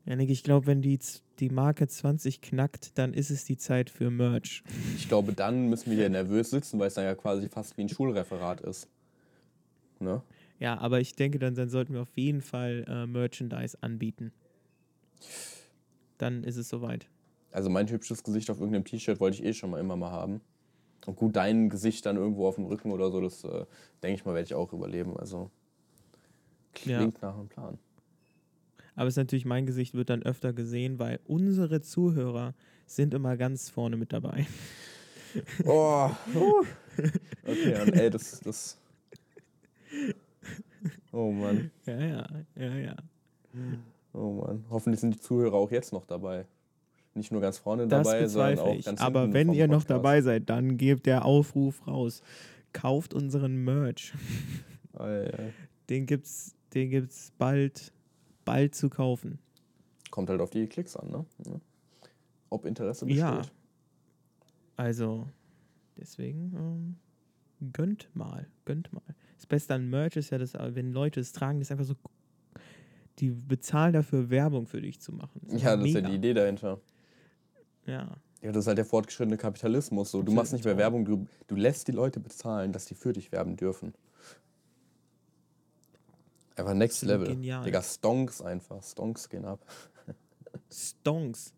Janik, 0.06 0.30
ich 0.30 0.44
glaube, 0.44 0.68
wenn 0.68 0.82
die, 0.82 1.00
die 1.40 1.50
Marke 1.50 1.88
20 1.88 2.42
knackt, 2.42 2.98
dann 2.98 3.14
ist 3.14 3.30
es 3.30 3.46
die 3.46 3.58
Zeit 3.58 3.90
für 3.90 4.12
Merch. 4.12 4.64
Ich 4.98 5.08
glaube, 5.08 5.34
dann 5.34 5.70
müssen 5.70 5.90
wir 5.90 5.98
hier 5.98 6.10
nervös 6.10 6.50
sitzen, 6.50 6.78
weil 6.78 6.88
es 6.88 6.96
dann 6.96 7.06
ja 7.06 7.16
quasi 7.16 7.48
fast 7.48 7.78
wie 7.78 7.82
ein 7.84 7.90
Schulreferat 7.90 8.62
ist. 8.62 8.90
Ne? 10.00 10.22
Ja, 10.60 10.78
aber 10.78 11.00
ich 11.00 11.16
denke, 11.16 11.40
dann, 11.40 11.56
dann 11.56 11.70
sollten 11.70 11.94
wir 11.94 12.02
auf 12.02 12.16
jeden 12.18 12.42
Fall 12.42 12.86
äh, 12.88 13.08
Merchandise 13.08 13.78
anbieten. 13.82 14.34
Dann 16.18 16.44
ist 16.44 16.58
es 16.58 16.70
soweit. 16.70 17.08
Also 17.54 17.70
mein 17.70 17.88
hübsches 17.88 18.24
Gesicht 18.24 18.50
auf 18.50 18.58
irgendeinem 18.58 18.84
T-Shirt 18.84 19.20
wollte 19.20 19.38
ich 19.38 19.46
eh 19.46 19.54
schon 19.54 19.70
mal 19.70 19.80
immer 19.80 19.96
mal 19.96 20.12
haben. 20.12 20.42
Und 21.06 21.16
gut, 21.16 21.36
dein 21.36 21.70
Gesicht 21.70 22.06
dann 22.06 22.18
irgendwo 22.18 22.48
auf 22.48 22.56
dem 22.56 22.66
Rücken 22.66 22.92
oder 22.92 23.12
so, 23.12 23.22
das 23.22 23.44
äh, 23.44 23.66
denke 24.02 24.16
ich 24.16 24.26
mal, 24.26 24.34
werde 24.34 24.46
ich 24.46 24.56
auch 24.56 24.74
überleben. 24.74 25.16
Also 25.18 25.52
klingt 26.74 27.22
ja. 27.22 27.30
nach 27.30 27.38
einem 27.38 27.50
Plan. 27.50 27.78
Aber 28.96 29.08
es 29.08 29.14
ist 29.14 29.18
natürlich, 29.18 29.46
mein 29.46 29.68
Gesicht 29.68 29.94
wird 29.94 30.10
dann 30.10 30.24
öfter 30.24 30.52
gesehen, 30.52 30.98
weil 30.98 31.20
unsere 31.26 31.82
Zuhörer 31.82 32.56
sind 32.88 33.14
immer 33.14 33.38
ganz 33.38 33.70
vorne 33.70 33.98
mit 33.98 34.12
dabei. 34.12 34.46
Oh, 35.66 36.12
uh. 36.36 36.64
okay, 37.44 37.82
und 37.82 37.94
ey, 37.96 38.12
das, 38.12 38.40
das. 38.42 38.78
Oh 41.12 41.32
Mann. 41.32 41.72
Ja, 41.88 42.00
ja, 42.00 42.28
ja, 42.56 42.76
ja. 42.76 42.96
Oh 44.14 44.44
Mann. 44.44 44.64
Hoffentlich 44.70 45.00
sind 45.00 45.16
die 45.16 45.20
Zuhörer 45.20 45.56
auch 45.56 45.72
jetzt 45.72 45.92
noch 45.92 46.06
dabei 46.06 46.46
nicht 47.16 47.32
nur 47.32 47.42
ganz 47.42 47.58
vorne 47.58 47.88
das 47.88 48.08
dabei, 48.08 48.28
sondern 48.28 48.60
auch 48.60 48.84
ganz 48.84 49.02
Aber 49.02 49.34
wenn 49.34 49.54
ihr 49.54 49.68
noch 49.68 49.84
dabei 49.84 50.22
seid, 50.22 50.50
dann 50.50 50.78
gebt 50.78 51.06
der 51.06 51.26
Aufruf 51.26 51.86
raus. 51.88 52.22
Kauft 52.72 53.14
unseren 53.14 53.56
Merch. 53.64 54.14
Oh, 54.96 55.08
ja. 55.08 55.32
Den 55.90 56.06
gibt's, 56.06 56.54
den 56.76 56.92
gibt's 56.92 57.32
bald, 57.40 57.92
bald 58.46 58.76
zu 58.76 58.92
kaufen. 58.92 59.40
Kommt 60.12 60.30
halt 60.30 60.40
auf 60.40 60.52
die 60.52 60.68
Klicks 60.68 60.96
an, 60.96 61.10
ne? 61.10 61.26
Ob 62.52 62.64
Interesse 62.64 63.08
besteht. 63.08 63.20
Ja. 63.20 63.42
Also, 64.78 65.28
deswegen 65.98 66.54
ähm, 66.56 67.72
gönnt 67.74 68.08
mal, 68.14 68.46
gönnt 68.66 68.94
mal. 68.94 69.02
Das 69.36 69.48
Beste 69.48 69.74
an 69.74 69.90
Merch 69.90 70.16
ist 70.16 70.30
ja, 70.30 70.38
dass, 70.38 70.54
wenn 70.54 70.92
Leute 70.92 71.20
es 71.22 71.32
tragen, 71.32 71.58
das 71.58 71.70
ist 71.70 71.72
einfach 71.72 71.86
so 71.86 71.96
die 73.20 73.30
bezahlen 73.30 73.94
dafür, 73.94 74.30
Werbung 74.30 74.68
für 74.68 74.82
dich 74.82 75.00
zu 75.00 75.12
machen. 75.12 75.42
Das 75.44 75.62
ja, 75.62 75.76
das 75.76 75.84
mega. 75.84 76.00
ist 76.00 76.04
ja 76.04 76.10
die 76.10 76.16
Idee 76.16 76.34
dahinter. 76.34 76.80
Ja. 77.86 78.10
Ja, 78.42 78.52
das 78.52 78.64
ist 78.64 78.68
halt 78.68 78.78
der 78.78 78.86
fortgeschrittene 78.86 79.38
Kapitalismus. 79.38 80.12
So. 80.12 80.22
Du 80.22 80.34
machst 80.34 80.52
nicht 80.52 80.66
mehr 80.66 80.78
Werbung, 80.78 81.06
du, 81.06 81.28
du 81.48 81.56
lässt 81.56 81.88
die 81.88 81.94
Leute 81.94 82.20
bezahlen, 82.20 82.74
dass 82.74 82.86
die 82.86 82.94
für 82.94 83.14
dich 83.14 83.32
werben 83.32 83.56
dürfen. 83.56 83.94
Einfach 86.56 86.74
next 86.74 87.04
level. 87.04 87.28
Genial. 87.28 87.64
Digga, 87.64 87.82
Stonks 87.82 88.42
einfach. 88.42 88.84
Stonks 88.84 89.30
gehen 89.30 89.46
ab. 89.46 89.60
Stonks. 90.70 91.54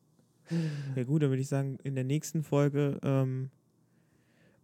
Ja 0.96 1.04
gut, 1.04 1.24
dann 1.24 1.30
würde 1.30 1.42
ich 1.42 1.48
sagen, 1.48 1.80
in 1.84 1.96
der 1.96 2.04
nächsten 2.04 2.44
Folge 2.44 3.00
ähm, 3.04 3.50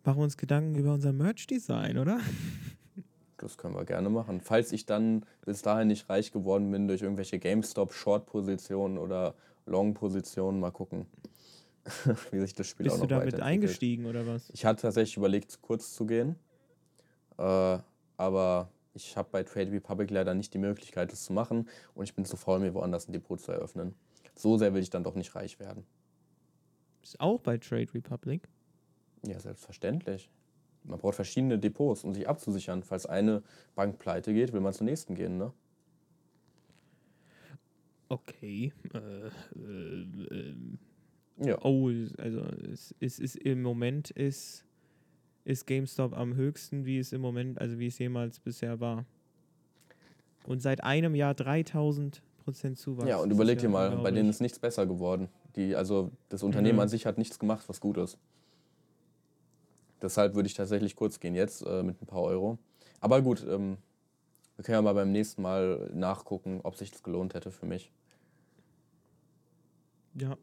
machen 0.04 0.20
wir 0.20 0.24
uns 0.24 0.38
Gedanken 0.38 0.76
über 0.76 0.94
unser 0.94 1.12
Merch-Design, 1.12 1.98
oder? 1.98 2.20
Das 3.38 3.58
können 3.58 3.74
wir 3.74 3.86
gerne 3.86 4.12
machen. 4.12 4.40
Falls 4.40 4.72
ich 4.72 4.86
dann 4.86 5.26
bis 5.44 5.64
dahin 5.64 5.88
nicht 5.88 6.08
reich 6.12 6.32
geworden 6.32 6.70
bin 6.70 6.88
durch 6.88 7.02
irgendwelche 7.02 7.40
GameStop-Short-Positionen 7.40 9.00
oder 9.00 9.34
Long-Positionen, 9.66 10.60
mal 10.60 10.70
gucken, 10.70 11.08
wie 12.32 12.40
sich 12.40 12.54
das 12.54 12.68
Spiel 12.68 12.86
Bist 12.86 12.98
auch 12.98 13.02
noch 13.02 13.08
du 13.08 13.16
damit 13.16 13.42
eingestiegen 13.42 14.06
oder 14.06 14.26
was? 14.28 14.50
Ich 14.54 14.66
hatte 14.66 14.84
tatsächlich 14.84 15.18
überlegt, 15.18 15.62
kurz 15.62 15.94
zu 15.94 16.06
gehen. 16.06 16.36
Äh, 17.38 17.80
aber 18.18 18.72
ich 18.94 19.18
habe 19.18 19.30
bei 19.32 19.44
Trade 19.44 19.72
Republic 19.72 20.12
leider 20.12 20.34
nicht 20.34 20.54
die 20.54 20.60
Möglichkeit, 20.60 21.12
das 21.12 21.24
zu 21.24 21.34
machen. 21.34 21.68
Und 21.96 22.04
ich 22.04 22.14
bin 22.14 22.26
zu 22.26 22.38
faul, 22.38 22.60
mir 22.60 22.74
woanders 22.74 23.08
ein 23.08 23.14
Depot 23.14 23.40
zu 23.40 23.52
eröffnen. 23.52 23.96
So 24.36 24.58
sehr 24.58 24.74
will 24.74 24.82
ich 24.82 24.90
dann 24.90 25.04
doch 25.04 25.16
nicht 25.16 25.36
reich 25.36 25.60
werden. 25.60 25.86
Ist 27.02 27.20
auch 27.20 27.40
bei 27.40 27.58
Trade 27.58 27.94
Republic? 27.94 28.48
Ja, 29.26 29.40
selbstverständlich. 29.40 30.30
Man 30.84 31.00
braucht 31.00 31.16
verschiedene 31.16 31.60
Depots, 31.60 32.04
um 32.04 32.14
sich 32.14 32.28
abzusichern. 32.28 32.84
Falls 32.84 33.06
eine 33.06 33.44
Bank 33.76 34.00
pleite 34.00 34.34
geht, 34.34 34.54
will 34.54 34.62
man 34.62 34.74
zur 34.74 34.86
nächsten 34.86 35.16
gehen, 35.16 35.38
ne? 35.38 35.54
Okay. 38.10 38.74
Äh, 38.94 39.28
äh, 39.58 40.02
äh. 40.36 40.56
Ja. 41.44 41.58
Oh, 41.64 41.90
also 42.18 42.42
es, 42.72 42.94
es 43.00 43.20
ist 43.20 43.36
im 43.36 43.62
Moment 43.62 44.12
ist, 44.12 44.64
ist 45.44 45.66
GameStop 45.66 46.16
am 46.16 46.36
höchsten, 46.36 46.86
wie 46.86 47.00
es 47.00 47.14
im 47.14 47.22
Moment, 47.22 47.60
also 47.60 47.80
wie 47.80 47.88
es 47.88 47.98
jemals 47.98 48.40
bisher 48.40 48.80
war. 48.80 49.06
Und 50.46 50.62
seit 50.62 50.84
einem 50.84 51.16
Jahr 51.16 51.34
3000 51.34 52.22
Prozent 52.44 52.78
Zuwachs. 52.78 53.08
Ja, 53.08 53.18
und 53.18 53.32
überleg 53.32 53.60
dir 53.60 53.70
mal, 53.70 53.98
bei 53.98 54.12
denen 54.12 54.30
ist 54.30 54.42
nichts 54.42 54.60
besser 54.60 54.86
geworden. 54.86 55.30
Die, 55.56 55.76
also 55.76 56.12
das 56.30 56.44
Unternehmen 56.44 56.78
mhm. 56.78 56.82
an 56.82 56.90
sich 56.90 57.06
hat 57.06 57.18
nichts 57.18 57.38
gemacht, 57.38 57.68
was 57.68 57.80
gut 57.80 57.98
ist. 57.98 58.18
Deshalb 60.02 60.34
würde 60.34 60.48
ich 60.48 60.56
tatsächlich 60.56 60.96
kurz 60.96 61.20
gehen 61.20 61.36
jetzt 61.36 61.64
äh, 61.66 61.84
mit 61.84 62.02
ein 62.02 62.08
paar 62.08 62.24
Euro. 62.24 62.58
Aber 63.00 63.22
gut, 63.22 63.46
ähm, 63.48 63.78
wir 64.56 64.64
können 64.64 64.76
ja 64.76 64.82
mal 64.82 64.94
beim 64.94 65.12
nächsten 65.12 65.42
Mal 65.42 65.92
nachgucken, 65.94 66.62
ob 66.64 66.76
sich 66.76 66.92
das 66.92 67.04
gelohnt 67.04 67.36
hätte 67.36 67.52
für 67.52 67.66
mich. 67.66 67.92
Ja. 70.16 70.38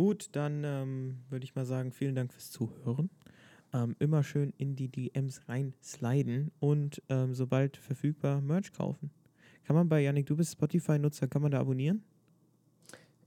Gut, 0.00 0.30
dann 0.32 0.64
ähm, 0.64 1.18
würde 1.28 1.44
ich 1.44 1.54
mal 1.54 1.66
sagen, 1.66 1.92
vielen 1.92 2.14
Dank 2.14 2.32
fürs 2.32 2.50
Zuhören. 2.50 3.10
Ähm, 3.74 3.96
immer 3.98 4.22
schön 4.22 4.54
in 4.56 4.74
die 4.74 4.88
DMs 4.88 5.42
reinsliden 5.46 6.52
und 6.58 7.02
ähm, 7.10 7.34
sobald 7.34 7.76
verfügbar 7.76 8.40
Merch 8.40 8.72
kaufen. 8.72 9.10
Kann 9.62 9.76
man 9.76 9.90
bei 9.90 10.00
Yannick, 10.00 10.24
du 10.24 10.38
bist 10.38 10.52
Spotify-Nutzer, 10.52 11.28
kann 11.28 11.42
man 11.42 11.50
da 11.50 11.60
abonnieren? 11.60 12.02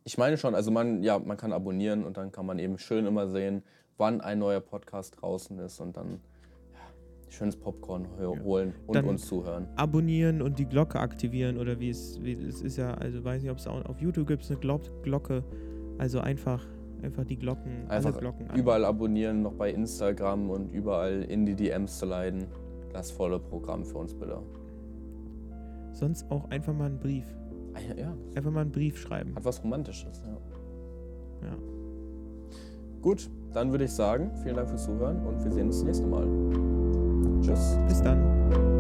Ich 0.04 0.18
meine 0.18 0.36
schon, 0.36 0.56
also 0.56 0.72
man, 0.72 1.04
ja, 1.04 1.20
man 1.20 1.38
kann 1.38 1.54
abonnieren 1.54 2.04
und 2.04 2.18
dann 2.18 2.32
kann 2.32 2.48
man 2.48 2.58
eben 2.58 2.80
schön 2.80 3.06
immer 3.06 3.28
sehen, 3.28 3.62
wann 3.98 4.20
ein 4.22 4.40
neuer 4.40 4.60
Podcast 4.60 5.22
draußen 5.22 5.60
ist 5.60 5.80
und 5.80 5.95
dann 5.95 6.22
ja, 6.74 6.80
schönes 7.30 7.56
Popcorn 7.56 8.08
holen 8.18 8.74
und 8.88 8.95
dann 8.95 9.06
uns 9.06 9.28
zuhören. 9.28 9.68
Abonnieren 9.76 10.41
und 10.41 10.58
die 10.58 10.66
Glocke 10.66 11.00
aktivieren 11.00 11.60
oder 11.60 11.80
wie 11.80 11.91
es, 11.91 12.20
wie 12.24 12.34
es 12.34 12.64
ist 12.64 12.78
ja, 12.78 12.95
also 12.95 13.24
weiß 13.24 13.44
nicht, 13.44 13.52
ob 13.52 13.60
es 13.60 13.68
auch 13.68 13.86
auf 13.86 14.02
YouTube 14.02 14.28
gibt, 14.28 14.50
eine 14.50 14.60
Glocke, 15.04 15.44
also 15.98 16.20
einfach 16.20 16.65
einfach 17.03 17.26
die 17.26 17.38
Glocken, 17.38 17.90
einfach 17.90 18.18
Glocken 18.18 18.49
an. 18.49 18.57
überall 18.57 18.86
abonnieren, 18.86 19.41
noch 19.41 19.53
bei 19.53 19.72
Instagram 19.72 20.49
und 20.49 20.72
überall 20.72 21.24
in 21.24 21.45
die 21.45 21.56
DMs 21.56 21.99
zu 21.99 22.06
leiten. 22.06 22.45
Das 22.94 23.11
volle 23.11 23.40
Programm 23.40 23.84
für 23.84 23.98
uns 23.98 24.14
bitte. 24.14 24.38
Sonst 25.91 26.30
auch 26.32 26.49
einfach 26.49 26.74
mal 26.74 26.86
einen 26.86 26.99
Brief. 26.99 27.26
Ah, 27.74 27.80
ja. 27.98 28.14
Einfach 28.36 28.52
mal 28.52 28.61
einen 28.61 28.72
Brief 28.72 28.98
schreiben. 28.98 29.36
Hat 29.36 29.45
was 29.45 29.64
Romantisches, 29.64 30.24
ja. 30.26 30.38
Ja. 31.48 31.56
Gut, 33.02 33.30
dann 33.53 33.72
würde 33.72 33.86
ich 33.86 33.91
sagen, 33.91 34.32
vielen 34.44 34.56
Dank 34.56 34.70
fürs 34.70 34.86
Zuhören 34.86 35.26
und 35.26 35.44
wir 35.44 35.52
sehen 35.52 35.68
uns 35.68 35.78
das 35.78 35.86
nächste 35.86 36.07
Mal. 36.07 36.28
Tschüss. 37.41 37.78
Bis 37.88 38.02
dann. 38.02 38.73